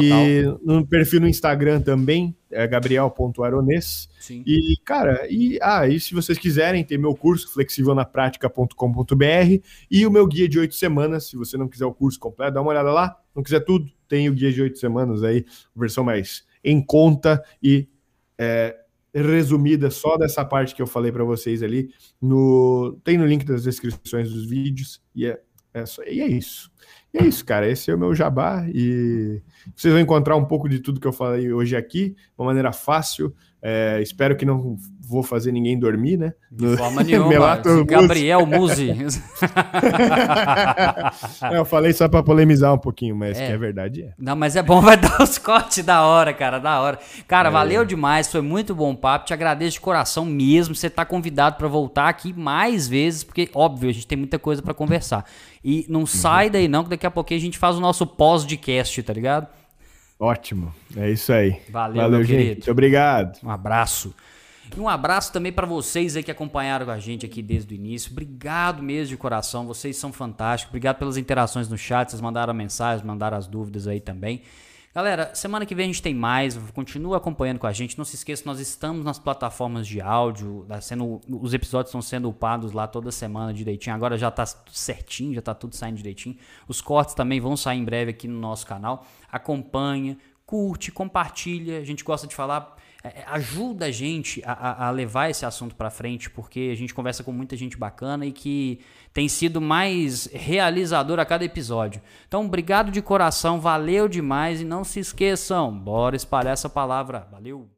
E 0.02 0.42
no 0.64 0.84
perfil 0.84 1.20
no 1.20 1.28
Instagram 1.28 1.80
também, 1.80 2.36
é 2.50 2.66
gabriel.arones. 2.66 4.08
E, 4.44 4.76
cara, 4.84 5.28
e, 5.30 5.56
ah, 5.62 5.86
e 5.86 6.00
se 6.00 6.12
vocês 6.12 6.38
quiserem, 6.38 6.82
tem 6.82 6.98
meu 6.98 7.14
curso 7.14 7.52
flexivelnapratica.com.br 7.52 9.62
e 9.88 10.04
o 10.04 10.10
meu 10.10 10.26
guia 10.26 10.48
de 10.48 10.58
oito 10.58 10.74
semanas. 10.74 11.28
Se 11.28 11.36
você 11.36 11.56
não 11.56 11.68
quiser 11.68 11.86
o 11.86 11.94
curso 11.94 12.18
completo, 12.18 12.54
dá 12.54 12.60
uma 12.60 12.70
olhada 12.70 12.90
lá. 12.90 13.16
Não 13.32 13.44
quiser 13.44 13.60
tudo, 13.60 13.88
tem 14.08 14.28
o 14.28 14.34
guia 14.34 14.52
de 14.52 14.62
oito 14.62 14.78
semanas 14.78 15.22
aí, 15.22 15.44
versão 15.74 16.02
mais 16.02 16.44
em 16.64 16.82
conta 16.82 17.44
e 17.62 17.86
é, 18.36 18.76
resumida 19.14 19.88
só 19.88 20.16
dessa 20.16 20.44
parte 20.44 20.74
que 20.74 20.82
eu 20.82 20.86
falei 20.86 21.12
para 21.12 21.22
vocês 21.22 21.62
ali. 21.62 21.90
No, 22.20 22.98
tem 23.04 23.16
no 23.16 23.24
link 23.24 23.44
das 23.44 23.62
descrições 23.62 24.32
dos 24.32 24.46
vídeos 24.46 25.00
e 25.14 25.26
é, 25.26 25.40
é, 25.72 25.86
só, 25.86 26.02
e 26.02 26.20
é 26.20 26.26
isso. 26.26 26.72
E 27.16 27.24
é 27.24 27.26
isso, 27.26 27.44
cara. 27.44 27.68
Esse 27.68 27.90
é 27.90 27.94
o 27.94 27.98
meu 27.98 28.14
jabá 28.14 28.66
e 28.68 29.40
vocês 29.74 29.92
vão 29.92 30.00
encontrar 30.00 30.36
um 30.36 30.44
pouco 30.44 30.68
de 30.68 30.80
tudo 30.80 31.00
que 31.00 31.06
eu 31.06 31.12
falei 31.12 31.52
hoje 31.52 31.74
aqui, 31.74 32.10
de 32.10 32.16
uma 32.38 32.46
maneira 32.46 32.72
fácil, 32.72 33.34
É, 33.62 34.00
espero 34.00 34.36
que 34.36 34.44
não 34.44 34.76
vou 35.08 35.22
fazer 35.22 35.52
ninguém 35.52 35.78
dormir, 35.78 36.16
né? 36.16 36.34
De 36.50 36.76
forma 36.76 37.02
nenhuma. 37.02 37.60
Gabriel 37.86 38.44
Musi. 38.44 38.90
eu 41.52 41.64
falei 41.64 41.92
só 41.92 42.08
para 42.08 42.22
polemizar 42.22 42.74
um 42.74 42.78
pouquinho, 42.78 43.14
mas 43.14 43.38
é. 43.38 43.46
que 43.46 43.52
é 43.52 43.58
verdade 43.58 44.02
é. 44.02 44.12
Não, 44.18 44.34
mas 44.34 44.56
é 44.56 44.62
bom, 44.62 44.80
vai 44.82 44.96
dar 44.96 45.22
os 45.22 45.38
cortes 45.38 45.84
da 45.84 46.04
hora, 46.04 46.34
cara, 46.34 46.58
da 46.58 46.80
hora. 46.80 46.98
Cara, 47.26 47.48
é. 47.48 47.52
valeu 47.52 47.84
demais, 47.84 48.30
foi 48.30 48.40
muito 48.40 48.74
bom 48.74 48.94
papo, 48.94 49.26
te 49.26 49.32
agradeço 49.32 49.72
de 49.72 49.80
coração 49.80 50.24
mesmo. 50.24 50.74
Você 50.74 50.90
tá 50.90 51.04
convidado 51.04 51.56
para 51.56 51.68
voltar 51.68 52.08
aqui 52.08 52.32
mais 52.32 52.88
vezes, 52.88 53.22
porque, 53.22 53.48
óbvio, 53.54 53.90
a 53.90 53.92
gente 53.92 54.06
tem 54.06 54.18
muita 54.18 54.38
coisa 54.38 54.60
para 54.60 54.74
conversar. 54.74 55.24
E 55.68 55.84
não 55.88 56.00
uhum. 56.00 56.06
sai 56.06 56.48
daí 56.48 56.68
não, 56.68 56.84
que 56.84 56.90
daqui 56.90 57.04
a 57.04 57.10
pouquinho 57.10 57.40
a 57.40 57.42
gente 57.42 57.58
faz 57.58 57.74
o 57.74 57.80
nosso 57.80 58.06
pós-de-cast, 58.06 59.02
tá 59.02 59.12
ligado? 59.12 59.48
Ótimo, 60.16 60.72
é 60.96 61.10
isso 61.10 61.32
aí. 61.32 61.60
Valeu, 61.68 62.02
Valeu 62.02 62.22
gente. 62.22 62.36
Querido. 62.36 62.54
Muito 62.58 62.70
obrigado. 62.70 63.38
Um 63.42 63.50
abraço. 63.50 64.14
E 64.76 64.78
um 64.78 64.88
abraço 64.88 65.32
também 65.32 65.50
para 65.50 65.66
vocês 65.66 66.14
aí 66.14 66.22
que 66.22 66.30
acompanharam 66.30 66.88
a 66.88 67.00
gente 67.00 67.26
aqui 67.26 67.42
desde 67.42 67.74
o 67.74 67.76
início. 67.76 68.12
Obrigado 68.12 68.80
mesmo 68.80 69.08
de 69.08 69.16
coração, 69.16 69.66
vocês 69.66 69.96
são 69.96 70.12
fantásticos. 70.12 70.70
Obrigado 70.70 70.98
pelas 70.98 71.16
interações 71.16 71.68
no 71.68 71.76
chat, 71.76 72.10
vocês 72.10 72.20
mandaram 72.20 72.54
mensagens, 72.54 73.04
mandaram 73.04 73.36
as 73.36 73.48
dúvidas 73.48 73.88
aí 73.88 73.98
também. 73.98 74.42
Galera, 74.96 75.34
semana 75.34 75.66
que 75.66 75.74
vem 75.74 75.84
a 75.84 75.86
gente 75.88 76.00
tem 76.00 76.14
mais, 76.14 76.56
continua 76.72 77.18
acompanhando 77.18 77.58
com 77.58 77.66
a 77.66 77.72
gente. 77.74 77.98
Não 77.98 78.04
se 78.06 78.16
esqueça, 78.16 78.44
nós 78.46 78.58
estamos 78.58 79.04
nas 79.04 79.18
plataformas 79.18 79.86
de 79.86 80.00
áudio, 80.00 80.64
tá 80.66 80.80
sendo, 80.80 81.20
os 81.28 81.52
episódios 81.52 81.90
estão 81.90 82.00
sendo 82.00 82.30
upados 82.30 82.72
lá 82.72 82.86
toda 82.86 83.12
semana 83.12 83.52
direitinho. 83.52 83.94
Agora 83.94 84.16
já 84.16 84.30
tá 84.30 84.46
certinho, 84.72 85.34
já 85.34 85.42
tá 85.42 85.52
tudo 85.52 85.76
saindo 85.76 85.98
direitinho. 85.98 86.38
Os 86.66 86.80
cortes 86.80 87.14
também 87.14 87.38
vão 87.40 87.58
sair 87.58 87.76
em 87.76 87.84
breve 87.84 88.12
aqui 88.12 88.26
no 88.26 88.40
nosso 88.40 88.66
canal. 88.66 89.04
Acompanha, 89.30 90.16
curte, 90.46 90.90
compartilha. 90.90 91.78
A 91.78 91.84
gente 91.84 92.02
gosta 92.02 92.26
de 92.26 92.34
falar 92.34 92.74
ajuda 93.26 93.86
a 93.86 93.90
gente 93.90 94.42
a, 94.44 94.86
a 94.86 94.90
levar 94.90 95.30
esse 95.30 95.44
assunto 95.44 95.74
para 95.74 95.90
frente, 95.90 96.30
porque 96.30 96.70
a 96.72 96.76
gente 96.76 96.94
conversa 96.94 97.22
com 97.22 97.32
muita 97.32 97.56
gente 97.56 97.76
bacana 97.76 98.24
e 98.24 98.32
que 98.32 98.80
tem 99.12 99.28
sido 99.28 99.60
mais 99.60 100.26
realizador 100.32 101.18
a 101.18 101.24
cada 101.24 101.44
episódio. 101.44 102.00
Então, 102.26 102.44
obrigado 102.46 102.90
de 102.90 103.02
coração, 103.02 103.60
valeu 103.60 104.08
demais 104.08 104.60
e 104.60 104.64
não 104.64 104.84
se 104.84 105.00
esqueçam, 105.00 105.76
bora 105.76 106.16
espalhar 106.16 106.52
essa 106.52 106.68
palavra. 106.68 107.28
Valeu! 107.30 107.75